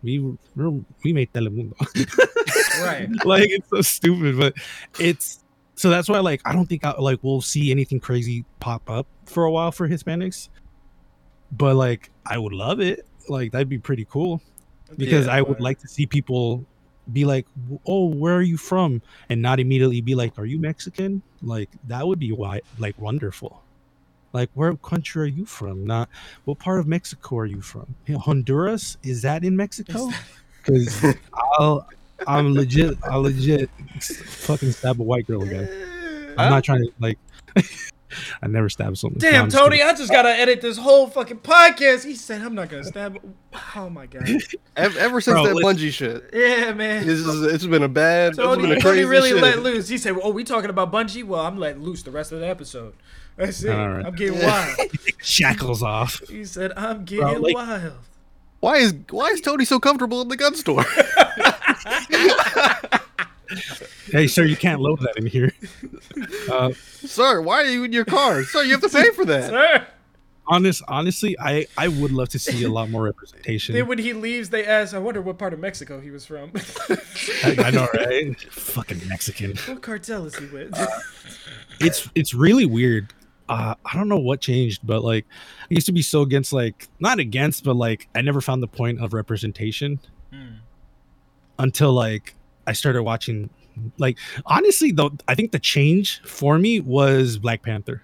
we 0.02 0.20
we're, 0.54 0.70
we 1.04 1.12
made 1.12 1.32
Telemundo. 1.32 1.74
Right. 2.80 3.08
like 3.24 3.48
it's 3.48 3.68
so 3.70 3.80
stupid, 3.80 4.36
but 4.38 4.52
it's 5.00 5.42
so 5.76 5.90
that's 5.90 6.08
why 6.08 6.18
like 6.20 6.40
I 6.44 6.52
don't 6.52 6.66
think 6.66 6.84
I, 6.84 6.92
like 6.98 7.20
we'll 7.22 7.42
see 7.42 7.70
anything 7.70 8.00
crazy 8.00 8.44
pop 8.60 8.88
up 8.90 9.06
for 9.26 9.44
a 9.44 9.50
while 9.50 9.70
for 9.70 9.88
Hispanics. 9.88 10.48
But 11.52 11.76
like 11.76 12.10
I 12.24 12.38
would 12.38 12.52
love 12.52 12.80
it. 12.80 13.06
Like 13.28 13.52
that'd 13.52 13.68
be 13.68 13.78
pretty 13.78 14.06
cool 14.06 14.40
because 14.96 15.26
Yeah, 15.26 15.34
I 15.34 15.42
would 15.42 15.60
like 15.60 15.78
to 15.80 15.88
see 15.88 16.06
people 16.06 16.64
be 17.12 17.24
like, 17.24 17.46
"Oh, 17.86 18.06
where 18.06 18.34
are 18.34 18.42
you 18.42 18.56
from?" 18.56 19.02
and 19.28 19.42
not 19.42 19.60
immediately 19.60 20.00
be 20.00 20.14
like, 20.14 20.38
"Are 20.38 20.46
you 20.46 20.58
Mexican?" 20.58 21.22
Like 21.42 21.70
that 21.86 22.06
would 22.06 22.18
be 22.18 22.32
why 22.32 22.62
like 22.78 22.98
wonderful. 22.98 23.62
Like 24.32 24.50
where 24.54 24.74
country 24.76 25.24
are 25.24 25.26
you 25.26 25.44
from? 25.44 25.86
Not 25.86 26.08
what 26.46 26.58
part 26.58 26.80
of 26.80 26.86
Mexico 26.86 27.38
are 27.38 27.46
you 27.46 27.60
from? 27.60 27.94
Honduras 28.18 28.96
is 29.02 29.22
that 29.22 29.44
in 29.44 29.56
Mexico? 29.56 30.10
Because 30.62 31.14
I'll 31.58 31.86
I'm 32.26 32.54
legit 32.54 32.96
I'll 33.04 33.22
legit 33.22 33.68
fucking 34.00 34.72
stab 34.72 35.00
a 35.00 35.02
white 35.04 35.26
girl 35.26 35.42
again. 35.42 35.68
I'm 36.38 36.50
not 36.50 36.64
trying 36.64 36.84
to 36.84 36.92
like. 37.00 37.18
I 38.42 38.46
never 38.46 38.70
stab 38.70 38.96
someone. 38.96 39.18
Damn, 39.18 39.44
I'm 39.44 39.50
Tony, 39.50 39.78
kidding. 39.78 39.92
I 39.92 39.94
just 39.94 40.10
gotta 40.10 40.30
edit 40.30 40.60
this 40.60 40.78
whole 40.78 41.06
fucking 41.08 41.38
podcast. 41.38 42.04
He 42.04 42.14
said 42.14 42.40
I'm 42.40 42.54
not 42.54 42.68
gonna 42.70 42.84
stab. 42.84 43.18
Oh 43.74 43.90
my 43.90 44.06
god. 44.06 44.28
Ever, 44.76 44.98
ever 44.98 45.20
since 45.20 45.34
Bro, 45.34 45.46
that 45.46 45.54
listen. 45.54 45.76
Bungee 45.76 45.90
shit, 45.92 46.30
Yeah, 46.32 46.72
man. 46.72 47.06
this 47.06 47.18
is, 47.20 47.42
it's 47.52 47.64
been 47.66 47.82
a 47.82 47.88
bad, 47.88 48.28
it's 48.30 48.36
been 48.38 48.46
Tony, 48.46 48.64
a 48.64 48.68
Tony 48.68 48.80
crazy 48.80 49.04
really 49.06 49.30
shit. 49.30 49.42
let 49.42 49.58
loose. 49.60 49.88
He 49.88 49.96
said, 49.98 50.16
"Oh, 50.22 50.30
we 50.30 50.44
talking 50.44 50.68
about 50.70 50.92
bungee? 50.92 51.24
Well, 51.24 51.40
I'm 51.40 51.56
letting 51.58 51.82
loose 51.82 52.02
the 52.02 52.10
rest 52.10 52.30
of 52.32 52.40
the 52.40 52.46
episode. 52.48 52.94
That's 53.36 53.62
it. 53.64 53.70
All 53.74 53.88
right. 53.88 54.06
I'm 54.06 54.14
getting 54.14 54.38
wild." 54.42 54.78
shackles 55.22 55.82
off. 55.82 56.20
He 56.28 56.44
said, 56.44 56.72
"I'm 56.76 57.04
getting 57.04 57.40
like- 57.42 57.54
wild." 57.54 57.94
Why 58.60 58.76
is 58.76 58.94
why 59.10 59.28
is 59.28 59.40
Tony 59.40 59.64
so 59.64 59.78
comfortable 59.80 60.20
in 60.22 60.28
the 60.28 60.36
gun 60.36 60.54
store? 60.54 60.84
Hey, 64.10 64.26
sir, 64.26 64.44
you 64.44 64.56
can't 64.56 64.80
load 64.80 65.00
that 65.00 65.16
in 65.16 65.26
here. 65.26 65.52
Uh, 66.50 66.72
Sir, 66.74 67.40
why 67.40 67.62
are 67.62 67.70
you 67.70 67.84
in 67.84 67.92
your 67.92 68.04
car? 68.04 68.42
Sir, 68.44 68.62
you 68.62 68.72
have 68.72 68.80
to 68.82 68.88
pay 68.88 69.10
for 69.10 69.24
that. 69.24 69.50
Sir. 69.50 69.86
honest, 70.46 70.82
honestly, 70.88 71.36
I 71.40 71.66
I 71.76 71.88
would 71.88 72.12
love 72.12 72.28
to 72.30 72.38
see 72.38 72.62
a 72.64 72.68
lot 72.68 72.88
more 72.90 73.02
representation. 73.02 73.74
Then 73.74 73.86
when 73.88 73.98
he 73.98 74.12
leaves, 74.12 74.50
they 74.50 74.64
ask, 74.64 74.94
"I 74.94 74.98
wonder 74.98 75.20
what 75.20 75.38
part 75.38 75.52
of 75.52 75.58
Mexico 75.58 76.00
he 76.00 76.10
was 76.10 76.24
from. 76.24 76.52
I, 77.44 77.56
I 77.66 77.70
know, 77.70 77.88
right? 77.94 78.40
Fucking 78.52 79.06
Mexican. 79.08 79.56
what 79.66 79.82
cartel 79.82 80.24
is 80.26 80.36
he 80.36 80.46
with?" 80.46 80.72
It's 81.80 82.08
it's 82.14 82.32
really 82.34 82.66
weird. 82.66 83.12
Uh, 83.48 83.74
I 83.84 83.94
don't 83.96 84.08
know 84.08 84.18
what 84.18 84.40
changed, 84.40 84.84
but 84.86 85.02
like, 85.04 85.24
I 85.62 85.74
used 85.74 85.86
to 85.86 85.92
be 85.92 86.02
so 86.02 86.22
against 86.22 86.52
like 86.52 86.88
not 87.00 87.18
against, 87.18 87.64
but 87.64 87.74
like 87.76 88.08
I 88.14 88.20
never 88.22 88.40
found 88.40 88.62
the 88.62 88.68
point 88.68 89.00
of 89.00 89.12
representation 89.14 89.98
Hmm. 90.32 90.54
until 91.58 91.92
like 91.92 92.34
I 92.66 92.72
started 92.72 93.02
watching. 93.02 93.50
Like 93.98 94.18
honestly, 94.46 94.90
though, 94.92 95.12
I 95.28 95.34
think 95.34 95.52
the 95.52 95.58
change 95.58 96.20
for 96.22 96.58
me 96.58 96.80
was 96.80 97.36
Black 97.38 97.62
Panther. 97.62 98.02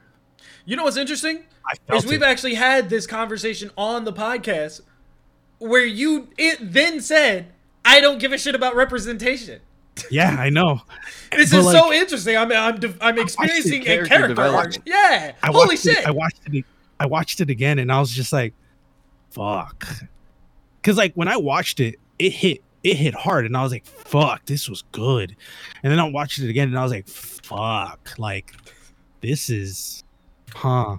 You 0.67 0.77
know 0.77 0.85
what's 0.85 0.97
interesting? 0.99 1.45
I 1.89 1.95
Is 1.97 2.05
we've 2.07 2.23
it. 2.23 2.25
actually 2.27 2.55
had 2.55 2.91
this 2.91 3.07
conversation 3.07 3.71
on 3.77 4.05
the 4.05 4.13
podcast 4.13 4.83
where 5.59 5.85
you 5.85 6.29
it 6.37 6.59
then 6.61 7.01
said, 7.01 7.53
"I 7.85 8.01
don't 8.01 8.19
give 8.19 8.33
a 8.33 8.39
shit 8.39 8.55
about 8.55 8.75
representation." 8.77 9.61
yeah, 10.11 10.37
I 10.39 10.51
know. 10.51 10.81
This 11.35 11.51
But, 11.51 11.59
is 11.61 11.65
like, 11.67 11.77
so 11.77 11.93
interesting. 11.93 12.37
I'm 12.37 12.53
I'm 12.53 12.79
I'm 13.01 13.19
experiencing 13.19 13.81
a 13.83 13.85
character 13.85 14.07
character 14.09 14.43
arc. 14.43 14.73
development. 14.73 14.83
Yeah. 14.85 15.33
I 15.43 15.47
Holy 15.51 15.77
shit. 15.79 15.99
It, 15.99 16.07
I 16.07 16.11
watched 16.11 16.41
it. 16.47 16.65
I 17.01 17.07
watched 17.07 17.41
it 17.41 17.49
again, 17.49 17.79
and 17.79 17.91
I 17.91 17.99
was 18.01 18.11
just 18.11 18.33
like, 18.35 18.53
"Fuck," 19.31 19.87
because 20.81 20.99
like 20.99 21.15
when 21.15 21.29
I 21.29 21.39
watched 21.39 21.81
it, 21.81 21.99
it 22.19 22.31
hit 22.33 22.63
it 22.83 22.97
hit 22.97 23.15
hard, 23.15 23.47
and 23.47 23.57
I 23.57 23.63
was 23.63 23.73
like, 23.73 23.87
"Fuck, 23.87 24.47
this 24.47 24.69
was 24.69 24.83
good." 24.93 25.37
And 25.83 25.93
then 25.93 26.01
I 26.01 26.09
watched 26.09 26.39
it 26.39 26.49
again, 26.49 26.69
and 26.69 26.79
I 26.79 26.83
was 26.83 26.93
like, 26.93 27.09
"Fuck, 27.09 28.15
like 28.19 28.55
this 29.21 29.51
is, 29.51 30.05
huh?" 30.53 30.99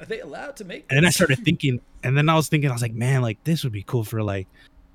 Are 0.00 0.06
they 0.06 0.20
allowed 0.20 0.56
to 0.56 0.64
make? 0.64 0.86
And 0.90 0.96
then 0.96 1.04
I 1.04 1.10
started 1.10 1.38
thinking, 1.44 1.80
and 2.02 2.16
then 2.16 2.28
I 2.28 2.34
was 2.34 2.48
thinking, 2.48 2.70
I 2.70 2.72
was 2.72 2.82
like, 2.82 2.94
"Man, 2.94 3.22
like 3.22 3.42
this 3.44 3.64
would 3.64 3.72
be 3.72 3.82
cool 3.82 4.04
for 4.04 4.22
like." 4.22 4.46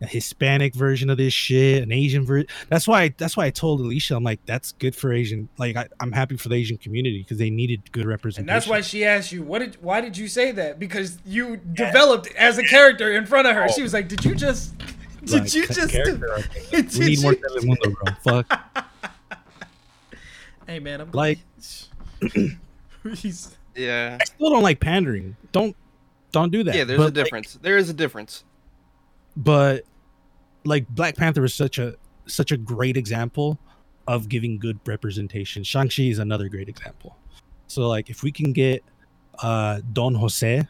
A 0.02 0.06
Hispanic 0.06 0.76
version 0.76 1.10
of 1.10 1.18
this 1.18 1.34
shit, 1.34 1.82
an 1.82 1.94
Asian 1.94 2.26
version. 2.26 2.48
That's 2.68 2.86
why. 2.86 3.14
That's 3.18 3.38
why 3.38 3.46
I 3.46 3.52
told 3.52 3.80
Alicia, 3.80 4.18
I'm 4.18 4.24
like, 4.24 4.42
that's 4.46 4.74
good 4.74 4.94
for 4.94 5.14
Asian. 5.14 5.48
Like, 5.58 5.78
I, 5.78 5.88
I'm 6.02 6.12
happy 6.12 6.36
for 6.36 6.50
the 6.50 6.56
Asian 6.56 6.76
community 6.76 7.20
because 7.20 7.38
they 7.38 7.50
needed 7.50 7.90
good 7.94 8.06
representation. 8.06 8.50
And 8.50 8.54
that's 8.54 8.68
why 8.68 8.82
she 8.82 9.06
asked 9.06 9.32
you, 9.32 9.44
"What 9.44 9.60
did? 9.60 9.82
Why 9.82 10.02
did 10.02 10.18
you 10.18 10.28
say 10.28 10.52
that?" 10.52 10.78
Because 10.78 11.20
you 11.26 11.56
developed 11.56 12.28
as 12.36 12.58
a 12.58 12.64
character 12.64 13.14
in 13.14 13.26
front 13.26 13.48
of 13.48 13.56
her. 13.56 13.68
Oh. 13.70 13.72
She 13.72 13.82
was 13.82 13.94
like, 13.94 14.10
"Did 14.10 14.26
you 14.26 14.36
just? 14.36 14.74
Did 15.26 15.32
Like, 15.42 15.54
you 15.54 15.68
ca- 15.68 15.74
just? 15.74 15.90
character 15.92 16.32
arc. 16.34 16.50
did 16.72 16.94
We 16.98 17.06
need 17.06 17.22
more 17.22 17.34
you- 17.34 17.40
Telemundo, 17.40 17.94
bro. 18.24 18.44
Fuck. 18.44 18.88
Hey 20.68 20.80
man, 20.80 21.02
I'm 21.02 21.12
Like- 21.12 21.40
He's, 23.16 23.56
Yeah, 23.76 24.18
I 24.22 24.24
still 24.26 24.50
don't 24.52 24.62
like 24.64 24.80
pandering. 24.80 25.36
Don't 25.52 25.76
don't 26.32 26.52
do 26.52 26.64
that. 26.64 26.76
yeah. 26.76 26.84
There's 26.84 26.98
but, 26.98 27.04
a 27.04 27.06
like- 27.06 27.14
difference. 27.16 27.60
there 27.62 27.78
is 27.78 27.90
a 27.90 27.94
difference. 27.94 28.44
but 29.36 29.84
like 30.64 30.88
Black 30.90 31.16
Panther 31.18 31.44
is 31.44 31.54
such 31.54 31.80
a 31.80 31.96
such 32.28 32.52
a 32.52 32.58
great 32.58 32.96
example 32.98 33.58
of 34.08 34.30
giving 34.30 34.58
good 34.60 34.80
representation. 34.86 35.64
Shang-Chi 35.64 36.04
is 36.04 36.20
another 36.20 36.50
great 36.50 36.70
example. 36.70 37.18
So 37.68 37.88
like 37.90 38.10
if 38.10 38.24
we 38.24 38.32
can 38.32 38.54
get 38.54 38.84
uh 39.40 39.82
Don 39.92 40.14
Jose 40.16 40.68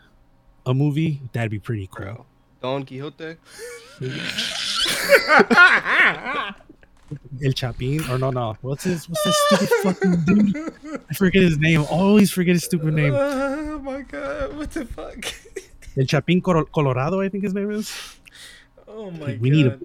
a 0.65 0.73
movie, 0.73 1.21
that'd 1.33 1.51
be 1.51 1.59
pretty 1.59 1.87
cool. 1.93 2.05
Bro. 2.05 2.25
Don 2.63 2.83
Quixote. 2.85 3.35
El 7.43 7.51
Chapin 7.53 7.99
or 8.09 8.17
no 8.17 8.31
no. 8.31 8.55
What's 8.61 8.85
his 8.85 9.07
what's 9.09 9.21
that 9.25 9.33
stupid 9.33 9.69
fucking 9.83 10.23
dude? 10.25 10.71
I 11.09 11.13
forget 11.13 11.43
his 11.43 11.57
name. 11.59 11.83
Always 11.91 12.31
forget 12.31 12.55
his 12.55 12.63
stupid 12.63 12.93
name. 12.93 13.13
oh 13.15 13.79
my 13.79 14.01
god, 14.03 14.55
what 14.55 14.71
the 14.71 14.85
fuck? 14.85 15.25
El 15.97 16.05
Chapin 16.07 16.39
Colorado, 16.41 17.19
I 17.19 17.27
think 17.27 17.43
his 17.43 17.53
name 17.53 17.69
is. 17.69 17.91
Oh 18.87 19.11
my 19.11 19.37
we 19.41 19.49
god. 19.49 19.57
need 19.57 19.65
a 19.67 19.77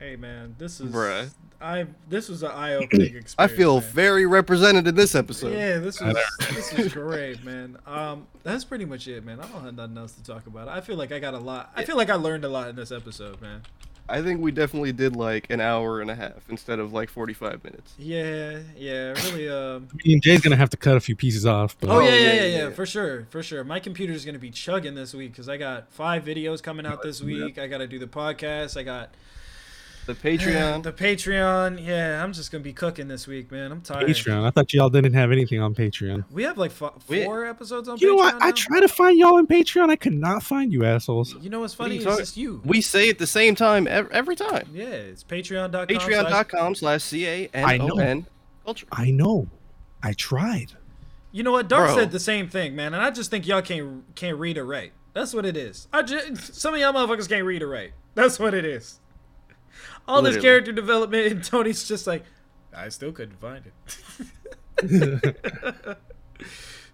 Hey 0.00 0.16
man, 0.16 0.56
this 0.58 0.80
is 0.80 0.90
Bruh. 0.92 1.30
I 1.60 1.86
this 2.08 2.28
was 2.28 2.42
an 2.42 2.50
eye-opening 2.50 3.16
experience. 3.16 3.34
I 3.38 3.46
feel 3.48 3.80
man. 3.80 3.90
very 3.90 4.26
represented 4.26 4.86
in 4.86 4.94
this 4.94 5.14
episode. 5.14 5.52
Yeah, 5.54 5.78
this 5.78 6.00
was 6.00 6.16
this 6.54 6.72
was 6.76 6.92
great, 6.92 7.42
man. 7.44 7.78
Um, 7.86 8.26
that's 8.42 8.64
pretty 8.64 8.84
much 8.84 9.08
it, 9.08 9.24
man. 9.24 9.40
I 9.40 9.46
don't 9.48 9.64
have 9.64 9.74
nothing 9.74 9.98
else 9.98 10.12
to 10.12 10.22
talk 10.22 10.46
about. 10.46 10.68
I 10.68 10.80
feel 10.80 10.96
like 10.96 11.12
I 11.12 11.18
got 11.18 11.34
a 11.34 11.38
lot. 11.38 11.72
I 11.76 11.84
feel 11.84 11.96
like 11.96 12.10
I 12.10 12.14
learned 12.14 12.44
a 12.44 12.48
lot 12.48 12.68
in 12.68 12.76
this 12.76 12.92
episode, 12.92 13.40
man. 13.40 13.62
I 14.08 14.22
think 14.22 14.40
we 14.40 14.52
definitely 14.52 14.92
did 14.92 15.16
like 15.16 15.50
an 15.50 15.60
hour 15.60 16.00
and 16.00 16.08
a 16.08 16.14
half 16.14 16.48
instead 16.48 16.78
of 16.78 16.92
like 16.92 17.10
45 17.10 17.64
minutes. 17.64 17.92
Yeah, 17.98 18.60
yeah, 18.76 19.14
really. 19.24 19.48
Um. 19.48 19.88
I 19.92 19.96
mean, 20.06 20.20
Jay's 20.20 20.40
gonna 20.40 20.54
have 20.54 20.70
to 20.70 20.76
cut 20.76 20.96
a 20.96 21.00
few 21.00 21.16
pieces 21.16 21.44
off, 21.44 21.76
but 21.80 21.90
Oh 21.90 21.98
yeah, 21.98 22.06
Oh, 22.06 22.10
yeah, 22.10 22.14
yeah, 22.20 22.32
yeah, 22.32 22.42
yeah, 22.44 22.58
yeah. 22.68 22.70
for 22.70 22.86
sure, 22.86 23.26
for 23.30 23.42
sure. 23.42 23.64
My 23.64 23.80
computer's 23.80 24.24
gonna 24.24 24.38
be 24.38 24.50
chugging 24.50 24.94
this 24.94 25.12
week 25.12 25.32
because 25.32 25.48
I 25.48 25.56
got 25.56 25.90
five 25.90 26.22
videos 26.24 26.62
coming 26.62 26.86
out 26.86 27.02
this 27.02 27.20
Yeah. 27.20 27.46
week. 27.46 27.58
I 27.58 27.66
got 27.66 27.78
to 27.78 27.88
do 27.88 27.98
the 27.98 28.06
podcast. 28.06 28.76
I 28.76 28.84
got 28.84 29.12
The 30.06 30.14
Patreon. 30.14 30.84
the 30.84 30.92
Patreon. 30.92 31.84
Yeah, 31.84 32.22
I'm 32.22 32.32
just 32.32 32.52
gonna 32.52 32.62
be 32.62 32.72
cooking 32.72 33.08
this 33.08 33.26
week, 33.26 33.50
man. 33.50 33.72
I'm 33.72 33.80
tired. 33.80 34.06
Patreon. 34.08 34.44
I 34.44 34.50
thought 34.50 34.72
y'all 34.72 34.88
didn't 34.88 35.14
have 35.14 35.32
anything 35.32 35.60
on 35.60 35.74
Patreon. 35.74 36.24
We 36.30 36.44
have 36.44 36.56
like 36.56 36.70
fo- 36.70 36.94
We- 37.08 37.24
four 37.24 37.44
episodes 37.44 37.88
on. 37.88 37.98
You 37.98 38.14
know 38.14 38.22
Patreon 38.22 38.34
what? 38.34 38.42
I 38.42 38.46
now? 38.46 38.52
try 38.54 38.80
to 38.80 38.88
find 38.88 39.18
y'all 39.18 39.36
on 39.36 39.46
Patreon. 39.48 39.90
I 39.90 39.96
could 39.96 40.12
not 40.14 40.42
find 40.44 40.72
you 40.72 40.84
assholes. 40.84 41.34
You 41.40 41.50
know 41.50 41.60
what's 41.60 41.74
funny? 41.74 41.96
you 41.96 42.06
It's 42.08 42.16
just 42.18 42.36
you. 42.36 42.62
we 42.64 42.80
say 42.80 43.08
it 43.08 43.18
the 43.18 43.26
same 43.26 43.56
time 43.56 43.88
ev- 43.88 44.08
every 44.12 44.36
time. 44.36 44.68
yeah, 44.72 44.84
it's 44.86 45.24
patreon.com. 45.24 45.86
Patreon.com 45.88 46.74
slash 46.76 47.02
C 47.02 47.26
A 47.26 47.48
N 47.52 47.80
O 47.80 47.98
N 47.98 48.26
culture. 48.64 48.86
I 48.92 49.10
know. 49.10 49.48
I 50.02 50.12
tried. 50.12 50.72
You 51.32 51.42
know 51.42 51.52
what? 51.52 51.66
Dark 51.68 51.88
Bro. 51.88 51.96
said 51.96 52.10
the 52.12 52.20
same 52.20 52.48
thing, 52.48 52.76
man, 52.76 52.94
and 52.94 53.02
I 53.02 53.10
just 53.10 53.30
think 53.30 53.46
y'all 53.46 53.60
can't 53.60 54.04
can't 54.14 54.38
read 54.38 54.56
or 54.56 54.64
write. 54.64 54.92
That's 55.14 55.34
what 55.34 55.44
it 55.44 55.56
is. 55.56 55.88
I 55.92 56.02
just 56.02 56.54
some 56.54 56.74
of 56.74 56.80
y'all 56.80 56.92
motherfuckers 56.92 57.28
can't 57.28 57.44
read 57.44 57.62
or 57.62 57.68
write. 57.68 57.92
That's 58.14 58.38
what 58.38 58.54
it 58.54 58.64
is. 58.64 59.00
All 60.08 60.22
this 60.22 60.36
character 60.40 60.72
development, 60.72 61.32
and 61.32 61.42
Tony's 61.44 61.86
just 61.86 62.06
like, 62.06 62.24
I 62.74 62.88
still 62.90 63.10
couldn't 63.12 63.40
find 63.40 63.64
it. 64.82 65.36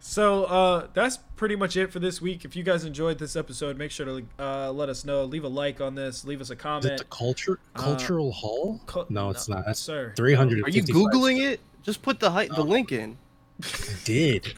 so 0.01 0.44
uh, 0.44 0.86
that's 0.94 1.18
pretty 1.36 1.56
much 1.56 1.76
it 1.76 1.93
for 1.93 1.98
this 1.98 2.20
week. 2.22 2.44
If 2.44 2.56
you 2.56 2.62
guys 2.62 2.84
enjoyed 2.84 3.18
this 3.18 3.36
episode, 3.36 3.76
make 3.76 3.90
sure 3.90 4.06
to 4.06 4.26
uh, 4.39 4.70
let 4.72 4.89
us 4.89 5.05
know. 5.05 5.24
Leave 5.24 5.44
a 5.44 5.48
like 5.48 5.80
on 5.80 5.94
this. 5.94 6.24
Leave 6.24 6.40
us 6.40 6.51
a 6.51 6.52
Is 6.55 6.59
it 6.59 6.62
comment. 6.62 6.98
the 6.98 7.05
culture 7.05 7.59
Uh, 7.76 7.80
cultural 7.82 8.32
hall? 8.32 8.80
Cul- 8.86 9.06
no, 9.09 9.30
it's 9.30 9.48
not. 9.48 9.66
That's 9.66 9.80
sir. 9.80 10.12
three 10.16 10.34
hundred. 10.34 10.64
Are 10.66 10.70
you 10.70 10.82
Googling 10.82 11.40
it? 11.40 11.60
Just 11.82 12.01
put 12.02 12.20
the 12.20 12.30
height, 12.30 12.51
the 12.55 12.62
link 12.64 12.93
in. 12.93 13.18
I 13.62 13.66
did. 14.05 14.55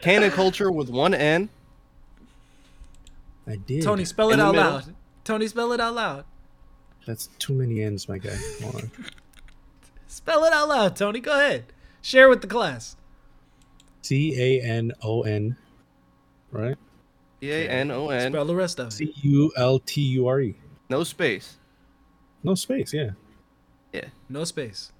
Canon 0.00 0.30
culture 0.30 0.70
with 0.70 0.88
one 0.90 1.14
N. 1.14 1.48
I 3.46 3.56
did. 3.56 3.82
Tony, 3.82 4.04
spell 4.04 4.30
it 4.30 4.38
out 4.40 4.54
middle. 4.54 4.70
loud. 4.70 4.94
Tony, 5.30 5.46
spell 5.46 5.72
it 5.72 5.78
out 5.78 5.94
loud. 5.94 6.24
That's 7.06 7.28
too 7.38 7.52
many 7.54 7.84
ends, 7.84 8.08
my 8.08 8.18
guy. 8.18 8.36
Hold 8.62 8.74
on. 8.74 8.90
Spell 10.08 10.42
it 10.42 10.52
out 10.52 10.68
loud, 10.68 10.96
Tony. 10.96 11.20
Go 11.20 11.32
ahead. 11.32 11.66
Share 12.02 12.28
with 12.28 12.40
the 12.40 12.48
class. 12.48 12.96
C 14.02 14.34
A 14.36 14.60
N 14.60 14.90
O 15.04 15.22
N, 15.22 15.56
right? 16.50 16.76
C 17.40 17.52
A 17.52 17.68
N 17.68 17.92
O 17.92 18.08
N. 18.08 18.32
Spell 18.32 18.44
the 18.44 18.56
rest 18.56 18.80
of 18.80 18.88
it. 18.88 18.90
C 18.90 19.14
U 19.22 19.52
L 19.56 19.78
T 19.78 20.00
U 20.00 20.26
R 20.26 20.40
E. 20.40 20.56
No 20.88 21.04
space. 21.04 21.58
No 22.42 22.56
space. 22.56 22.92
Yeah. 22.92 23.10
Yeah. 23.92 24.06
No 24.28 24.42
space. 24.42 24.90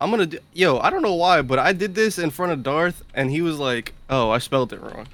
I'm 0.00 0.10
gonna 0.10 0.24
do. 0.24 0.38
Yo, 0.54 0.78
I 0.78 0.88
don't 0.88 1.02
know 1.02 1.14
why, 1.14 1.42
but 1.42 1.58
I 1.58 1.74
did 1.74 1.94
this 1.94 2.18
in 2.18 2.30
front 2.30 2.52
of 2.52 2.62
Darth, 2.62 3.04
and 3.12 3.30
he 3.30 3.42
was 3.42 3.58
like, 3.58 3.92
"Oh, 4.08 4.30
I 4.30 4.38
spelled 4.38 4.72
it 4.72 4.80
wrong." 4.80 5.08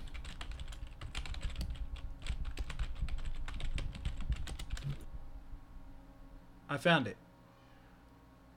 I 6.75 6.77
found 6.77 7.07
it. 7.07 7.17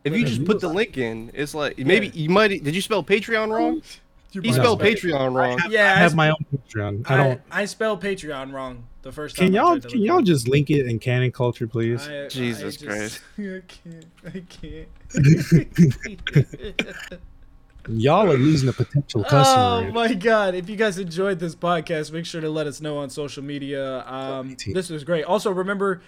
If 0.03 0.13
you 0.13 0.25
just 0.25 0.45
put 0.45 0.59
the 0.59 0.69
link 0.69 0.97
in, 0.97 1.31
it's 1.33 1.53
like 1.53 1.77
maybe 1.77 2.07
you 2.09 2.29
might. 2.29 2.63
Did 2.63 2.75
you 2.75 2.81
spell 2.81 3.03
Patreon 3.03 3.51
wrong? 3.51 3.81
He 4.29 4.41
might 4.41 4.55
spelled 4.55 4.81
Patreon 4.81 5.33
wrong. 5.33 5.57
Yeah, 5.69 5.93
I 5.93 5.99
have 5.99 6.11
I, 6.11 6.15
my 6.15 6.29
own 6.29 6.45
Patreon. 6.53 7.09
I 7.09 7.13
I, 7.13 7.17
don't. 7.17 7.41
I 7.49 7.65
spelled 7.65 8.03
Patreon 8.03 8.51
wrong 8.51 8.85
the 9.01 9.11
first 9.11 9.37
time. 9.37 9.47
Can 9.47 9.53
y'all 9.53 9.79
can 9.79 10.01
y'all 10.01 10.21
just 10.21 10.49
link 10.49 10.69
it 10.69 10.85
in 10.85 10.99
canon 10.99 11.31
culture, 11.31 11.65
please? 11.65 12.05
up. 12.05 12.11
I- 12.11 12.25
I 12.25 12.27
Jesus 12.27 12.75
just- 12.75 12.85
Christ. 12.85 13.21
I 13.37 13.61
can't. 13.67 14.05
I 14.25 14.43
can't. 17.05 17.21
Y'all 17.89 18.29
are 18.29 18.37
losing 18.37 18.67
a 18.67 18.73
potential 18.73 19.23
customer. 19.23 19.39
Oh 19.39 19.79
customer. 19.79 19.91
my 19.93 20.13
god! 20.13 20.55
If 20.55 20.69
you 20.69 20.75
guys 20.75 20.99
enjoyed 20.99 21.39
this 21.39 21.55
podcast, 21.55 22.11
make 22.11 22.25
sure 22.25 22.41
to 22.41 22.49
let 22.49 22.67
us 22.67 22.81
know 22.81 22.97
on 22.97 23.09
social 23.09 23.41
media. 23.41 24.05
Um, 24.05 24.57
this 24.73 24.89
was 24.89 25.05
great. 25.05 25.23
Also, 25.23 25.51
remember, 25.51 26.01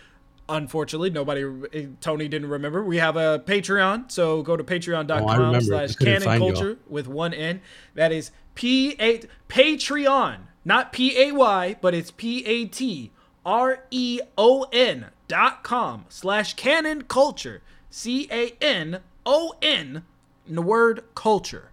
unfortunately, 0.49 1.09
nobody, 1.11 1.45
eh, 1.73 1.85
Tony 2.01 2.27
didn't 2.27 2.49
remember. 2.49 2.83
We 2.83 2.97
have 2.97 3.15
a 3.15 3.39
Patreon, 3.45 4.11
so 4.11 4.41
go 4.41 4.57
to 4.57 4.63
Oh, 4.63 4.65
patreon.com 4.65 5.27
remember. 5.39 5.61
slash 5.61 5.95
canon 5.95 6.39
culture 6.39 6.77
with 6.87 7.07
one 7.07 7.33
N. 7.33 7.61
That 7.95 8.11
is 8.11 8.31
P 8.55 8.95
A 8.99 9.21
Patreon, 9.47 10.39
not 10.65 10.91
P 10.91 11.17
A 11.21 11.31
Y, 11.31 11.75
but 11.81 11.93
it's 11.93 12.11
P 12.11 12.43
A 12.45 12.65
T 12.65 13.11
R 13.45 13.83
E 13.91 14.19
O 14.37 14.65
N 14.71 15.07
dot 15.27 15.63
com 15.63 16.05
slash 16.09 16.55
canon 16.55 17.03
culture. 17.03 17.61
C 17.89 18.27
A 18.31 18.53
N 18.61 18.99
O 19.25 19.53
N, 19.61 20.03
in 20.47 20.55
the 20.55 20.61
word 20.61 21.03
culture. 21.15 21.71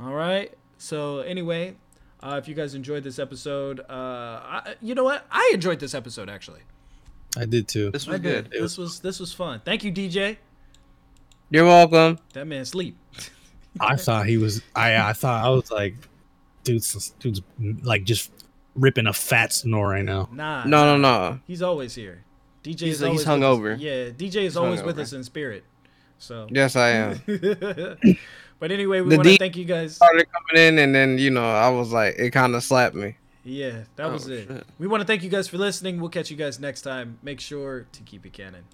All 0.00 0.12
right. 0.14 0.52
So 0.78 1.18
anyway, 1.20 1.76
uh, 2.22 2.36
if 2.42 2.48
you 2.48 2.54
guys 2.54 2.74
enjoyed 2.74 3.04
this 3.04 3.18
episode, 3.18 3.80
uh, 3.80 3.82
I, 3.92 4.74
you 4.80 4.94
know 4.94 5.04
what? 5.04 5.26
I 5.30 5.50
enjoyed 5.54 5.78
this 5.80 5.94
episode 5.94 6.28
actually. 6.30 6.60
I 7.36 7.44
did 7.44 7.68
too. 7.68 7.90
This 7.90 8.08
I 8.08 8.12
was 8.12 8.20
did. 8.20 8.50
good. 8.50 8.62
This 8.62 8.76
was 8.78 9.00
this 9.00 9.20
was 9.20 9.32
fun. 9.32 9.60
Thank 9.64 9.84
you, 9.84 9.92
DJ. 9.92 10.36
You're 11.50 11.64
welcome. 11.64 12.18
That 12.32 12.46
man 12.46 12.64
sleep. 12.64 12.96
I 13.80 13.96
thought 13.96 14.26
he 14.26 14.36
was. 14.36 14.62
I 14.74 14.96
I 14.96 15.12
thought 15.12 15.44
I 15.44 15.48
was 15.50 15.70
like, 15.70 15.94
dude's 16.64 17.10
dude's 17.20 17.40
like 17.82 18.04
just 18.04 18.30
ripping 18.74 19.06
a 19.06 19.12
fat 19.12 19.52
snore 19.52 19.88
right 19.88 20.04
now. 20.04 20.28
Nah. 20.32 20.64
No, 20.64 20.84
no, 20.84 20.96
no. 20.96 21.40
He's 21.46 21.62
always 21.62 21.94
here. 21.94 22.24
DJ 22.62 22.66
He's- 22.66 22.80
is 22.80 22.86
he's 23.00 23.02
always 23.02 23.18
with 23.20 23.26
hungover. 23.28 23.74
us. 23.74 23.80
Yeah, 23.80 24.08
DJ 24.10 24.42
is 24.44 24.56
always 24.56 24.82
with 24.82 24.96
hungover. 24.96 25.00
us 25.02 25.12
in 25.12 25.24
spirit. 25.24 25.64
So. 26.18 26.46
Yes, 26.50 26.76
I 26.76 26.90
am. 26.90 27.20
but 28.58 28.70
anyway, 28.70 29.00
we 29.00 29.16
want 29.16 29.26
to 29.26 29.38
thank 29.38 29.56
you 29.56 29.64
guys. 29.64 29.96
Started 29.96 30.26
coming 30.30 30.62
in, 30.62 30.78
and 30.78 30.94
then 30.94 31.16
you 31.16 31.30
know, 31.30 31.48
I 31.50 31.70
was 31.70 31.92
like, 31.92 32.16
it 32.18 32.30
kind 32.32 32.54
of 32.54 32.62
slapped 32.62 32.94
me. 32.94 33.16
Yeah, 33.42 33.84
that 33.96 34.10
was 34.12 34.28
Oh, 34.28 34.32
it. 34.32 34.48
shit. 34.48 34.66
We 34.78 34.86
want 34.86 35.00
to 35.00 35.06
thank 35.06 35.22
you 35.22 35.30
guys 35.30 35.48
for 35.48 35.56
listening. 35.58 35.98
We'll 36.00 36.10
catch 36.10 36.30
you 36.30 36.36
guys 36.36 36.60
next 36.60 36.82
time. 36.82 37.18
Make 37.22 37.40
sure 37.40 37.86
to 37.92 38.02
keep 38.02 38.26
it 38.26 38.32
canon. 38.34 38.64